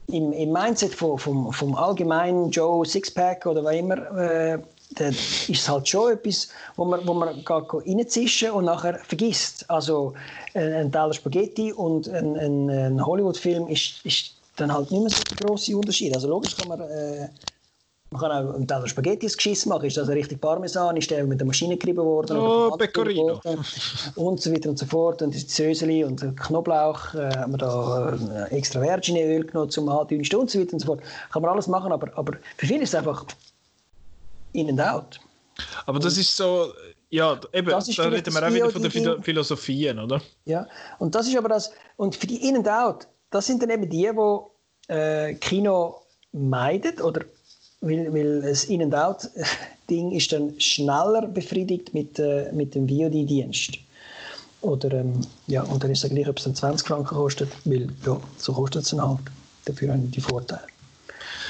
im, 0.08 0.32
im 0.32 0.52
Mindset 0.52 0.94
von, 0.94 1.18
vom, 1.18 1.52
vom 1.52 1.76
allgemeinen 1.76 2.50
Joe 2.50 2.86
Sixpack 2.86 3.46
oder 3.46 3.64
was 3.64 3.76
immer, 3.76 3.98
äh, 4.18 4.60
dann 4.96 5.10
ist 5.10 5.50
es 5.50 5.70
halt 5.70 5.88
schon 5.88 6.14
etwas, 6.14 6.50
wo 6.76 6.86
man, 6.86 7.06
wo 7.08 7.14
man 7.14 7.44
reinzischen 7.48 8.52
und 8.52 8.66
nachher 8.66 9.00
vergisst. 9.00 9.70
Also 9.70 10.14
ein 10.54 10.92
Teller 10.92 11.14
Spaghetti 11.14 11.72
und 11.72 12.10
ein, 12.10 12.36
ein, 12.38 12.70
ein 12.70 13.06
Hollywood-Film 13.06 13.68
ist, 13.68 14.04
ist 14.06 14.34
dann 14.56 14.74
halt 14.74 14.92
nicht 14.92 15.02
mehr 15.02 15.10
so 15.10 15.24
der 15.24 15.38
grosse 15.38 15.76
Unterschied. 15.78 16.14
Also 16.16 16.28
logisch 16.28 16.56
kann 16.58 16.68
man, 16.68 16.82
äh, 16.82 17.30
man 18.12 18.22
kann 18.22 18.32
auch 18.32 18.56
einen 18.56 18.68
Teller 18.68 18.88
Spaghetti 18.88 19.28
Geschiss 19.28 19.68
machen, 19.68 19.86
ist 19.86 19.98
das 19.98 20.10
richtig 20.10 20.42
Parmesan, 20.42 20.98
ist 20.98 21.12
der 21.12 21.24
mit 21.24 21.40
der 21.40 21.46
Maschine 21.46 21.78
gerieben 21.78 22.04
worden 22.04 22.38
oh, 22.38 22.76
Pecorino 22.76 23.40
und 24.16 24.42
so 24.42 24.52
weiter 24.52 24.70
und 24.70 24.80
so 24.80 24.88
fort 24.88 25.22
und 25.22 25.36
das 25.36 25.56
Söseli 25.56 26.04
und 26.04 26.36
Knoblauch, 26.36 27.14
äh, 27.14 27.30
haben 27.38 27.54
wir 27.54 27.58
da 27.60 28.18
äh, 28.50 28.58
extra 28.58 28.82
Virgin-Öl 28.82 29.46
genommen 29.46 29.70
zum 29.70 29.88
Andünsten 29.90 30.40
und 30.40 30.50
so 30.50 30.60
weiter 30.60 30.74
und 30.74 30.80
so 30.80 30.88
fort. 30.88 31.02
Kann 31.32 31.44
man 31.44 31.52
alles 31.52 31.68
machen, 31.68 31.92
aber, 31.92 32.10
aber 32.18 32.34
für 32.58 32.66
viele 32.66 32.82
ist 32.82 32.90
es 32.90 32.96
einfach 32.96 33.26
in 34.54 34.70
and 34.70 34.82
out. 34.82 35.20
Aber 35.86 36.00
das 36.00 36.18
ist 36.18 36.36
so, 36.36 36.72
ja, 37.10 37.40
eben, 37.54 37.70
da 37.70 37.78
reden 37.78 38.34
wir 38.34 38.46
auch 38.46 38.54
wieder 38.54 38.72
von 38.72 38.82
den 38.82 39.24
Philosophien, 39.24 40.00
oder? 40.00 40.22
Ja, 40.46 40.68
und 41.00 41.16
das 41.16 41.28
ist 41.28 41.38
aber 41.38 41.50
das, 41.50 41.72
und 41.98 42.16
für 42.16 42.28
die 42.28 42.48
In 42.48 42.56
and 42.56 42.70
Out, 42.70 43.08
das 43.32 43.48
sind 43.48 43.62
dann 43.62 43.70
eben 43.70 43.90
die, 43.90 44.10
die 44.10 44.94
äh, 44.94 45.34
Kino 45.36 46.02
meiden, 46.32 47.02
oder 47.02 47.26
weil, 47.82 48.14
weil 48.14 48.42
das 48.42 48.66
In 48.66 48.84
and 48.84 48.96
Out-Ding 48.96 50.12
ist 50.16 50.32
dann 50.32 50.60
schneller 50.60 51.28
befriedigt 51.28 51.94
mit, 51.94 52.20
äh, 52.20 52.52
mit 52.54 52.76
dem 52.76 52.88
VOD-Dienst. 52.88 53.78
Oder, 54.62 54.92
ähm, 54.92 55.22
ja, 55.48 55.64
und 55.64 55.84
dann 55.84 55.92
ist 55.92 56.04
es 56.04 56.10
gleich, 56.10 56.28
ob 56.28 56.38
es 56.38 56.44
dann 56.44 56.56
20 56.56 56.86
Franken 56.86 57.16
kostet, 57.16 57.50
weil, 57.64 57.88
ja, 58.06 58.20
so 58.38 58.54
kostet 58.54 58.84
es 58.84 58.90
dann 58.90 59.02
halt. 59.02 59.22
Dafür 59.66 59.94
haben 59.94 60.12
die 60.12 60.22
Vorteile. 60.22 60.68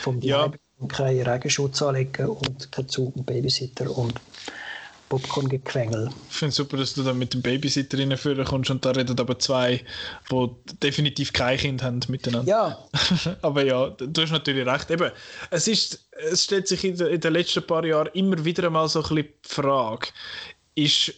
Vom 0.03 0.21
ja, 0.21 0.51
keinen 0.87 1.27
Regenschutz 1.27 1.81
anlegen 1.81 2.27
und 2.27 2.71
kein 2.71 2.87
Zug 2.87 3.15
und 3.15 3.25
Babysitter 3.25 3.95
und 3.95 4.13
Popcorn-Gequengel. 5.09 6.09
Ich 6.29 6.35
finde 6.35 6.49
es 6.49 6.55
super, 6.55 6.77
dass 6.77 6.93
du 6.93 7.03
da 7.03 7.13
mit 7.13 7.33
dem 7.33 7.41
Babysitter 7.41 7.97
reinführen 7.97 8.45
kommst 8.45 8.69
und 8.69 8.85
da 8.85 8.91
reden 8.91 9.19
aber 9.19 9.39
zwei, 9.39 9.83
die 10.31 10.49
definitiv 10.81 11.33
kein 11.33 11.57
Kind 11.57 11.83
haben 11.83 11.99
miteinander. 12.07 12.47
Ja. 12.47 12.87
aber 13.41 13.65
ja, 13.65 13.89
du 13.89 14.21
hast 14.21 14.31
natürlich 14.31 14.65
recht. 14.67 14.91
Eben, 14.91 15.11
es, 15.49 15.67
ist, 15.67 16.07
es 16.11 16.43
stellt 16.43 16.67
sich 16.67 16.83
in, 16.83 16.95
in 16.99 17.19
den 17.19 17.33
letzten 17.33 17.65
paar 17.65 17.83
Jahren 17.83 18.09
immer 18.13 18.45
wieder 18.45 18.67
einmal 18.67 18.87
so 18.87 18.99
ein 18.99 19.15
bisschen 19.15 19.33
die 19.43 19.49
Frage, 19.49 20.07
ist, 20.75 21.11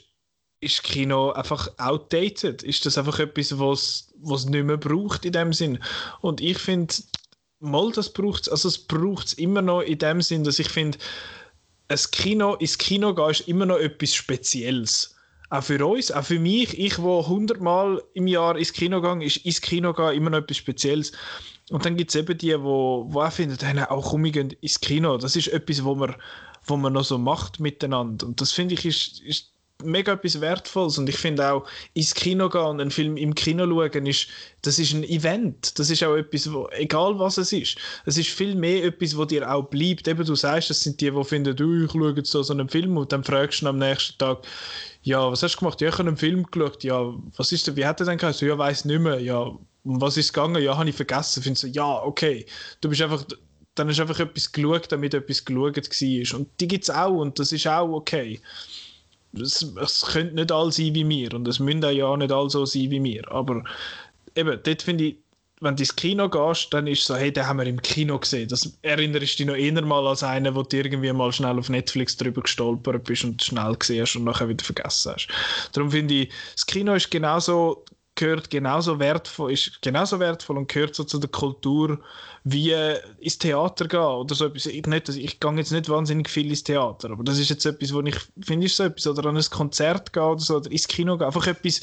ist 0.61 0.83
Kino 0.83 1.31
einfach 1.31 1.67
outdated? 1.77 2.63
Ist 2.63 2.85
das 2.85 2.97
einfach 2.97 3.19
etwas, 3.19 3.59
was 3.59 4.07
es 4.33 4.45
nicht 4.45 4.65
mehr 4.65 4.77
braucht 4.77 5.25
in 5.25 5.33
dem 5.33 5.51
Sinn? 5.51 5.79
Und 6.21 6.39
ich 6.39 6.57
finde, 6.57 6.93
mal, 7.61 7.91
das 7.91 8.11
braucht 8.11 8.43
es. 8.43 8.49
Also 8.49 8.67
es 8.67 8.77
braucht 8.77 9.27
es 9.27 9.33
immer 9.33 9.61
noch 9.61 9.81
in 9.81 9.97
dem 9.97 10.21
Sinn, 10.21 10.43
dass 10.43 10.59
ich 10.59 10.69
finde, 10.69 10.97
ein 11.87 11.99
Kino, 12.11 12.55
ins 12.55 12.77
Kino 12.77 13.13
gehen 13.13 13.29
ist 13.29 13.47
immer 13.47 13.65
noch 13.65 13.77
etwas 13.77 14.15
Spezielles. 14.15 15.15
Auch 15.49 15.63
für 15.63 15.85
uns, 15.85 16.11
auch 16.11 16.23
für 16.23 16.39
mich. 16.39 16.77
Ich, 16.79 16.97
wo 16.99 17.27
hundertmal 17.27 18.01
im 18.13 18.27
Jahr 18.27 18.57
ins 18.57 18.71
Kino 18.71 19.01
gehe, 19.01 19.25
ist 19.25 19.37
ins 19.37 19.59
Kino 19.59 19.93
gehen 19.93 20.13
immer 20.13 20.29
noch 20.29 20.39
etwas 20.39 20.57
Spezielles. 20.57 21.11
Und 21.69 21.85
dann 21.85 21.97
gibt 21.97 22.11
es 22.11 22.15
eben 22.15 22.37
die, 22.37 22.57
wo, 22.61 23.05
wo 23.09 23.21
auch 23.21 23.31
finden, 23.31 23.57
hey, 23.59 23.83
auch 23.83 24.11
komm, 24.11 24.25
ins 24.25 24.79
Kino. 24.79 25.17
Das 25.17 25.35
ist 25.35 25.47
etwas, 25.49 25.83
wo 25.83 25.95
man, 25.95 26.15
wo 26.65 26.77
man 26.77 26.93
noch 26.93 27.03
so 27.03 27.17
macht 27.17 27.59
miteinander. 27.59 28.25
Und 28.25 28.39
das 28.39 28.53
finde 28.53 28.75
ich 28.75 28.85
ist, 28.85 29.21
ist 29.21 29.50
mega 29.83 30.13
etwas 30.13 30.39
Wertvolles 30.41 30.97
und 30.97 31.09
ich 31.09 31.17
finde 31.17 31.51
auch, 31.51 31.65
ins 31.93 32.13
Kino 32.13 32.49
gehen 32.49 32.61
und 32.61 32.81
einen 32.81 32.91
Film 32.91 33.17
im 33.17 33.35
Kino 33.35 33.65
schauen, 33.65 34.05
ist, 34.05 34.27
das 34.61 34.79
ist 34.79 34.93
ein 34.93 35.03
Event. 35.03 35.77
Das 35.79 35.89
ist 35.89 36.03
auch 36.03 36.15
etwas, 36.15 36.51
wo, 36.51 36.67
egal 36.71 37.17
was 37.19 37.37
es 37.37 37.51
ist. 37.51 37.77
Es 38.05 38.17
ist 38.17 38.29
viel 38.29 38.55
mehr 38.55 38.83
etwas, 38.83 39.17
wo 39.17 39.25
dir 39.25 39.51
auch 39.51 39.63
bleibt. 39.63 40.07
Eben, 40.07 40.25
du 40.25 40.35
sagst, 40.35 40.69
das 40.69 40.81
sind 40.81 41.01
die, 41.01 41.11
die 41.11 41.23
finden, 41.23 41.55
du, 41.55 41.85
ich 41.85 41.91
schaue 41.91 42.13
jetzt 42.15 42.31
so, 42.31 42.43
so 42.43 42.53
einen 42.53 42.69
Film 42.69 42.97
und 42.97 43.11
dann 43.11 43.23
fragst 43.23 43.61
du 43.61 43.67
am 43.67 43.77
nächsten 43.77 44.17
Tag, 44.17 44.39
ja, 45.03 45.31
was 45.31 45.41
hast 45.41 45.55
du 45.55 45.59
gemacht? 45.59 45.81
Ja, 45.81 45.89
ich 45.89 45.97
habe 45.97 46.07
einen 46.07 46.17
Film 46.17 46.45
geschaut. 46.49 46.83
Ja, 46.83 47.13
was 47.35 47.51
ist 47.51 47.67
denn, 47.67 47.75
wie 47.75 47.85
hat 47.85 47.99
er 47.99 48.05
denn 48.05 48.17
geheißen? 48.17 48.47
Ja, 48.47 48.57
weiß 48.57 48.85
nicht 48.85 49.01
mehr. 49.01 49.19
Ja, 49.19 49.39
um 49.39 50.01
was 50.01 50.17
ist 50.17 50.33
gegangen? 50.33 50.61
Ja, 50.61 50.77
habe 50.77 50.89
ich 50.89 50.95
vergessen. 50.95 51.41
Findest 51.41 51.61
so, 51.61 51.67
ja, 51.67 52.03
okay. 52.03 52.45
Du 52.81 52.89
bist 52.89 53.01
einfach, 53.01 53.25
dann 53.73 53.87
du 53.87 54.01
einfach 54.01 54.19
etwas 54.19 54.51
geschaut, 54.51 54.91
damit 54.91 55.13
etwas 55.15 55.43
geschaut 55.43 55.77
war. 55.77 56.39
Und 56.39 56.49
die 56.59 56.67
gibt 56.67 56.83
es 56.83 56.89
auch 56.89 57.15
und 57.15 57.39
das 57.39 57.51
ist 57.51 57.67
auch 57.67 57.89
okay 57.89 58.39
es, 59.33 59.61
es 59.81 60.01
könnte 60.01 60.35
nicht 60.35 60.51
all 60.51 60.71
sein 60.71 60.93
wie 60.93 61.03
mir 61.03 61.33
und 61.33 61.47
es 61.47 61.59
müssen 61.59 61.81
ja 61.83 62.17
nicht 62.17 62.31
all 62.31 62.49
so 62.49 62.65
sein 62.65 62.91
wie 62.91 62.99
mir. 62.99 63.29
Aber 63.31 63.63
eben, 64.35 64.59
dort 64.63 64.81
finde 64.81 65.05
ich, 65.05 65.17
wenn 65.61 65.75
du 65.75 65.83
ins 65.83 65.95
Kino 65.95 66.27
gehst, 66.27 66.73
dann 66.73 66.87
ist 66.87 67.01
es 67.01 67.05
so, 67.05 67.15
hey, 67.15 67.31
den 67.31 67.45
haben 67.45 67.59
wir 67.59 67.67
im 67.67 67.81
Kino 67.81 68.17
gesehen. 68.17 68.49
Das 68.49 68.77
erinnerst 68.81 69.39
du 69.39 69.43
dich 69.43 69.45
noch 69.45 69.55
eher 69.55 69.81
mal 69.83 70.07
als 70.07 70.23
einen, 70.23 70.55
wo 70.55 70.63
du 70.63 70.75
irgendwie 70.75 71.13
mal 71.13 71.31
schnell 71.31 71.57
auf 71.59 71.69
Netflix 71.69 72.17
drüber 72.17 72.41
gestolpert 72.41 73.03
bist 73.03 73.23
und 73.23 73.43
schnell 73.43 73.75
gesehen 73.75 74.01
hast 74.01 74.15
und 74.15 74.23
nachher 74.23 74.49
wieder 74.49 74.65
vergessen 74.65 75.13
hast. 75.13 75.27
Darum 75.73 75.91
finde 75.91 76.15
ich, 76.15 76.29
das 76.53 76.65
Kino 76.65 76.95
ist 76.95 77.11
genauso 77.11 77.85
gehört 78.21 78.51
genauso 78.51 78.99
wertvoll, 78.99 79.53
ist 79.53 79.81
genauso 79.81 80.19
wertvoll 80.19 80.57
und 80.57 80.71
gehört 80.71 80.93
so 80.93 81.03
zu 81.03 81.17
der 81.17 81.29
Kultur 81.31 81.99
wie 82.43 82.71
ins 83.19 83.39
Theater 83.39 83.87
gehen 83.87 83.99
oder 83.99 84.35
so 84.35 84.45
etwas. 84.45 84.67
Ich, 84.67 84.85
nicht, 84.85 85.09
ich 85.09 85.39
gehe 85.39 85.55
jetzt 85.55 85.71
nicht 85.71 85.89
wahnsinnig 85.89 86.29
viel 86.29 86.47
ins 86.47 86.63
Theater, 86.63 87.09
aber 87.09 87.23
das 87.23 87.39
ist 87.39 87.49
jetzt 87.49 87.65
etwas, 87.65 87.91
wo 87.91 88.01
ich 88.01 88.15
finde, 88.43 88.67
ist 88.67 88.77
so 88.77 88.83
etwas, 88.83 89.07
oder 89.07 89.27
an 89.27 89.37
ein 89.37 89.49
Konzert 89.49 90.13
gehen 90.13 90.21
oder 90.21 90.39
so, 90.39 90.57
oder 90.57 90.71
ins 90.71 90.87
Kino 90.87 91.17
gehen, 91.17 91.25
einfach 91.25 91.47
etwas, 91.47 91.81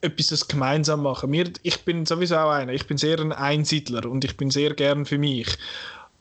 etwas 0.00 0.28
das 0.28 0.48
gemeinsam 0.48 1.02
machen. 1.02 1.28
Mir, 1.28 1.52
ich 1.62 1.84
bin 1.84 2.06
sowieso 2.06 2.36
auch 2.36 2.50
einer, 2.50 2.72
ich 2.72 2.86
bin 2.86 2.96
sehr 2.96 3.20
ein 3.20 3.32
Einsiedler 3.32 4.06
und 4.10 4.24
ich 4.24 4.38
bin 4.38 4.50
sehr 4.50 4.72
gern 4.72 5.04
für 5.04 5.18
mich, 5.18 5.48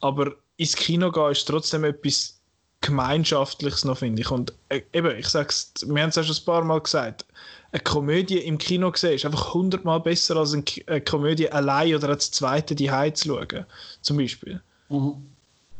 aber 0.01 0.35
ins 0.57 0.75
Kino 0.75 1.09
gehen 1.09 1.31
ist 1.31 1.45
trotzdem 1.45 1.85
etwas 1.85 2.41
Gemeinschaftliches 2.81 3.85
noch, 3.85 3.99
finde 3.99 4.21
ich. 4.21 4.29
Und 4.29 4.53
äh, 4.69 4.81
eben, 4.91 5.17
ich 5.17 5.29
sage 5.29 5.49
es, 5.49 5.73
wir 5.87 6.01
haben 6.01 6.09
es 6.09 6.15
ja 6.15 6.23
schon 6.23 6.35
ein 6.35 6.45
paar 6.45 6.63
Mal 6.63 6.81
gesagt, 6.81 7.25
eine 7.71 7.81
Komödie 7.81 8.39
im 8.39 8.57
Kino 8.57 8.91
gesehen 8.91 9.13
ist 9.13 9.25
einfach 9.25 9.53
hundertmal 9.53 9.99
besser 9.99 10.37
als 10.37 10.53
eine 10.53 11.01
Komödie 11.01 11.49
allein 11.51 11.95
oder 11.95 12.09
als 12.09 12.31
zweite 12.31 12.75
die 12.75 12.89
zu 13.13 13.29
schauen, 13.29 13.65
zum 14.01 14.17
Beispiel. 14.17 14.61
Mhm. 14.89 15.15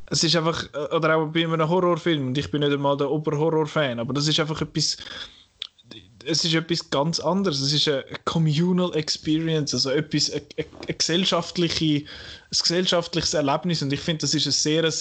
Es 0.09 0.23
ist 0.23 0.35
einfach, 0.35 0.63
äh, 0.73 0.95
oder 0.95 1.17
auch 1.17 1.27
bei 1.27 1.43
einem 1.43 1.67
Horrorfilm, 1.67 2.27
und 2.27 2.37
ich 2.37 2.49
bin 2.49 2.61
nicht 2.61 2.73
einmal 2.73 2.97
der 2.97 3.09
Oberhorror-Fan, 3.09 3.99
aber 3.99 4.13
das 4.13 4.27
ist 4.27 4.39
einfach 4.39 4.61
etwas, 4.61 4.97
es 6.25 6.43
ist 6.43 6.53
etwas 6.53 6.89
ganz 6.89 7.19
anderes. 7.19 7.61
Es 7.61 7.73
ist 7.73 7.87
eine 7.87 8.03
Communal 8.25 8.93
Experience, 8.95 9.73
also 9.73 9.89
etwas, 9.91 10.29
eine, 10.31 10.41
eine 10.57 10.93
gesellschaftliche, 10.93 11.99
ein 12.05 12.05
gesellschaftliches 12.49 13.33
Erlebnis. 13.33 13.81
Und 13.81 13.93
ich 13.93 13.99
finde, 13.99 14.21
das 14.21 14.33
ist 14.33 14.45
ein 14.45 14.51
sehr 14.51 14.91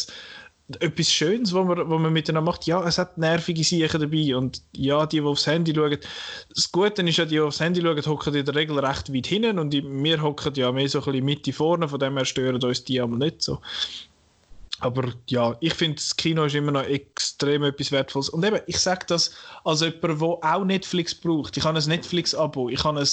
etwas 0.81 1.11
Schönes, 1.11 1.55
was 1.55 1.65
man, 1.65 1.79
was 1.79 2.01
man 2.01 2.13
miteinander 2.13 2.51
macht. 2.51 2.67
Ja, 2.67 2.87
es 2.87 2.99
hat 2.99 3.19
nervige 3.19 3.63
Sachen 3.63 4.01
dabei 4.01 4.37
und 4.37 4.63
ja, 4.73 5.07
die, 5.07 5.21
die 5.21 5.23
aufs 5.23 5.47
Handy 5.47 5.75
schauen, 5.75 5.99
das 6.55 6.73
Gute 6.73 7.03
ist 7.03 7.17
ja, 7.17 7.25
die, 7.25 7.37
die 7.37 7.41
aufs 7.41 7.61
Handy 7.61 7.81
schauen, 7.81 8.05
hocken 8.05 8.35
in 8.35 8.45
der 8.45 8.55
Regel 8.55 8.79
recht 8.79 9.13
weit 9.13 9.27
hinten 9.27 9.59
und 9.59 9.73
wir 9.73 10.23
hocken 10.23 10.55
ja 10.55 10.73
mehr 10.73 10.89
so 10.89 10.99
ein 10.99 11.05
bisschen 11.05 11.25
Mitte 11.25 11.53
vorne, 11.53 11.89
von 11.89 12.01
dem 12.01 12.17
her 12.17 12.25
stören 12.25 12.63
uns 12.63 12.85
die 12.85 13.01
einmal 13.01 13.19
nicht 13.19 13.43
so. 13.43 13.61
Aber 14.81 15.11
ja, 15.29 15.57
ich 15.61 15.73
finde, 15.73 15.97
das 15.97 16.15
Kino 16.17 16.45
ist 16.45 16.55
immer 16.55 16.73
noch 16.73 16.83
extrem 16.83 17.63
etwas 17.65 17.93
Wertvolles. 17.93 18.29
Und 18.29 18.45
eben, 18.45 18.61
ich 18.67 18.79
sage 18.79 19.07
das 19.09 19.33
als 19.65 19.81
jemand, 19.81 20.21
der 20.21 20.39
auch 20.43 20.65
Netflix 20.65 21.15
braucht. 21.15 21.57
Ich 21.57 21.65
habe 21.65 21.79
ein 21.79 21.89
Netflix-Abo, 21.89 22.69
ich 22.69 22.85
habe 22.85 23.01
ein 23.01 23.09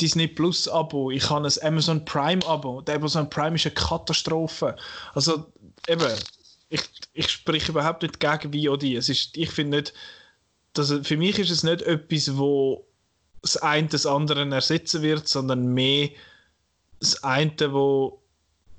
Disney 0.00 0.28
Plus-Abo, 0.28 1.10
ich 1.10 1.28
habe 1.28 1.48
ein 1.48 1.66
Amazon 1.66 2.04
Prime-Abo. 2.04 2.82
Der 2.82 2.96
Amazon 2.96 3.28
Prime 3.28 3.56
ist 3.56 3.66
eine 3.66 3.74
Katastrophe. 3.74 4.76
Also 5.14 5.46
eben, 5.88 6.06
ich, 6.70 6.82
ich 7.12 7.28
spreche 7.28 7.72
überhaupt 7.72 8.02
nicht 8.02 8.20
gegen 8.20 8.52
VOD. 8.52 8.84
Es 8.94 9.08
ist, 9.08 9.36
ich 9.36 9.50
finde 9.50 9.78
nicht, 9.78 9.92
dass, 10.72 10.94
für 11.02 11.16
mich 11.16 11.38
ist 11.38 11.50
es 11.50 11.62
nicht 11.62 11.82
etwas, 11.82 12.36
wo 12.36 12.86
das 13.42 13.56
eine 13.56 13.88
das 13.88 14.06
andere 14.06 14.48
ersetzen 14.50 15.02
wird, 15.02 15.28
sondern 15.28 15.74
mehr 15.74 16.10
das 17.00 17.22
eine, 17.24 17.72
wo 17.72 18.22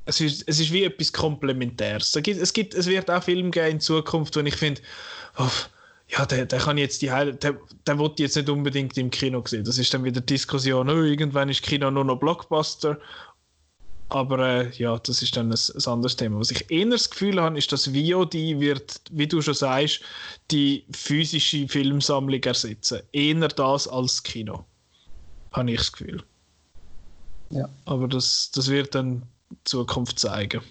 es 0.05 0.21
ist, 0.21 0.47
es 0.47 0.59
ist 0.59 0.71
wie 0.71 0.83
etwas 0.83 1.13
Komplementäres. 1.13 2.15
Es, 2.15 2.23
gibt, 2.23 2.41
es, 2.41 2.53
gibt, 2.53 2.73
es 2.73 2.87
wird 2.87 3.09
auch 3.09 3.23
Filme 3.23 3.51
geben 3.51 3.71
in 3.71 3.79
Zukunft, 3.79 4.35
wo 4.35 4.39
ich 4.39 4.55
finde, 4.55 4.81
ja, 6.07 6.25
der, 6.25 6.45
der 6.45 6.59
kann 6.59 6.77
jetzt 6.77 7.01
die 7.01 7.11
Heil 7.11 7.33
der, 7.35 7.57
der 7.87 7.99
wird 7.99 8.19
jetzt 8.19 8.35
nicht 8.35 8.49
unbedingt 8.49 8.97
im 8.97 9.09
Kino 9.09 9.43
sehen. 9.45 9.63
Das 9.63 9.77
ist 9.77 9.93
dann 9.93 10.03
wieder 10.03 10.21
Diskussion, 10.21 10.89
oh, 10.89 11.03
irgendwann 11.03 11.49
ist 11.49 11.61
Kino 11.61 11.89
nur 11.91 12.03
noch 12.03 12.17
Blockbuster. 12.19 12.99
Aber 14.11 14.39
äh, 14.39 14.69
ja, 14.71 14.99
das 14.99 15.21
ist 15.21 15.37
dann 15.37 15.53
ein, 15.53 15.57
ein, 15.57 15.85
anderes 15.85 16.17
Thema. 16.17 16.37
Was 16.37 16.51
ich 16.51 16.69
eher 16.69 16.85
das 16.87 17.09
Gefühl 17.09 17.41
habe, 17.41 17.57
ist, 17.57 17.71
dass 17.71 17.87
VOD 17.87 18.33
wird, 18.33 18.99
wie 19.09 19.25
du 19.25 19.41
schon 19.41 19.53
sagst, 19.53 20.01
die 20.51 20.85
physische 20.91 21.65
Filmsammlung 21.69 22.43
ersetzen. 22.43 23.03
Eher 23.13 23.47
das 23.47 23.87
als 23.87 24.21
Kino. 24.21 24.65
Habe 25.53 25.71
ich 25.71 25.77
das 25.77 25.93
Gefühl. 25.93 26.23
Ja. 27.51 27.69
Aber 27.85 28.09
das, 28.09 28.51
das 28.53 28.69
wird 28.69 28.95
dann 28.95 29.23
Zukunft 29.63 30.19
zeigen. 30.19 30.61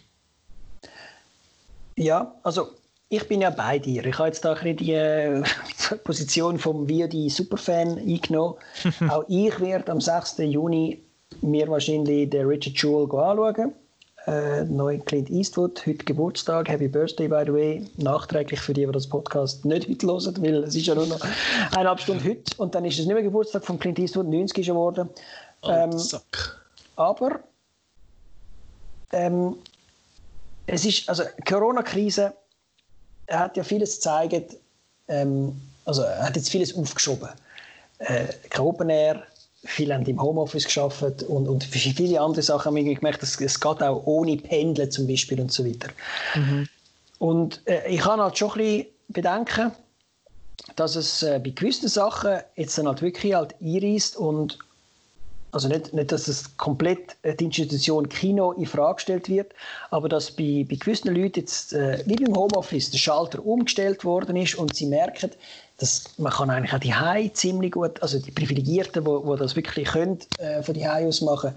Ja, 1.96 2.34
also 2.42 2.72
ich 3.08 3.26
bin 3.26 3.40
ja 3.40 3.48
bei 3.48 3.78
dir. 3.78 4.04
Ich 4.04 4.18
habe 4.18 4.28
jetzt 4.28 4.44
da 4.44 4.52
ein 4.52 4.76
die 4.76 4.92
äh, 4.92 5.42
Position 6.04 6.58
vom 6.58 6.86
VOD 6.86 7.30
Superfan 7.30 7.96
eingenommen. 7.96 8.56
Auch 9.08 9.24
ich 9.28 9.58
werde 9.60 9.92
am 9.92 10.00
6. 10.02 10.40
Juni 10.40 11.02
mir 11.42 11.68
wahrscheinlich 11.68 12.30
den 12.30 12.46
Richard 12.46 12.76
Jewell 12.76 13.04
anschauen. 13.04 13.72
Äh, 14.26 14.64
neu 14.64 14.98
Clint 14.98 15.30
Eastwood, 15.30 15.84
heute 15.86 16.04
Geburtstag, 16.04 16.68
Happy 16.68 16.88
Birthday 16.88 17.26
by 17.26 17.42
the 17.46 17.52
way, 17.52 17.86
nachträglich 17.96 18.60
für 18.60 18.74
die, 18.74 18.84
die 18.84 18.92
das 18.92 19.06
Podcast 19.06 19.64
nicht 19.64 19.88
heute 19.88 20.06
hören, 20.06 20.42
weil 20.42 20.64
es 20.64 20.74
ist 20.74 20.86
ja 20.86 20.94
nur 20.94 21.06
noch 21.06 21.20
eineinhalb 21.72 22.00
Stunden 22.00 22.22
heute 22.24 22.42
und 22.58 22.74
dann 22.74 22.84
ist 22.84 22.98
es 22.98 23.06
nicht 23.06 23.14
mehr 23.14 23.22
Geburtstag 23.22 23.64
von 23.64 23.78
Clint 23.78 23.98
Eastwood, 23.98 24.26
90 24.26 24.58
ist 24.58 24.66
geworden. 24.66 25.08
Ähm, 25.64 25.90
aber 26.96 27.40
ähm, 29.12 29.56
es 30.66 30.84
ist, 30.84 31.08
also 31.08 31.24
Corona-Krise 31.48 32.34
hat 33.30 33.56
ja 33.56 33.62
vieles 33.62 33.96
gezeigt, 33.96 34.56
ähm, 35.08 35.60
also 35.86 36.02
er 36.02 36.24
hat 36.24 36.36
jetzt 36.36 36.50
vieles 36.50 36.74
aufgeschoben. 36.76 37.30
Äh, 37.98 38.26
Open 38.58 38.90
Air, 38.90 39.22
viele 39.64 39.94
haben 39.94 40.06
im 40.06 40.20
Homeoffice 40.20 40.64
geschafft 40.64 41.22
und, 41.24 41.48
und 41.48 41.64
viele 41.64 42.20
andere 42.20 42.42
Sachen 42.42 42.76
haben 42.76 42.84
gemerkt, 42.84 43.22
dass 43.22 43.40
es 43.40 43.60
geht 43.60 43.82
auch 43.82 44.06
ohne 44.06 44.36
Pendeln 44.36 44.90
zum 44.90 45.06
Beispiel 45.06 45.40
und 45.40 45.52
so 45.52 45.64
weiter. 45.64 45.88
Mhm. 46.34 46.68
Und 47.18 47.60
äh, 47.66 47.88
ich 47.88 48.04
habe 48.04 48.22
halt 48.22 48.38
schon 48.38 48.52
ein 48.52 48.58
bisschen 48.58 48.86
Bedenken, 49.08 49.72
dass 50.76 50.96
es 50.96 51.22
äh, 51.22 51.40
bei 51.42 51.50
gewissen 51.50 51.88
Sachen 51.88 52.40
jetzt 52.56 52.78
dann 52.78 52.86
halt 52.86 53.02
wirklich 53.02 53.34
halt 53.34 53.54
einreißt 53.60 54.16
und 54.16 54.58
also 55.52 55.68
nicht, 55.68 55.92
nicht, 55.92 56.12
dass 56.12 56.28
es 56.28 56.56
komplett 56.56 57.16
äh, 57.22 57.34
die 57.34 57.44
Institution 57.44 58.08
Kino 58.08 58.52
in 58.52 58.66
Frage 58.66 58.96
gestellt 58.96 59.28
wird, 59.28 59.52
aber 59.90 60.08
dass 60.08 60.30
bei, 60.30 60.64
bei 60.68 60.76
gewissen 60.76 61.14
Leuten 61.14 61.40
jetzt 61.40 61.72
äh, 61.72 62.02
wie 62.06 62.16
beim 62.16 62.36
Homeoffice 62.36 62.90
der 62.90 62.98
Schalter 62.98 63.44
umgestellt 63.44 64.04
worden 64.04 64.36
ist 64.36 64.54
und 64.54 64.74
sie 64.74 64.86
merken, 64.86 65.30
dass 65.80 66.04
man 66.18 66.32
kann 66.32 66.50
eigentlich 66.50 66.74
auch 66.74 66.78
die 66.78 66.94
Hai 66.94 67.30
ziemlich 67.32 67.72
gut, 67.72 68.02
also 68.02 68.18
die 68.18 68.30
Privilegierten, 68.30 69.04
wo, 69.06 69.24
wo 69.24 69.34
das 69.34 69.56
wirklich 69.56 69.88
können, 69.88 70.18
äh, 70.38 70.62
von 70.62 70.74
die 70.74 70.86
Hai 70.88 71.06
aus 71.06 71.22
machen, 71.22 71.52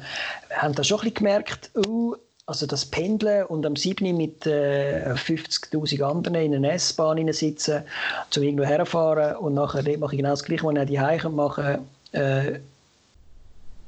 haben 0.51 0.73
da 0.73 0.83
schon 0.83 0.99
ein 0.99 1.01
bisschen 1.01 1.15
gemerkt, 1.15 1.71
uh, 1.75 2.15
also 2.45 2.65
das 2.65 2.85
Pendeln 2.85 3.45
und 3.45 3.65
am 3.65 3.75
7. 3.75 4.15
mit 4.15 4.45
äh, 4.45 5.13
50'000 5.13 6.01
anderen 6.03 6.35
in 6.35 6.55
einer 6.55 6.73
S-Bahn 6.73 7.31
sitzen, 7.31 7.83
zu 8.29 8.41
irgendwo 8.41 8.63
herfahren 8.65 9.35
und 9.37 9.53
nachher 9.53 9.97
mache 9.97 10.15
ich 10.15 10.19
genau 10.19 10.31
das 10.31 10.43
Gleiche, 10.43 10.63
was 10.63 10.75
ich 10.75 10.87
die 10.87 10.99
Hai 10.99 11.17
machen 11.29 11.79
äh, 12.13 12.59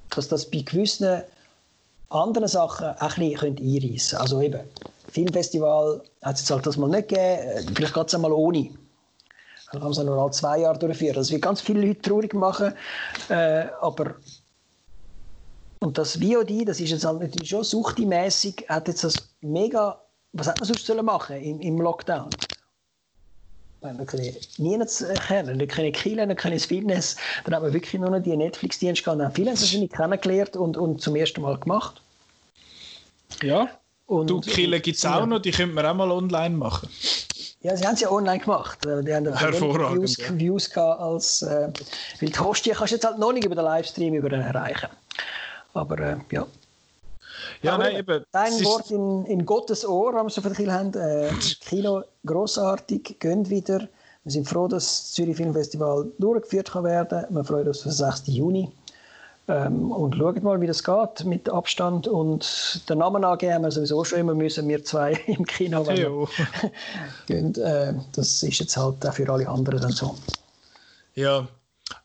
dass 0.10 0.28
das 0.28 0.49
bei 0.49 0.60
gewissen 0.60 1.22
anderen 2.10 2.48
Sachen 2.48 2.88
auch 2.88 3.18
ein 3.18 3.30
bisschen 3.30 3.57
einreissen 3.57 4.18
könnte. 4.18 4.20
Also 4.20 4.41
eben, 4.41 4.62
Filmfestival 5.10 6.02
hat 6.22 6.36
es 6.36 6.41
jetzt 6.41 6.52
halt 6.52 6.66
das 6.66 6.78
mal 6.78 6.90
nicht 6.90 7.10
gegeben, 7.10 7.22
äh, 7.22 7.64
vielleicht 7.76 7.94
geht 7.94 8.07
es 8.07 8.16
einmal 8.16 8.32
ohne. 8.32 8.70
Dann 9.72 9.82
kann 9.82 9.90
man 9.90 9.92
es 9.92 9.98
nur 9.98 10.18
alle 10.18 10.32
zwei 10.32 10.60
Jahre 10.60 10.78
durchführen. 10.78 11.16
Das 11.16 11.32
wird 11.32 11.42
ganz 11.42 11.62
viele 11.62 11.86
Leute 11.86 12.02
traurig 12.02 12.34
machen, 12.34 12.74
äh, 13.30 13.66
aber 13.82 14.16
und 15.80 15.98
das 15.98 16.18
VOD, 16.18 16.68
das 16.68 16.80
ist 16.80 16.90
jetzt 16.90 17.06
halt 17.06 17.20
natürlich 17.20 17.50
schon 17.50 17.64
suchtimässig, 17.64 18.66
hat 18.70 18.88
jetzt 18.88 19.04
das 19.04 19.30
mega, 19.42 20.02
was 20.34 20.48
hat 20.48 20.60
man 20.60 20.66
sonst 20.66 20.86
sollen 20.86 21.06
machen 21.06 21.38
im, 21.38 21.60
im 21.60 21.80
Lockdown? 21.80 22.30
nichts 24.58 25.02
erkennen. 25.02 25.60
Dann 25.60 25.68
kann 25.68 25.86
ich 25.86 25.94
Kielen, 25.94 26.30
dann 26.30 26.38
kann 26.38 26.52
ich 26.54 26.64
das 26.64 26.68
Fitness. 26.68 27.16
Dann 27.44 27.54
hat 27.54 27.62
man 27.62 27.74
wirklich 27.74 27.94
nur 28.02 28.10
noch 28.10 28.20
die 28.20 28.36
Netflix-Dienste 28.36 29.04
gehabt. 29.04 29.22
Haben 29.22 29.36
viele 29.36 29.52
nicht 29.52 29.94
kennengelernt 29.94 30.56
und, 30.56 30.76
und 30.76 31.02
zum 31.02 31.16
ersten 31.16 31.42
Mal 31.42 31.58
gemacht. 31.60 32.02
Ja. 33.44 33.70
Und, 34.08 34.30
du, 34.30 34.40
Kielen 34.42 34.82
gibt 34.82 34.98
es 34.98 35.06
auch 35.06 35.20
ja. 35.20 35.26
noch, 35.26 35.40
die 35.40 35.52
könnte 35.52 35.74
man 35.76 35.86
auch 35.86 35.94
mal 35.94 36.10
online 36.10 36.56
machen. 36.56 36.90
Ja, 37.66 37.76
sie 37.76 37.84
haben 37.84 37.96
es 37.96 38.02
ja 38.02 38.12
online 38.12 38.38
gemacht. 38.38 38.78
Die 38.86 39.12
haben 39.12 39.36
Hervorragend. 39.36 40.02
Views, 40.04 40.18
ja. 40.18 40.38
Views 40.38 40.70
gehabt 40.70 41.02
als. 41.02 41.42
Äh, 41.42 41.72
weil 42.20 42.30
die 42.30 42.40
Hostie 42.40 42.70
kannst 42.70 42.92
du 42.92 42.96
jetzt 42.98 43.06
halt 43.06 43.18
noch 43.18 43.34
nicht 43.34 43.44
über 43.44 43.56
den 43.56 43.66
Livestream 43.66 44.14
über 44.14 44.32
erreichen. 44.32 44.90
Aber 45.74 45.98
äh, 45.98 46.18
ja. 46.30 46.46
Ja, 47.64 47.80
nein, 47.80 47.96
eben. 47.96 48.24
Dein 48.32 48.54
Wort 48.66 48.92
in, 48.92 49.26
in 49.26 49.48
Gottes 49.48 49.84
Ohr, 49.84 50.14
wenn 50.14 50.26
wir 50.26 50.30
so 50.30 50.42
viel 50.42 50.72
haben. 50.72 50.94
Äh, 50.94 51.32
Kino 51.68 52.04
grossartig, 52.24 53.20
gehen 53.20 53.50
wieder. 53.50 53.80
Wir 54.24 54.32
sind 54.32 54.48
froh, 54.48 54.68
dass 54.68 54.86
das 54.86 55.14
Zürich 55.14 55.36
Filmfestival 55.36 56.12
durchgeführt 56.20 56.72
kann 56.72 56.84
werden. 56.84 57.26
Wir 57.30 57.44
freuen 57.44 57.68
uns 57.68 57.80
auf 57.80 57.84
den 57.86 57.92
6. 57.94 58.28
Juni. 58.28 58.72
Ähm, 59.47 59.91
und 59.91 60.15
schauen 60.15 60.43
mal, 60.43 60.59
wie 60.59 60.67
das 60.67 60.84
geht 60.84 61.23
mit 61.26 61.47
Abstand. 61.49 62.07
Und 62.07 62.81
den 62.89 62.97
Namen 62.97 63.23
angeben 63.23 63.53
haben 63.53 63.63
wir 63.63 63.72
sowieso 63.72 64.03
schon 64.03 64.19
immer 64.19 64.34
müssen, 64.34 64.67
wir 64.67 64.84
zwei 64.84 65.11
im 65.27 65.45
Kino. 65.45 65.84
Gehen. 65.84 66.27
Äh, 67.55 67.93
das 68.13 68.43
ist 68.43 68.59
jetzt 68.59 68.77
halt 68.77 69.05
auch 69.05 69.13
für 69.13 69.30
alle 69.30 69.47
anderen 69.47 69.81
dann 69.81 69.91
so. 69.91 70.15
Ja. 71.13 71.47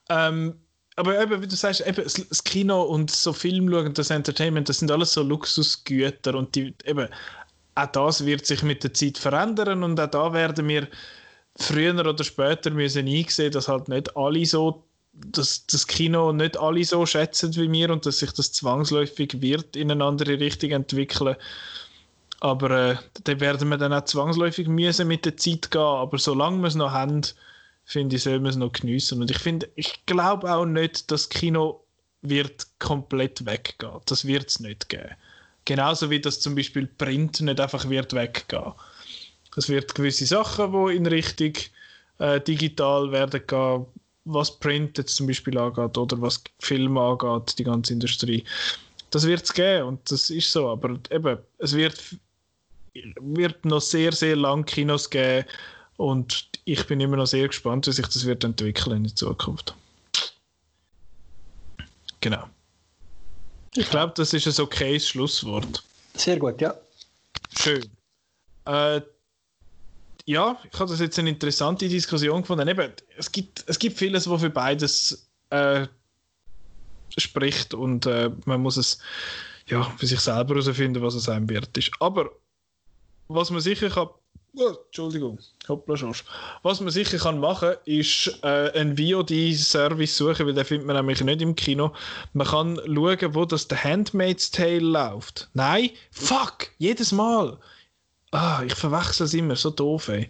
Ähm, 0.09 0.55
aber 0.95 1.19
eben, 1.21 1.41
wie 1.41 1.47
du 1.47 1.55
sagst, 1.55 1.81
eben 1.81 2.03
das 2.03 2.43
Kino 2.43 2.83
und 2.83 3.11
so 3.11 3.33
Film 3.33 3.69
schauen, 3.69 3.93
das 3.93 4.09
Entertainment, 4.09 4.69
das 4.69 4.79
sind 4.79 4.91
alles 4.91 5.13
so 5.13 5.23
Luxusgüter 5.23 6.35
und 6.35 6.53
die, 6.55 6.75
eben, 6.85 7.07
auch 7.75 7.85
das 7.87 8.25
wird 8.25 8.45
sich 8.45 8.61
mit 8.61 8.83
der 8.83 8.93
Zeit 8.93 9.17
verändern 9.17 9.83
und 9.83 9.99
auch 9.99 10.07
da 10.07 10.33
werden 10.33 10.67
wir 10.67 10.87
früher 11.55 11.97
oder 12.05 12.23
später 12.23 12.69
müssen 12.69 13.07
einsehen, 13.07 13.51
dass 13.51 13.67
halt 13.67 13.87
nicht 13.87 14.15
alle 14.15 14.45
so 14.45 14.83
dass 15.13 15.65
das 15.67 15.87
Kino 15.87 16.31
nicht 16.31 16.57
alle 16.57 16.83
so 16.83 17.05
schätzen 17.05 17.55
wie 17.55 17.71
wir 17.71 17.89
und 17.89 18.05
dass 18.05 18.19
sich 18.19 18.31
das 18.31 18.51
zwangsläufig 18.53 19.41
wird 19.41 19.75
in 19.75 19.91
eine 19.91 20.03
andere 20.03 20.39
Richtung 20.39 20.71
entwickeln. 20.71 21.35
Aber 22.39 22.71
äh, 22.71 22.95
da 23.23 23.39
werden 23.39 23.69
wir 23.69 23.77
dann 23.77 23.93
auch 23.93 24.05
zwangsläufig 24.05 24.67
müssen 24.67 25.07
mit 25.07 25.25
der 25.25 25.37
Zeit 25.37 25.69
gehen. 25.69 25.81
Aber 25.81 26.17
solange 26.17 26.59
wir 26.59 26.67
es 26.67 26.75
noch 26.75 26.91
haben, 26.91 27.21
finde 27.85 28.15
ich, 28.15 28.23
soll 28.23 28.39
man 28.39 28.49
es 28.49 28.55
noch 28.55 28.71
geniessen. 28.71 29.21
Und 29.21 29.29
ich 29.29 29.37
finde, 29.37 29.69
ich 29.75 30.05
glaube 30.05 30.51
auch 30.51 30.65
nicht, 30.65 31.11
dass 31.11 31.29
Kino 31.29 31.83
wird 32.21 32.67
komplett 32.79 33.45
weggehen. 33.45 33.99
Das 34.05 34.25
wird 34.25 34.49
es 34.49 34.59
nicht 34.59 34.89
geben. 34.89 35.15
Genauso 35.65 36.09
wie 36.09 36.19
das 36.19 36.39
zum 36.39 36.55
Beispiel 36.55 36.87
Print 36.87 37.41
nicht 37.41 37.59
einfach 37.59 37.87
wird 37.89 38.13
weggehen. 38.13 38.73
Es 39.55 39.69
wird 39.69 39.93
gewisse 39.93 40.25
Sachen, 40.25 40.71
die 40.71 40.95
in 40.95 41.05
Richtung 41.05 41.53
äh, 42.19 42.39
digital 42.39 43.11
werden 43.11 43.43
gehen, 43.45 43.85
was 44.25 44.59
Print 44.59 44.97
jetzt 44.97 45.15
zum 45.15 45.27
Beispiel 45.27 45.57
angeht 45.57 45.97
oder 45.97 46.21
was 46.21 46.43
Film 46.59 46.97
angeht, 46.97 47.57
die 47.57 47.63
ganze 47.63 47.93
Industrie. 47.93 48.43
Das 49.09 49.25
wird 49.25 49.43
es 49.43 49.53
geben 49.53 49.87
und 49.87 50.11
das 50.11 50.29
ist 50.29 50.51
so. 50.51 50.69
Aber 50.69 50.97
eben, 51.09 51.37
es 51.57 51.73
wird, 51.73 52.17
wird 52.93 53.65
noch 53.65 53.81
sehr, 53.81 54.11
sehr 54.11 54.35
lange 54.35 54.63
Kinos 54.63 55.09
geben, 55.09 55.45
und 56.01 56.49
ich 56.65 56.87
bin 56.87 56.99
immer 56.99 57.17
noch 57.17 57.27
sehr 57.27 57.47
gespannt, 57.47 57.85
wie 57.85 57.91
sich 57.91 58.07
das 58.07 58.25
wird 58.25 58.43
entwickeln 58.43 59.05
in 59.05 59.15
Zukunft. 59.15 59.75
Genau. 62.21 62.49
Ich 63.75 63.87
glaube, 63.87 64.11
das 64.15 64.33
ist 64.33 64.47
ein 64.47 64.63
okayes 64.63 65.07
Schlusswort. 65.07 65.83
Sehr 66.15 66.39
gut, 66.39 66.59
ja. 66.59 66.73
Schön. 67.55 67.87
Äh, 68.65 69.01
ja, 70.25 70.57
ich 70.71 70.79
habe 70.79 70.89
das 70.89 70.99
jetzt 70.99 71.19
eine 71.19 71.29
interessante 71.29 71.87
Diskussion 71.87 72.41
gefunden. 72.41 72.67
Eben, 72.67 72.91
es, 73.17 73.31
gibt, 73.31 73.63
es 73.67 73.79
gibt 73.79 73.97
vieles, 73.97 74.29
was 74.29 74.41
für 74.41 74.49
beides 74.49 75.29
äh, 75.49 75.87
spricht 77.17 77.73
und 77.73 78.05
äh, 78.05 78.31
man 78.45 78.61
muss 78.61 78.77
es 78.77 78.99
ja, 79.67 79.83
für 79.83 80.07
sich 80.07 80.19
selber 80.19 80.55
herausfinden, 80.55 81.01
was 81.01 81.15
es 81.15 81.29
einem 81.29 81.49
wert 81.49 81.77
ist. 81.77 81.91
Aber 81.99 82.29
was 83.27 83.49
man 83.49 83.61
sicher 83.61 83.89
kann 83.89 84.09
Oh, 84.53 84.73
Entschuldigung, 84.85 85.39
hoppla 85.69 85.95
Schorsch. 85.95 86.25
Was 86.61 86.81
man 86.81 86.91
sicher 86.91 87.17
kann 87.17 87.39
machen 87.39 87.75
ist 87.85 88.37
äh, 88.43 88.71
einen 88.73 88.97
VOD-Service 88.97 90.17
suchen, 90.17 90.45
weil 90.45 90.53
den 90.53 90.65
findet 90.65 90.87
man 90.87 90.97
nämlich 90.97 91.23
nicht 91.23 91.41
im 91.41 91.55
Kino. 91.55 91.93
Man 92.33 92.47
kann 92.47 92.75
schauen, 92.85 93.33
wo 93.33 93.45
das 93.45 93.67
The 93.69 93.77
Handmaid's 93.77 94.51
Tale 94.51 94.79
läuft. 94.79 95.49
Nein, 95.53 95.91
fuck, 96.11 96.67
jedes 96.79 97.13
Mal. 97.13 97.57
Ah, 98.31 98.63
ich 98.65 98.75
verwechsel 98.75 99.25
es 99.25 99.33
immer, 99.33 99.55
so 99.55 99.69
doof, 99.69 100.07
ey. 100.07 100.29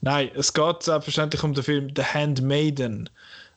Nein, 0.00 0.30
es 0.34 0.52
geht 0.52 0.82
selbstverständlich 0.82 1.42
um 1.42 1.52
den 1.52 1.64
Film 1.64 1.92
The 1.96 2.02
Handmaiden. 2.02 3.10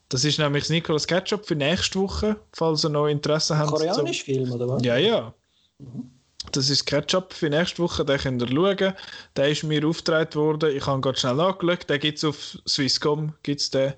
Das 0.09 0.23
ist 0.23 0.39
nämlich 0.39 0.63
das 0.63 0.69
Nicolas 0.69 1.05
Ketchup 1.05 1.45
für 1.45 1.55
nächste 1.55 1.99
Woche, 1.99 2.37
falls 2.53 2.83
ihr 2.85 2.89
noch 2.89 3.07
Interesse 3.07 3.57
habt. 3.57 3.69
Koreanisch. 3.69 4.23
Film, 4.23 4.51
oder 4.51 4.67
was? 4.67 4.83
Ja, 4.83 4.97
ja. 4.97 5.33
Mhm. 5.79 6.09
Das 6.51 6.69
ist 6.69 6.85
Ketchup 6.85 7.33
für 7.33 7.49
nächste 7.49 7.79
Woche, 7.83 8.05
den 8.05 8.17
könnt 8.17 8.41
ihr 8.41 8.47
schauen. 8.47 8.93
Der 9.35 9.49
ist 9.49 9.63
mir 9.63 9.85
aufgetragen 9.85 10.33
worden. 10.35 10.75
Ich 10.75 10.85
habe 10.85 11.01
gerade 11.01 11.19
schnell 11.19 11.35
nachgeschaut. 11.35 11.89
Den 11.89 11.99
gibt 11.99 12.17
es 12.17 12.23
auf 12.23 12.57
Swisscom, 12.67 13.33
gibt's 13.43 13.69
den. 13.69 13.93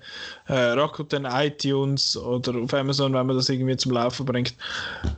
Äh, 0.46 0.72
Rakuten, 0.72 1.24
iTunes 1.24 2.16
oder 2.16 2.58
auf 2.60 2.74
Amazon, 2.74 3.14
wenn 3.14 3.26
man 3.26 3.36
das 3.36 3.48
irgendwie 3.48 3.76
zum 3.76 3.92
Laufen 3.92 4.26
bringt. 4.26 4.54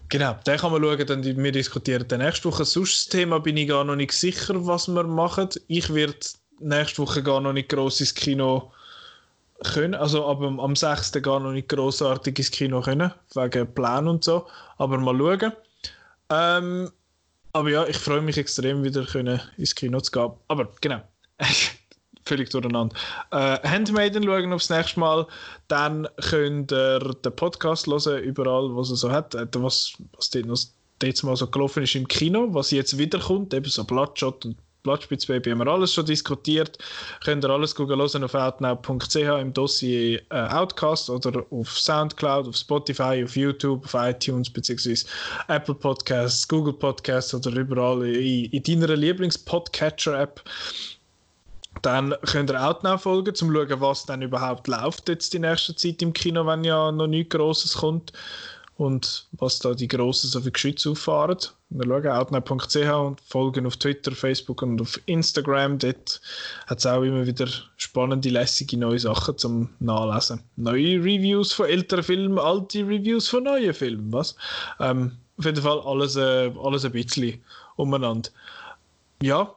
Genau, 0.09 0.37
den 0.47 0.59
kann 0.59 0.73
man 0.73 0.83
schauen, 0.83 1.07
dann 1.07 1.25
wir 1.25 1.53
diskutieren 1.53 2.07
dann 2.09 2.21
nächste 2.21 2.49
Woche. 2.49 2.65
Sonst 2.65 3.07
das 3.07 3.09
Thema 3.09 3.41
bin 3.41 3.57
ich 3.57 3.69
gar 3.69 3.85
noch 3.85 3.97
nicht 3.97 4.13
sicher, 4.13 4.67
was 4.67 4.89
wir 4.89 5.05
machen. 5.05 5.49
Ich 5.69 5.93
werde 5.95 6.17
nächste 6.61 7.03
Woche 7.03 7.23
gar 7.23 7.41
noch 7.41 7.53
nicht 7.53 7.69
gross 7.69 8.01
ins 8.01 8.15
Kino 8.15 8.73
können, 9.63 9.95
also 9.95 10.27
aber 10.27 10.47
am 10.47 10.77
6. 10.77 11.13
gar 11.23 11.41
noch 11.41 11.53
nicht 11.53 11.69
grossartig 11.69 12.39
ins 12.39 12.51
Kino 12.51 12.81
können, 12.81 13.13
wegen 13.35 13.75
Plan 13.75 14.09
und 14.09 14.25
so. 14.25 14.47
Aber 14.77 14.99
mal 14.99 15.17
schauen. 15.17 15.53
Ähm, 16.31 16.91
aber 17.53 17.71
ja, 17.71 17.87
ich 17.87 17.99
freue 17.99 18.23
mich 18.23 18.39
extrem, 18.39 18.83
wieder 18.85 19.05
können 19.05 19.41
ins 19.57 19.75
Kino 19.75 20.01
zu 20.01 20.11
gehen. 20.11 20.31
Aber 20.49 20.69
genau, 20.81 21.03
völlig 22.25 22.51
durcheinander. 22.51 22.95
Äh, 23.31 23.59
Handmaiden 23.69 24.25
schauen 24.25 24.53
aufs 24.53 24.71
nächste 24.71 25.01
Mal. 25.01 25.27
Dann 25.69 26.09
könnt 26.21 26.73
ihr 26.73 26.99
den 26.99 27.37
Podcast 27.37 27.87
hören, 27.87 28.23
überall, 28.23 28.75
was 28.75 28.91
er 28.91 28.97
so 28.97 29.11
hat. 29.11 29.35
Äh, 29.35 29.47
was, 29.55 29.93
was 30.17 30.31
dort, 30.31 30.47
noch, 30.47 30.59
dort 30.99 31.23
mal 31.25 31.37
so 31.37 31.47
gelaufen 31.47 31.83
ist 31.83 31.95
im 31.95 32.09
Kino, 32.09 32.49
was 32.53 32.71
jetzt 32.71 32.97
wiederkommt, 32.97 33.53
eben 33.53 33.71
so 33.71 33.85
Bloodshot 33.85 34.45
und 34.47 34.57
Blattspitzbaby 34.83 35.51
haben 35.51 35.59
wir 35.59 35.69
alles 35.69 35.95
schon 35.95 36.07
diskutiert. 36.07 36.79
Könnt 37.25 37.45
ihr 37.45 37.51
alles 37.51 37.79
hören 37.79 38.25
auf 38.25 38.35
outnow.ch 38.35 39.17
im 39.17 39.53
Dossier 39.53 40.21
äh, 40.31 40.49
Outcast 40.49 41.09
oder 41.09 41.45
auf 41.51 41.79
Soundcloud, 41.79 42.49
auf 42.49 42.57
Spotify, 42.57 43.23
auf 43.25 43.37
YouTube, 43.37 43.85
auf 43.85 43.95
iTunes 43.95 44.51
bzw. 44.51 44.97
Apple 45.49 45.75
Podcasts, 45.75 46.47
Google 46.49 46.75
Podcasts 46.75 47.35
oder 47.35 47.53
überall 47.53 48.05
in, 48.07 48.47
in 48.47 48.81
deiner 48.81 48.97
Lieblings-Podcatcher-App. 48.97 50.43
Dann 51.83 52.15
könnt 52.27 52.51
ihr 52.51 52.63
Outnow 52.63 53.01
folgen, 53.01 53.31
um 53.31 53.35
zu 53.35 53.53
schauen, 53.53 53.81
was 53.81 54.05
dann 54.05 54.23
überhaupt 54.23 54.69
läuft 54.69 55.09
jetzt 55.09 55.33
die 55.33 55.39
nächste 55.39 55.75
Zeit 55.75 56.03
im 56.03 56.13
Kino, 56.13 56.47
wenn 56.47 56.65
ja 56.65 56.93
noch 56.93 57.07
nichts 57.07 57.35
Grosses 57.35 57.75
kommt 57.75 58.13
und 58.77 59.27
was 59.33 59.59
da 59.59 59.75
die 59.75 59.89
Grossen 59.89 60.31
so 60.31 60.41
viel 60.41 60.51
Geschütze 60.51 60.91
auffahren. 60.91 61.39
Wir 61.71 61.87
schauen 61.87 62.07
outnet.ch 62.07 62.77
und 62.77 63.21
folgen 63.21 63.67
auf 63.67 63.77
Twitter, 63.77 64.13
Facebook 64.13 64.63
und 64.63 64.81
auf 64.81 65.01
Instagram. 65.07 65.79
Dort 65.79 66.21
hat 66.67 66.79
es 66.79 66.87
auch 66.87 67.03
immer 67.03 67.27
wieder 67.27 67.49
spannende, 67.77 68.31
lässige 68.31 68.77
neue 68.79 68.99
Sachen 68.99 69.39
zum 69.39 69.71
Nachlesen. 69.79 70.43
Neue 70.57 70.99
Reviews 70.99 71.53
von 71.53 71.67
älteren 71.67 72.05
Filmen, 72.05 72.39
alte 72.39 72.81
Reviews 72.81 73.29
von 73.29 73.45
neuen 73.45 73.75
Filmen. 73.75 74.13
Was? 74.13 74.37
Ähm, 74.81 75.13
auf 75.39 75.45
jeden 75.45 75.63
Fall 75.63 75.81
alles, 75.81 76.17
äh, 76.17 76.53
alles 76.63 76.85
ein 76.85 76.93
bisschen 76.93 77.43
umeinander. 77.77 78.31
Ja, 79.23 79.55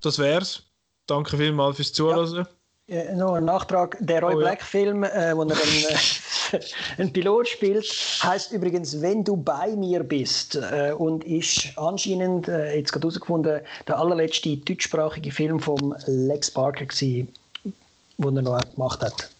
das 0.00 0.18
wär's. 0.18 0.62
Danke 1.06 1.36
vielmals 1.36 1.76
fürs 1.76 1.92
Zuhören. 1.92 2.36
Ja. 2.36 2.59
Äh, 2.90 3.14
noch 3.14 3.34
ein 3.34 3.44
Nachtrag. 3.44 3.96
Der 4.00 4.20
Roy 4.20 4.34
oh, 4.34 4.38
Black-Film, 4.38 5.04
äh, 5.04 5.36
wo 5.36 5.42
er 5.42 5.52
einen, 5.52 5.52
äh, 5.52 6.60
einen 6.98 7.12
Pilot 7.12 7.48
spielt, 7.48 7.84
heißt 8.22 8.50
übrigens 8.50 9.00
«Wenn 9.00 9.22
du 9.22 9.36
bei 9.36 9.76
mir 9.76 10.02
bist» 10.02 10.56
äh, 10.56 10.92
und 10.92 11.22
ist 11.22 11.68
anscheinend, 11.76 12.48
äh, 12.48 12.76
jetzt 12.76 12.92
gerade 12.92 13.06
herausgefunden, 13.06 13.60
der 13.86 13.96
allerletzte 13.96 14.56
deutschsprachige 14.56 15.30
Film 15.30 15.60
von 15.60 15.94
Lex 16.06 16.50
Barker 16.50 16.86
den 16.86 17.28
er 18.18 18.42
noch 18.42 18.60
gemacht 18.74 19.00
hat. 19.02 19.30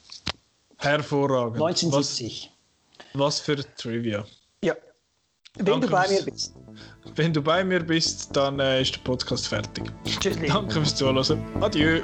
Hervorragend. 0.78 1.56
1970. 1.56 2.50
Was, 3.14 3.20
was 3.20 3.40
für 3.40 3.56
Trivia. 3.76 4.24
Ja. 4.62 4.76
Wenn 5.56 5.66
Danke 5.66 5.88
du 5.88 5.92
bei 5.92 6.08
mir 6.08 6.22
bist. 6.22 6.54
Wenn 7.16 7.32
du 7.32 7.42
bei 7.42 7.64
mir 7.64 7.80
bist, 7.80 8.34
dann 8.36 8.60
äh, 8.60 8.80
ist 8.80 8.94
der 8.94 9.00
Podcast 9.00 9.48
fertig. 9.48 9.90
Tschüss. 10.04 10.36
Danke 10.46 10.74
fürs 10.74 10.94
Zuhören. 10.94 11.44
Adieu. 11.60 12.00